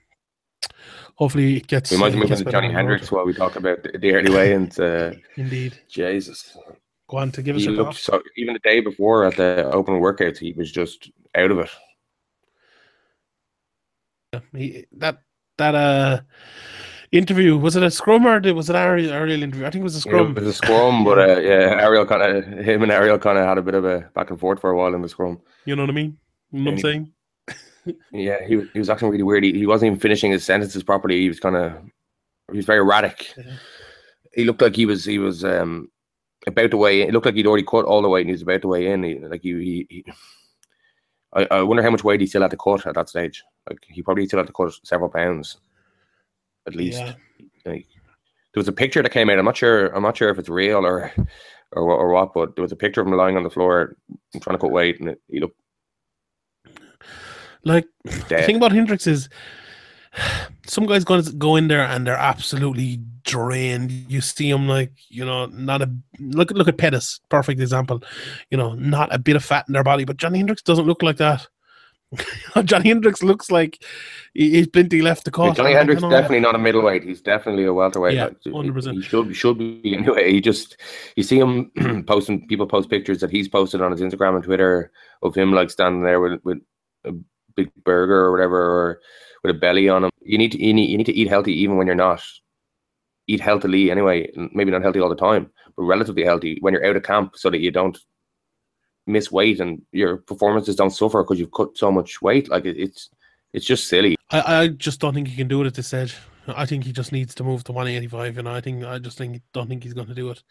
hopefully 1.16 1.58
it 1.58 1.68
gets. 1.68 1.91
We 1.91 1.97
might 1.97 2.14
uh, 2.14 2.18
move 2.18 2.28
gets 2.30 2.41
into 2.41 2.52
better 2.52 2.62
Johnny. 2.64 2.74
Hendricks 2.74 3.12
while 3.12 3.26
we 3.26 3.34
talk 3.34 3.56
about 3.56 3.84
the, 3.84 3.97
the 3.97 4.14
early 4.14 4.32
weigh-ins. 4.32 4.80
Uh, 4.80 5.14
Indeed, 5.38 5.80
Jesus, 5.88 6.58
go 7.08 7.18
on 7.18 7.32
to 7.32 7.41
give 7.41 7.56
us 7.56 7.62
he 7.62 7.68
your 7.68 7.78
looked 7.78 7.93
thoughts. 7.99 8.04
so. 8.04 8.22
Even 8.38 8.54
the 8.54 8.60
day 8.60 8.80
before 8.82 9.26
at 9.26 9.36
the 9.38 9.70
open 9.72 9.95
workouts, 9.95 10.38
he 10.38 10.52
was 10.54 10.72
just 10.72 11.10
out 11.36 11.52
of 11.52 11.60
it. 11.60 11.70
He, 14.56 14.86
that 14.97 15.20
that 15.58 15.76
uh 15.76 16.22
interview 17.12 17.57
was 17.57 17.76
it 17.76 17.84
a 17.84 17.91
scrum 17.91 18.26
or 18.26 18.39
was 18.53 18.70
it 18.70 18.76
an 18.76 18.82
Ariel, 18.82 19.12
Ariel 19.12 19.43
interview? 19.43 19.66
I 19.66 19.70
think 19.70 19.82
it 19.82 19.84
was 19.84 19.95
a 19.95 20.01
scrum. 20.01 20.32
It 20.38 20.43
was 20.43 20.47
a 20.47 20.53
scrum, 20.53 21.03
but 21.03 21.20
uh, 21.20 21.39
yeah, 21.39 21.78
Ariel 21.82 22.05
kind 22.05 22.22
of 22.24 22.45
him 22.66 22.84
and 22.84 22.91
Ariel 22.91 23.20
kind 23.20 23.38
of 23.38 23.45
had 23.45 23.57
a 23.57 23.62
bit 23.62 23.74
of 23.76 23.86
a 23.86 24.09
back 24.16 24.30
and 24.30 24.39
forth 24.39 24.62
for 24.62 24.70
a 24.72 24.78
while 24.78 24.93
in 24.95 25.01
the 25.01 25.09
scrum. 25.09 25.41
You 25.66 25.76
know 25.76 25.84
what 25.84 25.89
I 25.89 25.93
mean? 25.93 26.18
You 26.51 26.59
know 26.59 26.72
what 26.72 26.74
I'm 26.76 26.80
saying? 26.80 27.12
Yeah, 28.12 28.45
he 28.45 28.57
was- 28.57 28.68
he 28.74 28.78
was 28.80 28.91
acting 28.91 29.09
really 29.09 29.24
weird. 29.24 29.43
He, 29.43 29.53
he 29.53 29.66
wasn't 29.66 29.88
even 29.88 29.99
finishing 29.99 30.32
his 30.32 30.45
sentences 30.45 30.84
properly. 30.84 31.20
He 31.20 31.28
was 31.30 31.39
kind 31.39 31.55
of 31.55 31.74
he 32.51 32.57
was 32.57 32.66
very 32.68 32.78
erratic. 32.80 33.34
Yeah. 33.36 33.53
He 34.34 34.43
looked 34.45 34.62
like 34.62 34.76
he 34.76 34.86
was 34.86 35.03
he 35.03 35.18
was 35.18 35.43
um 35.43 35.89
about 36.45 36.70
to 36.72 36.78
weigh 36.78 37.01
in. 37.01 37.09
It 37.09 37.14
looked 37.14 37.26
like 37.26 37.34
he'd 37.34 37.47
already 37.47 37.66
cut 37.66 37.86
all 37.86 38.03
the 38.03 38.07
weight 38.09 38.22
and 38.22 38.30
he 38.30 38.34
was 38.34 38.43
about 38.43 38.62
to 38.62 38.68
weigh 38.68 38.91
in. 38.91 39.01
He, 39.03 39.18
like 39.20 39.41
he, 39.41 39.53
he, 39.53 39.88
he 39.89 40.05
I, 41.34 41.47
I 41.49 41.62
wonder 41.64 41.82
how 41.82 41.89
much 41.89 42.03
weight 42.03 42.22
he 42.22 42.28
still 42.28 42.43
had 42.43 42.51
to 42.51 42.57
cut 42.57 42.86
at 42.86 42.93
that 42.93 43.09
stage. 43.09 43.43
Like 43.68 43.80
he 43.89 44.03
probably 44.03 44.28
still 44.28 44.38
had 44.39 44.47
to 44.47 44.53
cut 44.53 44.74
several 44.84 45.09
pounds, 45.09 45.57
at 46.68 46.76
least. 46.76 46.99
Yeah. 46.99 47.14
Like, 47.66 47.88
there 48.53 48.59
was 48.59 48.68
a 48.68 48.74
picture 48.74 49.01
that 49.01 49.12
came 49.12 49.30
out. 49.30 49.39
I'm 49.39 49.45
not 49.45 49.57
sure. 49.57 49.88
I'm 49.95 50.03
not 50.03 50.18
sure 50.18 50.30
if 50.30 50.38
it's 50.38 50.49
real 50.49 50.86
or 50.86 51.12
or 51.72 51.86
what, 51.86 51.95
or 51.95 52.09
what. 52.09 52.34
But 52.34 52.55
there 52.55 52.64
was 52.64 52.72
a 52.72 52.78
picture 52.78 53.01
of 53.01 53.07
him 53.07 53.14
lying 53.14 53.38
on 53.38 53.43
the 53.43 53.49
floor 53.49 53.95
trying 54.41 54.57
to 54.57 54.62
cut 54.62 54.72
weight, 54.72 54.99
and 54.99 55.09
it, 55.09 55.22
he 55.30 55.39
looked 55.39 55.59
Like 57.64 57.86
the 58.03 58.43
thing 58.43 58.57
about 58.57 58.72
Hendricks 58.72 59.07
is 59.07 59.30
some 60.68 60.86
guys 60.86 61.05
going 61.05 61.24
to 61.24 61.32
go 61.34 61.55
in 61.55 61.70
there 61.70 61.84
and 61.84 62.05
they're 62.05 62.18
absolutely 62.18 62.99
drained. 63.24 63.91
You 63.91 64.20
see 64.22 64.51
them 64.51 64.68
like 64.68 64.91
you 65.09 65.24
know, 65.24 65.45
not 65.45 65.82
a 65.82 65.89
look. 66.20 66.51
Look 66.51 66.68
at 66.68 66.78
Pettis, 66.78 67.20
perfect 67.30 67.62
example. 67.62 68.03
You 68.49 68.57
know, 68.57 68.74
not 68.74 69.14
a 69.14 69.20
bit 69.20 69.36
of 69.36 69.45
fat 69.45 69.66
in 69.68 69.74
their 69.74 69.84
body, 69.84 70.03
but 70.03 70.18
Johnny 70.18 70.39
Hendricks 70.39 70.62
doesn't 70.62 70.88
look 70.88 71.03
like 71.03 71.18
that. 71.18 71.47
Johnny 72.66 72.89
Hendricks 72.89 73.24
looks 73.24 73.49
like 73.49 73.84
he- 74.34 74.51
he's 74.51 74.68
plenty 74.68 75.01
left 75.01 75.26
to 75.26 75.32
cut. 75.32 75.55
Johnny 75.55 75.74
Hendricks 75.74 76.01
know. 76.01 76.09
definitely 76.09 76.41
not 76.41 76.55
a 76.55 76.57
middleweight. 76.59 77.03
He's 77.03 77.22
definitely 77.22 77.66
a 77.66 77.74
welterweight. 77.74 78.16
Yeah, 78.16 78.30
he- 78.41 78.49
100%. 78.51 78.93
He 78.95 79.01
should 79.01 79.36
should 79.36 79.57
be 79.57 79.82
anyway. 79.97 80.32
He 80.32 80.41
just 80.41 80.78
you 81.16 81.24
see 81.24 81.39
him 81.39 81.72
posting 82.07 82.47
people 82.47 82.68
post 82.68 82.89
pictures 82.89 83.20
that 83.22 83.32
he's 83.32 83.47
posted 83.47 83.82
on 83.82 83.91
his 83.91 84.01
Instagram 84.01 84.36
and 84.36 84.43
Twitter 84.43 84.91
of 85.22 85.36
him 85.36 85.53
like 85.53 85.70
standing 85.70 86.03
there 86.03 86.20
with 86.20 86.39
with 86.43 86.59
a 87.05 87.14
big 87.55 87.72
burger 87.84 88.26
or 88.26 88.32
whatever 88.32 88.59
or 88.59 89.01
with 89.43 89.55
a 89.55 89.59
belly 89.59 89.88
on 89.89 90.03
him. 90.05 90.09
You 90.22 90.38
need 90.38 90.51
to 90.51 90.62
you 90.64 90.74
need, 90.74 90.89
you 90.89 90.97
need 90.97 91.05
to 91.07 91.14
eat 91.16 91.28
healthy 91.30 91.53
even 91.62 91.78
when 91.78 91.88
you're 91.88 91.95
not 91.95 92.22
eat 93.28 93.39
healthily 93.39 93.89
anyway. 93.89 94.30
Maybe 94.53 94.72
not 94.72 94.82
healthy 94.82 94.99
all 94.99 95.09
the 95.09 95.16
time, 95.16 95.49
but 95.78 95.84
relatively 95.84 96.24
healthy 96.26 96.57
when 96.59 96.74
you're 96.74 96.86
out 96.86 96.95
of 96.97 97.03
camp, 97.03 97.38
so 97.38 97.49
that 97.49 97.59
you 97.59 97.72
don't 97.72 97.97
miss 99.12 99.32
weight 99.32 99.59
and 99.59 99.82
your 99.91 100.18
performances 100.18 100.76
don't 100.76 100.91
suffer 100.91 101.24
because 101.24 101.39
you've 101.39 101.51
cut 101.51 101.78
so 101.78 101.91
much 101.91 102.22
weight. 102.22 102.49
Like 102.49 102.66
it, 102.66 102.78
it's 102.78 103.09
it's 103.53 103.66
just 103.66 103.88
silly. 103.88 104.16
I, 104.32 104.64
I 104.64 104.68
just 104.70 104.99
don't 104.99 105.14
think 105.14 105.28
he 105.28 105.36
can 105.36 105.47
do 105.47 105.62
it 105.62 105.68
at 105.68 105.74
this 105.74 105.88
stage. 105.88 106.16
I 106.47 106.66
think 106.66 106.84
he 106.84 106.91
just 106.91 107.12
needs 107.12 107.36
to 107.36 107.43
move 107.43 107.64
to 107.66 107.72
185, 107.72 108.38
and 108.39 108.49
I 108.49 108.62
think 108.62 108.84
I 108.84 108.97
just 108.97 109.18
think 109.18 109.41
don't 109.53 109.68
think 109.68 109.84
he's 109.84 109.93
going 109.93 110.07
to 110.07 110.16
do 110.16 110.32
it. 110.32 110.41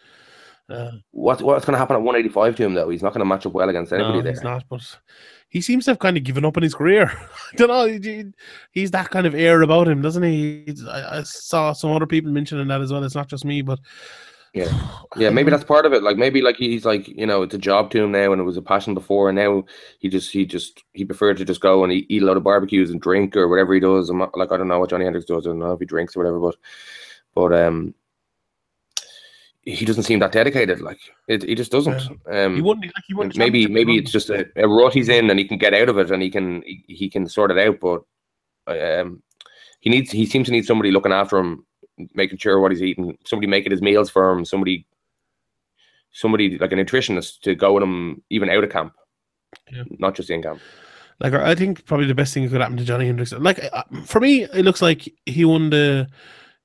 Uh, 0.69 0.93
what 1.11 1.43
what's 1.43 1.65
going 1.65 1.73
to 1.73 1.79
happen 1.79 1.97
at 1.97 2.03
185 2.03 2.55
to 2.57 2.63
him 2.65 2.75
though? 2.75 2.89
He's 2.91 3.03
not 3.03 3.13
going 3.13 3.21
to 3.21 3.25
match 3.25 3.45
up 3.45 3.53
well 3.53 3.69
against 3.69 3.93
anybody 3.93 4.19
no, 4.19 4.23
there. 4.23 4.33
he's 4.33 4.43
not, 4.43 4.65
but 4.69 4.83
he 5.49 5.61
seems 5.61 5.85
to 5.87 5.93
have 5.93 5.99
kind 5.99 6.17
of 6.17 6.23
given 6.23 6.45
up 6.45 6.57
on 6.57 6.63
his 6.63 6.75
career. 6.77 7.11
I 7.53 7.57
don't 7.57 7.69
know. 7.69 7.87
he- 7.87 8.33
He's 8.71 8.93
that 8.93 9.11
kind 9.11 9.27
of 9.27 9.35
air 9.35 9.63
about 9.63 9.89
him, 9.89 10.01
doesn't 10.01 10.23
he? 10.23 10.73
I, 10.89 11.19
I 11.19 11.23
saw 11.25 11.73
some 11.73 11.91
other 11.91 12.07
people 12.07 12.31
mentioning 12.31 12.69
that 12.69 12.81
as 12.81 12.93
well. 12.93 13.03
It's 13.03 13.17
not 13.17 13.29
just 13.29 13.45
me, 13.45 13.63
but 13.63 13.81
Yeah. 14.53 14.71
Yeah, 15.17 15.31
maybe 15.31 15.51
that's 15.51 15.65
part 15.65 15.87
of 15.87 15.93
it. 15.93 16.05
Like 16.05 16.17
maybe 16.17 16.41
like 16.41 16.55
he's 16.55 16.85
like 16.85 17.09
you 17.09 17.27
know 17.27 17.43
it's 17.43 17.53
a 17.53 17.59
job 17.59 17.91
to 17.91 18.05
him 18.05 18.13
now, 18.13 18.31
and 18.31 18.41
it 18.41 18.45
was 18.45 18.57
a 18.57 18.63
passion 18.63 18.95
before, 18.95 19.29
and 19.29 19.35
now 19.35 19.65
he 19.99 20.09
just 20.09 20.31
he 20.31 20.47
just 20.47 20.85
he 20.93 21.05
preferred 21.05 21.37
to 21.39 21.45
just 21.45 21.61
go 21.61 21.83
and 21.83 21.93
eat, 21.93 22.07
eat 22.09 22.23
a 22.23 22.25
lot 22.25 22.37
of 22.37 22.45
barbecues 22.45 22.91
and 22.91 23.01
drink 23.01 23.37
or 23.37 23.49
whatever 23.49 23.75
he 23.75 23.81
does. 23.81 24.09
I'm 24.09 24.21
like 24.21 24.53
I 24.53 24.57
don't 24.57 24.69
know 24.69 24.79
what 24.79 24.89
Johnny 24.91 25.05
Hendricks 25.05 25.27
does. 25.27 25.49
I 25.49 25.51
don't 25.51 25.59
know 25.59 25.73
if 25.73 25.81
he 25.81 25.85
drinks 25.85 26.15
or 26.15 26.21
whatever, 26.21 26.39
but 26.39 26.55
but 27.35 27.53
um 27.53 27.93
he 29.63 29.85
doesn't 29.85 30.05
seem 30.05 30.21
that 30.21 30.31
dedicated. 30.31 30.81
Like 30.81 31.01
it, 31.27 31.43
he 31.43 31.57
just 31.57 31.73
doesn't. 31.73 32.01
Um, 32.31 32.55
he 32.55 32.63
wouldn't. 32.63 32.87
Like, 32.87 33.05
he 33.09 33.15
wouldn't 33.15 33.37
maybe 33.37 33.67
maybe 33.67 33.99
it's 33.99 34.13
just 34.13 34.31
a, 34.31 34.47
a 34.55 34.69
rut 34.69 34.95
he's 34.95 35.09
in 35.09 35.29
and 35.29 35.41
he 35.41 35.45
can 35.45 35.59
get 35.59 35.75
out 35.75 35.89
of 35.89 35.99
it 35.99 36.13
and 36.13 36.23
he 36.23 36.31
can 36.31 36.63
he, 36.63 36.85
he 36.87 37.11
can 37.11 37.29
sort 37.29 37.51
it 37.51 37.59
out 37.59 37.81
but 37.81 38.05
um 38.69 39.23
he 39.81 39.91
needs 39.91 40.13
he 40.13 40.25
seems 40.25 40.47
to 40.47 40.53
need 40.53 40.67
somebody 40.67 40.93
looking 40.93 41.13
after 41.13 41.37
him 41.37 41.67
making 42.15 42.39
sure 42.39 42.61
what 42.61 42.71
he's 42.73 42.83
eating 42.83 43.17
somebody 43.25 43.47
making 43.47 43.73
his 43.73 43.83
meals 43.83 44.09
for 44.11 44.31
him 44.31 44.45
somebody 44.45 44.87
somebody 46.13 46.59
like 46.59 46.73
a 46.73 46.75
nutritionist 46.77 47.41
to 47.41 47.55
go 47.55 47.73
with 47.75 47.83
him 47.83 48.23
even 48.31 48.49
out 48.51 48.65
of 48.65 48.71
camp 48.71 48.93
Yeah. 49.71 49.85
not 49.99 50.15
just 50.15 50.31
in 50.31 50.43
camp 50.43 50.61
Like 51.21 51.35
I 51.35 51.55
think 51.55 51.85
probably 51.87 52.07
the 52.07 52.15
best 52.15 52.33
thing 52.35 52.45
that 52.45 52.51
could 52.51 52.61
happen 52.61 52.77
to 52.79 52.85
Johnny 52.85 53.07
Hendricks. 53.07 53.33
Like 53.33 53.61
uh, 53.73 53.83
for 54.07 54.21
me, 54.21 54.45
it 54.45 54.65
looks 54.65 54.81
like 54.81 55.07
he 55.27 55.45
won 55.45 55.69
the 55.71 56.09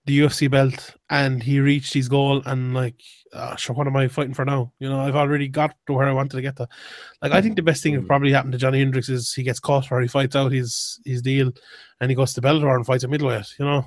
the 0.06 0.20
UFC 0.20 0.50
belt 0.50 0.96
and 1.10 1.44
he 1.44 1.60
reached 1.60 1.94
his 1.94 2.08
goal. 2.08 2.42
And 2.46 2.74
like, 2.74 3.02
uh, 3.34 3.56
sure, 3.58 3.76
what 3.76 3.88
am 3.88 3.98
I 3.98 4.08
fighting 4.08 4.34
for 4.36 4.46
now? 4.46 4.72
You 4.80 4.88
know, 4.88 5.02
I've 5.02 5.16
already 5.18 5.48
got 5.50 5.76
to 5.88 5.94
where 5.94 6.08
I 6.08 6.14
wanted 6.14 6.38
to 6.38 6.42
get 6.42 6.56
to. 6.58 6.70
Like, 7.22 7.34
I 7.34 7.42
think 7.42 7.56
the 7.58 7.64
best 7.64 7.82
thing 7.84 7.96
that 7.96 8.04
Mm. 8.04 8.08
probably 8.08 8.32
happened 8.32 8.54
to 8.54 8.60
Johnny 8.60 8.80
Hendricks 8.80 9.10
is 9.10 9.34
he 9.34 9.44
gets 9.44 9.60
caught 9.60 9.92
or 9.92 10.00
he 10.00 10.08
fights 10.08 10.36
out 10.38 10.54
his 10.54 11.02
his 11.04 11.22
deal, 11.22 11.52
and 12.00 12.10
he 12.10 12.16
goes 12.16 12.34
to 12.34 12.42
Bellator 12.42 12.76
and 12.76 12.86
fights 12.86 13.04
a 13.04 13.08
middleweight. 13.10 13.56
You 13.60 13.66
know, 13.66 13.84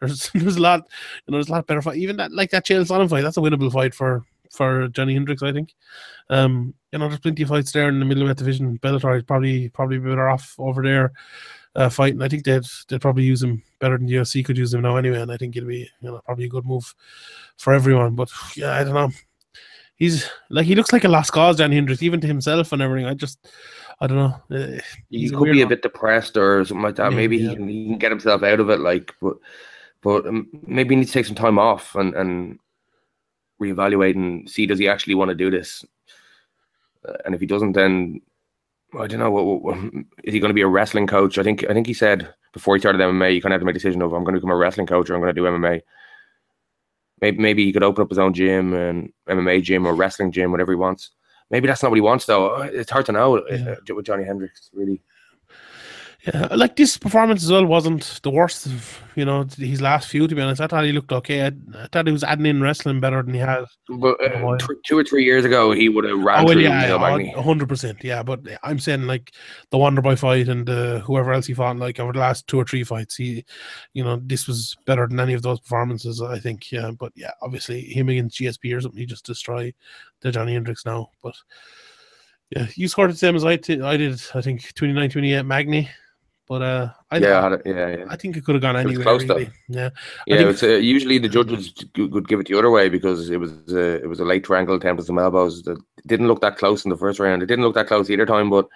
there's 0.00 0.30
there's 0.34 0.56
a 0.56 0.62
lot, 0.62 0.88
you 1.26 1.32
know, 1.32 1.36
there's 1.36 1.48
a 1.48 1.52
lot 1.52 1.66
better 1.66 1.82
fight. 1.82 1.98
Even 1.98 2.16
that 2.16 2.32
like 2.32 2.50
that 2.50 2.66
Chael 2.66 2.86
Sonnen 2.86 3.08
fight, 3.08 3.22
that's 3.22 3.36
a 3.36 3.40
winnable 3.40 3.72
fight 3.72 3.94
for 3.94 4.24
for 4.50 4.88
Johnny 4.88 5.14
Hendricks, 5.14 5.42
I 5.42 5.52
think. 5.52 5.74
Um, 6.28 6.74
you 6.92 6.98
know, 6.98 7.08
there's 7.08 7.20
plenty 7.20 7.44
of 7.44 7.48
fights 7.48 7.72
there 7.72 7.88
in 7.88 8.00
the 8.00 8.04
middleweight 8.04 8.36
division. 8.36 8.78
Bellator 8.78 9.16
is 9.16 9.22
probably 9.22 9.68
probably 9.68 9.98
better 9.98 10.28
off 10.28 10.54
over 10.58 10.82
there 10.82 11.12
uh, 11.74 11.88
fighting. 11.88 12.22
I 12.22 12.28
think 12.28 12.44
they'd 12.44 12.64
they'd 12.88 13.00
probably 13.00 13.24
use 13.24 13.42
him 13.42 13.62
better 13.78 13.96
than 13.96 14.06
the 14.06 14.14
UFC 14.14 14.44
could 14.44 14.58
use 14.58 14.74
him 14.74 14.82
now 14.82 14.96
anyway, 14.96 15.20
and 15.20 15.32
I 15.32 15.36
think 15.36 15.56
it'll 15.56 15.68
be 15.68 15.88
you 16.00 16.10
know 16.10 16.20
probably 16.24 16.46
a 16.46 16.48
good 16.48 16.66
move 16.66 16.94
for 17.56 17.72
everyone. 17.72 18.14
But 18.14 18.30
yeah, 18.56 18.74
I 18.74 18.84
don't 18.84 18.94
know. 18.94 19.10
He's 19.96 20.28
like 20.48 20.66
he 20.66 20.74
looks 20.74 20.92
like 20.92 21.04
a 21.04 21.08
lost 21.08 21.32
cause, 21.32 21.58
Johnny 21.58 21.76
Hendricks, 21.76 22.02
even 22.02 22.20
to 22.20 22.26
himself 22.26 22.72
and 22.72 22.82
everything. 22.82 23.06
I 23.06 23.14
just 23.14 23.46
I 24.00 24.06
don't 24.06 24.16
know. 24.16 24.56
Uh, 24.56 24.80
he 25.10 25.28
could 25.28 25.44
be 25.44 25.52
weird 25.52 25.66
a 25.66 25.66
bit 25.66 25.82
depressed 25.82 26.36
or 26.36 26.64
something 26.64 26.82
like 26.82 26.96
that 26.96 27.12
maybe 27.12 27.36
Maybe, 27.36 27.44
yeah. 27.44 27.50
he, 27.50 27.56
can, 27.56 27.68
he 27.68 27.84
can 27.86 27.98
get 27.98 28.10
himself 28.10 28.42
out 28.42 28.60
of 28.60 28.70
it 28.70 28.80
like 28.80 29.14
but 29.20 29.36
but 30.02 30.26
um, 30.26 30.48
maybe 30.66 30.94
he 30.94 30.98
needs 31.00 31.10
to 31.10 31.14
take 31.18 31.26
some 31.26 31.34
time 31.36 31.58
off 31.58 31.94
and 31.94 32.14
and 32.14 32.58
reevaluate 33.60 34.14
and 34.14 34.48
see 34.48 34.66
does 34.66 34.78
he 34.78 34.88
actually 34.88 35.14
want 35.14 35.28
to 35.28 35.34
do 35.34 35.50
this 35.50 35.84
Uh, 37.06 37.16
and 37.24 37.34
if 37.34 37.40
he 37.40 37.46
doesn't 37.46 37.72
then 37.72 38.20
I 38.98 39.06
don't 39.06 39.20
know. 39.20 39.30
What, 39.30 39.46
what, 39.46 39.62
what- 39.62 39.94
is 40.24 40.34
he 40.34 40.40
going 40.40 40.50
to 40.50 40.54
be 40.54 40.62
a 40.62 40.66
wrestling 40.66 41.06
coach? 41.06 41.38
I 41.38 41.44
think. 41.44 41.64
I 41.70 41.72
think 41.72 41.86
he 41.86 41.94
said 41.94 42.34
before 42.52 42.74
he 42.74 42.80
started 42.80 43.00
MMA, 43.00 43.32
you 43.34 43.40
kind 43.40 43.52
of 43.52 43.56
have 43.56 43.60
to 43.62 43.66
make 43.66 43.76
a 43.76 43.78
decision 43.78 44.02
of 44.02 44.12
I'm 44.12 44.24
going 44.24 44.34
to 44.34 44.40
become 44.40 44.50
a 44.50 44.56
wrestling 44.56 44.88
coach 44.88 45.08
or 45.08 45.14
I'm 45.14 45.20
going 45.20 45.32
to 45.34 45.40
do 45.40 45.46
MMA. 45.46 45.80
Maybe 47.20 47.38
maybe 47.38 47.64
he 47.64 47.72
could 47.72 47.84
open 47.84 48.02
up 48.02 48.08
his 48.08 48.18
own 48.18 48.34
gym 48.34 48.74
and 48.74 49.12
MMA 49.28 49.62
gym 49.62 49.86
or 49.86 49.94
wrestling 49.94 50.32
gym, 50.32 50.50
whatever 50.50 50.72
he 50.72 50.76
wants. 50.76 51.10
Maybe 51.50 51.68
that's 51.68 51.82
not 51.82 51.90
what 51.90 51.98
he 51.98 52.00
wants, 52.00 52.26
though. 52.26 52.48
Uh, 52.56 52.68
It's 52.72 52.90
hard 52.90 53.06
to 53.06 53.12
know 53.12 53.46
Yeah. 53.48 53.76
uh, 53.90 53.94
with 53.94 54.06
Johnny 54.06 54.24
Hendricks, 54.24 54.70
really. 54.72 55.02
Yeah, 56.26 56.48
like 56.54 56.76
this 56.76 56.98
performance 56.98 57.42
as 57.42 57.50
well 57.50 57.64
wasn't 57.64 58.20
the 58.22 58.30
worst 58.30 58.66
of 58.66 59.00
you 59.14 59.24
know 59.24 59.46
his 59.56 59.80
last 59.80 60.08
few. 60.08 60.28
To 60.28 60.34
be 60.34 60.42
honest, 60.42 60.60
I 60.60 60.66
thought 60.66 60.84
he 60.84 60.92
looked 60.92 61.12
okay. 61.12 61.46
I, 61.46 61.52
I 61.74 61.86
thought 61.90 62.06
he 62.06 62.12
was 62.12 62.22
adding 62.22 62.44
in 62.44 62.60
wrestling 62.60 63.00
better 63.00 63.22
than 63.22 63.32
he 63.32 63.40
has. 63.40 63.66
But 63.88 64.22
uh, 64.22 64.38
Oh, 64.44 64.58
two 64.84 64.98
or 64.98 65.04
three 65.04 65.24
years 65.24 65.46
ago, 65.46 65.72
he 65.72 65.88
would 65.88 66.04
have 66.04 66.18
ran 66.22 66.40
Oh 66.40 66.44
well, 66.44 66.52
through 66.52 66.62
yeah, 66.64 67.40
hundred 67.40 67.70
percent, 67.70 68.04
yeah. 68.04 68.22
But 68.22 68.40
I'm 68.62 68.78
saying 68.78 69.06
like 69.06 69.32
the 69.70 69.78
Wonderboy 69.78 70.18
fight 70.18 70.48
and 70.48 70.68
uh, 70.68 70.98
whoever 71.00 71.32
else 71.32 71.46
he 71.46 71.54
fought, 71.54 71.78
like 71.78 71.98
over 71.98 72.12
the 72.12 72.18
last 72.18 72.46
two 72.46 72.60
or 72.60 72.66
three 72.66 72.84
fights, 72.84 73.16
he, 73.16 73.42
you 73.94 74.04
know, 74.04 74.20
this 74.22 74.46
was 74.46 74.76
better 74.84 75.06
than 75.06 75.20
any 75.20 75.32
of 75.32 75.42
those 75.42 75.60
performances. 75.60 76.20
I 76.20 76.38
think, 76.38 76.70
yeah. 76.70 76.90
But 76.90 77.12
yeah, 77.16 77.32
obviously 77.40 77.80
him 77.80 78.10
against 78.10 78.38
GSP 78.38 78.76
or 78.76 78.82
something, 78.82 79.00
he 79.00 79.06
just 79.06 79.24
destroy 79.24 79.72
the 80.20 80.30
Johnny 80.30 80.52
Hendricks 80.52 80.84
now. 80.84 81.12
But 81.22 81.34
yeah, 82.50 82.66
you 82.74 82.88
scored 82.88 83.10
the 83.10 83.16
same 83.16 83.36
as 83.36 83.44
I 83.44 83.56
ti- 83.56 83.80
I 83.80 83.96
did. 83.96 84.22
I 84.34 84.42
think 84.42 84.60
29-28 84.74 85.46
Magny. 85.46 85.88
But 86.50 86.62
uh, 86.62 86.88
I 87.12 87.18
yeah, 87.18 87.46
I 87.46 87.50
yeah, 87.64 87.88
yeah. 87.96 88.04
I 88.08 88.16
think 88.16 88.36
it 88.36 88.44
could 88.44 88.56
have 88.56 88.62
gone 88.62 88.74
anywhere. 88.74 89.04
close, 89.04 89.24
though. 89.24 89.36
really. 89.36 89.52
Yeah, 89.68 89.90
Yeah, 90.26 90.48
it's 90.48 90.64
uh, 90.64 90.66
usually 90.66 91.18
the 91.18 91.28
judges 91.28 91.72
would 91.96 92.26
give 92.26 92.40
it 92.40 92.48
the 92.48 92.58
other 92.58 92.72
way 92.72 92.88
because 92.88 93.30
it 93.30 93.36
was 93.36 93.52
uh, 93.70 94.00
it 94.02 94.08
was 94.08 94.18
a 94.18 94.24
late 94.24 94.42
triangle 94.42 94.74
attempt 94.74 94.98
with 94.98 95.06
some 95.06 95.20
elbows 95.20 95.62
that 95.62 95.80
didn't 96.08 96.26
look 96.26 96.40
that 96.40 96.56
close 96.56 96.84
in 96.84 96.88
the 96.90 96.96
first 96.96 97.20
round. 97.20 97.44
It 97.44 97.46
didn't 97.46 97.64
look 97.64 97.76
that 97.76 97.86
close 97.86 98.10
either 98.10 98.26
time, 98.26 98.50
but 98.50 98.66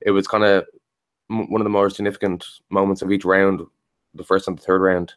it 0.00 0.12
was 0.12 0.26
kind 0.26 0.42
of 0.42 0.64
m- 1.30 1.52
one 1.52 1.60
of 1.60 1.66
the 1.66 1.70
more 1.70 1.90
significant 1.90 2.46
moments 2.70 3.02
of 3.02 3.12
each 3.12 3.26
round, 3.26 3.60
the 4.14 4.24
first 4.24 4.48
and 4.48 4.56
the 4.56 4.62
third 4.62 4.80
round. 4.80 5.12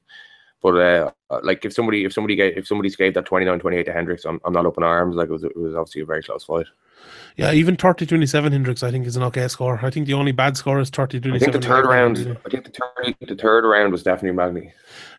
But 0.62 0.76
uh, 0.76 1.12
like 1.43 1.64
if 1.64 1.72
somebody 1.72 2.03
if 2.03 2.12
somebody 2.12 2.36
gave 2.36 2.57
if 2.57 2.68
somebody 2.68 2.89
gave 2.89 3.14
that 3.14 3.26
29-28 3.26 3.86
to 3.86 3.93
Hendricks, 3.93 4.26
I'm, 4.26 4.41
I'm 4.43 4.51
not 4.51 4.66
up 4.66 4.78
in 4.78 4.84
arms. 4.84 5.16
Like 5.16 5.30
it 5.30 5.32
was 5.32 5.45
it 5.45 5.55
was 5.55 5.76
obviously 5.76 6.01
a 6.01 6.05
very 6.05 6.24
close 6.24 6.43
fight. 6.43 6.68
Yeah. 7.37 7.51
Even 7.51 7.77
30-27 7.77 8.51
Hendricks, 8.51 8.83
I 8.83 8.91
think, 8.91 9.05
is 9.05 9.15
an 9.15 9.23
okay 9.23 9.47
score. 9.47 9.79
I 9.81 9.89
think 9.89 10.07
the 10.07 10.13
only 10.13 10.31
bad 10.31 10.57
score 10.57 10.79
is 10.79 10.91
30-27. 10.91 11.33
I 11.33 11.39
think 11.39 11.53
the 11.53 11.59
third 11.61 11.85
round. 11.85 12.17
I 12.45 12.49
think 12.49 12.65
the 12.65 12.71
third 12.71 13.15
the 13.21 13.35
third 13.35 13.65
round 13.65 13.91
was 13.91 14.03
definitely 14.03 14.35
Magny. 14.35 14.73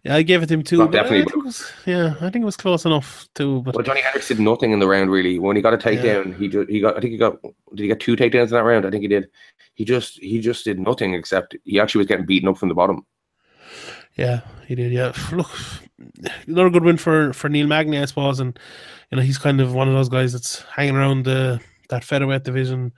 Yeah, 0.05 0.17
I 0.17 0.23
gave 0.23 0.43
it 0.43 0.51
him 0.51 0.63
two. 0.63 0.79
But 0.79 0.89
I 0.89 0.91
definitely, 0.91 1.25
think 1.25 1.37
it 1.37 1.45
was, 1.45 1.73
yeah, 1.87 2.15
I 2.21 2.31
think 2.31 2.43
it 2.43 2.45
was 2.45 2.57
close 2.57 2.85
enough 2.85 3.29
too. 3.35 3.63
But 3.63 3.75
Well, 3.75 3.85
Johnny 3.85 4.03
Hendricks 4.03 4.29
did 4.29 4.41
nothing 4.41 4.73
in 4.73 4.79
the 4.79 4.89
round 4.89 5.11
really. 5.11 5.39
When 5.39 5.57
he 5.57 5.63
got 5.63 5.75
a 5.75 5.79
takedown, 5.79 6.37
he 6.37 6.49
ju- 6.49 6.67
he 6.69 6.81
got 6.81 6.97
I 6.97 7.01
think 7.01 7.13
he 7.13 7.19
got 7.19 7.41
did 7.43 7.83
he 7.83 7.87
get 7.89 8.01
two 8.01 8.17
takedowns 8.17 8.45
in 8.47 8.51
that 8.51 8.65
round? 8.65 8.85
I 8.85 8.91
think 8.91 9.03
he 9.03 9.09
did. 9.09 9.29
He 9.75 9.85
just 9.85 10.19
he 10.19 10.41
just 10.41 10.65
did 10.65 10.79
nothing 10.79 11.15
except 11.15 11.57
he 11.65 11.81
actually 11.81 12.01
was 12.01 12.09
getting 12.09 12.27
beaten 12.27 12.49
up 12.49 12.59
from 12.59 12.69
the 12.69 12.75
bottom. 12.75 13.07
yeah, 14.17 14.41
he 14.67 14.75
did. 14.75 14.93
Yeah, 14.93 15.13
look, 15.33 15.51
another 16.47 16.71
good 16.71 16.85
win 16.85 16.97
for 16.97 17.33
for 17.33 17.49
Neil 17.49 17.67
Magny, 17.67 17.99
I 17.99 18.05
suppose, 18.05 18.41
and 18.41 18.59
you 19.11 19.17
know 19.17 19.23
he's 19.23 19.39
kind 19.39 19.61
of 19.61 19.73
one 19.73 19.89
of 19.89 19.95
those 19.95 20.09
guys 20.09 20.33
that's 20.33 20.63
hanging 20.63 20.97
around 20.97 21.25
the 21.25 21.61
that 21.93 22.05
featherweight 22.05 22.43
division. 22.43 22.93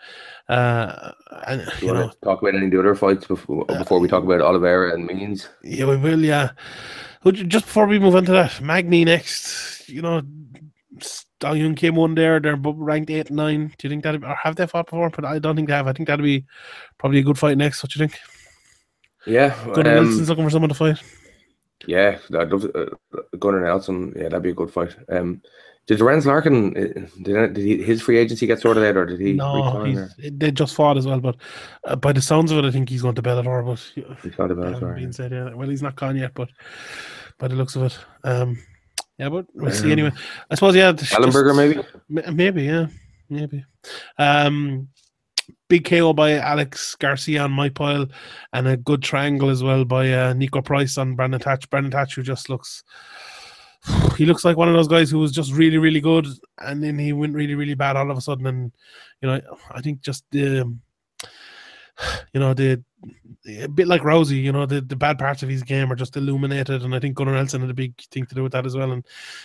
Uh, 0.48 1.12
and 1.46 1.60
you 1.80 1.88
you 1.88 1.94
know, 1.94 2.10
talk 2.22 2.40
about 2.40 2.54
any 2.54 2.66
of 2.66 2.72
the 2.72 2.78
other 2.78 2.94
fights 2.94 3.26
before 3.26 3.64
before 3.66 4.00
we 4.00 4.08
talk 4.08 4.24
about 4.24 4.40
Oliveira 4.40 4.94
and 4.94 5.06
Means? 5.06 5.48
yeah, 5.62 5.84
we 5.84 5.96
will. 5.96 6.24
Yeah, 6.24 6.50
just 7.32 7.66
before 7.66 7.86
we 7.86 7.98
move 7.98 8.16
on 8.16 8.24
to 8.24 8.32
that, 8.32 8.60
Magny 8.60 9.04
next. 9.04 9.88
You 9.88 10.02
know, 10.02 10.22
Stallion 11.00 11.74
came 11.74 11.96
one 11.96 12.14
there. 12.14 12.40
They're 12.40 12.56
ranked 12.56 13.10
eight 13.10 13.28
and 13.28 13.36
nine. 13.36 13.74
Do 13.76 13.86
you 13.86 13.90
think 13.90 14.04
that 14.04 14.22
or 14.22 14.34
have 14.34 14.56
they 14.56 14.66
fought 14.66 14.86
before? 14.86 15.10
But 15.10 15.24
I 15.24 15.38
don't 15.38 15.56
think 15.56 15.68
they 15.68 15.74
have. 15.74 15.88
I 15.88 15.92
think 15.92 16.06
that'd 16.06 16.24
be 16.24 16.44
probably 16.98 17.18
a 17.18 17.24
good 17.24 17.38
fight 17.38 17.58
next. 17.58 17.82
What 17.82 17.92
do 17.92 17.98
you 17.98 18.06
think? 18.06 18.18
Yeah, 19.26 19.54
Gunnar 19.74 19.98
um, 19.98 20.04
Nelson's 20.04 20.28
looking 20.28 20.44
for 20.44 20.50
someone 20.50 20.68
to 20.68 20.74
fight. 20.74 21.02
yeah, 21.86 22.18
I'd 22.38 22.50
love 22.50 22.62
to, 22.62 22.92
uh, 22.92 23.20
Gunnar 23.38 23.62
Nelson. 23.62 24.12
Yeah, 24.14 24.24
that'd 24.24 24.42
be 24.42 24.50
a 24.50 24.54
good 24.54 24.70
fight. 24.70 24.94
Um, 25.08 25.40
did 25.86 26.00
Lorenz 26.00 26.24
Larkin 26.26 26.76
uh, 26.76 27.06
did, 27.22 27.54
did 27.54 27.56
he, 27.64 27.82
his 27.82 28.00
free 28.02 28.18
agency 28.18 28.46
get 28.46 28.60
sorted 28.60 28.84
out 28.84 28.96
or 28.96 29.06
did 29.06 29.20
he? 29.20 29.32
No, 29.34 29.84
he's, 29.84 30.14
they 30.18 30.50
just 30.50 30.74
fought 30.74 30.96
as 30.96 31.06
well. 31.06 31.20
But 31.20 31.36
uh, 31.84 31.96
by 31.96 32.12
the 32.12 32.22
sounds 32.22 32.50
of 32.50 32.58
it, 32.58 32.64
I 32.64 32.70
think 32.70 32.88
he's 32.88 33.02
going 33.02 33.14
to 33.16 33.22
Bellator. 33.22 33.64
But 33.64 33.82
yeah, 33.94 34.14
He's 34.22 34.34
about 34.34 34.50
hasn't 34.58 34.80
sorry. 34.80 35.00
been 35.00 35.12
said 35.12 35.32
yet. 35.32 35.56
Well, 35.56 35.68
he's 35.68 35.82
not 35.82 35.96
gone 35.96 36.16
yet, 36.16 36.32
but 36.34 36.48
by 37.38 37.48
the 37.48 37.54
looks 37.56 37.76
of 37.76 37.82
it, 37.82 37.98
um, 38.24 38.58
yeah. 39.18 39.28
But 39.28 39.46
we'll 39.54 39.72
see 39.72 39.84
Um, 39.86 39.92
anyway. 39.92 40.12
I 40.50 40.54
suppose 40.54 40.74
yeah. 40.76 40.92
just- 40.92 41.12
Ellenberger 41.12 41.54
maybe. 41.56 41.78
M- 42.26 42.36
Maybe, 42.36 42.62
yeah, 42.64 42.86
maybe. 43.28 43.64
Um, 44.18 44.88
big 45.68 45.84
KO 45.84 46.12
by 46.12 46.32
Alex 46.38 46.94
Garcia 46.94 47.42
on 47.42 47.50
Mike 47.52 47.74
Pyle, 47.74 48.06
and 48.52 48.68
a 48.68 48.76
good 48.76 49.02
triangle 49.02 49.50
as 49.50 49.62
well 49.62 49.84
by 49.84 50.10
uh, 50.12 50.32
Niko 50.32 50.64
Price 50.64 50.96
on 50.96 51.14
Brandon 51.16 51.40
Thatch. 51.40 51.68
Brandon 51.70 51.90
Thatch, 51.92 52.14
who 52.14 52.22
just 52.22 52.48
looks, 52.48 52.82
he 54.16 54.26
looks 54.26 54.44
like 54.44 54.56
one 54.56 54.68
of 54.68 54.74
those 54.74 54.88
guys 54.88 55.10
who 55.10 55.18
was 55.18 55.32
just 55.32 55.52
really, 55.52 55.78
really 55.78 56.00
good, 56.00 56.26
and 56.58 56.82
then 56.82 56.98
he 56.98 57.12
went 57.12 57.34
really, 57.34 57.54
really 57.54 57.74
bad 57.74 57.96
all 57.96 58.10
of 58.10 58.18
a 58.18 58.20
sudden. 58.20 58.46
And 58.46 58.72
you 59.20 59.28
know, 59.28 59.40
I 59.70 59.80
think 59.80 60.00
just 60.00 60.24
the 60.30 60.74
you 62.32 62.40
know, 62.40 62.54
the 62.54 62.82
a 63.46 63.68
bit 63.68 63.86
like 63.86 64.00
Rousey, 64.00 64.42
you 64.42 64.52
know, 64.52 64.64
the, 64.64 64.80
the 64.80 64.96
bad 64.96 65.18
parts 65.18 65.42
of 65.42 65.50
his 65.50 65.62
game 65.62 65.92
are 65.92 65.96
just 65.96 66.16
illuminated, 66.16 66.82
and 66.82 66.94
I 66.94 66.98
think 66.98 67.14
Gunnar 67.14 67.34
Nelson 67.34 67.60
had 67.60 67.68
a 67.68 67.74
big 67.74 67.94
thing 68.10 68.24
to 68.24 68.34
do 68.34 68.42
with 68.42 68.52
that 68.52 68.64
as 68.64 68.74
well. 68.74 68.90
And 68.90 69.04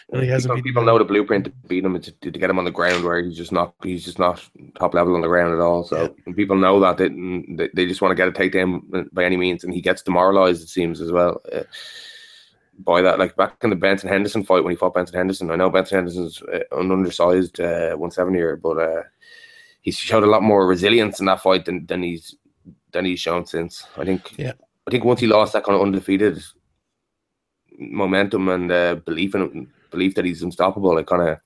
you 0.10 0.18
know, 0.18 0.24
he 0.24 0.30
hasn't 0.30 0.54
people, 0.56 0.70
people 0.70 0.86
know 0.86 0.98
the 0.98 1.04
blueprint 1.04 1.46
to 1.46 1.52
beat 1.68 1.84
him 1.84 2.00
to, 2.00 2.12
to 2.12 2.32
get 2.32 2.50
him 2.50 2.60
on 2.60 2.66
the 2.66 2.72
ground 2.72 3.04
where 3.04 3.22
he's 3.22 3.36
just 3.36 3.52
not 3.52 3.74
he's 3.84 4.06
just 4.06 4.20
not 4.20 4.48
top 4.78 4.94
level 4.94 5.16
on 5.16 5.22
the 5.22 5.28
ground 5.28 5.54
at 5.54 5.60
all. 5.60 5.84
So 5.84 6.16
and 6.26 6.36
people 6.36 6.56
know 6.56 6.80
that 6.80 6.98
they, 6.98 7.10
they 7.10 7.70
they 7.74 7.86
just 7.86 8.02
want 8.02 8.12
to 8.12 8.16
get 8.16 8.30
a 8.30 8.32
takedown 8.32 9.10
by 9.12 9.26
any 9.26 9.36
means, 9.36 9.66
and 9.66 9.74
he 9.74 9.82
gets 9.82 10.02
demoralized. 10.02 10.64
It 10.64 10.70
seems 10.70 11.02
as 11.02 11.12
well. 11.12 11.42
Uh, 11.52 11.64
by 12.80 13.02
that, 13.02 13.20
like 13.20 13.36
back 13.36 13.56
in 13.64 13.70
the 13.70 13.76
Benson 13.76 14.10
Henderson 14.10 14.44
fight 14.44 14.64
when 14.64 14.72
he 14.72 14.78
fought 14.78 14.94
Benson 14.94 15.18
Henderson, 15.18 15.52
I 15.52 15.56
know 15.56 15.70
Benson 15.70 15.98
Henderson's 15.98 16.42
uh, 16.44 16.62
an 16.72 16.92
undersized 16.92 17.60
uh, 17.60 17.96
170er, 17.96 18.62
but 18.62 18.78
uh, 18.78 19.04
he's 19.82 19.98
showed 19.98 20.24
a 20.24 20.28
lot 20.28 20.44
more 20.44 20.68
resilience 20.68 21.20
in 21.20 21.26
that 21.26 21.42
fight 21.42 21.66
than, 21.66 21.86
than 21.86 22.04
he's 22.04 22.36
than 22.92 23.06
he's 23.06 23.20
shown 23.20 23.46
since. 23.46 23.86
I 23.98 24.06
think. 24.06 24.38
Yeah. 24.38 24.54
I 24.88 24.92
think 24.92 25.04
once 25.04 25.20
he 25.20 25.28
lost 25.28 25.54
that 25.54 25.64
kind 25.64 25.76
of 25.76 25.84
undefeated 25.84 26.42
momentum 27.78 28.50
and 28.50 28.72
uh, 28.72 28.96
belief 28.96 29.36
in 29.36 29.70
belief 29.92 30.16
that 30.16 30.26
he's 30.26 30.42
unstoppable, 30.42 30.98
it 30.98 31.08
kind 31.08 31.30
of 31.30 31.38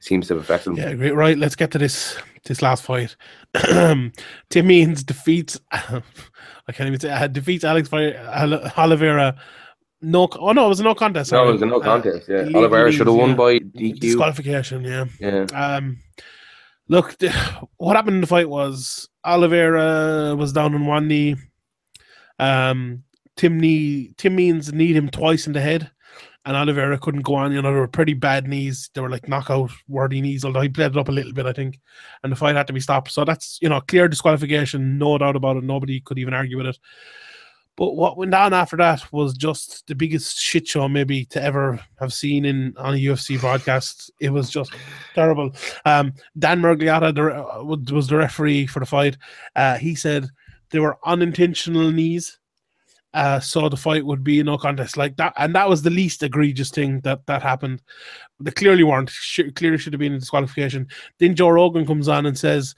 seems 0.00 0.28
to 0.28 0.34
have 0.34 0.42
affected 0.42 0.70
him. 0.70 0.76
Yeah, 0.76 0.94
great. 0.94 1.14
Right, 1.14 1.38
let's 1.38 1.56
get 1.56 1.70
to 1.72 1.78
this 1.78 2.16
this 2.44 2.62
last 2.62 2.84
fight. 2.84 3.16
Tim 3.54 4.12
Means 4.66 5.02
defeats. 5.02 5.58
I 5.72 6.72
can't 6.72 6.86
even 6.86 7.00
say 7.00 7.10
uh, 7.10 7.26
defeats 7.26 7.64
Alex 7.64 7.92
Oliveira. 7.92 9.40
No, 10.00 10.28
oh 10.38 10.52
no, 10.52 10.66
it 10.66 10.68
was 10.68 10.80
a 10.80 10.84
no 10.84 10.94
contest. 10.94 11.32
No, 11.32 11.48
it 11.48 11.52
was 11.52 11.62
a 11.62 11.66
no 11.66 11.80
Uh, 11.80 11.84
contest. 11.84 12.28
yeah, 12.28 12.42
illegal 12.42 12.60
Oliveira 12.60 12.92
should 12.92 13.06
have 13.08 13.16
won 13.16 13.30
yeah. 13.30 13.34
by 13.36 13.58
DQ. 13.58 13.98
disqualification. 14.00 14.84
Yeah. 14.84 15.04
Yeah, 15.18 15.46
Um, 15.52 15.98
look, 16.88 17.16
what 17.78 17.96
happened 17.96 18.16
in 18.16 18.20
the 18.20 18.26
fight 18.28 18.48
was 18.48 19.08
Oliveira 19.24 20.36
was 20.36 20.52
down 20.52 20.74
on 20.74 20.86
one 20.86 21.08
knee. 21.08 21.34
Um, 22.38 23.02
Tim 23.36 23.58
knee, 23.58 24.12
Tim 24.16 24.34
Means 24.36 24.72
kneed 24.72 24.96
him 24.96 25.08
twice 25.08 25.46
in 25.46 25.52
the 25.52 25.60
head, 25.60 25.90
and 26.44 26.56
Oliveira 26.56 26.98
couldn't 26.98 27.22
go 27.22 27.34
on. 27.34 27.52
You 27.52 27.62
know, 27.62 27.72
they 27.72 27.78
were 27.80 27.88
pretty 27.88 28.14
bad 28.14 28.46
knees. 28.48 28.90
They 28.94 29.00
were 29.00 29.10
like 29.10 29.28
knockout 29.28 29.70
worthy 29.88 30.20
knees, 30.20 30.44
although 30.44 30.60
he 30.60 30.68
bled 30.68 30.92
it 30.92 30.96
up 30.98 31.08
a 31.08 31.12
little 31.12 31.32
bit, 31.32 31.46
I 31.46 31.52
think, 31.52 31.78
and 32.22 32.32
the 32.32 32.36
fight 32.36 32.56
had 32.56 32.66
to 32.68 32.72
be 32.72 32.80
stopped. 32.80 33.10
So 33.10 33.24
that's 33.24 33.58
you 33.60 33.68
know 33.68 33.80
clear 33.80 34.08
disqualification, 34.08 34.98
no 34.98 35.18
doubt 35.18 35.36
about 35.36 35.56
it. 35.56 35.64
Nobody 35.64 36.00
could 36.00 36.18
even 36.18 36.34
argue 36.34 36.56
with 36.56 36.66
it. 36.66 36.78
But 37.78 37.94
what 37.94 38.16
went 38.16 38.34
on 38.34 38.52
after 38.52 38.76
that 38.78 39.12
was 39.12 39.34
just 39.34 39.86
the 39.86 39.94
biggest 39.94 40.36
shit 40.36 40.66
show 40.66 40.88
maybe 40.88 41.24
to 41.26 41.40
ever 41.40 41.78
have 42.00 42.12
seen 42.12 42.44
in 42.44 42.74
on 42.76 42.94
a 42.94 42.98
UFC 42.98 43.40
broadcast. 43.40 44.10
It 44.18 44.30
was 44.30 44.50
just 44.50 44.74
terrible. 45.14 45.54
Um, 45.84 46.12
Dan 46.36 46.60
Miragliotta 46.60 47.14
the, 47.14 47.94
was 47.94 48.08
the 48.08 48.16
referee 48.16 48.66
for 48.66 48.80
the 48.80 48.86
fight. 48.86 49.16
Uh, 49.54 49.78
he 49.78 49.94
said 49.94 50.26
they 50.70 50.80
were 50.80 50.98
unintentional 51.06 51.92
knees, 51.92 52.40
uh, 53.14 53.38
so 53.38 53.68
the 53.68 53.76
fight 53.76 54.04
would 54.04 54.24
be 54.24 54.42
no 54.42 54.58
contest 54.58 54.96
like 54.96 55.16
that, 55.18 55.32
and 55.36 55.54
that 55.54 55.68
was 55.68 55.82
the 55.82 55.90
least 55.90 56.24
egregious 56.24 56.70
thing 56.70 56.98
that 57.02 57.24
that 57.26 57.42
happened. 57.42 57.80
They 58.40 58.50
clearly 58.50 58.82
weren't. 58.82 59.10
Sh- 59.10 59.52
clearly 59.54 59.78
should 59.78 59.92
have 59.92 60.00
been 60.00 60.14
a 60.14 60.18
disqualification. 60.18 60.88
Then 61.18 61.36
Joe 61.36 61.50
Rogan 61.50 61.86
comes 61.86 62.08
on 62.08 62.26
and 62.26 62.36
says 62.36 62.74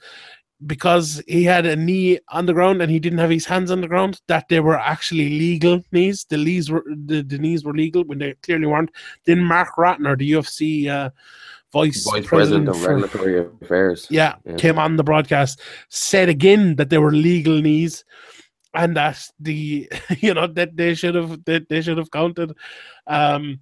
because 0.65 1.21
he 1.27 1.43
had 1.43 1.65
a 1.65 1.75
knee 1.75 2.19
on 2.29 2.45
the 2.45 2.53
ground 2.53 2.81
and 2.81 2.91
he 2.91 2.99
didn't 2.99 3.19
have 3.19 3.29
his 3.29 3.45
hands 3.45 3.71
on 3.71 3.81
the 3.81 3.87
ground, 3.87 4.21
that 4.27 4.47
they 4.49 4.59
were 4.59 4.77
actually 4.79 5.29
legal 5.29 5.83
knees. 5.91 6.25
The 6.29 6.37
knees 6.37 6.69
were 6.69 6.83
the, 6.87 7.21
the 7.23 7.37
knees 7.37 7.63
were 7.63 7.73
legal 7.73 8.03
when 8.03 8.19
they 8.19 8.33
clearly 8.43 8.67
weren't. 8.67 8.91
Then 9.25 9.39
Marc 9.43 9.75
Ratner, 9.75 10.17
the 10.17 10.31
UFC 10.31 10.87
uh, 10.87 11.09
vice, 11.73 12.03
vice 12.03 12.25
president, 12.25 12.67
president 12.67 12.69
of 12.69 12.77
for- 12.79 12.95
regulatory 12.95 13.47
affairs. 13.61 14.07
yeah, 14.09 14.35
Yeah. 14.45 14.55
came 14.55 14.77
on 14.77 14.97
the 14.97 15.03
broadcast, 15.03 15.61
said 15.89 16.29
again 16.29 16.75
that 16.75 16.89
they 16.89 16.97
were 16.99 17.11
legal 17.11 17.59
knees, 17.61 18.03
and 18.73 18.95
that 18.95 19.27
the 19.39 19.89
you 20.19 20.33
know 20.33 20.47
that 20.47 20.77
they 20.77 20.93
should 20.93 21.15
have 21.15 21.43
that 21.45 21.69
they 21.69 21.81
should 21.81 21.97
have 21.97 22.11
counted. 22.11 22.53
Um, 23.07 23.59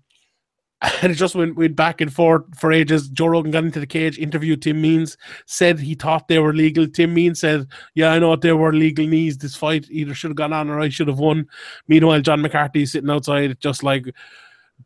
and 1.01 1.11
it 1.11 1.15
just 1.15 1.35
went, 1.35 1.57
went 1.57 1.75
back 1.75 1.99
and 1.99 2.13
forth 2.13 2.43
for 2.57 2.71
ages. 2.71 3.09
Joe 3.09 3.27
Rogan 3.27 3.51
got 3.51 3.65
into 3.65 3.81
the 3.81 3.87
cage, 3.87 4.17
interviewed 4.17 4.61
Tim 4.61 4.81
Means, 4.81 5.17
said 5.45 5.79
he 5.79 5.93
thought 5.93 6.27
they 6.27 6.39
were 6.39 6.53
legal. 6.53 6.87
Tim 6.87 7.13
Means 7.13 7.39
said, 7.41 7.67
"Yeah, 7.95 8.11
I 8.11 8.19
know 8.19 8.29
what 8.29 8.41
they 8.41 8.53
were 8.53 8.71
legal 8.71 9.05
knees. 9.05 9.37
This 9.37 9.55
fight 9.55 9.87
either 9.89 10.13
should 10.13 10.29
have 10.29 10.37
gone 10.37 10.53
on 10.53 10.69
or 10.69 10.79
I 10.79 10.87
should 10.87 11.09
have 11.09 11.19
won." 11.19 11.47
Meanwhile, 11.87 12.21
John 12.21 12.41
McCarthy 12.41 12.83
is 12.83 12.93
sitting 12.93 13.09
outside, 13.09 13.59
just 13.59 13.83
like 13.83 14.05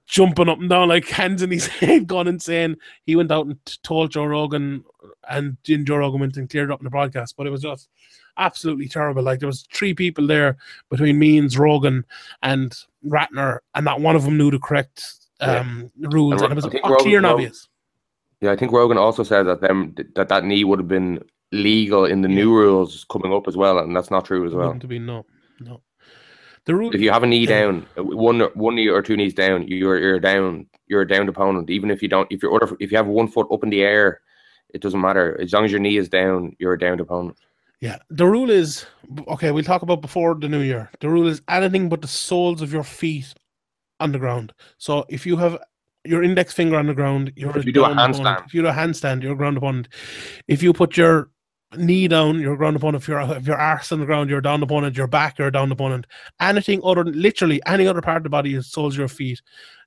jumping 0.07 0.49
up 0.49 0.59
and 0.59 0.69
down, 0.69 0.89
like 0.89 1.07
hands 1.09 1.43
in 1.43 1.51
his 1.51 1.67
head, 1.67 2.07
gone 2.07 2.27
insane. 2.27 2.77
He 3.05 3.15
went 3.15 3.31
out 3.31 3.45
and 3.45 3.59
told 3.83 4.11
Joe 4.11 4.25
Rogan, 4.25 4.83
and 5.29 5.57
then 5.67 5.85
Joe 5.85 5.97
Rogan 5.97 6.21
went 6.21 6.37
and 6.37 6.49
cleared 6.49 6.71
up 6.71 6.79
in 6.79 6.85
the 6.85 6.89
broadcast. 6.89 7.35
But 7.37 7.45
it 7.45 7.51
was 7.51 7.61
just 7.61 7.87
absolutely 8.37 8.87
terrible. 8.87 9.21
Like 9.21 9.39
there 9.39 9.47
was 9.47 9.67
three 9.71 9.93
people 9.93 10.25
there 10.25 10.57
between 10.89 11.19
Means, 11.19 11.55
Rogan, 11.55 12.03
and 12.41 12.75
Ratner, 13.05 13.59
and 13.75 13.85
not 13.85 14.01
one 14.01 14.15
of 14.15 14.23
them 14.23 14.39
knew 14.39 14.49
the 14.49 14.57
correct 14.57 15.22
um, 15.43 15.91
rules, 15.97 16.41
And 16.41 16.51
and 16.51 16.59
it 16.59 16.83
was 16.83 17.01
clear 17.01 17.17
and 17.17 17.25
obvious. 17.25 17.67
Yeah, 18.41 18.51
I 18.51 18.55
think 18.55 18.71
Rogan 18.71 18.97
also 18.97 19.23
said 19.23 19.43
that 19.43 19.61
them 19.61 19.95
that 20.15 20.29
that 20.29 20.43
knee 20.43 20.63
would 20.63 20.79
have 20.79 20.87
been 20.87 21.23
legal 21.51 22.05
in 22.05 22.21
the 22.21 22.27
new 22.27 22.53
rules 22.53 23.05
coming 23.09 23.33
up 23.33 23.47
as 23.47 23.55
well, 23.55 23.79
and 23.79 23.95
that's 23.95 24.11
not 24.11 24.25
true 24.25 24.45
as 24.45 24.53
well. 24.53 24.73
Have 24.73 24.87
been 24.87 25.05
no, 25.05 25.25
no. 25.59 25.81
The 26.65 26.75
rule, 26.75 26.93
If 26.95 27.01
you 27.01 27.11
have 27.11 27.23
a 27.23 27.27
knee 27.27 27.45
Yeah. 27.45 27.61
down, 27.61 27.85
uh, 27.97 28.03
one 28.03 28.39
one 28.53 28.75
knee 28.75 28.87
or 28.87 29.01
two 29.01 29.17
knees 29.17 29.33
down, 29.33 29.67
you're 29.67 29.97
you're 29.97 30.19
down. 30.19 30.67
You're 30.87 31.01
a 31.01 31.07
downed 31.07 31.29
opponent. 31.29 31.69
Even 31.69 31.89
if 31.91 32.01
you 32.01 32.07
don't, 32.09 32.27
if 32.31 32.43
you're 32.43 32.77
if 32.79 32.91
you 32.91 32.97
have 32.97 33.07
one 33.07 33.27
foot 33.27 33.47
up 33.51 33.63
in 33.63 33.69
the 33.69 33.81
air, 33.81 34.21
it 34.73 34.81
doesn't 34.81 34.99
matter. 35.01 35.39
As 35.41 35.53
long 35.53 35.65
as 35.65 35.71
your 35.71 35.79
knee 35.79 35.97
is 35.97 36.09
down, 36.09 36.55
you're 36.59 36.73
a 36.73 36.79
downed 36.79 36.99
opponent. 37.01 37.37
Yeah, 37.79 37.97
the 38.09 38.25
rule 38.25 38.49
is 38.49 38.85
okay. 39.27 39.51
We'll 39.51 39.63
talk 39.63 39.81
about 39.81 40.01
before 40.01 40.35
the 40.35 40.47
new 40.47 40.61
year. 40.61 40.89
The 41.01 41.09
rule 41.09 41.27
is 41.27 41.41
anything 41.49 41.89
but 41.89 42.01
the 42.01 42.07
soles 42.07 42.61
of 42.61 42.71
your 42.71 42.83
feet 42.83 43.33
on 43.99 44.11
the 44.11 44.19
ground. 44.19 44.53
So 44.77 45.05
if 45.09 45.25
you 45.25 45.37
have 45.37 45.57
your 46.05 46.23
index 46.23 46.53
finger 46.53 46.77
on 46.77 46.87
the 46.87 46.93
ground, 46.93 47.31
you're 47.35 47.57
If 47.57 47.65
you 47.65 47.71
do 47.71 47.85
a 47.85 47.93
ground 47.93 48.15
opponent. 48.15 48.39
handstand. 48.39 48.45
If 48.47 48.53
you 48.53 48.61
do 48.61 48.67
a 48.67 48.73
handstand, 48.73 49.23
you're 49.23 49.33
a 49.33 49.37
ground 49.37 49.57
opponent. 49.57 49.87
If 50.47 50.61
you 50.61 50.73
put 50.73 50.97
your 50.97 51.29
knee 51.77 52.07
down, 52.07 52.39
you're 52.39 52.53
a 52.53 52.57
ground 52.57 52.75
opponent. 52.75 53.03
If 53.03 53.07
your 53.07 53.21
if 53.21 53.47
your 53.47 53.57
arse 53.57 53.91
on 53.91 53.99
the 53.99 54.05
ground, 54.05 54.29
you're 54.29 54.41
down 54.41 54.61
opponent. 54.63 54.97
Your 54.97 55.07
back, 55.07 55.37
you're 55.39 55.47
a 55.47 55.51
down 55.51 55.71
opponent. 55.71 56.07
Anything 56.39 56.81
other, 56.83 57.03
than 57.03 57.19
literally 57.19 57.61
any 57.65 57.87
other 57.87 58.01
part 58.01 58.17
of 58.17 58.23
the 58.23 58.29
body 58.29 58.55
is 58.55 58.67
soles 58.67 58.97
your 58.97 59.07
feet. 59.07 59.41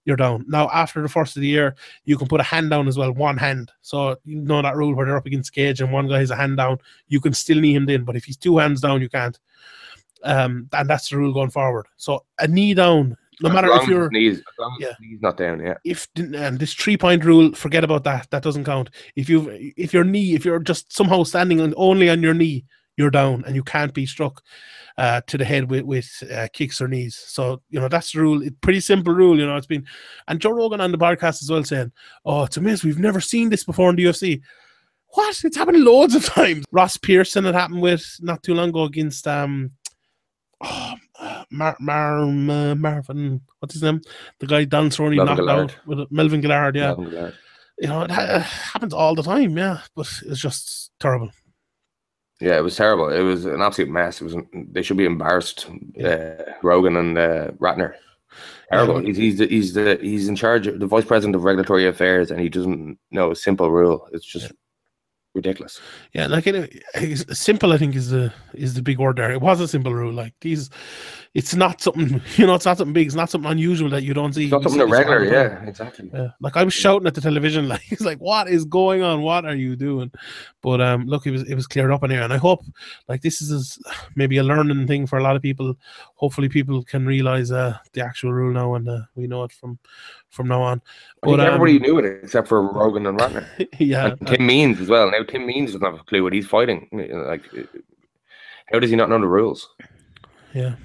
You're 0.04 0.16
down. 0.16 0.44
Now, 0.46 0.70
after 0.72 1.02
the 1.02 1.08
first 1.08 1.36
of 1.36 1.42
the 1.42 1.48
year, 1.48 1.74
you 2.04 2.16
can 2.16 2.28
put 2.28 2.40
a 2.40 2.44
hand 2.44 2.70
down 2.70 2.86
as 2.86 2.96
well, 2.96 3.12
one 3.12 3.36
hand. 3.36 3.72
So 3.82 4.16
you 4.24 4.36
know 4.40 4.62
that 4.62 4.76
rule 4.76 4.94
where 4.94 5.04
they're 5.04 5.16
up 5.16 5.26
against 5.26 5.52
cage 5.52 5.80
and 5.80 5.92
one 5.92 6.06
guy 6.06 6.20
has 6.20 6.30
a 6.30 6.36
hand 6.36 6.58
down, 6.58 6.78
you 7.08 7.20
can 7.20 7.32
still 7.32 7.60
knee 7.60 7.74
him 7.74 7.88
in. 7.88 8.04
But 8.04 8.14
if 8.14 8.24
he's 8.24 8.36
two 8.36 8.58
hands 8.58 8.80
down, 8.80 9.02
you 9.02 9.08
can't. 9.08 9.36
Um, 10.22 10.68
and 10.72 10.88
that's 10.88 11.08
the 11.08 11.16
rule 11.16 11.32
going 11.34 11.50
forward. 11.50 11.86
So 11.96 12.24
a 12.38 12.46
knee 12.46 12.72
down, 12.72 13.16
no 13.42 13.50
matter 13.50 13.68
if 13.72 13.86
you're 13.88 14.08
knees, 14.10 14.38
as 14.38 14.44
long 14.58 14.76
as 14.80 14.86
Yeah. 14.88 14.94
knees 15.00 15.18
not 15.20 15.36
down. 15.36 15.60
Yeah, 15.60 15.74
if 15.84 16.08
and 16.16 16.58
this 16.58 16.72
three 16.74 16.96
point 16.96 17.24
rule, 17.24 17.52
forget 17.54 17.84
about 17.84 18.04
that. 18.04 18.30
That 18.30 18.42
doesn't 18.42 18.64
count. 18.64 18.90
If 19.14 19.28
you 19.28 19.72
if 19.76 19.92
your 19.92 20.04
knee, 20.04 20.34
if 20.34 20.44
you're 20.44 20.58
just 20.60 20.92
somehow 20.92 21.22
standing 21.24 21.60
on 21.60 21.74
only 21.76 22.08
on 22.08 22.22
your 22.22 22.34
knee, 22.34 22.64
you're 22.96 23.10
down 23.10 23.44
and 23.46 23.54
you 23.54 23.62
can't 23.62 23.92
be 23.92 24.06
struck 24.06 24.42
uh, 24.96 25.20
to 25.26 25.36
the 25.36 25.44
head 25.44 25.70
with 25.70 25.84
with 25.84 26.08
uh, 26.34 26.48
kicks 26.54 26.80
or 26.80 26.88
knees. 26.88 27.14
So 27.14 27.60
you 27.68 27.78
know 27.78 27.88
that's 27.88 28.12
the 28.12 28.20
rule. 28.20 28.42
It's 28.42 28.56
pretty 28.62 28.80
simple 28.80 29.12
rule. 29.12 29.38
You 29.38 29.46
know 29.46 29.56
it's 29.56 29.66
been 29.66 29.84
and 30.28 30.40
Joe 30.40 30.52
Rogan 30.52 30.80
on 30.80 30.92
the 30.92 30.98
podcast 30.98 31.42
as 31.42 31.50
well 31.50 31.62
saying, 31.64 31.92
"Oh, 32.24 32.44
it's 32.44 32.56
amazing. 32.56 32.88
We've 32.88 32.98
never 32.98 33.20
seen 33.20 33.50
this 33.50 33.64
before 33.64 33.90
in 33.90 33.96
the 33.96 34.04
UFC." 34.04 34.40
What? 35.10 35.38
It's 35.44 35.56
happened 35.56 35.84
loads 35.84 36.14
of 36.14 36.24
times. 36.34 36.64
Ross 36.72 36.96
Pearson 36.96 37.44
it 37.46 37.54
happened 37.54 37.82
with 37.82 38.16
not 38.20 38.42
too 38.42 38.54
long 38.54 38.70
ago 38.70 38.84
against 38.84 39.26
um. 39.28 39.72
Oh, 40.62 40.94
uh, 41.20 41.44
Mar- 41.50 41.76
Mar- 41.80 42.22
uh, 42.22 42.74
Marvin, 42.74 43.40
what's 43.60 43.74
his 43.74 43.82
name? 43.82 44.00
The 44.40 44.46
guy 44.46 44.64
Dan 44.64 44.90
Melvin 44.98 45.16
knocked 45.16 45.36
Guillard. 45.40 45.70
out 45.70 45.76
with 45.86 46.10
Melvin 46.10 46.40
Guillard. 46.40 46.74
Yeah, 46.76 46.86
Melvin 46.88 47.10
Guillard. 47.10 47.34
you 47.78 47.88
know 47.88 48.02
it 48.02 48.10
ha- 48.10 48.38
happens 48.72 48.94
all 48.94 49.14
the 49.14 49.22
time. 49.22 49.56
Yeah, 49.56 49.80
but 49.94 50.10
it's 50.26 50.40
just 50.40 50.92
terrible. 50.98 51.30
Yeah, 52.40 52.56
it 52.58 52.62
was 52.62 52.76
terrible. 52.76 53.08
It 53.10 53.20
was 53.22 53.44
an 53.46 53.60
absolute 53.62 53.90
mess. 53.90 54.20
It 54.20 54.24
was. 54.24 54.36
They 54.72 54.82
should 54.82 54.96
be 54.98 55.04
embarrassed. 55.06 55.68
Uh, 56.02 56.42
Rogan 56.62 56.96
and 56.96 57.16
uh, 57.18 57.50
Ratner. 57.60 57.94
Terrible. 58.70 59.00
Yeah. 59.02 59.06
He's 59.08 59.16
he's 59.16 59.38
the, 59.38 59.46
he's 59.46 59.74
the 59.74 59.98
he's 60.02 60.28
in 60.28 60.36
charge 60.36 60.66
of 60.66 60.78
the 60.80 60.86
vice 60.86 61.04
president 61.04 61.34
of 61.36 61.44
regulatory 61.44 61.86
affairs, 61.86 62.30
and 62.30 62.40
he 62.40 62.48
doesn't 62.48 62.98
know 63.10 63.30
a 63.30 63.36
simple 63.36 63.70
rule. 63.70 64.08
It's 64.12 64.26
just 64.26 64.52
ridiculous. 65.36 65.80
Yeah, 66.12 66.26
like 66.26 66.46
it, 66.46 66.82
it's 66.94 67.38
simple. 67.38 67.72
I 67.72 67.78
think 67.78 67.94
is 67.94 68.10
the 68.10 68.32
is 68.54 68.74
the 68.74 68.82
big 68.82 68.98
word 68.98 69.16
there. 69.16 69.30
It 69.30 69.40
was 69.40 69.60
a 69.60 69.68
simple 69.68 69.94
rule. 69.94 70.12
Like 70.12 70.34
these, 70.40 70.70
it's 71.36 71.54
not 71.54 71.82
something 71.82 72.22
you 72.36 72.46
know. 72.46 72.54
It's 72.54 72.64
not 72.64 72.78
something 72.78 72.94
big. 72.94 73.06
It's 73.06 73.14
not 73.14 73.28
something 73.28 73.50
unusual 73.50 73.90
that 73.90 74.02
you 74.02 74.14
don't 74.14 74.32
see. 74.32 74.44
It's 74.44 74.52
not 74.52 74.62
something 74.62 74.80
see 74.80 74.90
this 74.90 74.98
the 74.98 75.04
time. 75.04 75.24
Yeah, 75.24 75.68
exactly. 75.68 76.10
Yeah, 76.12 76.28
like 76.40 76.56
I 76.56 76.64
was 76.64 76.72
shouting 76.72 77.06
at 77.06 77.14
the 77.14 77.20
television, 77.20 77.68
like 77.74 77.92
it's 77.92 78.00
like, 78.00 78.18
what 78.18 78.48
is 78.48 78.64
going 78.64 79.02
on? 79.02 79.20
What 79.20 79.44
are 79.44 79.54
you 79.54 79.76
doing? 79.76 80.10
But 80.62 80.80
um, 80.80 81.04
look, 81.04 81.26
it 81.26 81.32
was 81.32 81.42
it 81.42 81.54
was 81.54 81.66
cleared 81.66 81.90
up 81.90 82.02
in 82.04 82.10
here, 82.10 82.22
and 82.22 82.32
I 82.32 82.38
hope 82.38 82.64
like 83.06 83.20
this 83.20 83.42
is 83.42 83.78
maybe 84.16 84.38
a 84.38 84.42
learning 84.42 84.86
thing 84.86 85.06
for 85.06 85.18
a 85.18 85.22
lot 85.22 85.36
of 85.36 85.42
people. 85.42 85.76
Hopefully, 86.14 86.48
people 86.48 86.82
can 86.82 87.04
realize 87.04 87.52
uh 87.52 87.76
the 87.92 88.02
actual 88.02 88.32
rule 88.32 88.54
now, 88.54 88.74
and 88.74 88.88
uh, 88.88 89.00
we 89.14 89.26
know 89.26 89.44
it 89.44 89.52
from 89.52 89.78
from 90.30 90.48
now 90.48 90.62
on. 90.62 90.80
But, 91.20 91.40
um, 91.40 91.40
everybody 91.40 91.78
knew 91.78 91.98
it 91.98 92.24
except 92.24 92.48
for 92.48 92.62
Rogan 92.62 93.04
and 93.04 93.18
Ratner. 93.18 93.46
yeah, 93.78 94.06
and 94.06 94.26
Tim 94.26 94.46
Means 94.46 94.80
as 94.80 94.88
well. 94.88 95.10
Now 95.10 95.22
Tim 95.22 95.44
Means 95.44 95.72
doesn't 95.72 95.84
have 95.84 96.00
a 96.00 96.04
clue 96.04 96.22
what 96.22 96.32
he's 96.32 96.46
fighting. 96.46 96.88
Like 96.92 97.42
how 98.72 98.78
does 98.78 98.88
he 98.88 98.96
not 98.96 99.10
know 99.10 99.20
the 99.20 99.26
rules? 99.26 99.68
Yeah. 100.54 100.76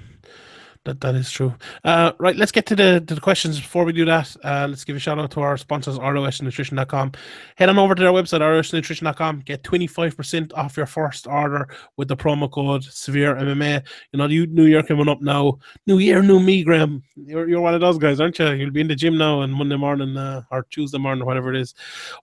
That, 0.84 1.00
that 1.02 1.14
is 1.14 1.30
true. 1.30 1.54
Uh, 1.84 2.10
right, 2.18 2.34
let's 2.34 2.50
get 2.50 2.66
to 2.66 2.74
the, 2.74 3.00
to 3.06 3.14
the 3.14 3.20
questions. 3.20 3.60
Before 3.60 3.84
we 3.84 3.92
do 3.92 4.04
that, 4.06 4.34
uh, 4.42 4.66
let's 4.68 4.82
give 4.82 4.96
a 4.96 4.98
shout 4.98 5.16
out 5.16 5.30
to 5.30 5.40
our 5.40 5.56
sponsors, 5.56 5.96
rosnutrition.com. 5.96 7.12
Head 7.54 7.68
on 7.68 7.78
over 7.78 7.94
to 7.94 8.02
their 8.02 8.10
website, 8.10 8.40
rosnutrition.com. 8.40 9.42
Get 9.42 9.62
25% 9.62 10.52
off 10.54 10.76
your 10.76 10.86
first 10.86 11.28
order 11.28 11.68
with 11.96 12.08
the 12.08 12.16
promo 12.16 12.50
code 12.50 12.82
Severe 12.82 13.36
MMA. 13.36 13.86
You 14.12 14.18
know, 14.18 14.26
you, 14.26 14.48
New 14.48 14.64
Year 14.64 14.82
coming 14.82 15.08
up 15.08 15.22
now. 15.22 15.58
New 15.86 15.98
Year, 15.98 16.20
new 16.20 16.40
me, 16.40 16.64
Graham. 16.64 17.04
You're, 17.14 17.48
you're 17.48 17.60
one 17.60 17.74
of 17.74 17.80
those 17.80 17.98
guys, 17.98 18.18
aren't 18.18 18.40
you? 18.40 18.50
You'll 18.50 18.72
be 18.72 18.80
in 18.80 18.88
the 18.88 18.96
gym 18.96 19.16
now 19.16 19.40
on 19.42 19.52
Monday 19.52 19.76
morning 19.76 20.16
uh, 20.16 20.42
or 20.50 20.66
Tuesday 20.70 20.98
morning 20.98 21.24
whatever 21.24 21.54
it 21.54 21.60
is, 21.60 21.76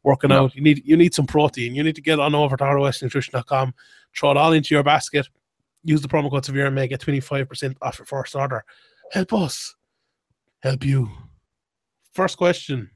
working 0.03 0.31
No. 0.31 0.45
out. 0.45 0.55
You 0.55 0.61
need 0.61 0.81
you 0.85 0.97
need 0.97 1.13
some 1.13 1.25
protein. 1.27 1.75
You 1.75 1.83
need 1.83 1.95
to 1.95 2.01
get 2.01 2.19
on 2.19 2.35
over 2.35 2.57
to 2.57 2.63
rosnutrition.com, 2.65 3.73
throw 4.17 4.31
it 4.31 4.37
all 4.37 4.51
into 4.51 4.75
your 4.75 4.83
basket 4.83 5.29
use 5.83 6.01
the 6.01 6.07
promo 6.07 6.29
code 6.29 6.45
severe 6.45 6.65
and 6.65 6.75
may 6.75 6.87
get 6.87 7.01
25% 7.01 7.75
off 7.81 7.99
your 7.99 8.05
first 8.05 8.35
order. 8.35 8.63
Help 9.11 9.33
us. 9.33 9.75
Help 10.61 10.83
you. 10.83 11.09
First 12.13 12.37
question 12.37 12.89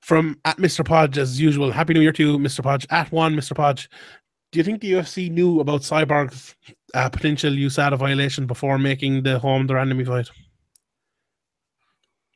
from 0.00 0.38
at 0.44 0.58
Mr. 0.58 0.84
Podge 0.84 1.16
as 1.16 1.40
usual. 1.40 1.72
Happy 1.72 1.94
New 1.94 2.00
Year 2.00 2.12
to 2.12 2.32
you, 2.32 2.38
Mr. 2.38 2.62
Podge. 2.62 2.86
At 2.90 3.10
one, 3.10 3.34
Mr. 3.34 3.54
Podge. 3.54 3.88
Do 4.50 4.58
you 4.58 4.64
think 4.64 4.82
the 4.82 4.92
UFC 4.92 5.30
knew 5.30 5.60
about 5.60 5.80
Cyborg's 5.80 6.54
uh, 6.92 7.08
potential 7.08 7.52
USADA 7.52 7.96
violation 7.96 8.46
before 8.46 8.78
making 8.78 9.22
the 9.22 9.38
Holm 9.38 9.66
de 9.66 9.72
Randamie 9.72 10.06
fight? 10.06 10.28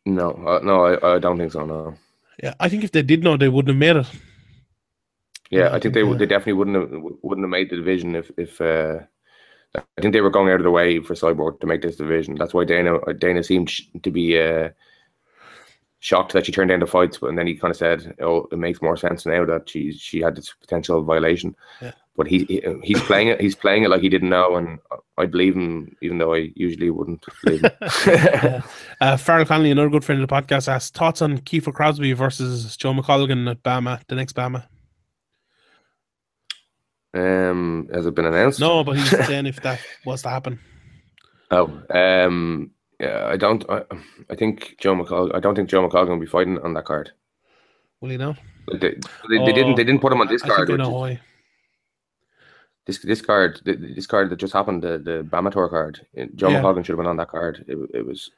No, 0.07 0.31
uh, 0.47 0.61
no, 0.63 0.87
I, 0.87 1.17
I 1.17 1.19
don't 1.19 1.37
think 1.37 1.53
so. 1.53 1.67
No. 1.67 1.95
Yeah, 2.43 2.55
I 2.61 2.69
think 2.69 2.85
if 2.85 2.93
they 2.93 3.03
did 3.03 3.23
know, 3.23 3.37
they 3.37 3.49
wouldn't 3.49 3.75
have 3.75 3.77
made 3.77 4.01
it. 4.01 4.11
Yeah, 5.51 5.73
I 5.73 5.79
think 5.79 5.95
they 5.95 6.03
uh, 6.03 6.07
would. 6.07 6.19
They 6.19 6.27
definitely 6.27 6.55
wouldn't 6.55 6.77
have 6.77 7.03
wouldn't 7.23 7.45
have 7.45 7.51
made 7.51 7.71
the 7.71 7.77
division 7.77 8.17
if 8.17 8.31
if. 8.37 8.61
Uh, 8.61 9.01
I 9.75 10.01
think 10.01 10.15
they 10.15 10.23
were 10.23 10.31
going 10.31 10.49
out 10.51 10.61
of 10.61 10.65
the 10.65 10.71
way 10.71 11.01
for 11.01 11.15
Cyborg 11.15 11.61
to 11.61 11.67
make 11.67 11.83
this 11.83 11.97
division. 11.97 12.37
That's 12.37 12.55
why 12.55 12.65
Dana 12.65 12.99
Dana 13.19 13.43
seemed 13.43 13.71
sh- 13.71 13.83
to 14.03 14.11
be 14.11 14.41
uh, 14.41 14.71
shocked 16.01 16.33
that 16.33 16.47
she 16.47 16.53
turned 16.53 16.71
down 16.71 16.81
the 16.81 16.87
fights, 16.87 17.19
but 17.19 17.29
and 17.29 17.39
then 17.39 17.47
he 17.47 17.57
kind 17.57 17.71
of 17.71 17.77
said, 17.77 18.15
"Oh, 18.21 18.47
it 18.51 18.59
makes 18.59 18.83
more 18.83 18.97
sense 18.97 19.27
now 19.27 19.45
that 19.45 19.69
she 19.69 19.93
she 19.93 20.21
had 20.21 20.37
this 20.37 20.53
potential 20.61 21.03
violation." 21.03 21.55
Yeah. 21.83 21.93
But 22.17 22.29
he, 22.29 22.45
he 22.45 22.63
he's 22.83 23.01
playing 23.03 23.29
it. 23.29 23.41
He's 23.41 23.55
playing 23.55 23.83
it 23.83 23.91
like 23.91 24.01
he 24.01 24.09
didn't 24.09 24.31
know, 24.31 24.57
and 24.57 24.79
I 25.19 25.27
believe 25.27 25.55
him, 25.55 25.95
even 26.01 26.19
though 26.19 26.33
I 26.33 26.51
usually 26.55 26.91
wouldn't 26.91 27.25
believe 27.45 27.63
him. 27.63 27.73
Yeah. 28.07 28.63
Uh, 29.01 29.17
Farrell 29.19 29.45
Connolly, 29.45 29.71
another 29.71 29.91
good 29.91 30.05
friend 30.05 30.23
of 30.23 30.29
the 30.29 30.35
podcast, 30.35 30.69
asked 30.69 30.95
thoughts 30.95 31.21
on 31.21 31.39
Kiefer 31.39 31.75
Crosbie 31.75 32.15
versus 32.15 32.77
Joe 32.77 32.95
McColgan 32.95 33.51
at 33.51 33.63
BAMMA, 33.63 34.01
the 34.09 34.15
next 34.15 34.35
BAMMA. 34.35 34.65
Um, 37.17 37.89
has 37.93 38.07
it 38.07 38.15
been 38.15 38.27
announced? 38.27 38.61
No, 38.61 38.85
but 38.85 38.97
he's 38.97 39.11
saying 39.27 39.47
if 39.47 39.61
that 39.63 39.81
was 40.05 40.23
to 40.23 40.29
happen. 40.29 40.61
Oh, 41.51 41.81
um, 41.91 42.71
yeah, 43.01 43.27
I 43.27 43.37
don't. 43.37 43.65
I, 43.71 43.83
I 44.31 44.35
think 44.35 44.77
Joe 44.81 44.95
McCall. 44.95 45.35
I 45.35 45.41
don't 45.41 45.55
think 45.55 45.69
Joe 45.71 45.87
McCall 45.89 46.09
will 46.09 46.19
be 46.19 46.27
fighting 46.27 46.59
on 46.59 46.75
that 46.75 46.85
card. 46.85 47.13
Will 48.01 48.11
he 48.11 48.17
know? 48.17 48.35
Like, 48.67 48.81
They, 48.81 48.95
they, 49.31 49.39
they 49.47 49.53
didn't. 49.53 49.77
They 49.77 49.85
didn't 49.85 50.01
put 50.01 50.13
him 50.13 50.21
on 50.21 50.27
this 50.29 50.43
I 50.43 50.47
think 50.49 50.57
card. 50.69 50.79
know 50.79 50.91
why. 50.91 51.21
this 52.87 52.99
this 52.99 53.23
card, 53.23 53.61
this 53.65 54.07
card 54.07 54.31
that 54.31 54.37
just 54.41 54.53
happened, 54.53 54.83
the 54.83 54.99
the 54.99 55.27
BAMMA 55.31 55.53
Tour 55.53 55.69
card. 55.69 56.07
uh, 56.21 56.25
Joe 56.35 56.49
Yeah. 56.51 56.61
McColgan 56.63 56.85
should 56.85 56.95
have 56.95 56.99
been 56.99 57.07
on 57.07 57.17
that 57.19 57.29
card. 57.31 57.65
It, 57.69 57.79
it 57.95 58.07
was. 58.07 58.31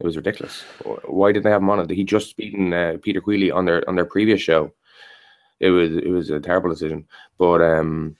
It 0.00 0.04
was 0.06 0.16
ridiculous. 0.16 0.62
Why 1.06 1.32
didn't 1.32 1.42
they 1.42 1.50
have 1.50 1.60
him 1.60 1.70
on 1.70 1.80
it? 1.80 1.90
He 1.90 2.04
just 2.04 2.36
beaten 2.36 2.72
uh, 2.72 2.98
Peter 3.02 3.20
Queally 3.20 3.50
on 3.50 3.64
their 3.64 3.82
on 3.88 3.96
their 3.96 4.04
previous 4.04 4.40
show. 4.40 4.72
It 5.60 5.70
was 5.70 5.96
it 5.96 6.10
was 6.10 6.30
a 6.30 6.40
terrible 6.40 6.70
decision, 6.70 7.06
but 7.38 7.60
um, 7.60 8.16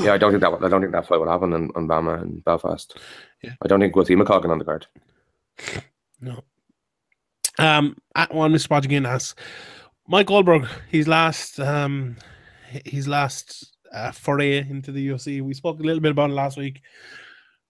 yeah, 0.00 0.12
I 0.12 0.18
don't 0.18 0.30
think 0.30 0.42
that 0.42 0.52
I 0.62 0.68
don't 0.68 0.80
think 0.80 0.92
that 0.92 1.06
fight 1.06 1.18
will 1.18 1.28
happen 1.28 1.52
on, 1.52 1.70
on 1.74 1.88
BAMMA 1.88 2.22
and 2.22 2.44
Belfast. 2.44 2.96
Yeah. 3.42 3.52
I 3.62 3.68
don't 3.68 3.80
think 3.80 3.96
we'll 3.96 4.04
see 4.04 4.16
McColgan 4.16 4.50
on 4.50 4.58
the 4.58 4.64
card. 4.64 4.86
No. 6.20 6.42
Um, 7.58 7.96
at 8.14 8.34
one, 8.34 8.52
Mr. 8.52 8.68
Podge 8.68 8.86
again 8.86 9.06
asks 9.06 9.40
Mike 10.08 10.26
Goldberg, 10.26 10.66
his 10.90 11.06
last, 11.06 11.60
um, 11.60 12.16
his 12.84 13.06
last 13.06 13.74
uh, 13.92 14.10
foray 14.10 14.58
into 14.58 14.92
the 14.92 15.08
UFC. 15.08 15.40
We 15.40 15.54
spoke 15.54 15.78
a 15.78 15.82
little 15.82 16.00
bit 16.00 16.10
about 16.12 16.30
it 16.30 16.34
last 16.34 16.56
week, 16.56 16.82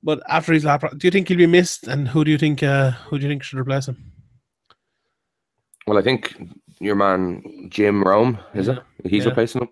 but 0.02 0.22
after 0.28 0.52
his 0.52 0.64
lap, 0.64 0.84
do 0.96 1.06
you 1.06 1.10
think 1.10 1.28
he'll 1.28 1.36
be 1.36 1.46
missed? 1.46 1.86
And 1.86 2.08
who 2.08 2.24
do 2.24 2.30
you 2.30 2.38
think, 2.38 2.62
uh, 2.62 2.92
who 2.92 3.18
do 3.18 3.24
you 3.24 3.30
think 3.30 3.42
should 3.42 3.58
replace 3.58 3.88
him? 3.88 4.12
Well, 5.86 5.98
I 5.98 6.02
think 6.02 6.34
your 6.80 6.94
man 6.96 7.68
Jim 7.70 8.02
Rome 8.02 8.38
is 8.54 8.68
it? 8.68 8.78
He's 9.04 9.24
Yeah. 9.24 9.30
replacing 9.30 9.62
him. 9.62 9.68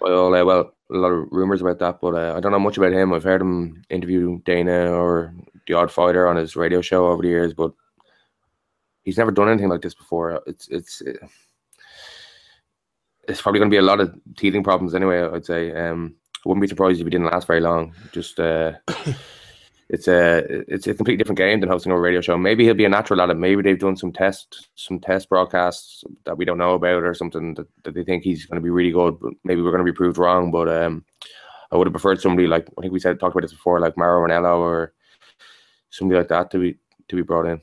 Well, 0.00 0.34
uh, 0.34 0.44
well, 0.44 0.74
a 0.90 0.94
lot 0.96 1.12
of 1.12 1.28
rumors 1.30 1.60
about 1.62 1.78
that, 1.78 2.00
but 2.00 2.14
uh, 2.14 2.34
I 2.36 2.40
don't 2.40 2.52
know 2.52 2.58
much 2.58 2.76
about 2.76 2.92
him. 2.92 3.12
I've 3.12 3.22
heard 3.24 3.40
him 3.40 3.82
interview 3.88 4.40
Dana 4.44 4.90
or 4.92 5.32
the 5.66 5.74
Odd 5.74 5.90
Fighter 5.92 6.26
on 6.26 6.36
his 6.36 6.56
radio 6.56 6.80
show 6.80 7.06
over 7.06 7.22
the 7.22 7.28
years, 7.28 7.54
but 7.54 7.72
he's 9.04 9.16
never 9.18 9.30
done 9.30 9.48
anything 9.48 9.68
like 9.68 9.80
this 9.82 9.94
before. 9.94 10.42
It's 10.46 10.68
it's 10.68 11.02
uh, 11.02 11.26
it's 13.28 13.40
probably 13.40 13.60
going 13.60 13.70
to 13.70 13.74
be 13.74 13.78
a 13.78 13.82
lot 13.82 14.00
of 14.00 14.12
teething 14.36 14.64
problems 14.64 14.94
anyway. 14.94 15.22
I'd 15.22 15.46
say. 15.46 15.72
Um, 15.72 16.16
I 16.44 16.48
wouldn't 16.48 16.62
be 16.62 16.68
surprised 16.68 16.98
if 17.00 17.06
he 17.06 17.10
didn't 17.10 17.26
last 17.30 17.46
very 17.46 17.60
long. 17.60 17.94
Just 18.10 18.40
uh, 18.40 18.72
it's 19.88 20.08
a 20.08 20.38
it's 20.72 20.86
a 20.86 20.94
completely 20.94 21.18
different 21.18 21.38
game 21.38 21.60
than 21.60 21.68
hosting 21.68 21.92
a 21.92 21.98
radio 21.98 22.20
show. 22.20 22.36
Maybe 22.36 22.64
he'll 22.64 22.74
be 22.74 22.84
a 22.84 22.88
natural 22.88 23.20
at 23.20 23.30
it. 23.30 23.34
Maybe 23.34 23.62
they've 23.62 23.78
done 23.78 23.96
some 23.96 24.12
test 24.12 24.68
some 24.74 24.98
test 24.98 25.28
broadcasts 25.28 26.04
that 26.24 26.36
we 26.38 26.44
don't 26.44 26.58
know 26.58 26.74
about 26.74 27.02
or 27.02 27.14
something 27.14 27.54
that, 27.54 27.66
that 27.84 27.94
they 27.94 28.04
think 28.04 28.22
he's 28.22 28.46
going 28.46 28.56
to 28.56 28.62
be 28.62 28.70
really 28.70 28.92
good. 28.92 29.18
But 29.20 29.34
maybe 29.44 29.60
we're 29.60 29.70
going 29.70 29.84
to 29.84 29.92
be 29.92 29.96
proved 29.96 30.18
wrong. 30.18 30.50
But 30.50 30.68
um, 30.68 31.04
I 31.70 31.76
would 31.76 31.86
have 31.86 31.92
preferred 31.92 32.20
somebody 32.20 32.46
like 32.46 32.68
I 32.78 32.80
think 32.80 32.92
we 32.92 33.00
said 33.00 33.18
talked 33.20 33.34
about 33.34 33.42
this 33.42 33.52
before, 33.52 33.80
like 33.80 33.96
Mauro 33.96 34.26
Ranallo 34.26 34.58
or 34.58 34.94
somebody 35.90 36.18
like 36.18 36.28
that 36.28 36.50
to 36.52 36.58
be 36.58 36.76
to 37.08 37.16
be 37.16 37.22
brought 37.22 37.46
in. 37.46 37.60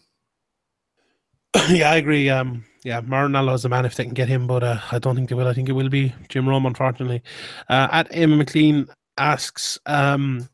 yeah, 1.70 1.92
I 1.92 1.96
agree. 1.96 2.30
Um, 2.30 2.66
yeah, 2.84 3.02
Mauro 3.02 3.28
Ranallo 3.28 3.56
is 3.56 3.64
the 3.64 3.70
man 3.70 3.86
if 3.86 3.96
they 3.96 4.04
can 4.04 4.14
get 4.14 4.30
him, 4.30 4.46
but 4.48 4.64
uh, 4.64 4.80
I 4.92 5.00
don't 5.00 5.16
think 5.16 5.30
they 5.30 5.36
will. 5.36 5.48
I 5.48 5.54
think 5.54 5.70
it 5.70 5.74
will 5.74 5.90
be 5.90 6.14
Jim 6.28 6.48
Rome, 6.48 6.66
unfortunately. 6.66 7.22
Uh, 7.70 7.88
at 7.92 8.08
Emma 8.12 8.38
McLean 8.38 8.88
asks, 9.18 9.80
um, 9.86 10.48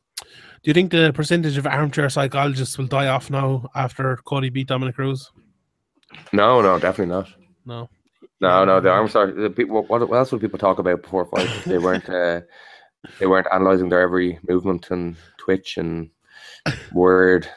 do 0.65 0.69
you 0.69 0.73
think 0.73 0.89
the 0.89 1.13
percentage 1.13 1.57
of 1.57 1.67
armchair 1.67 2.09
psychologists 2.09 2.75
will 2.75 2.87
die 2.87 3.05
off 3.05 3.29
now 3.29 3.69
after 3.75 4.17
Cody 4.25 4.49
beat 4.49 4.65
Dominic 4.65 4.95
Cruz? 4.95 5.31
No, 6.33 6.59
no, 6.59 6.79
definitely 6.79 7.13
not. 7.13 7.31
No. 7.67 7.87
No, 8.41 8.65
no, 8.65 8.81
the 8.81 8.89
arm 8.89 9.07
sorry. 9.07 9.31
The 9.33 9.51
people, 9.51 9.83
what, 9.83 10.09
what 10.09 10.17
else 10.17 10.31
would 10.31 10.41
people 10.41 10.57
talk 10.57 10.79
about 10.79 11.03
before 11.03 11.25
fights? 11.25 11.51
They 11.67 11.77
weren't. 11.77 12.09
Uh, 12.09 12.41
they 13.19 13.27
weren't 13.27 13.45
analyzing 13.53 13.89
their 13.89 14.01
every 14.01 14.39
movement 14.49 14.89
and 14.89 15.15
twitch 15.37 15.77
and 15.77 16.09
word. 16.91 17.47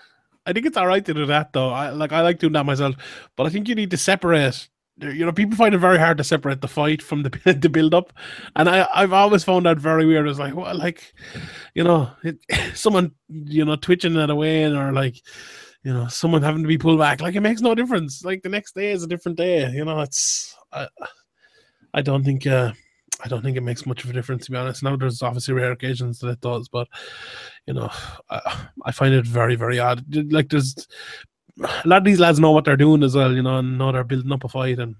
I 0.45 0.53
think 0.53 0.67
it's 0.67 0.77
all 0.77 0.87
right 0.87 1.03
to 1.07 1.15
do 1.15 1.25
that 1.25 1.55
though. 1.55 1.71
I 1.71 1.89
like 1.89 2.13
I 2.13 2.21
like 2.21 2.41
doing 2.41 2.53
that 2.53 2.67
myself, 2.67 2.95
but 3.37 3.47
I 3.47 3.49
think 3.49 3.69
you 3.69 3.75
need 3.75 3.91
to 3.93 3.97
separate. 3.97 4.69
You 5.01 5.25
know, 5.25 5.33
people 5.33 5.57
find 5.57 5.75
it 5.75 5.79
very 5.79 5.99
hard 5.99 6.19
to 6.19 6.25
separate 6.25 6.61
the 6.61 6.69
fight 6.69 7.03
from 7.03 7.23
the 7.23 7.31
the 7.61 7.69
build 7.69 7.95
up, 7.95 8.13
and 8.57 8.69
I 8.69 8.89
I've 8.93 9.13
always 9.13 9.45
found 9.45 9.67
that 9.67 9.79
very 9.79 10.05
weird. 10.07 10.29
It's 10.29 10.39
like, 10.39 10.57
well, 10.57 10.77
like, 10.77 11.15
you 11.75 11.85
know, 11.85 12.11
it, 12.25 12.39
someone 12.75 13.13
you 13.29 13.65
know 13.65 13.77
twitching 13.77 14.15
that 14.15 14.31
away, 14.31 14.65
and 14.65 14.77
or 14.77 14.93
like, 14.93 15.21
you 15.85 15.93
know, 15.93 16.09
someone 16.09 16.43
having 16.43 16.63
to 16.63 16.69
be 16.69 16.79
pulled 16.79 16.99
back. 16.99 17.21
Like 17.21 17.37
it 17.37 17.41
makes 17.41 17.61
no 17.61 17.75
difference. 17.75 18.25
Like 18.25 18.43
the 18.43 18.49
next 18.49 18.75
day 18.75 18.91
is 18.91 19.05
a 19.05 19.09
different 19.09 19.39
day. 19.39 19.71
You 19.71 19.85
know, 19.85 20.01
it's 20.01 20.55
I 20.73 20.89
I 21.95 22.03
don't 22.03 22.25
think 22.25 22.47
uh 22.47 22.73
I 23.25 23.29
don't 23.29 23.43
think 23.43 23.57
it 23.57 23.63
makes 23.63 23.87
much 23.87 24.05
of 24.05 24.11
a 24.11 24.13
difference 24.13 24.47
to 24.47 24.53
be 24.53 24.59
honest. 24.59 24.83
Now 24.83 24.97
there's 24.97 25.23
obviously 25.23 25.55
rare 25.55 25.73
occasions 25.73 26.21
that 26.21 26.29
it 26.29 26.41
does, 26.41 26.69
but 26.69 26.89
you 27.67 27.75
know, 27.75 27.91
I, 28.31 28.67
I 28.85 28.93
find 28.93 29.15
it 29.15 29.27
very, 29.27 29.57
very 29.57 29.79
odd. 29.79 30.05
Like 30.31 30.49
there's 30.49 30.87
a 31.85 31.89
lot 31.89 31.99
of 31.99 32.05
these 32.05 32.21
lads 32.21 32.41
know 32.41 32.53
what 32.53 32.65
they're 32.65 32.77
doing 32.77 33.03
as 33.03 33.15
well, 33.15 33.33
you 33.33 33.43
know, 33.43 33.59
and 33.59 33.79
know 33.79 33.93
they're 33.93 34.05
building 34.05 34.33
up 34.33 34.45
a 34.45 34.49
fight, 34.49 34.79
and 34.79 34.97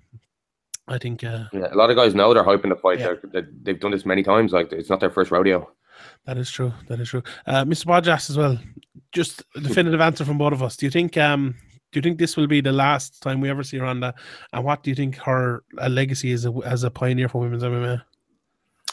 I 0.89 0.99
think 0.99 1.23
uh, 1.23 1.45
Yeah, 1.53 1.73
a 1.73 1.77
lot 1.77 1.91
of 1.91 1.97
guys 1.97 2.15
know 2.15 2.33
they're 2.35 2.45
hyping 2.45 2.71
the 2.71 2.77
fight. 2.77 2.99
Yeah. 2.99 3.15
They're, 3.23 3.43
they, 3.43 3.49
they've 3.63 3.81
done 3.81 3.93
this 3.93 4.07
many 4.07 4.23
times. 4.23 4.53
Like 4.53 4.73
it's 4.73 4.91
not 4.91 5.01
their 5.01 5.11
first 5.11 5.31
rodeo. 5.31 5.71
that 6.25 6.39
is 6.39 6.51
true. 6.51 6.73
That 6.89 7.01
is 7.01 7.09
true. 7.09 7.23
Uh, 7.47 7.65
Mr. 7.65 7.87
Bodjas 7.87 8.31
as 8.31 8.37
well. 8.37 8.59
Just 9.13 9.43
a 9.57 9.61
definitive 9.61 10.01
answer 10.01 10.25
from 10.25 10.39
both 10.39 10.53
of 10.53 10.63
us. 10.63 10.77
Do 10.77 10.87
you 10.87 10.91
think 10.91 11.17
um 11.17 11.55
do 11.93 11.99
you 11.99 12.03
think 12.03 12.19
this 12.19 12.37
will 12.37 12.47
be 12.47 12.61
the 12.61 12.73
last 12.73 13.23
time 13.23 13.41
we 13.41 13.49
ever 13.49 13.63
see 13.63 13.79
Ronda? 13.79 14.15
And 14.53 14.65
what 14.65 14.83
do 14.83 14.91
you 14.91 14.95
think 14.95 15.17
her 15.17 15.65
uh, 15.79 15.89
legacy 15.89 16.33
is 16.33 16.45
a, 16.45 16.53
as 16.65 16.85
a 16.85 16.91
pioneer 16.91 17.29
for 17.29 17.41
women's 17.41 17.63
MMA? 17.63 18.03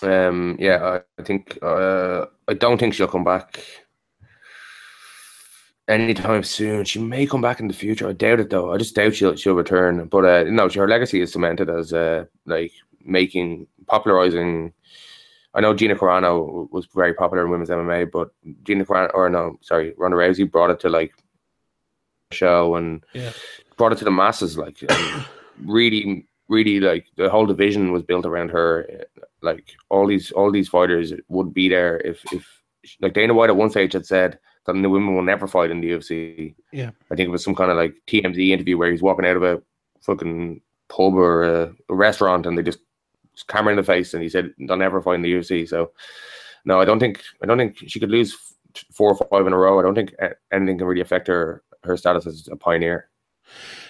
Um, 0.01 0.55
yeah, 0.59 0.83
I, 1.17 1.21
I 1.21 1.23
think. 1.23 1.57
Uh, 1.61 2.25
I 2.47 2.53
don't 2.53 2.77
think 2.77 2.93
she'll 2.93 3.07
come 3.07 3.23
back 3.23 3.63
anytime 5.87 6.43
soon. 6.43 6.85
She 6.85 6.99
may 6.99 7.25
come 7.25 7.41
back 7.41 7.59
in 7.59 7.67
the 7.67 7.73
future. 7.73 8.07
I 8.07 8.13
doubt 8.13 8.39
it 8.39 8.49
though. 8.49 8.73
I 8.73 8.77
just 8.77 8.95
doubt 8.95 9.15
she'll 9.15 9.35
she'll 9.35 9.55
return. 9.55 10.05
But 10.07 10.25
uh, 10.25 10.43
no, 10.49 10.69
her 10.69 10.87
legacy 10.87 11.21
is 11.21 11.31
cemented 11.31 11.69
as 11.69 11.93
uh, 11.93 12.25
like 12.45 12.71
making 13.03 13.67
popularizing. 13.87 14.73
I 15.53 15.61
know 15.61 15.73
Gina 15.73 15.95
Carano 15.95 16.69
was 16.71 16.85
very 16.93 17.13
popular 17.13 17.45
in 17.45 17.51
women's 17.51 17.69
MMA, 17.69 18.11
but 18.11 18.31
Gina 18.63 18.83
Carano, 18.85 19.11
or 19.13 19.29
no, 19.29 19.57
sorry, 19.61 19.93
Ronda 19.97 20.17
Rousey 20.17 20.49
brought 20.51 20.69
it 20.69 20.79
to 20.81 20.89
like 20.89 21.13
show 22.31 22.75
and 22.75 23.05
Yeah. 23.13 23.31
brought 23.77 23.93
it 23.93 23.97
to 23.99 24.05
the 24.05 24.11
masses. 24.11 24.57
Like 24.57 24.83
really, 25.63 26.27
really, 26.49 26.79
like 26.79 27.05
the 27.15 27.29
whole 27.29 27.45
division 27.45 27.91
was 27.91 28.03
built 28.03 28.25
around 28.25 28.49
her. 28.49 29.05
Like 29.41 29.75
all 29.89 30.07
these 30.07 30.31
all 30.31 30.51
these 30.51 30.67
fighters 30.67 31.13
would 31.29 31.53
be 31.53 31.69
there 31.69 31.99
if 31.99 32.21
if 32.33 32.45
like 32.99 33.13
Dana 33.13 33.33
White 33.33 33.49
at 33.49 33.55
one 33.55 33.69
stage 33.69 33.93
had 33.93 34.05
said 34.05 34.39
that 34.65 34.73
the 34.73 34.89
women 34.89 35.15
will 35.15 35.23
never 35.23 35.47
fight 35.47 35.71
in 35.71 35.81
the 35.81 35.91
UFC. 35.91 36.55
Yeah. 36.71 36.91
I 37.11 37.15
think 37.15 37.27
it 37.27 37.31
was 37.31 37.43
some 37.43 37.55
kind 37.55 37.71
of 37.71 37.77
like 37.77 37.95
TMZ 38.07 38.49
interview 38.49 38.77
where 38.77 38.91
he's 38.91 39.01
walking 39.01 39.25
out 39.25 39.37
of 39.37 39.43
a 39.43 39.61
fucking 40.01 40.61
pub 40.89 41.15
or 41.15 41.43
a, 41.43 41.73
a 41.89 41.95
restaurant 41.95 42.45
and 42.45 42.57
they 42.57 42.63
just, 42.63 42.79
just 43.33 43.47
camera 43.47 43.71
in 43.71 43.77
the 43.77 43.83
face 43.83 44.13
and 44.13 44.23
he 44.23 44.29
said 44.29 44.53
they'll 44.59 44.77
never 44.77 45.01
fight 45.01 45.15
in 45.15 45.21
the 45.21 45.33
UFC. 45.33 45.67
So 45.67 45.91
no, 46.65 46.81
I 46.81 46.85
don't 46.85 46.99
think 46.99 47.21
I 47.41 47.45
don't 47.45 47.57
think 47.57 47.77
she 47.87 47.99
could 47.99 48.11
lose 48.11 48.35
four 48.91 49.13
or 49.13 49.27
five 49.27 49.47
in 49.47 49.53
a 49.53 49.57
row. 49.57 49.79
I 49.79 49.83
don't 49.83 49.95
think 49.95 50.15
anything 50.51 50.77
can 50.77 50.87
really 50.87 51.01
affect 51.01 51.27
her 51.27 51.63
her 51.83 51.95
status 51.95 52.25
as 52.25 52.49
a 52.51 52.55
pioneer. 52.55 53.09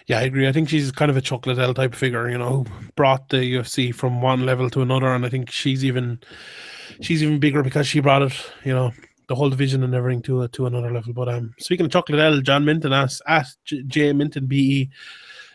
Yeah, 0.07 0.19
I 0.19 0.23
agree. 0.23 0.47
I 0.47 0.52
think 0.52 0.69
she's 0.69 0.91
kind 0.91 1.10
of 1.10 1.18
a 1.18 1.22
Chuck 1.22 1.45
Liddell 1.45 1.73
type 1.73 1.95
figure, 1.95 2.30
you 2.30 2.38
know, 2.38 2.64
who 2.64 2.65
brought 2.95 3.30
the 3.30 3.38
UFC 3.38 3.95
from 3.95 4.22
one 4.22 4.45
level 4.45 4.69
to 4.69 4.81
another, 4.81 5.07
and 5.07 5.26
I 5.26 5.30
think 5.30 5.49
she's 5.49 5.84
even 5.85 6.19
she's 7.02 7.23
even 7.23 7.39
bigger 7.39 7.64
because 7.64 7.88
she 7.88 8.02
brought 8.02 8.22
it, 8.22 8.34
you 8.64 8.73
know, 8.73 8.91
the 9.27 9.35
whole 9.35 9.49
division 9.49 9.84
and 9.84 9.93
everything 9.93 10.22
to 10.23 10.43
a, 10.43 10.47
to 10.49 10.65
another 10.65 10.91
level. 10.91 11.14
But 11.14 11.30
um, 11.30 11.53
speaking 11.60 11.85
of 11.85 11.91
Chuck 11.91 12.10
Liddell, 12.10 12.41
John 12.41 12.65
Minton 12.65 12.93
asks 12.93 13.22
at 13.27 13.47
J, 13.65 13.84
J 13.88 14.14
Minton 14.14 14.45
BE. 14.45 14.89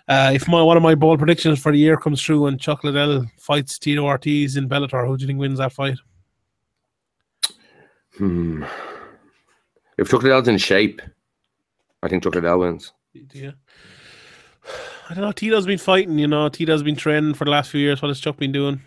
Uh, 0.08 0.32
if 0.34 0.48
my 0.48 0.60
one 0.60 0.76
of 0.76 0.82
my 0.82 0.94
bold 0.94 1.18
predictions 1.18 1.60
for 1.60 1.70
the 1.70 1.78
year 1.78 1.96
comes 1.96 2.20
true 2.20 2.46
and 2.46 2.60
Chuck 2.60 2.82
Liddell 2.82 3.26
fights 3.38 3.78
Tito 3.78 4.04
Ortiz 4.04 4.56
in 4.56 4.68
Bellator, 4.68 5.06
who 5.06 5.16
do 5.16 5.22
you 5.22 5.26
think 5.26 5.38
wins 5.38 5.58
that 5.58 5.72
fight? 5.72 5.98
Hmm. 8.16 8.64
If 9.98 10.10
Chuck 10.10 10.22
Liddell's 10.22 10.48
in 10.48 10.58
shape, 10.58 11.00
I 12.02 12.08
think 12.08 12.24
Chuck 12.24 12.34
Liddell 12.34 12.58
wins. 12.58 12.92
Yeah. 13.32 13.52
I 15.08 15.14
don't 15.14 15.24
know. 15.24 15.32
Tito's 15.32 15.66
been 15.66 15.78
fighting, 15.78 16.18
you 16.18 16.28
know. 16.28 16.48
Tito's 16.48 16.82
been 16.82 16.96
training 16.96 17.34
for 17.34 17.44
the 17.44 17.50
last 17.50 17.70
few 17.70 17.80
years. 17.80 18.00
What 18.00 18.08
has 18.08 18.20
Chuck 18.20 18.36
been 18.36 18.52
doing? 18.52 18.80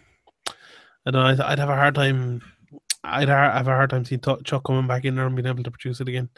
I 1.06 1.12
don't 1.12 1.22
know. 1.22 1.28
I'd, 1.28 1.40
I'd 1.40 1.60
have 1.60 1.70
a 1.70 1.76
hard 1.76 1.96
time. 1.96 2.42
I'd 3.04 3.28
ha- 3.30 3.52
have 3.52 3.68
a 3.68 3.72
hard 3.72 3.90
time 3.90 4.06
seeing 4.06 4.22
Chuck 4.22 4.64
coming 4.64 4.88
back 4.88 5.06
in 5.06 5.16
there 5.16 5.26
and 5.26 5.36
being 5.36 5.46
able 5.48 5.64
to 5.64 5.72
produce 5.72 6.00
it 6.02 6.08
again. 6.08 6.30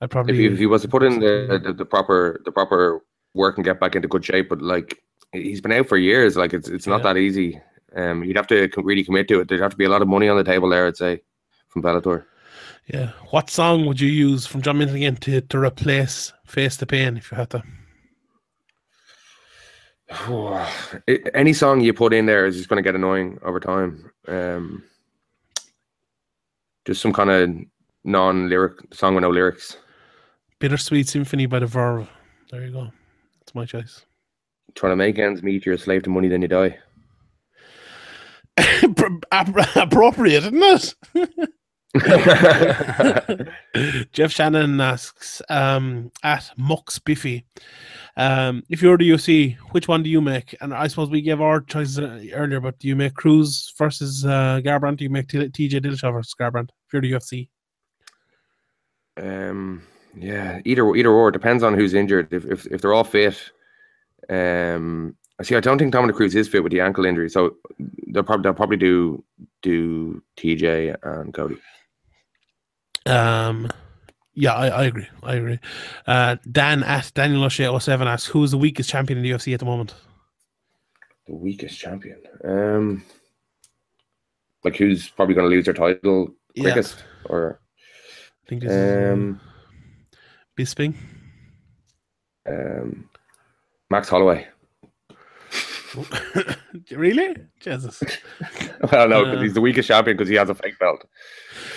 I'd 0.00 0.04
If 0.06 0.10
probably. 0.10 0.36
he, 0.36 0.46
if 0.46 0.58
he 0.58 0.66
was 0.66 0.82
to 0.82 0.88
put 0.88 1.02
in 1.02 1.18
the, 1.20 1.60
the 1.62 1.72
the 1.72 1.84
proper 1.84 2.40
the 2.44 2.52
proper 2.52 3.00
work 3.34 3.56
and 3.58 3.64
get 3.64 3.80
back 3.80 3.96
into 3.96 4.08
good 4.08 4.24
shape, 4.24 4.48
but 4.48 4.62
like 4.62 5.02
he's 5.32 5.60
been 5.60 5.72
out 5.72 5.88
for 5.88 5.96
years, 5.96 6.36
like 6.36 6.52
it's 6.54 6.68
it's 6.68 6.86
not 6.86 6.98
Yeah. 6.98 7.12
that 7.14 7.16
easy. 7.18 7.60
Um, 7.94 8.22
you'd 8.24 8.36
have 8.36 8.46
to 8.48 8.68
really 8.76 9.04
commit 9.04 9.26
to 9.28 9.40
it. 9.40 9.48
There'd 9.48 9.60
have 9.60 9.70
to 9.72 9.76
be 9.76 9.84
a 9.86 9.88
lot 9.88 10.02
of 10.02 10.08
money 10.08 10.28
on 10.28 10.36
the 10.36 10.44
table 10.44 10.68
there, 10.68 10.86
I'd 10.86 10.96
say, 10.98 11.22
from 11.68 11.82
Bellator. 11.82 12.24
yeah. 12.92 13.12
What 13.30 13.48
song 13.50 13.86
would 13.86 14.00
you 14.00 14.08
use 14.08 14.46
from 14.46 14.60
John 14.62 14.76
Minton 14.78 14.96
again 14.96 15.16
to, 15.16 15.40
to 15.40 15.58
replace 15.58 16.32
Face 16.44 16.76
the 16.76 16.84
Pain 16.86 17.16
if 17.16 17.32
you 17.32 17.38
had 17.38 17.50
to? 17.50 17.62
I- 20.10 21.20
Any 21.34 21.52
song 21.52 21.80
you 21.80 21.92
put 21.94 22.12
in 22.12 22.26
there 22.26 22.46
is 22.46 22.56
just 22.56 22.68
going 22.68 22.76
to 22.82 22.86
get 22.86 22.94
annoying 22.94 23.38
over 23.42 23.60
time. 23.60 24.10
Um, 24.28 24.84
just 26.86 27.02
some 27.02 27.12
kind 27.12 27.30
of 27.30 27.50
non-lyric 28.04 28.94
song 28.94 29.14
with 29.14 29.22
no 29.22 29.30
lyrics. 29.30 29.76
Bittersweet 30.60 31.08
Symphony 31.08 31.46
by 31.46 31.58
the 31.58 31.66
Verve. 31.66 32.08
There 32.50 32.64
you 32.64 32.72
go. 32.72 32.90
That's 33.40 33.54
my 33.54 33.66
choice. 33.66 34.06
Trying 34.74 34.92
to 34.92 34.96
make 34.96 35.18
ends 35.18 35.42
meet, 35.42 35.66
you're 35.66 35.74
a 35.74 35.78
slave 35.78 36.04
to 36.04 36.10
money, 36.10 36.28
then 36.28 36.42
you 36.42 36.48
die. 36.48 36.78
App- 39.32 39.76
appropriate, 39.76 40.44
isn't 40.44 40.94
it? 41.14 41.50
Jeff 44.12 44.30
Shannon 44.30 44.80
asks 44.80 45.42
um, 45.48 46.10
at 46.22 46.50
Mux 46.56 46.98
Biffy, 46.98 47.46
um, 48.16 48.62
if 48.68 48.82
you're 48.82 48.96
the 48.96 49.10
UFC, 49.10 49.56
which 49.72 49.88
one 49.88 50.02
do 50.02 50.10
you 50.10 50.20
make? 50.20 50.54
And 50.60 50.72
I 50.72 50.86
suppose 50.86 51.10
we 51.10 51.20
gave 51.20 51.40
our 51.40 51.60
choices 51.60 51.98
earlier, 51.98 52.60
but 52.60 52.78
do 52.78 52.88
you 52.88 52.96
make 52.96 53.14
Cruz 53.14 53.72
versus 53.76 54.24
uh, 54.24 54.60
Garbrandt? 54.64 54.98
Do 54.98 55.04
you 55.04 55.10
make 55.10 55.28
T- 55.28 55.38
TJ 55.38 55.82
Dillashaw 55.82 56.12
versus 56.12 56.34
Garbrandt? 56.38 56.70
If 56.86 56.92
you're 56.92 57.02
the 57.02 57.12
UFC, 57.12 57.48
Um, 59.16 59.82
yeah, 60.16 60.60
either 60.64 60.94
either 60.94 61.10
or 61.10 61.30
depends 61.30 61.62
on 61.62 61.74
who's 61.74 61.94
injured. 61.94 62.32
If 62.32 62.44
if, 62.44 62.66
if 62.66 62.80
they're 62.80 62.94
all 62.94 63.04
fit, 63.04 63.50
um, 64.30 65.16
I 65.38 65.42
see. 65.42 65.56
I 65.56 65.60
don't 65.60 65.78
think 65.78 65.92
Dominic 65.92 66.16
Cruz 66.16 66.34
is 66.34 66.48
fit 66.48 66.62
with 66.62 66.72
the 66.72 66.80
ankle 66.80 67.04
injury, 67.04 67.28
so 67.28 67.56
they'll 68.08 68.22
probably 68.22 68.42
they'll 68.44 68.54
probably 68.54 68.76
do 68.76 69.24
do 69.62 70.22
TJ 70.36 70.96
and 71.02 71.34
Cody. 71.34 71.56
um, 73.06 73.70
yeah, 74.34 74.52
I, 74.54 74.68
I 74.68 74.84
agree. 74.84 75.08
I 75.22 75.34
agree. 75.36 75.58
Uh, 76.06 76.36
Dan 76.50 76.82
at 76.82 77.10
Daniel 77.14 77.44
O'Shea 77.44 77.76
07 77.78 78.06
asks, 78.06 78.26
who 78.28 78.44
is 78.44 78.50
the 78.50 78.58
weakest 78.58 78.90
champion 78.90 79.18
in 79.18 79.22
the 79.24 79.30
UFC 79.30 79.54
at 79.54 79.60
the 79.60 79.64
moment? 79.66 79.94
The 81.26 81.34
weakest 81.34 81.78
champion. 81.78 82.20
Um, 82.44 83.02
like 84.62 84.76
who's 84.76 85.08
probably 85.08 85.34
going 85.34 85.48
to 85.48 85.54
lose 85.54 85.64
their 85.64 85.74
title 85.74 86.34
Yeah. 86.56 86.72
quickest, 86.72 87.04
or 87.26 87.60
I 88.44 88.48
think 88.48 88.62
this 88.62 88.72
is 88.72 89.12
um, 89.12 89.40
Bisping. 90.58 90.94
um, 92.48 93.08
Max 93.90 94.08
Holloway. 94.08 94.46
really? 96.90 97.36
Jesus. 97.60 98.02
Well, 98.92 99.08
no, 99.08 99.24
because 99.24 99.38
Uh, 99.38 99.42
he's 99.42 99.54
the 99.54 99.60
weakest 99.62 99.88
champion 99.88 100.16
because 100.18 100.28
he 100.28 100.34
has 100.34 100.50
a 100.50 100.54
fake 100.54 100.78
belt. 100.78 101.02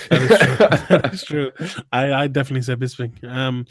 That 0.10 0.22
is 0.22 0.38
true. 0.38 0.58
that 1.00 1.14
is 1.14 1.24
true. 1.24 1.52
I, 1.94 2.14
I 2.24 2.28
definitely 2.28 2.62
say 2.64 2.76
Bisping. 2.76 3.24
Um, 3.24 3.66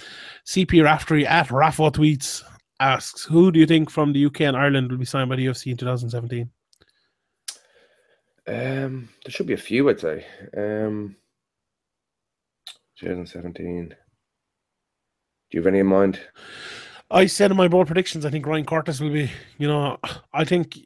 CP 0.47 0.83
Raftery 0.83 1.27
at 1.27 1.49
Raffo 1.49 1.93
Tweets 1.93 2.43
asks, 2.81 3.25
who 3.25 3.53
do 3.53 3.61
you 3.61 3.67
think 3.67 3.91
from 3.91 4.15
the 4.15 4.25
UK 4.25 4.41
and 4.43 4.57
Ireland 4.57 4.91
will 4.91 4.97
be 4.99 5.05
signed 5.05 5.29
by 5.29 5.37
the 5.37 5.45
UFC 5.45 5.67
in 5.73 5.77
2017? 5.77 6.49
Um, 8.49 9.11
there 9.25 9.31
should 9.31 9.47
be 9.47 9.53
a 9.53 9.59
few, 9.59 9.91
I'd 9.91 10.01
say. 10.01 10.25
Um, 10.57 11.17
2017. 12.99 13.89
Do 13.91 13.95
you 15.51 15.61
have 15.61 15.67
any 15.67 15.81
in 15.81 15.87
mind? 15.87 16.19
I 17.11 17.27
said 17.27 17.51
in 17.51 17.57
my 17.57 17.69
bold 17.69 17.87
predictions, 17.87 18.25
I 18.27 18.31
think 18.31 18.47
Ryan 18.47 18.65
Curtis 18.65 19.01
will 19.01 19.13
be, 19.13 19.31
you 19.59 19.69
know, 19.69 19.99
I 20.33 20.45
think 20.45 20.79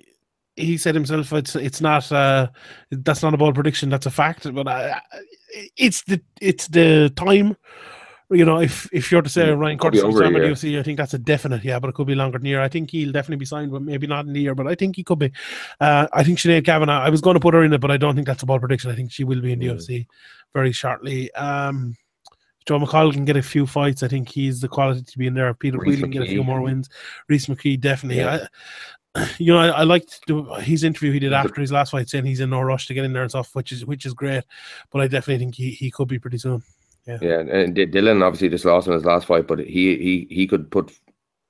he 0.56 0.76
said 0.76 0.94
himself 0.94 1.32
it's 1.32 1.56
it's 1.56 1.80
not 1.80 2.12
uh 2.12 2.46
that's 2.90 3.22
not 3.22 3.32
a 3.32 3.38
bold 3.38 3.54
prediction, 3.54 3.88
that's 3.88 4.06
a 4.06 4.10
fact, 4.10 4.52
but 4.54 4.68
I, 4.68 5.00
it's 5.76 6.02
the 6.02 6.20
it's 6.40 6.68
the 6.68 7.10
time. 7.16 7.56
You 8.32 8.44
know, 8.44 8.60
if 8.60 8.88
if 8.92 9.12
you're 9.12 9.22
to 9.22 9.28
say 9.28 9.50
Ryan 9.50 9.78
Curtis 9.78 10.02
will 10.02 10.10
over 10.10 10.22
a 10.22 10.24
sign 10.26 10.32
by. 10.32 10.40
UFC, 10.40 10.78
I 10.78 10.82
think 10.82 10.96
that's 10.98 11.14
a 11.14 11.18
definite, 11.18 11.64
yeah, 11.64 11.78
but 11.78 11.88
it 11.88 11.94
could 11.94 12.06
be 12.06 12.14
longer 12.14 12.38
than 12.38 12.46
a 12.46 12.50
year. 12.50 12.60
I 12.62 12.68
think 12.68 12.90
he'll 12.90 13.12
definitely 13.12 13.36
be 13.36 13.44
signed, 13.44 13.70
but 13.70 13.82
maybe 13.82 14.06
not 14.06 14.26
in 14.26 14.32
the 14.32 14.40
year, 14.40 14.54
but 14.54 14.66
I 14.66 14.74
think 14.74 14.96
he 14.96 15.04
could 15.04 15.18
be. 15.18 15.32
Uh, 15.80 16.06
I 16.12 16.24
think 16.24 16.38
Sinead 16.38 16.64
Kavanagh, 16.64 17.00
I 17.02 17.10
was 17.10 17.20
going 17.20 17.34
to 17.34 17.40
put 17.40 17.54
her 17.54 17.62
in 17.62 17.72
it, 17.72 17.80
but 17.80 17.90
I 17.90 17.96
don't 17.96 18.14
think 18.14 18.26
that's 18.26 18.42
a 18.42 18.46
bold 18.46 18.60
prediction. 18.60 18.90
I 18.90 18.94
think 18.94 19.12
she 19.12 19.24
will 19.24 19.40
be 19.40 19.52
in 19.52 19.58
the 19.58 19.66
Mm. 19.66 19.76
UFC 19.76 20.06
very 20.54 20.72
shortly. 20.72 21.32
Um, 21.34 21.96
Joe 22.66 22.78
McCall 22.78 23.12
can 23.12 23.24
get 23.24 23.36
a 23.36 23.42
few 23.42 23.66
fights. 23.66 24.02
I 24.02 24.08
think 24.08 24.28
he's 24.28 24.60
the 24.60 24.68
quality 24.68 25.02
to 25.02 25.18
be 25.18 25.26
in 25.26 25.34
there. 25.34 25.52
Peter 25.54 25.78
Reece 25.78 25.96
Whelan 25.96 26.00
can 26.02 26.10
get 26.10 26.22
a 26.22 26.26
few 26.26 26.44
more 26.44 26.60
wins. 26.60 26.88
Rhys 27.28 27.46
McKee 27.46 27.80
definitely. 27.80 28.22
Yeah. 28.22 28.46
I, 29.14 29.26
you 29.38 29.52
know, 29.52 29.58
I, 29.58 29.68
I 29.68 29.82
liked 29.82 30.20
the, 30.26 30.42
his 30.60 30.84
interview 30.84 31.12
he 31.12 31.18
did 31.18 31.32
after 31.32 31.60
his 31.60 31.72
last 31.72 31.90
fight, 31.90 32.08
saying 32.08 32.24
he's 32.24 32.40
in 32.40 32.50
no 32.50 32.60
rush 32.60 32.86
to 32.86 32.94
get 32.94 33.04
in 33.04 33.12
there 33.12 33.22
and 33.22 33.30
stuff, 33.30 33.54
which 33.54 33.72
is 33.72 33.84
which 33.84 34.06
is 34.06 34.14
great. 34.14 34.44
But 34.90 35.02
I 35.02 35.08
definitely 35.08 35.44
think 35.44 35.54
he, 35.54 35.70
he 35.70 35.90
could 35.90 36.08
be 36.08 36.18
pretty 36.18 36.38
soon. 36.38 36.62
Yeah, 37.06 37.40
and 37.40 37.74
D- 37.74 37.86
Dylan 37.86 38.22
obviously 38.22 38.48
just 38.48 38.64
lost 38.64 38.86
in 38.86 38.92
his 38.92 39.04
last 39.04 39.26
fight, 39.26 39.46
but 39.48 39.58
he 39.58 39.96
he 39.96 40.26
he 40.30 40.46
could 40.46 40.70
put 40.70 40.92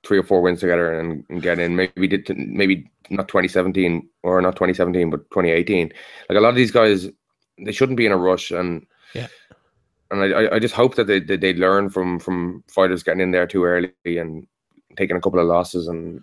three 0.03 0.17
or 0.17 0.23
four 0.23 0.41
wins 0.41 0.59
together 0.59 0.99
and, 0.99 1.23
and 1.29 1.41
get 1.41 1.59
in. 1.59 1.75
Maybe 1.75 2.07
did 2.07 2.27
maybe 2.37 2.89
not 3.09 3.27
2017 3.27 4.07
or 4.23 4.41
not 4.41 4.55
2017, 4.55 5.09
but 5.09 5.29
2018. 5.29 5.93
Like 6.29 6.37
a 6.37 6.41
lot 6.41 6.49
of 6.49 6.55
these 6.55 6.71
guys, 6.71 7.07
they 7.63 7.71
shouldn't 7.71 7.97
be 7.97 8.05
in 8.05 8.11
a 8.11 8.17
rush, 8.17 8.49
and 8.51 8.85
Yeah. 9.13 9.27
and 10.09 10.21
I 10.23 10.55
I- 10.55 10.59
just 10.59 10.73
hope 10.73 10.95
that 10.95 11.05
they 11.07 11.19
that 11.19 11.41
they 11.41 11.53
learn 11.53 11.89
from 11.89 12.19
from 12.19 12.63
fighters 12.67 13.03
getting 13.03 13.21
in 13.21 13.31
there 13.31 13.45
too 13.47 13.63
early 13.63 13.91
and 14.05 14.47
taking 14.97 15.17
a 15.17 15.21
couple 15.21 15.39
of 15.39 15.47
losses 15.47 15.87
and 15.87 16.21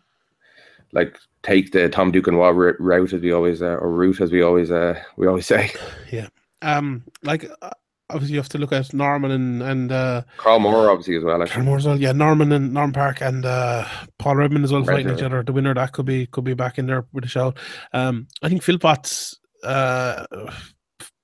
like 0.93 1.16
take 1.44 1.70
the 1.70 1.89
Tom 1.89 2.11
Duquesnoy 2.12 2.55
ru- 2.55 2.77
route 2.81 3.12
as 3.12 3.20
we 3.20 3.31
always 3.32 3.62
uh, 3.62 3.77
or 3.81 3.90
route 3.93 4.20
as 4.20 4.32
we 4.32 4.43
always 4.43 4.70
uh 4.73 5.01
we 5.16 5.27
always 5.28 5.47
say. 5.47 5.70
Yeah. 6.11 6.28
Um, 6.62 7.05
like 7.23 7.48
uh, 7.62 7.70
obviously 8.11 8.35
you 8.35 8.41
have 8.41 8.49
to 8.51 8.59
look 8.59 8.73
at 8.73 8.93
Norman 8.93 9.31
and 9.31 9.62
and 9.62 9.93
uh, 9.93 10.23
Carl 10.37 10.61
Moore 10.61 10.91
obviously 10.91 11.16
as 11.16 11.24
well. 11.24 11.41
Actually. 11.43 11.55
Carl 11.55 11.65
Moore 11.66 11.77
as 11.78 11.87
well. 11.87 12.01
Yeah, 12.01 12.12
Norman 12.12 12.53
and 12.53 12.73
Norman 12.74 12.93
Parke 12.93 13.20
and 13.23 13.45
uh, 13.45 13.87
Paul 14.19 14.37
Redmond 14.37 14.65
as 14.65 14.73
well 14.73 14.82
Right, 14.82 14.97
fighting 15.05 15.16
each 15.16 15.23
other. 15.23 15.43
The 15.43 15.53
winner 15.53 15.74
that 15.74 15.93
could 15.93 16.07
be 16.07 16.27
could 16.27 16.45
be 16.45 16.55
back 16.55 16.78
in 16.78 16.87
there 16.87 17.07
with 17.12 17.24
a 17.24 17.28
shout. 17.28 17.59
Um, 17.93 18.27
I 18.43 18.49
think 18.49 18.62
Philpott's 18.62 19.39
uh 19.65 20.27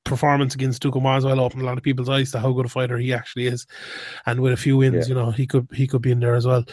performance 0.04 0.54
against 0.54 0.82
Duquesnoy 0.82 1.16
as 1.16 1.24
well 1.24 1.40
opened 1.40 1.62
a 1.62 1.66
lot 1.66 1.76
of 1.78 1.82
people's 1.82 2.08
eyes 2.08 2.30
to 2.30 2.38
how 2.38 2.52
good 2.52 2.66
a 2.66 2.68
fighter 2.68 2.96
he 2.96 3.12
actually 3.12 3.46
is, 3.46 3.66
and 4.24 4.40
with 4.40 4.52
a 4.52 4.56
few 4.56 4.76
wins, 4.76 5.08
Yeah. 5.08 5.14
you 5.14 5.20
know, 5.20 5.30
he 5.30 5.46
could 5.46 5.68
he 5.72 5.86
could 5.86 6.02
be 6.02 6.12
in 6.12 6.20
there 6.20 6.36
as 6.36 6.46
well. 6.46 6.64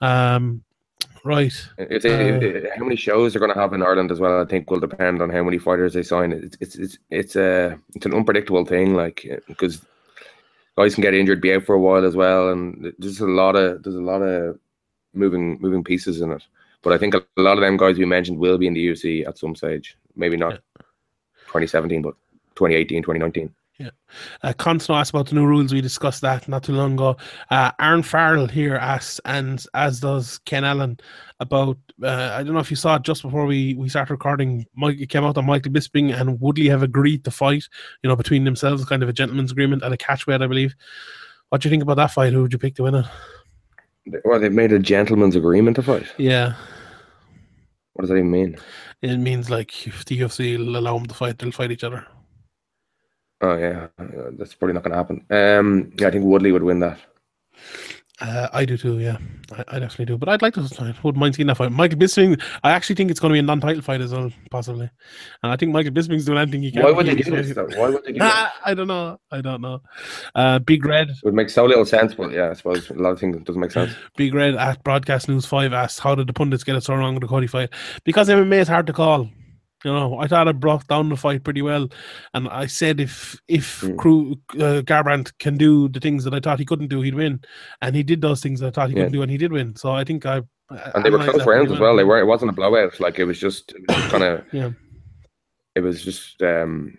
Um, 0.00 0.62
right. 1.26 1.52
If 1.78 2.02
they, 2.02 2.30
Uh, 2.32 2.40
if- 2.40 2.74
how 2.78 2.84
many 2.84 2.96
shows 2.96 3.32
they're 3.32 3.40
going 3.40 3.52
to 3.52 3.60
have 3.60 3.72
in 3.72 3.82
Ireland 3.82 4.10
as 4.10 4.20
well, 4.20 4.40
I 4.40 4.44
think 4.46 4.70
will 4.70 4.80
depend 4.80 5.20
on 5.20 5.30
how 5.30 5.42
many 5.42 5.58
fighters 5.58 5.92
they 5.94 6.02
sign. 6.02 6.32
It's 6.32 6.56
it's 6.60 6.76
it's 6.76 6.98
it's 7.10 7.36
a 7.36 7.78
it's 7.94 8.06
an 8.06 8.14
unpredictable 8.14 8.64
thing, 8.64 8.94
like 8.94 9.18
because 9.48 9.82
guys 10.76 10.94
can 10.94 11.02
get 11.02 11.14
injured, 11.14 11.40
be 11.40 11.52
out 11.54 11.64
for 11.64 11.74
a 11.74 11.80
while 11.80 12.04
as 12.04 12.16
well, 12.16 12.50
and 12.50 12.92
there's 12.98 13.20
a 13.20 13.26
lot 13.26 13.56
of 13.56 13.82
there's 13.82 13.96
a 13.96 14.00
lot 14.12 14.22
of 14.22 14.58
moving 15.14 15.58
moving 15.60 15.82
pieces 15.84 16.20
in 16.20 16.32
it. 16.32 16.42
But 16.82 16.92
I 16.92 16.98
think 16.98 17.14
a 17.14 17.24
lot 17.36 17.58
of 17.58 17.62
them 17.62 17.76
guys 17.76 17.98
we 17.98 18.04
mentioned 18.04 18.38
will 18.38 18.58
be 18.58 18.66
in 18.68 18.74
the 18.74 18.86
UFC 18.88 19.26
at 19.26 19.38
some 19.38 19.56
stage. 19.56 19.96
Maybe 20.14 20.36
not 20.36 20.60
2017, 21.48 22.02
but 22.02 22.14
2018, 22.54 23.02
2019. 23.02 23.52
Uh, 24.42 24.52
Constantine 24.54 25.00
asked 25.00 25.10
about 25.10 25.26
the 25.28 25.34
new 25.34 25.44
rules. 25.46 25.72
We 25.72 25.80
discussed 25.80 26.22
that 26.22 26.48
not 26.48 26.62
too 26.62 26.72
long 26.72 26.94
ago. 26.94 27.16
Uh, 27.50 27.72
Aaron 27.80 28.02
Farrell 28.02 28.46
here 28.46 28.76
asks, 28.76 29.20
and 29.24 29.64
as 29.74 30.00
does 30.00 30.38
Ken 30.46 30.64
Allen, 30.64 30.98
about 31.40 31.76
uh, 32.02 32.30
I 32.32 32.42
don't 32.42 32.54
know 32.54 32.60
if 32.60 32.70
you 32.70 32.76
saw 32.76 32.96
it 32.96 33.02
just 33.02 33.22
before 33.22 33.44
we, 33.44 33.74
we 33.74 33.88
started 33.88 34.12
recording. 34.12 34.64
Mike 34.74 34.98
it 34.98 35.08
came 35.10 35.24
out 35.24 35.34
that 35.34 35.42
Michael 35.42 35.72
Bisping 35.72 36.18
and 36.18 36.40
Woodley 36.40 36.68
have 36.68 36.82
agreed 36.82 37.24
to 37.24 37.30
fight. 37.30 37.64
You 38.02 38.08
know, 38.08 38.16
between 38.16 38.44
themselves, 38.44 38.84
kind 38.86 39.02
of 39.02 39.08
a 39.08 39.12
gentleman's 39.12 39.52
agreement 39.52 39.82
and 39.82 39.92
a 39.92 39.98
catch 39.98 40.26
weight, 40.26 40.40
I 40.40 40.46
believe. 40.46 40.74
What 41.50 41.60
do 41.60 41.68
you 41.68 41.70
think 41.70 41.82
about 41.82 41.96
that 41.96 42.12
fight? 42.12 42.32
Who 42.32 42.42
would 42.42 42.52
you 42.52 42.58
pick 42.58 42.74
to 42.76 42.84
win 42.84 42.94
it? 42.96 43.06
Well, 44.24 44.40
they've 44.40 44.52
made 44.52 44.72
a 44.72 44.78
gentleman's 44.78 45.36
agreement 45.36 45.76
to 45.76 45.82
fight. 45.82 46.06
Yeah, 46.16 46.54
What 47.92 48.02
does 48.02 48.08
that 48.10 48.16
even 48.16 48.30
mean? 48.30 48.56
it 49.02 49.16
means 49.18 49.50
like 49.50 49.86
if 49.86 50.04
the 50.06 50.18
UFC 50.20 50.56
will 50.58 50.76
allow 50.78 50.96
them 50.96 51.06
to 51.06 51.14
fight, 51.14 51.38
they'll 51.38 51.52
fight 51.52 51.70
each 51.72 51.84
other. 51.84 52.06
Oh 53.42 53.56
yeah, 53.56 53.88
that's 54.38 54.54
probably 54.54 54.74
not 54.74 54.82
going 54.82 54.92
to 54.92 54.96
happen. 54.96 55.24
Um, 55.30 55.92
yeah, 55.98 56.08
I 56.08 56.10
think 56.10 56.24
Woodley 56.24 56.52
would 56.52 56.62
win 56.62 56.80
that. 56.80 56.98
Uh, 58.18 58.48
I 58.50 58.64
do 58.64 58.78
too, 58.78 58.98
yeah. 58.98 59.18
I, 59.52 59.76
I 59.76 59.78
definitely 59.78 60.06
do. 60.06 60.16
But 60.16 60.30
I'd 60.30 60.40
like 60.40 60.54
to 60.54 60.60
I 60.80 60.94
wouldn't 61.02 61.20
mind 61.20 61.34
seeing 61.34 61.48
that 61.48 61.58
fight. 61.58 61.70
Michael 61.70 61.98
Bisping, 61.98 62.40
I 62.64 62.70
actually 62.70 62.96
think 62.96 63.10
it's 63.10 63.20
going 63.20 63.30
to 63.30 63.34
be 63.34 63.40
a 63.40 63.42
non 63.42 63.60
title 63.60 63.82
fight 63.82 64.00
as 64.00 64.12
well, 64.12 64.32
possibly. 64.50 64.88
And 65.42 65.52
I 65.52 65.56
think 65.56 65.72
Michael 65.72 65.92
Bisping's 65.92 66.24
doing 66.24 66.38
anything 66.38 66.62
he 66.62 66.72
can. 66.72 66.82
Why 66.82 66.92
would 66.92 67.06
they 67.06 67.14
do 67.14 67.30
this? 67.30 67.54
Though? 67.54 67.66
Why 67.76 67.90
would 67.90 68.04
they 68.04 68.12
do 68.12 68.18
that? 68.20 68.32
Ah, 68.34 68.60
I 68.64 68.72
don't 68.72 68.86
know. 68.86 69.20
I 69.30 69.42
don't 69.42 69.60
know. 69.60 69.82
Uh, 70.34 70.58
Big 70.60 70.82
Red, 70.86 71.10
It 71.10 71.16
would 71.24 71.34
make 71.34 71.50
so 71.50 71.66
little 71.66 71.84
sense, 71.84 72.14
but 72.14 72.32
yeah, 72.32 72.48
I 72.50 72.54
suppose 72.54 72.88
a 72.88 72.94
lot 72.94 73.10
of 73.10 73.20
things 73.20 73.36
doesn't 73.44 73.60
make 73.60 73.72
sense. 73.72 73.92
Big 74.16 74.32
Red 74.32 74.54
at 74.54 74.82
Broadcast 74.82 75.28
News 75.28 75.44
5 75.44 75.74
asked, 75.74 76.00
How 76.00 76.14
did 76.14 76.26
the 76.26 76.32
pundits 76.32 76.64
get 76.64 76.76
it 76.76 76.84
so 76.84 76.94
wrong 76.94 77.14
with 77.14 77.20
the 77.20 77.28
Cody 77.28 77.46
fight? 77.46 77.68
Because 78.04 78.30
MMA 78.30 78.60
is 78.60 78.68
hard 78.68 78.86
to 78.86 78.94
call. 78.94 79.28
You 79.84 79.92
know, 79.92 80.18
I 80.18 80.26
thought 80.26 80.48
I 80.48 80.52
brought 80.52 80.86
down 80.88 81.10
the 81.10 81.16
fight 81.16 81.44
pretty 81.44 81.62
well, 81.62 81.88
and 82.34 82.48
I 82.48 82.66
said 82.66 82.98
if 82.98 83.38
if 83.46 83.82
Mm. 83.82 83.98
Crew 83.98 84.32
uh, 84.54 84.80
Garbrandt 84.82 85.36
can 85.38 85.56
do 85.56 85.88
the 85.88 86.00
things 86.00 86.24
that 86.24 86.34
I 86.34 86.40
thought 86.40 86.58
he 86.58 86.64
couldn't 86.64 86.88
do, 86.88 87.02
he'd 87.02 87.14
win, 87.14 87.40
and 87.82 87.94
he 87.94 88.02
did 88.02 88.20
those 88.22 88.40
things 88.40 88.60
that 88.60 88.68
I 88.68 88.70
thought 88.70 88.88
he 88.88 88.96
Yeah. 88.96 89.02
couldn't 89.02 89.12
do, 89.12 89.22
and 89.22 89.30
he 89.30 89.36
did 89.38 89.52
win. 89.52 89.76
So 89.76 89.92
I 89.92 90.02
think 90.04 90.24
I 90.26 90.42
And 90.94 91.04
they 91.04 91.10
were 91.10 91.18
close 91.18 91.46
rounds 91.46 91.70
as 91.70 91.78
well. 91.78 91.94
They 91.94 92.04
were. 92.04 92.18
It 92.18 92.26
wasn't 92.26 92.50
a 92.50 92.54
blowout. 92.54 92.98
Like 92.98 93.18
it 93.18 93.24
was 93.24 93.38
just, 93.38 93.72
it 93.72 93.82
was 93.86 93.96
just 93.96 94.10
kind 94.10 94.24
of. 94.24 94.44
Yeah. 94.52 94.70
It 95.76 95.80
was 95.80 96.02
just 96.02 96.40
um, 96.42 96.96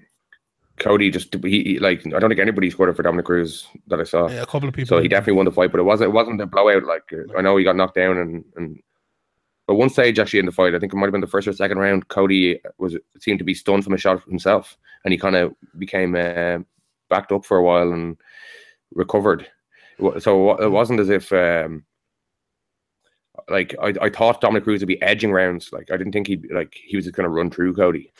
Cody. 0.78 1.10
Just 1.10 1.34
he, 1.44 1.64
he 1.64 1.80
like 1.80 2.06
I 2.06 2.20
don't 2.20 2.30
think 2.30 2.40
anybody 2.40 2.70
scored 2.70 2.90
it 2.90 2.95
for 2.95 3.02
Dominic 3.02 3.26
Cruz 3.26 3.68
that 3.88 3.99
I 3.99 4.04
saw. 4.04 4.30
Yeah, 4.30 4.44
a 4.44 4.45
couple 4.45 4.70
of 4.70 4.76
people. 4.76 4.95
So 4.95 5.02
he 5.02 5.08
definitely 5.08 5.34
won 5.34 5.45
the 5.45 5.52
fight, 5.52 5.72
but 5.72 5.80
it 5.80 5.84
wasn't. 5.84 6.10
It 6.10 6.14
wasn't 6.14 6.40
a 6.41 6.45
blowout. 6.45 6.84
Like 6.84 7.02
I 7.36 7.41
know 7.41 7.58
he 7.58 7.64
got 7.64 7.76
knocked 7.76 7.95
down 7.95 8.18
and 8.18 8.45
and. 8.56 8.80
But 9.68 9.76
one 9.76 9.89
stage 9.89 10.18
actually 10.18 10.39
in 10.39 10.45
the 10.45 10.52
fight, 10.52 10.73
I 10.73 10.80
think 10.80 10.94
it 10.94 10.95
might 10.95 11.07
have 11.07 11.11
been 11.11 11.22
the 11.22 11.27
first 11.27 11.48
or 11.48 11.53
second 11.53 11.77
round. 11.77 12.07
Cody 12.07 12.60
was 12.77 12.95
seemed 13.19 13.39
to 13.39 13.45
be 13.45 13.53
stunned 13.53 13.84
from 13.84 13.94
a 13.94 13.98
shot 13.98 14.23
himself, 14.23 14.77
and 15.03 15.11
he 15.11 15.18
kind 15.18 15.35
of 15.35 15.53
became 15.77 16.15
uh, 16.15 16.60
backed 17.10 17.31
up 17.34 17.45
for 17.45 17.57
a 17.57 17.64
while 17.64 17.91
and 17.91 18.18
recovered. 18.94 19.45
So 20.19 20.56
it 20.57 20.69
wasn't 20.69 21.02
as 21.02 21.10
if 21.10 21.34
um, 21.34 21.84
like 23.49 23.76
I, 23.81 23.94
I 24.02 24.10
thought 24.10 24.41
Dominic 24.41 24.64
Cruz 24.64 24.81
would 24.81 24.88
be 24.88 25.02
edging 25.02 25.31
rounds. 25.31 25.72
Like 25.73 25.91
I 25.91 25.98
didn't 25.98 26.14
think 26.14 26.27
he'd 26.27 26.49
like 26.52 26.73
he 26.73 26.95
was 26.95 27.06
just 27.06 27.15
going 27.15 27.26
to 27.26 27.30
run 27.30 27.49
through 27.49 27.76
Cody. 27.76 28.11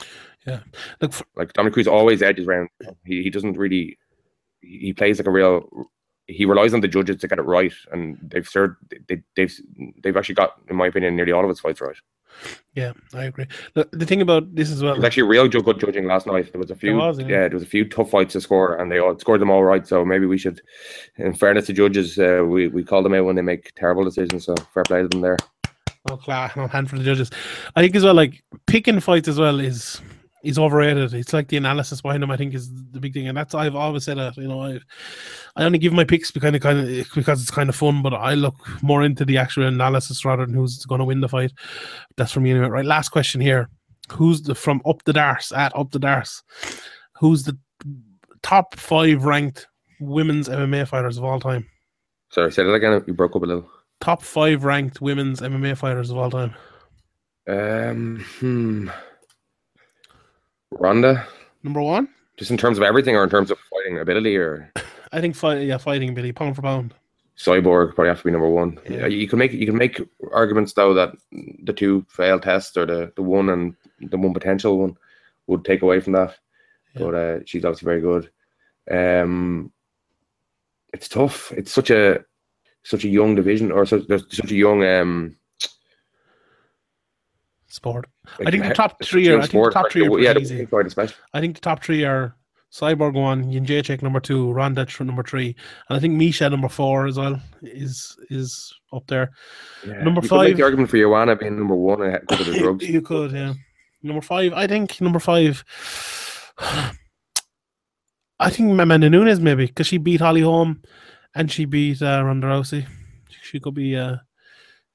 Yeah, 0.46 0.60
look, 1.02 1.14
f- 1.14 1.24
Like 1.36 1.54
Dominic 1.54 1.74
Cruz 1.74 1.88
always 1.88 2.22
edges 2.22 2.46
round. 2.46 2.70
He 3.06 3.24
he 3.24 3.30
doesn't 3.30 3.58
really. 3.58 3.98
He 4.62 4.80
he 4.80 4.94
plays 4.94 5.18
like 5.20 5.28
a 5.28 5.32
real. 5.32 5.70
He 6.28 6.46
relies 6.46 6.74
on 6.74 6.82
the 6.82 6.88
judges 6.88 7.18
to 7.22 7.28
get 7.28 7.40
it 7.40 7.44
right, 7.44 7.74
and 7.92 8.18
they've 8.22 8.48
served. 8.48 8.76
They, 9.08 9.24
they've 9.36 9.60
they've 10.04 10.18
actually 10.18 10.36
got, 10.36 10.60
in 10.70 10.76
my 10.76 10.88
opinion, 10.88 11.16
nearly 11.16 11.32
all 11.32 11.44
of 11.44 11.50
his 11.50 11.60
fights 11.60 11.82
right. 11.82 11.96
yeah, 12.76 12.94
I 13.14 13.26
agree. 13.26 13.48
Look, 13.76 13.90
the 13.92 14.06
thing 14.06 14.22
about 14.22 14.54
this 14.54 14.70
as 14.70 14.82
It 14.82 14.86
well, 14.86 14.96
was 14.96 15.04
actually 15.04 15.24
real 15.24 15.48
good 15.48 15.80
judging 15.80 16.06
last 16.06 16.28
night. 16.28 16.52
There 16.52 16.60
was 16.60 16.70
a 16.70 16.76
few, 16.76 16.96
was, 16.96 17.20
yeah. 17.20 17.28
yeah. 17.28 17.48
there 17.48 17.54
was 17.54 17.64
a 17.64 17.68
few 17.68 17.88
tough 17.88 18.12
fights 18.12 18.34
to 18.34 18.42
score, 18.42 18.76
and 18.76 18.92
they 18.92 19.00
all 19.00 19.18
scored 19.18 19.42
them 19.42 19.50
all 19.50 19.64
right. 19.64 19.88
So 19.88 20.06
maybe 20.06 20.26
we 20.26 20.38
should, 20.38 20.62
in 21.16 21.34
fairness 21.34 21.66
to 21.68 21.74
judges, 21.74 22.20
uh, 22.20 22.44
we 22.46 22.68
we 22.68 22.84
call 22.84 23.04
them 23.04 23.14
out 23.14 23.26
when 23.26 23.36
they 23.36 23.42
make 23.42 23.74
terrible 23.76 24.04
decisions. 24.04 24.46
So 24.46 24.56
fair 24.74 24.84
play 24.84 25.02
to 25.02 25.08
them 25.08 25.22
there. 25.22 25.38
no 26.10 26.18
class, 26.18 26.56
no 26.56 26.68
hand 26.68 26.90
for 26.90 26.98
the 26.98 27.04
judges. 27.04 27.32
I 27.76 27.82
think 27.82 27.96
as 27.96 28.04
well, 28.04 28.14
like 28.14 28.44
picking 28.66 29.00
fights 29.00 29.28
as 29.28 29.40
well 29.40 29.60
is 29.60 30.02
is 30.44 30.60
overrated. 30.60 31.14
It's 31.14 31.34
like 31.34 31.48
the 31.48 31.58
analysis 31.58 32.02
behind 32.02 32.24
him, 32.24 32.32
I 32.32 32.38
think 32.38 32.54
is 32.54 32.72
the 32.92 33.00
big 33.00 33.14
thing, 33.14 33.28
and 33.28 33.38
that's 33.38 33.56
I've 33.56 33.76
always 33.76 34.04
said 34.04 34.18
that. 34.18 34.38
You 34.38 34.48
know, 34.48 34.62
I 34.62 34.80
I 35.56 35.64
only 35.64 35.80
give 35.80 35.94
my 35.94 36.04
picks 36.04 36.32
because 36.32 36.54
of 36.54 36.62
kind 36.62 36.80
of 36.80 37.08
because 37.16 37.42
it's 37.42 37.52
kind 37.52 37.70
of 37.70 37.76
fun, 37.76 38.02
but 38.02 38.14
I 38.14 38.34
look 38.34 38.56
more 38.82 39.04
into 39.04 39.26
the 39.26 39.38
actual 39.38 39.66
analysis 39.66 40.24
rather 40.26 40.46
than 40.46 40.56
who's 40.56 40.86
going 40.86 41.00
to 41.00 41.06
win 41.06 41.22
the 41.22 41.30
fight. 41.30 41.52
That's 42.16 42.32
from 42.32 42.44
me 42.44 42.52
anyway. 42.52 42.68
Right, 42.68 42.86
last 42.86 43.10
question 43.10 43.42
here: 43.42 43.70
Who's 44.12 44.42
the 44.42 44.56
from 44.56 44.82
up 44.86 45.04
the 45.04 45.14
Dars 45.14 45.52
at 45.52 45.76
up 45.76 45.92
the 45.92 46.00
Dars? 46.00 46.44
Who's 47.20 47.44
the 47.44 47.58
top 48.44 48.76
five 48.76 49.24
ranked 49.26 49.68
women's 50.00 50.50
MMA 50.50 50.88
fighters 50.88 51.18
of 51.18 51.24
all 51.24 51.40
time? 51.40 51.68
Sorry, 52.32 52.52
say 52.52 52.64
that 52.64 52.74
again. 52.74 53.04
You 53.08 53.14
broke 53.14 53.36
up 53.36 53.44
a 53.44 53.46
little. 53.46 53.70
Top 54.00 54.22
five 54.22 54.64
ranked 54.64 55.02
women's 55.02 55.42
MMA 55.42 55.78
fighters 55.78 56.12
of 56.12 56.18
all 56.18 56.30
time. 56.30 56.54
Um, 57.48 58.24
hmm. 58.40 58.90
Ronda, 60.72 61.28
Number 61.64 61.82
one, 61.82 62.08
just 62.38 62.52
in 62.52 62.58
terms 62.58 62.78
of 62.78 62.84
everything, 62.84 63.16
or 63.16 63.24
in 63.24 63.30
terms 63.30 63.52
of 63.52 63.58
fighting 63.70 64.00
ability, 64.00 64.38
or 64.38 64.72
I 65.12 65.22
think 65.22 65.36
fight. 65.36 65.64
Yeah, 65.64 65.78
fighting 65.78 66.14
Billy, 66.14 66.32
pound 66.32 66.56
for 66.56 66.62
pound. 66.62 66.94
Cyborg 67.38 67.94
probably 67.94 68.10
have 68.10 68.18
to 68.20 68.24
be 68.26 68.32
number 68.32 68.50
one. 68.50 68.80
Yeah. 68.90 69.02
Yeah. 69.02 69.08
You 69.08 69.28
can 69.28 69.38
make 69.38 69.54
you 69.54 69.66
can 69.66 69.78
make 69.78 70.02
arguments 70.34 70.74
though 70.74 70.94
that 70.96 71.12
the 71.64 71.74
two 71.74 72.06
failed 72.10 72.44
tests 72.44 72.76
or 72.76 72.86
the 72.86 73.12
the 73.16 73.22
one 73.22 73.50
and 73.50 73.76
the 74.02 74.18
one 74.18 74.34
potential 74.34 74.80
one 74.80 74.98
would 75.46 75.64
take 75.64 75.84
away 75.84 76.00
from 76.00 76.14
that. 76.14 76.36
Yeah. 76.96 77.04
But 77.04 77.16
uh, 77.16 77.40
she's 77.46 77.64
obviously 77.64 77.86
very 77.86 78.02
good. 78.02 78.32
Um, 78.90 79.72
it's 80.94 81.08
tough. 81.08 81.52
It's 81.52 81.72
such 81.72 81.92
a 81.92 82.24
such 82.84 83.04
a 83.04 83.10
young 83.10 83.36
division, 83.36 83.72
or 83.72 83.86
such 83.86 84.08
there's 84.08 84.26
such 84.30 84.52
a 84.52 84.56
young 84.56 84.84
um. 84.84 85.37
Sport. 87.78 88.06
like, 88.40 88.48
I 88.48 88.52
think 88.52 88.64
the 88.64 88.74
top 88.74 89.02
three 89.04 89.28
are- 89.30 89.38
I 89.40 89.46
think 89.48 89.64
the 89.64 89.72
top 89.72 89.92
three 89.92 90.06
are 90.08 90.20
yeah, 90.20 90.38
easy. 90.38 90.56
women's 90.56 90.72
side 90.72 90.86
especially. 90.88 91.16
I 91.34 91.40
think 91.42 91.56
the 91.56 91.62
top 91.62 91.84
three 91.84 92.04
are 92.04 92.36
Cyborg 92.74 93.14
one, 93.14 93.46
Jędrzejczyk 93.46 94.02
number 94.02 94.20
two, 94.20 94.52
Ronda 94.52 94.86
number 95.00 95.24
three, 95.24 95.56
and 95.88 95.98
I 95.98 96.00
think 96.00 96.20
Miesha 96.20 96.50
number 96.52 96.68
four 96.70 97.08
as 97.08 97.18
well 97.18 97.40
is 97.62 98.18
is 98.30 98.74
up 98.92 99.06
there. 99.08 99.32
Yeah. 99.86 100.04
Number 100.04 100.22
you 100.22 100.28
could 100.30 100.38
make 100.40 100.48
five- 100.50 100.58
the 100.58 100.64
argument 100.64 100.90
for 100.90 100.98
Joanna 100.98 101.36
being 101.36 101.56
number 101.58 101.76
one 101.76 102.00
because 102.22 102.48
of 102.48 102.54
the 102.54 102.60
drugs. 102.64 102.90
you 102.90 103.02
could, 103.02 103.32
yeah. 103.32 103.54
Number 104.04 104.22
five, 104.22 104.54
I 104.54 104.68
think 104.68 105.00
number 105.02 105.20
five. 105.20 105.64
I 108.40 108.50
think 108.52 108.70
Amanda 108.80 109.10
Nunes 109.10 109.40
maybe 109.40 109.66
because 109.66 109.88
she 109.88 109.98
beat 109.98 110.22
Holly 110.22 110.42
Holm, 110.42 110.82
and 111.36 111.52
she 111.52 111.66
beat 111.66 112.02
uh, 112.02 112.22
Ronda 112.24 112.48
Rousey. 112.48 112.86
She 113.44 113.60
could 113.60 113.74
be 113.74 113.96
uh, 113.96 114.18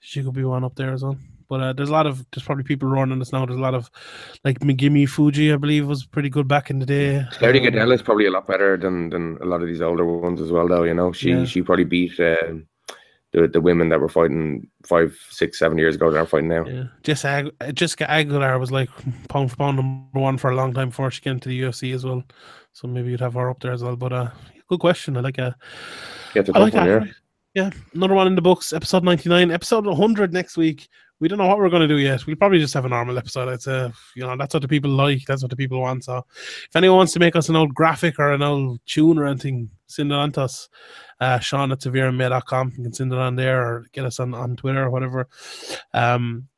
she 0.00 0.22
could 0.22 0.34
be 0.34 0.44
one 0.44 0.64
up 0.64 0.74
there 0.76 0.92
as 0.92 1.02
well. 1.02 1.16
But 1.52 1.60
uh, 1.60 1.72
there's 1.74 1.90
a 1.90 1.92
lot 1.98 2.06
of 2.06 2.24
there's 2.32 2.46
probably 2.48 2.64
people 2.64 2.88
running 2.88 3.18
this 3.18 3.32
now. 3.32 3.44
There's 3.44 3.58
a 3.58 3.66
lot 3.68 3.74
of 3.74 3.90
like 4.44 4.58
Megumi 4.60 5.04
Fujii, 5.14 5.52
I 5.52 5.56
believe, 5.64 5.86
was 5.86 6.06
pretty 6.06 6.30
good 6.36 6.48
back 6.48 6.70
in 6.70 6.78
the 6.78 6.86
day. 6.86 7.24
Claudia 7.38 7.60
Um, 7.60 7.66
Gadelha 7.68 7.94
is 7.94 8.02
probably 8.08 8.26
a 8.26 8.30
lot 8.30 8.46
better 8.46 8.76
than 8.84 9.10
than 9.10 9.24
a 9.42 9.44
lot 9.52 9.60
of 9.62 9.68
these 9.68 9.82
older 9.82 10.04
ones 10.28 10.40
as 10.40 10.50
well. 10.50 10.66
Though 10.68 10.84
you 10.90 10.94
know, 10.94 11.12
she 11.12 11.30
Yeah. 11.30 11.44
she 11.44 11.60
probably 11.62 11.84
beat 11.84 12.18
uh, 12.18 12.54
the 13.32 13.48
the 13.48 13.60
women 13.60 13.88
that 13.90 14.00
were 14.00 14.08
fighting 14.08 14.68
five, 14.92 15.10
six, 15.30 15.58
seven 15.58 15.76
years 15.78 15.96
ago 15.96 16.10
that 16.10 16.18
are 16.18 16.26
fighting 16.32 16.48
now. 16.56 16.64
Yeah, 16.66 16.84
Jessica, 17.02 17.50
Ag- 17.60 17.74
Jessica 17.76 18.10
Aguilar 18.10 18.58
was 18.58 18.70
like 18.72 18.90
pound 19.28 19.50
for 19.50 19.56
pound 19.56 19.76
number 19.76 20.20
one 20.28 20.38
for 20.38 20.50
a 20.50 20.56
long 20.56 20.72
time 20.74 20.88
before 20.88 21.10
she 21.10 21.20
came 21.20 21.38
to 21.40 21.48
the 21.48 21.60
UFC 21.62 21.94
as 21.94 22.04
well. 22.04 22.22
So 22.72 22.88
maybe 22.88 23.10
you'd 23.10 23.20
have 23.26 23.34
her 23.34 23.50
up 23.50 23.60
there 23.60 23.72
as 23.72 23.82
well. 23.82 23.96
But 23.96 24.12
uh, 24.12 24.28
good 24.68 24.80
question. 24.80 25.16
I 25.16 25.20
like 25.20 25.38
Yeah, 25.38 25.52
a 26.36 26.40
I 26.54 26.58
like 26.64 26.72
tough 26.72 26.84
that. 26.84 26.88
one, 26.88 26.98
right? 27.08 27.14
Yeah, 27.54 27.70
another 27.94 28.14
one 28.14 28.26
in 28.26 28.34
the 28.34 28.40
books. 28.42 28.72
Episode 28.72 29.04
ninety 29.04 29.28
nine, 29.28 29.50
episode 29.50 29.84
one 29.86 29.96
hundred 29.96 30.32
next 30.32 30.56
week. 30.56 30.88
We 31.22 31.28
don't 31.28 31.38
know 31.38 31.46
what 31.46 31.58
we're 31.58 31.68
going 31.68 31.82
to 31.82 31.94
do 31.94 31.98
yet. 31.98 32.26
We'll 32.26 32.34
probably 32.34 32.58
just 32.58 32.74
have 32.74 32.84
a 32.84 32.88
normal 32.88 33.16
episode. 33.16 33.48
It's 33.50 33.68
a, 33.68 33.92
you 34.16 34.22
know, 34.22 34.36
that's 34.36 34.54
what 34.54 34.62
the 34.62 34.66
people 34.66 34.90
like. 34.90 35.24
That's 35.24 35.40
what 35.40 35.50
the 35.50 35.56
people 35.56 35.80
want. 35.80 36.02
So, 36.02 36.26
if 36.36 36.74
anyone 36.74 36.96
wants 36.96 37.12
to 37.12 37.20
make 37.20 37.36
us 37.36 37.48
an 37.48 37.54
old 37.54 37.72
graphic 37.72 38.18
or 38.18 38.32
an 38.32 38.42
old 38.42 38.80
tune 38.86 39.20
or 39.20 39.26
anything, 39.26 39.70
send 39.86 40.10
it 40.10 40.16
on 40.16 40.32
to 40.32 40.42
us. 40.42 40.68
Uh, 41.20 41.38
Sean 41.38 41.70
at 41.70 41.78
severemma.com. 41.78 42.72
You 42.76 42.82
can 42.82 42.92
send 42.92 43.12
it 43.12 43.20
on 43.20 43.36
there 43.36 43.64
or 43.64 43.86
get 43.92 44.04
us 44.04 44.18
on, 44.18 44.34
on 44.34 44.56
Twitter 44.56 44.82
or 44.82 44.90
whatever. 44.90 45.28
Um, 45.94 46.48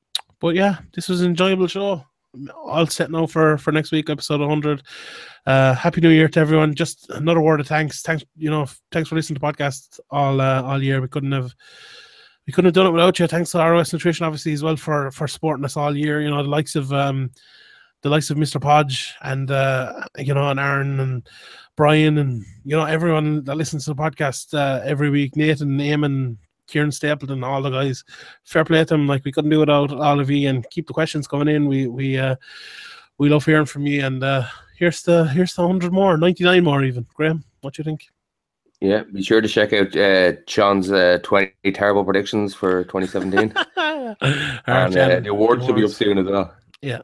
but 0.41 0.55
yeah, 0.55 0.79
this 0.95 1.11
was 1.11 1.21
an 1.21 1.29
enjoyable 1.29 1.67
show. 1.67 2.03
All 2.57 2.87
set 2.87 3.11
now 3.11 3.27
for 3.27 3.59
for 3.59 3.71
next 3.71 3.93
week, 3.93 4.09
episode 4.09 4.41
100. 4.41 4.83
Uh, 5.45 5.75
Happy 5.75 6.01
New 6.01 6.09
Year 6.09 6.29
to 6.29 6.41
everyone. 6.41 6.75
Just 6.75 7.11
another 7.11 7.43
word 7.43 7.61
of 7.61 7.67
thanks. 7.67 8.01
Thanks, 8.01 8.25
you 8.35 8.49
know, 8.49 8.67
thanks 8.91 9.11
for 9.11 9.15
listening 9.15 9.39
to 9.39 9.47
podcasts 9.47 10.01
all 10.09 10.41
uh, 10.41 10.63
all 10.63 10.83
year. 10.83 11.03
We 11.03 11.09
couldn't 11.09 11.33
have 11.33 11.55
we 12.47 12.53
couldn't 12.53 12.67
have 12.67 12.75
done 12.75 12.87
it 12.87 12.91
without 12.91 13.19
you. 13.19 13.27
Thanks 13.27 13.51
to 13.53 13.59
ROS 13.59 13.93
Nutrition, 13.93 14.27
obviously, 14.27 14.53
as 14.53 14.63
well 14.63 14.77
for 14.77 15.11
for 15.11 15.27
supporting 15.27 15.65
us 15.65 15.77
all 15.77 15.97
year. 15.97 16.21
You 16.21 16.31
know, 16.31 16.43
the 16.43 16.49
likes 16.49 16.77
of 16.77 16.93
um, 16.93 17.31
the 18.03 18.11
likes 18.11 18.31
of 18.31 18.37
Mr. 18.37 18.61
Podge 18.61 19.15
and 19.23 19.51
uh, 19.51 20.05
you 20.19 20.35
know, 20.35 20.51
and 20.51 20.61
Aaron 20.61 21.01
and 21.01 21.29
Brian 21.77 22.19
and 22.19 22.45
you 22.65 22.77
know 22.77 22.85
everyone 22.85 23.45
that 23.45 23.57
listens 23.57 23.85
to 23.85 23.95
the 23.95 24.03
podcast 24.03 24.53
uh, 24.55 24.83
every 24.85 25.11
week. 25.11 25.37
Nathan, 25.37 25.79
Eamon, 25.79 26.37
Kieran 26.67 26.93
Stapleton, 26.93 27.43
all 27.43 27.63
the 27.63 27.71
guys. 27.71 28.05
Fair 28.45 28.65
play 28.65 28.81
to 28.81 28.85
them. 28.85 29.07
Like 29.07 29.25
we 29.25 29.33
couldn't 29.33 29.51
do 29.51 29.57
it 29.57 29.61
without 29.61 29.93
all 29.93 30.21
of 30.21 30.31
you. 30.31 30.49
And 30.49 30.69
keep 30.71 30.87
the 30.87 30.93
questions 30.93 31.27
coming 31.27 31.49
in. 31.49 31.67
We 31.67 31.89
we 31.89 32.19
uh, 32.19 32.37
we 33.17 33.31
love 33.31 33.47
hearing 33.47 33.67
from 33.67 33.87
you. 33.87 34.05
And 34.05 34.23
uh, 34.23 34.47
here's 34.77 35.03
the 35.03 35.27
here's 35.29 35.55
the 35.55 35.67
hundred 35.67 35.93
more, 35.93 36.19
ninety 36.19 36.45
nine 36.45 36.65
more 36.65 36.85
even. 36.85 37.07
Graham, 37.15 37.43
what 37.63 37.75
do 37.75 37.81
you 37.81 37.85
think? 37.85 38.07
Yeah, 38.85 39.05
be 39.05 39.23
sure 39.23 39.41
to 39.41 39.49
check 39.49 39.73
out 39.73 39.97
uh, 39.97 40.33
Sean's 40.47 40.93
uh, 40.93 41.19
20 41.23 41.53
terrible 41.73 42.05
predictions 42.05 42.55
for 42.55 42.85
2017. 42.85 43.55
And 44.67 44.97
uh, 44.97 45.21
the 45.21 45.31
awards 45.31 45.67
will 45.67 45.75
be 45.75 45.85
up 45.85 45.91
soon 45.91 46.19
as 46.19 46.27
well. 46.27 46.55
Yeah, 46.83 47.01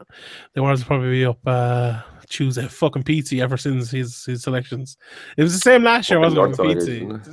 the 0.53 0.61
awards 0.61 0.81
will 0.81 0.87
probably 0.87 1.09
be 1.09 1.25
up 1.25 1.39
uh, 1.45 2.01
Tuesday. 2.29 2.67
Fucking 2.67 3.03
Pizza 3.03 3.37
ever 3.39 3.57
since 3.57 3.91
his 3.91 4.23
his 4.23 4.43
selections. 4.43 4.95
It 5.35 5.43
was 5.43 5.53
the 5.53 5.59
same 5.59 5.83
last 5.83 6.09
year, 6.09 6.21
Fucking 6.21 6.37
wasn't 6.37 6.89
it? 6.89 7.23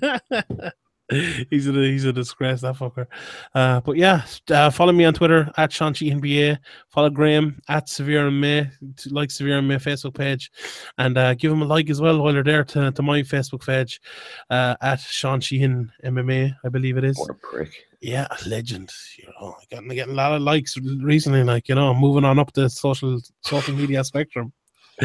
Pizza. 0.00 0.72
he's 1.50 1.66
a 1.66 1.72
he's 1.72 2.04
a 2.04 2.12
disgrace 2.12 2.60
that 2.60 2.76
fucker. 2.76 3.06
Uh, 3.54 3.80
but 3.80 3.96
yeah, 3.96 4.26
uh, 4.50 4.68
follow 4.68 4.92
me 4.92 5.06
on 5.06 5.14
Twitter 5.14 5.50
at 5.56 5.72
Sean 5.72 5.94
Sheehan 5.94 6.20
BA. 6.20 6.60
Follow 6.88 7.08
Graham 7.08 7.60
at 7.68 7.88
Severe 7.88 8.28
MMA. 8.28 8.70
Like 9.10 9.30
Severe 9.30 9.60
MMA 9.60 9.82
Facebook 9.82 10.14
page, 10.14 10.50
and 10.98 11.16
uh, 11.16 11.32
give 11.34 11.50
him 11.50 11.62
a 11.62 11.64
like 11.64 11.88
as 11.88 12.00
well 12.00 12.18
while 12.20 12.34
you're 12.34 12.44
there 12.44 12.64
to, 12.64 12.92
to 12.92 13.02
my 13.02 13.22
Facebook 13.22 13.64
page 13.64 14.02
uh, 14.50 14.76
at 14.82 15.00
Sean 15.00 15.40
Sheehan 15.40 15.90
MMA. 16.04 16.54
I 16.62 16.68
believe 16.68 16.98
it 16.98 17.04
is. 17.04 17.18
What 17.18 17.30
a 17.30 17.34
prick. 17.34 17.72
Yeah, 18.02 18.26
a 18.30 18.48
legend. 18.48 18.92
You 19.18 19.32
know, 19.40 19.56
getting 19.70 19.88
getting 19.88 20.12
a 20.12 20.16
lot 20.16 20.32
of 20.32 20.42
likes 20.42 20.76
recently. 20.76 21.42
Like 21.42 21.70
you 21.70 21.74
know, 21.74 21.94
moving 21.94 22.24
on 22.24 22.38
up 22.38 22.52
the 22.52 22.68
social 22.68 23.18
social 23.42 23.74
media 23.74 24.04
spectrum. 24.04 24.52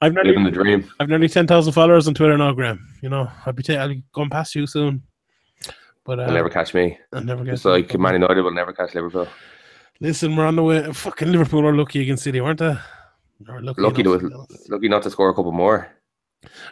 I've 0.00 0.12
Living 0.14 0.24
nearly 0.24 0.44
the 0.44 0.50
dream. 0.52 0.90
I've 1.00 1.08
nearly 1.08 1.28
ten 1.28 1.46
thousand 1.46 1.72
followers 1.72 2.06
on 2.08 2.14
Twitter 2.14 2.36
now, 2.36 2.52
Graham. 2.52 2.86
You 3.00 3.08
know, 3.08 3.30
I'll 3.46 3.52
be 3.52 3.62
ta- 3.62 3.74
I'll 3.74 3.88
be 3.88 4.02
going 4.12 4.30
past 4.30 4.54
you 4.54 4.66
soon. 4.66 5.02
But 6.04 6.18
uh, 6.18 6.26
They'll 6.26 6.34
never 6.34 6.50
catch 6.50 6.74
me. 6.74 6.98
I'll 7.12 7.22
never 7.22 7.44
get 7.44 7.54
It's 7.54 7.64
like 7.64 7.96
Man 7.98 8.14
United 8.14 8.42
will 8.42 8.52
never 8.52 8.72
catch 8.72 8.94
Liverpool. 8.94 9.28
Listen, 10.00 10.36
we're 10.36 10.46
on 10.46 10.56
the 10.56 10.62
way. 10.62 10.92
Fucking 10.92 11.30
Liverpool 11.30 11.66
are 11.66 11.74
lucky 11.74 12.02
against 12.02 12.24
City, 12.24 12.40
weren't 12.40 12.58
they? 12.58 12.76
Were 13.48 13.62
lucky, 13.62 13.80
Lucky 13.82 14.02
to 14.02 14.46
lucky 14.68 14.88
not 14.88 15.02
to 15.04 15.10
score 15.10 15.30
a 15.30 15.34
couple 15.34 15.52
more. 15.52 15.88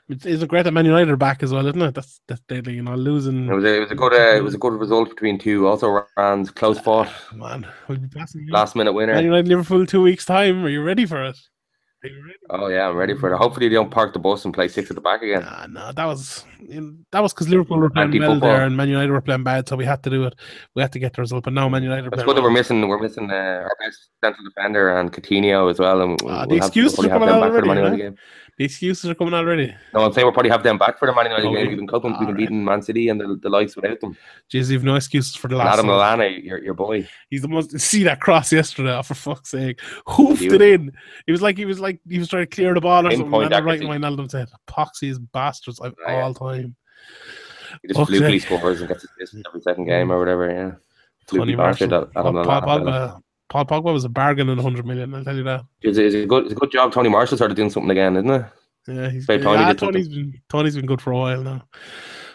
It's, 0.08 0.26
it's 0.26 0.42
a 0.42 0.46
great 0.46 0.64
that 0.64 0.72
Man 0.72 0.84
United 0.84 1.10
are 1.10 1.16
back 1.16 1.42
as 1.42 1.52
well, 1.52 1.66
isn't 1.66 1.80
it? 1.80 1.94
That's 1.94 2.20
that's 2.28 2.40
deadly. 2.48 2.74
You 2.74 2.82
know, 2.82 2.94
losing. 2.94 3.48
It 3.48 3.54
was 3.54 3.64
a, 3.64 3.76
it 3.76 3.80
was 3.80 3.90
a 3.90 3.94
good 3.94 4.12
uh, 4.12 4.36
it 4.36 4.42
was 4.42 4.54
a 4.54 4.58
good 4.58 4.74
result 4.74 5.10
between 5.10 5.38
two 5.38 5.66
also 5.66 6.04
rounds, 6.16 6.50
close 6.50 6.78
fought, 6.78 7.10
man. 7.34 7.66
We'll 7.88 7.98
be 7.98 8.08
passing 8.08 8.42
you. 8.46 8.52
last 8.52 8.74
minute 8.76 8.92
winner. 8.92 9.14
Man. 9.14 9.24
United 9.24 9.48
Liverpool 9.48 9.86
two 9.86 10.02
weeks 10.02 10.24
time. 10.24 10.64
Are 10.64 10.68
you 10.68 10.82
ready 10.82 11.06
for 11.06 11.24
it? 11.24 11.36
Ready? 12.02 12.16
Oh 12.48 12.68
yeah, 12.68 12.88
I'm 12.88 12.96
ready 12.96 13.14
for 13.14 13.30
it. 13.30 13.36
Hopefully 13.36 13.68
they 13.68 13.74
don't 13.74 13.90
park 13.90 14.14
the 14.14 14.18
bus 14.18 14.46
and 14.46 14.54
play 14.54 14.68
six 14.68 14.90
at 14.90 14.94
the 14.94 15.02
back 15.02 15.20
again. 15.20 15.42
Nah, 15.42 15.66
no, 15.66 15.92
that 15.92 16.06
was 16.06 16.44
you 16.58 16.80
know, 16.80 16.94
that 17.12 17.20
was 17.20 17.34
because 17.34 17.50
Liverpool 17.50 17.76
were 17.78 17.90
playing 17.90 18.18
well 18.18 18.40
there 18.40 18.64
and 18.64 18.74
Man 18.74 18.88
United 18.88 19.10
were 19.12 19.20
playing 19.20 19.44
bad, 19.44 19.68
so 19.68 19.76
we 19.76 19.84
had 19.84 20.02
to 20.04 20.10
do 20.10 20.24
it. 20.24 20.34
We 20.74 20.80
had 20.80 20.92
to 20.92 20.98
get 20.98 21.12
the 21.12 21.20
result. 21.20 21.44
But 21.44 21.52
now 21.52 21.68
Man 21.68 21.82
United 21.82 22.06
are 22.06 22.10
playing 22.10 22.26
good 22.26 22.36
that 22.38 22.42
we're 22.42 22.50
missing 22.50 22.88
we're 22.88 22.98
missing 22.98 23.30
uh, 23.30 23.34
our 23.34 23.76
best 23.84 24.08
central 24.24 24.42
defender 24.48 24.96
and 24.98 25.12
Coutinho 25.12 25.70
as 25.70 25.78
well, 25.78 26.00
and 26.00 26.18
we'll, 26.22 26.32
Ah, 26.32 26.46
the 26.46 26.58
we'll 26.58 26.70
we'll 26.74 27.06
are 27.06 27.08
coming 27.10 27.28
have 27.28 27.40
them 27.40 27.40
back 27.40 27.52
for 27.52 27.60
the 27.60 27.66
Man 27.66 27.78
already, 27.78 27.96
United 27.98 27.98
game. 27.98 28.16
The 28.60 28.66
excuses 28.66 29.08
are 29.08 29.14
coming 29.14 29.32
already. 29.32 29.74
No, 29.94 30.04
I'm 30.04 30.12
saying 30.12 30.26
we'll 30.26 30.34
probably 30.34 30.50
have 30.50 30.62
them 30.62 30.76
back 30.76 30.98
for 30.98 31.06
the 31.06 31.14
Man 31.14 31.24
United 31.24 31.46
Oh, 31.46 31.54
game. 31.54 31.68
We've 31.68 31.78
been 31.78 31.86
coping, 31.86 32.14
we've 32.18 32.26
been 32.26 32.36
beating 32.36 32.62
Man 32.62 32.82
City 32.82 33.08
and 33.08 33.18
the, 33.18 33.38
the 33.40 33.48
likes 33.48 33.74
without 33.74 33.98
them. 34.00 34.14
Jeez, 34.52 34.70
you've 34.70 34.84
no 34.84 34.96
excuses 34.96 35.34
for 35.34 35.48
the 35.48 35.56
last. 35.56 35.78
Adam. 35.78 35.86
Lallana, 35.86 36.44
your 36.44 36.62
your 36.62 36.74
boy. 36.74 37.08
He's 37.30 37.40
the 37.40 37.48
most. 37.48 37.80
See 37.80 38.02
that 38.04 38.20
cross 38.20 38.52
yesterday? 38.52 38.94
Oh, 38.94 39.02
for 39.02 39.14
fuck's 39.14 39.52
sake! 39.52 39.80
Hoofed 40.06 40.42
it 40.42 40.60
in. 40.60 40.92
It 41.26 41.32
was 41.32 41.40
like 41.40 41.56
he 41.56 41.64
was 41.64 41.80
like 41.80 42.00
he 42.06 42.18
was 42.18 42.28
trying 42.28 42.42
to 42.42 42.54
clear 42.54 42.74
the 42.74 42.82
ball 42.82 43.06
or 43.06 43.12
something. 43.12 43.32
And 43.32 43.64
right 43.64 43.80
in 43.80 43.88
my 44.02 44.26
said, 44.26 44.48
"Poxy 44.66 45.08
is 45.08 45.18
bastards 45.18 45.80
of 45.80 45.94
oh, 46.06 46.10
yeah. 46.12 46.20
all 46.20 46.34
time." 46.34 46.76
He 47.80 47.88
just 47.88 48.10
flukily 48.10 48.42
scores 48.42 48.80
and 48.80 48.88
gets 48.88 49.04
assists 49.04 49.42
every 49.48 49.62
second 49.62 49.86
game 49.86 50.12
or 50.12 50.18
whatever. 50.18 50.50
Yeah, 50.50 50.72
Fluky 51.28 51.56
Martial. 51.56 52.10
Adam 52.14 52.34
Paul, 52.34 52.44
Paul 52.44 52.60
Lallana. 52.60 52.84
Pogba. 52.84 53.22
Paul 53.50 53.66
Pogba 53.66 53.92
was 53.92 54.04
a 54.04 54.08
bargain 54.08 54.48
in 54.48 54.56
100 54.56 54.86
million. 54.86 55.12
I'll 55.12 55.24
tell 55.24 55.36
you 55.36 55.42
that. 55.42 55.64
It's 55.82 55.98
a, 55.98 56.06
it's 56.06 56.14
a 56.14 56.24
good 56.24 56.44
it's 56.44 56.52
a 56.52 56.56
good 56.56 56.70
job. 56.70 56.92
Tony 56.92 57.08
Martial 57.10 57.36
started 57.36 57.56
doing 57.56 57.68
something 57.68 57.90
again, 57.90 58.16
isn't 58.16 58.30
it? 58.30 58.46
Yeah, 58.86 59.10
he's 59.10 59.26
Tony 59.26 59.42
yeah, 59.42 59.72
Tony's 59.74 60.08
been 60.08 60.40
Tony's 60.48 60.76
been 60.76 60.86
good 60.86 61.02
for 61.02 61.10
a 61.12 61.18
while 61.18 61.42
now. 61.42 61.64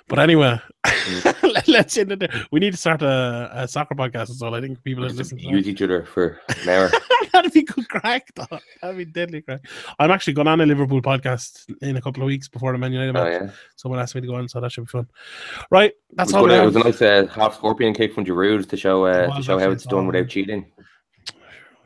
But 0.08 0.20
anyway, 0.20 0.60
let, 1.42 1.68
let's 1.68 1.98
end 1.98 2.12
it 2.12 2.20
there. 2.20 2.46
We 2.52 2.60
need 2.60 2.74
to 2.74 2.78
start 2.78 3.02
a, 3.02 3.50
a 3.52 3.68
soccer 3.68 3.96
podcast 3.96 4.30
as 4.30 4.40
well. 4.40 4.54
I 4.54 4.62
think 4.62 4.84
people 4.84 5.04
are 5.04 5.10
listening. 5.10 5.46
to 5.46 5.50
use 5.50 5.68
each 5.68 5.82
other 5.82 6.04
for 6.06 6.42
an 6.50 6.70
hour. 6.70 6.90
that. 6.90 7.30
That'd 7.34 7.52
be 7.52 7.64
good 7.64 7.90
crack, 7.90 8.32
though. 8.36 8.60
That'd 8.82 8.98
be 8.98 9.06
deadly 9.06 9.42
crack. 9.42 9.66
I'm 9.98 10.12
actually 10.12 10.34
going 10.34 10.48
on 10.48 10.62
a 10.62 10.66
Liverpool 10.66 11.02
podcast 11.02 11.66
in 11.82 11.98
a 11.98 12.02
couple 12.02 12.22
of 12.22 12.28
weeks 12.28 12.48
before 12.48 12.72
the 12.72 12.78
Man 12.78 12.94
United 12.94 13.18
oh 13.18 13.24
match. 13.24 13.42
yeah, 13.42 13.52
Someone 13.78 14.00
asked 14.00 14.14
me 14.14 14.22
to 14.22 14.28
go 14.28 14.36
on, 14.36 14.48
so 14.48 14.62
that 14.62 14.72
should 14.72 14.86
be 14.86 14.92
fun. 14.92 15.08
Right, 15.72 15.94
that's 16.14 16.34
all. 16.34 16.44
was, 16.44 16.52
we 16.52 16.56
good. 16.56 16.64
it 16.64 16.66
was 16.66 16.76
a 16.76 16.80
nice 16.80 17.02
uh, 17.02 17.28
half 17.34 17.56
scorpion 17.56 17.96
kick 17.96 18.14
from 18.14 18.26
Giroud 18.26 18.70
to 18.70 18.78
show 18.78 19.06
uh, 19.06 19.36
to 19.36 19.42
show 19.42 19.58
how 19.58 19.72
it's 19.72 19.86
done 19.86 20.04
oh. 20.04 20.08
without 20.08 20.30
cheating. 20.30 20.72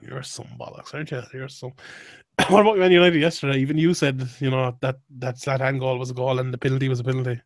You're 0.01 0.23
some 0.23 0.47
bollocks, 0.59 0.93
aren't 0.93 1.11
you? 1.11 1.21
You're 1.33 1.49
some. 1.49 1.73
what 2.49 2.61
about 2.61 2.77
Man 2.77 2.91
United 2.91 3.19
yesterday? 3.19 3.59
Even 3.59 3.77
you 3.77 3.93
said, 3.93 4.27
you 4.39 4.49
know, 4.49 4.75
that 4.81 4.97
that 5.17 5.35
Zlatan 5.35 5.79
goal 5.79 5.97
was 5.97 6.09
a 6.09 6.13
goal 6.13 6.39
and 6.39 6.53
the 6.53 6.57
penalty 6.57 6.89
was 6.89 6.99
a 6.99 7.03
penalty. 7.03 7.41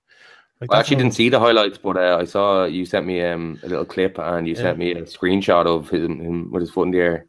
Like, 0.61 0.71
I 0.71 0.79
actually 0.79 0.97
didn't 0.97 1.15
see 1.15 1.29
the 1.29 1.39
highlights, 1.39 1.77
but 1.77 1.97
uh, 1.97 2.17
I 2.21 2.25
saw 2.25 2.65
you 2.65 2.85
sent 2.85 3.05
me 3.05 3.21
um, 3.21 3.59
a 3.63 3.67
little 3.67 3.85
clip 3.85 4.17
and 4.17 4.47
you 4.47 4.53
Yeah. 4.53 4.61
sent 4.61 4.77
me 4.77 4.91
a 4.91 5.01
screenshot 5.01 5.65
of 5.65 5.89
him, 5.89 6.19
him 6.19 6.51
with 6.51 6.61
his 6.61 6.71
foot 6.71 6.83
in 6.83 6.91
the 6.91 6.99
air. 6.99 7.25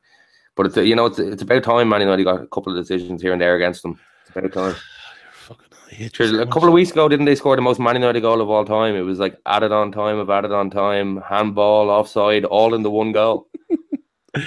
But 0.56 0.66
it's 0.66 0.76
uh, 0.76 0.82
you 0.82 0.94
know 0.94 1.06
it's 1.06 1.18
it's 1.18 1.42
about 1.42 1.64
time 1.64 1.88
Man 1.88 2.00
United 2.02 2.24
got 2.24 2.42
a 2.42 2.46
couple 2.46 2.72
of 2.72 2.78
decisions 2.78 3.22
here 3.22 3.32
and 3.32 3.40
there 3.40 3.56
against 3.56 3.82
them. 3.82 3.98
It's 4.20 4.36
about 4.36 4.52
time. 4.52 4.76
Fucking, 5.32 5.66
I 5.90 5.94
hate 5.94 6.14
Sure, 6.14 6.28
so 6.28 6.40
a 6.40 6.46
couple 6.46 6.68
of 6.68 6.74
weeks 6.74 6.92
ago, 6.92 7.08
didn't 7.08 7.26
they 7.26 7.34
score 7.34 7.56
the 7.56 7.62
most 7.62 7.80
Man 7.80 7.96
United 7.96 8.20
goal 8.20 8.40
of 8.40 8.50
all 8.50 8.64
time? 8.64 8.94
It 8.94 9.00
was 9.00 9.18
like 9.18 9.36
added 9.46 9.72
on 9.72 9.90
time 9.90 10.18
of 10.18 10.30
added 10.30 10.52
on 10.52 10.70
time, 10.70 11.20
handball, 11.28 11.90
offside, 11.90 12.44
all 12.44 12.74
in 12.74 12.82
the 12.82 12.90
one 12.90 13.10
goal. 13.10 13.48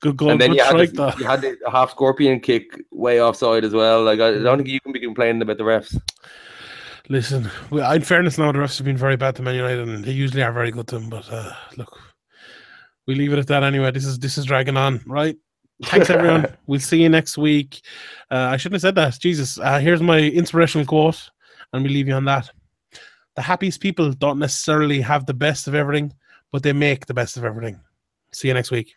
Good 0.00 0.16
goal, 0.16 0.30
and 0.30 0.40
then 0.40 0.54
you 0.54 0.60
had, 0.60 0.68
strike, 0.68 0.92
the, 0.92 1.14
you 1.18 1.26
had 1.26 1.42
the 1.42 1.58
half 1.70 1.90
scorpion 1.90 2.40
kick 2.40 2.80
way 2.90 3.20
offside 3.20 3.64
as 3.64 3.74
well. 3.74 4.02
Like 4.02 4.18
I 4.18 4.32
don't 4.38 4.56
think 4.56 4.70
you 4.70 4.80
can 4.80 4.92
be 4.92 5.00
complaining 5.00 5.42
about 5.42 5.58
the 5.58 5.64
refs. 5.64 6.00
Listen, 7.10 7.50
well, 7.70 7.90
in 7.92 8.02
fairness, 8.02 8.38
now 8.38 8.50
the 8.50 8.58
refs 8.58 8.78
have 8.78 8.86
been 8.86 8.96
very 8.96 9.16
bad 9.16 9.36
to 9.36 9.42
Man 9.42 9.56
United, 9.56 9.86
and 9.88 10.04
they 10.04 10.12
usually 10.12 10.42
are 10.42 10.52
very 10.52 10.70
good 10.70 10.86
to 10.88 10.98
them. 10.98 11.10
But 11.10 11.30
uh, 11.30 11.52
look, 11.76 11.98
we 13.06 13.14
leave 13.14 13.32
it 13.32 13.38
at 13.38 13.46
that 13.48 13.62
anyway. 13.62 13.90
This 13.90 14.06
is 14.06 14.18
this 14.18 14.38
is 14.38 14.46
dragging 14.46 14.78
on, 14.78 15.02
right? 15.06 15.36
Thanks 15.84 16.08
everyone. 16.08 16.46
we'll 16.66 16.80
see 16.80 17.02
you 17.02 17.08
next 17.08 17.36
week. 17.36 17.82
Uh, 18.30 18.48
I 18.52 18.56
shouldn't 18.56 18.76
have 18.76 18.88
said 18.88 18.94
that. 18.94 19.18
Jesus, 19.20 19.58
uh, 19.58 19.80
here's 19.80 20.02
my 20.02 20.18
inspirational 20.18 20.86
quote, 20.86 21.30
and 21.72 21.82
we 21.82 21.90
leave 21.90 22.08
you 22.08 22.14
on 22.14 22.24
that. 22.24 22.50
The 23.36 23.42
happiest 23.42 23.80
people 23.80 24.12
don't 24.12 24.38
necessarily 24.38 25.00
have 25.02 25.26
the 25.26 25.34
best 25.34 25.68
of 25.68 25.74
everything, 25.74 26.14
but 26.52 26.62
they 26.62 26.72
make 26.72 27.06
the 27.06 27.14
best 27.14 27.36
of 27.36 27.44
everything. 27.44 27.80
See 28.32 28.48
you 28.48 28.54
next 28.54 28.70
week. 28.70 28.94